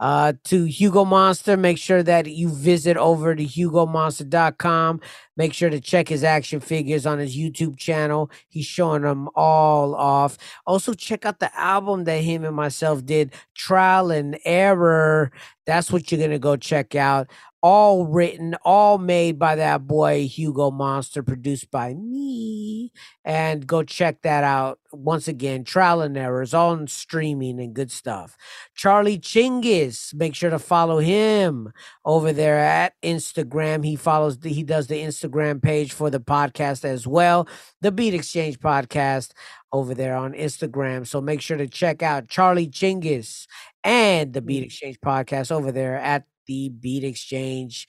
uh, 0.00 0.32
to 0.44 0.64
Hugo 0.64 1.04
Monster. 1.04 1.56
Make 1.56 1.78
sure 1.78 2.02
that 2.02 2.26
you 2.26 2.48
visit 2.48 2.96
over 2.96 3.34
to 3.34 3.44
hugomonster.com. 3.44 5.00
Make 5.36 5.52
sure 5.52 5.70
to 5.70 5.80
check 5.80 6.08
his 6.08 6.24
action 6.24 6.60
figures 6.60 7.06
on 7.06 7.18
his 7.18 7.36
YouTube 7.36 7.76
channel. 7.76 8.30
He's 8.48 8.66
showing 8.66 9.02
them 9.02 9.28
all 9.34 9.94
off. 9.94 10.38
Also, 10.66 10.94
check 10.94 11.26
out 11.26 11.40
the 11.40 11.56
album 11.58 12.04
that 12.04 12.22
him 12.22 12.44
and 12.44 12.56
myself 12.56 13.04
did, 13.04 13.32
Trial 13.54 14.10
and 14.10 14.38
Error. 14.44 15.32
That's 15.66 15.92
what 15.92 16.10
you're 16.10 16.18
going 16.18 16.30
to 16.30 16.38
go 16.38 16.56
check 16.56 16.94
out 16.94 17.28
all 17.62 18.06
written, 18.06 18.54
all 18.62 18.98
made 18.98 19.38
by 19.38 19.56
that 19.56 19.86
boy 19.86 20.26
Hugo 20.26 20.70
Monster, 20.70 21.22
produced 21.22 21.70
by 21.70 21.94
me. 21.94 22.92
And 23.24 23.66
go 23.66 23.82
check 23.82 24.22
that 24.22 24.44
out. 24.44 24.78
Once 24.92 25.28
again, 25.28 25.64
trial 25.64 26.00
and 26.00 26.16
errors 26.16 26.54
on 26.54 26.86
streaming 26.86 27.60
and 27.60 27.74
good 27.74 27.90
stuff. 27.90 28.36
Charlie 28.74 29.18
Chinggis, 29.18 30.14
make 30.14 30.34
sure 30.34 30.50
to 30.50 30.58
follow 30.58 30.98
him 30.98 31.72
over 32.04 32.32
there 32.32 32.58
at 32.58 32.94
Instagram. 33.02 33.84
He 33.84 33.96
follows 33.96 34.38
the, 34.38 34.50
he 34.50 34.62
does 34.62 34.86
the 34.86 35.02
Instagram 35.02 35.60
page 35.60 35.92
for 35.92 36.10
the 36.10 36.20
podcast 36.20 36.84
as 36.84 37.06
well, 37.06 37.48
the 37.80 37.92
Beat 37.92 38.14
Exchange 38.14 38.58
podcast 38.60 39.32
over 39.72 39.94
there 39.94 40.16
on 40.16 40.32
Instagram. 40.32 41.06
So 41.06 41.20
make 41.20 41.40
sure 41.40 41.56
to 41.56 41.66
check 41.66 42.02
out 42.02 42.28
Charlie 42.28 42.68
Chinggis 42.68 43.46
and 43.84 44.32
the 44.32 44.40
Beat 44.40 44.62
mm. 44.62 44.66
Exchange 44.66 45.00
podcast 45.00 45.52
over 45.52 45.72
there 45.72 45.96
at 45.96 46.24
the 46.48 46.70
Beat 46.70 47.04
Exchange 47.04 47.86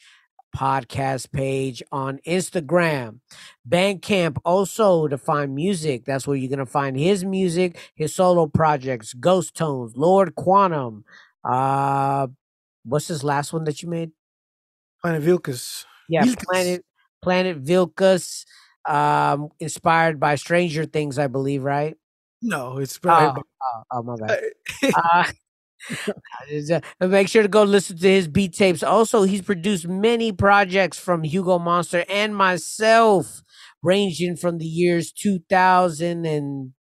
podcast 0.56 1.32
page 1.32 1.82
on 1.92 2.20
Instagram. 2.28 3.20
Bandcamp 3.68 4.38
also 4.46 5.08
to 5.08 5.18
find 5.18 5.56
music. 5.56 6.06
That's 6.06 6.28
where 6.28 6.36
you're 6.36 6.50
gonna 6.50 6.66
find 6.66 6.98
his 6.98 7.24
music, 7.26 7.80
his 7.96 8.14
solo 8.14 8.46
projects, 8.48 9.14
Ghost 9.14 9.56
Tones, 9.56 9.96
Lord 9.96 10.36
Quantum. 10.36 11.06
Uh 11.44 12.28
what's 12.84 13.08
this 13.08 13.24
last 13.24 13.54
one 13.54 13.64
that 13.66 13.82
you 13.82 13.90
made? 13.90 14.12
Planet 15.02 15.24
Vilkas. 15.24 15.86
Yeah, 16.08 16.24
Vilkas. 16.24 16.44
Planet 16.46 16.86
Planet 17.22 17.64
Vilkas. 17.64 18.46
Um, 18.88 19.50
inspired 19.60 20.20
by 20.20 20.34
Stranger 20.36 20.86
Things, 20.86 21.20
I 21.20 21.28
believe, 21.28 21.64
right? 21.64 21.96
No, 22.42 22.78
it's 22.80 22.98
Oh, 22.98 23.00
probably 23.02 23.44
oh, 23.62 23.84
oh, 23.92 24.04
my 24.04 24.16
bad. 24.16 24.44
Uh, 24.96 25.26
Uh, 27.02 27.08
make 27.08 27.28
sure 27.28 27.42
to 27.42 27.48
go 27.48 27.64
listen 27.64 27.98
to 27.98 28.08
his 28.10 28.28
beat 28.28 28.54
tapes. 28.54 28.84
Also, 28.84 29.24
he's 29.24 29.42
produced 29.42 29.88
many 29.88 30.32
projects 30.32 30.98
from 30.98 31.24
Hugo 31.24 31.60
Monster 31.60 32.06
and 32.10 32.36
myself, 32.36 33.42
ranging 33.82 34.36
from 34.36 34.58
the 34.58 34.66
years 34.66 35.12
2000 35.12 36.26
and 36.26 36.74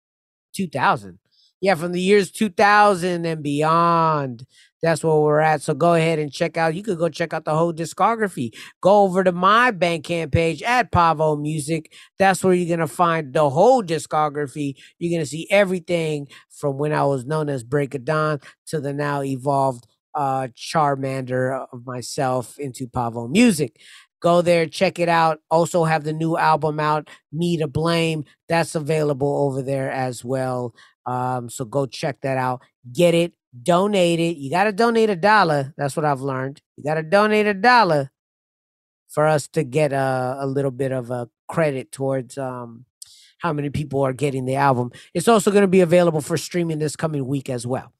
2000. 0.54 1.18
Yeah, 1.60 1.74
from 1.74 1.92
the 1.92 2.00
years 2.00 2.30
2000 2.30 3.24
and 3.26 3.42
beyond. 3.42 4.46
That's 4.82 5.02
where 5.02 5.16
we're 5.16 5.40
at. 5.40 5.62
So 5.62 5.74
go 5.74 5.94
ahead 5.94 6.18
and 6.18 6.32
check 6.32 6.56
out. 6.56 6.74
You 6.74 6.82
could 6.82 6.98
go 6.98 7.08
check 7.08 7.32
out 7.32 7.44
the 7.44 7.54
whole 7.56 7.72
discography. 7.72 8.50
Go 8.80 9.02
over 9.02 9.24
to 9.24 9.32
my 9.32 9.72
Bandcamp 9.72 10.32
page 10.32 10.62
at 10.62 10.92
Pavo 10.92 11.36
Music. 11.36 11.92
That's 12.18 12.44
where 12.44 12.54
you're 12.54 12.76
gonna 12.76 12.86
find 12.86 13.32
the 13.32 13.48
whole 13.50 13.82
discography. 13.82 14.74
You're 14.98 15.16
gonna 15.18 15.26
see 15.26 15.46
everything 15.50 16.28
from 16.50 16.78
when 16.78 16.92
I 16.92 17.04
was 17.04 17.24
known 17.26 17.48
as 17.48 17.64
Break 17.64 17.94
of 17.94 18.04
Dawn 18.04 18.40
to 18.66 18.80
the 18.80 18.92
now 18.92 19.22
evolved 19.22 19.86
uh 20.14 20.48
Charmander 20.56 21.66
of 21.72 21.86
myself 21.86 22.58
into 22.58 22.86
Pavo 22.88 23.28
Music. 23.28 23.80
Go 24.20 24.40
there, 24.42 24.66
check 24.66 24.98
it 24.98 25.08
out. 25.08 25.40
Also 25.50 25.84
have 25.84 26.04
the 26.04 26.12
new 26.12 26.36
album 26.36 26.80
out, 26.80 27.08
Me 27.32 27.56
to 27.58 27.68
Blame. 27.68 28.24
That's 28.48 28.74
available 28.74 29.44
over 29.46 29.62
there 29.62 29.90
as 29.90 30.24
well. 30.24 30.74
Um, 31.04 31.48
so 31.50 31.64
go 31.64 31.86
check 31.86 32.20
that 32.22 32.38
out. 32.38 32.62
Get 32.92 33.14
it, 33.14 33.34
donate 33.62 34.20
it. 34.20 34.36
You 34.36 34.50
gotta 34.50 34.72
donate 34.72 35.10
a 35.10 35.16
dollar. 35.16 35.74
That's 35.76 35.96
what 35.96 36.04
I've 36.04 36.20
learned. 36.20 36.60
You 36.76 36.84
gotta 36.84 37.02
donate 37.02 37.46
a 37.46 37.54
dollar 37.54 38.10
for 39.08 39.26
us 39.26 39.48
to 39.48 39.64
get 39.64 39.92
a, 39.92 40.36
a 40.40 40.46
little 40.46 40.70
bit 40.70 40.92
of 40.92 41.10
a 41.10 41.28
credit 41.48 41.92
towards 41.92 42.36
um 42.38 42.84
how 43.38 43.52
many 43.52 43.70
people 43.70 44.02
are 44.02 44.12
getting 44.12 44.44
the 44.44 44.56
album. 44.56 44.90
It's 45.14 45.28
also 45.28 45.50
going 45.50 45.62
to 45.62 45.68
be 45.68 45.80
available 45.80 46.20
for 46.20 46.36
streaming 46.36 46.78
this 46.78 46.96
coming 46.96 47.26
week 47.26 47.50
as 47.50 47.66
well. 47.66 47.92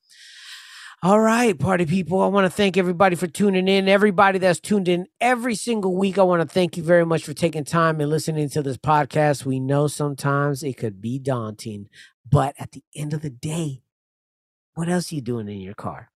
All 1.03 1.21
right, 1.21 1.57
party 1.59 1.85
people. 1.85 2.21
I 2.21 2.27
want 2.29 2.47
to 2.47 2.51
thank 2.51 2.79
everybody 2.79 3.17
for 3.17 3.27
tuning 3.27 3.69
in. 3.69 3.87
Everybody 3.87 4.39
that's 4.39 4.61
tuned 4.61 4.89
in 4.89 5.07
every 5.21 5.55
single 5.55 5.95
week, 5.95 6.17
I 6.17 6.23
want 6.23 6.41
to 6.41 6.49
thank 6.49 6.77
you 6.77 6.83
very 6.83 7.05
much 7.05 7.23
for 7.23 7.35
taking 7.35 7.65
time 7.65 8.01
and 8.01 8.09
listening 8.09 8.49
to 8.49 8.63
this 8.63 8.79
podcast. 8.79 9.45
We 9.45 9.61
know 9.61 9.89
sometimes 9.89 10.63
it 10.63 10.79
could 10.79 11.03
be 11.03 11.19
daunting, 11.19 11.89
but 12.29 12.55
at 12.59 12.73
the 12.73 12.83
end 12.95 13.13
of 13.13 13.21
the 13.21 13.31
day, 13.31 13.83
what 14.77 14.89
else 14.89 15.11
are 15.11 15.17
you 15.17 15.21
doing 15.23 15.49
in 15.49 15.61
your 15.61 15.75
car? 15.75 16.09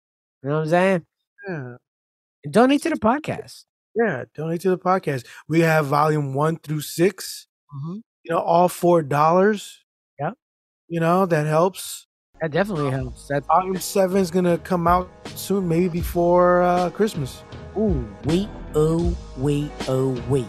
You 0.43 0.51
know 0.51 0.57
what 0.57 0.63
I'm 0.63 0.69
saying? 0.69 1.07
yeah. 1.49 1.75
Donate 2.51 2.83
to 2.83 2.91
the 2.91 2.97
podcast. 2.97 3.65
Yeah, 3.95 4.25
donate 4.35 4.61
to 4.63 4.71
the 4.71 4.79
podcast. 4.79 5.27
We 5.49 5.61
have 5.61 5.87
volume 5.87 6.33
one 6.33 6.57
through 6.57 6.83
6 6.83 7.49
Mhm. 7.75 8.03
You 8.25 8.35
know, 8.35 8.39
all 8.39 8.69
four 8.69 9.03
dollars. 9.03 9.85
Yeah. 10.19 10.33
You 10.89 11.01
know 11.01 11.27
that 11.27 11.47
helps. 11.47 12.07
That 12.41 12.51
definitely 12.53 12.91
helps. 12.91 13.29
That 13.29 13.45
Volume 13.47 13.79
seven 13.79 14.17
is 14.21 14.31
gonna 14.31 14.59
come 14.59 14.87
out 14.89 15.09
soon, 15.35 15.69
maybe 15.69 15.89
before 15.89 16.63
uh, 16.63 16.91
Christmas. 16.91 17.43
Ooh, 17.77 18.09
wait, 18.25 18.49
oh, 18.75 19.15
wait, 19.37 19.71
oh, 19.89 20.21
wait. 20.29 20.47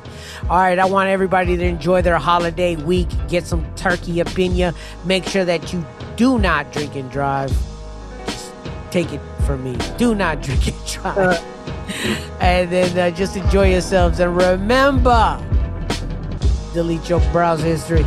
All 0.49 0.57
right, 0.57 0.79
I 0.79 0.85
want 0.85 1.09
everybody 1.09 1.55
to 1.57 1.63
enjoy 1.63 2.01
their 2.01 2.17
holiday 2.17 2.75
week. 2.77 3.09
Get 3.27 3.45
some 3.45 3.63
turkey 3.75 4.21
up 4.21 4.39
in 4.39 4.55
you. 4.55 4.71
Make 5.05 5.25
sure 5.25 5.45
that 5.45 5.71
you 5.73 5.85
do 6.15 6.39
not 6.39 6.71
drink 6.71 6.95
and 6.95 7.09
drive. 7.11 7.51
Take 8.91 9.13
it 9.13 9.21
from 9.45 9.63
me. 9.63 9.77
Do 9.97 10.13
not 10.13 10.41
drink 10.41 10.67
and 10.67 10.85
drive. 10.85 11.15
and 12.41 12.69
then 12.69 12.97
uh, 12.97 13.15
just 13.15 13.37
enjoy 13.37 13.71
yourselves. 13.71 14.19
And 14.19 14.35
remember, 14.35 15.41
delete 16.73 17.09
your 17.09 17.21
browser 17.31 17.65
history. 17.65 18.05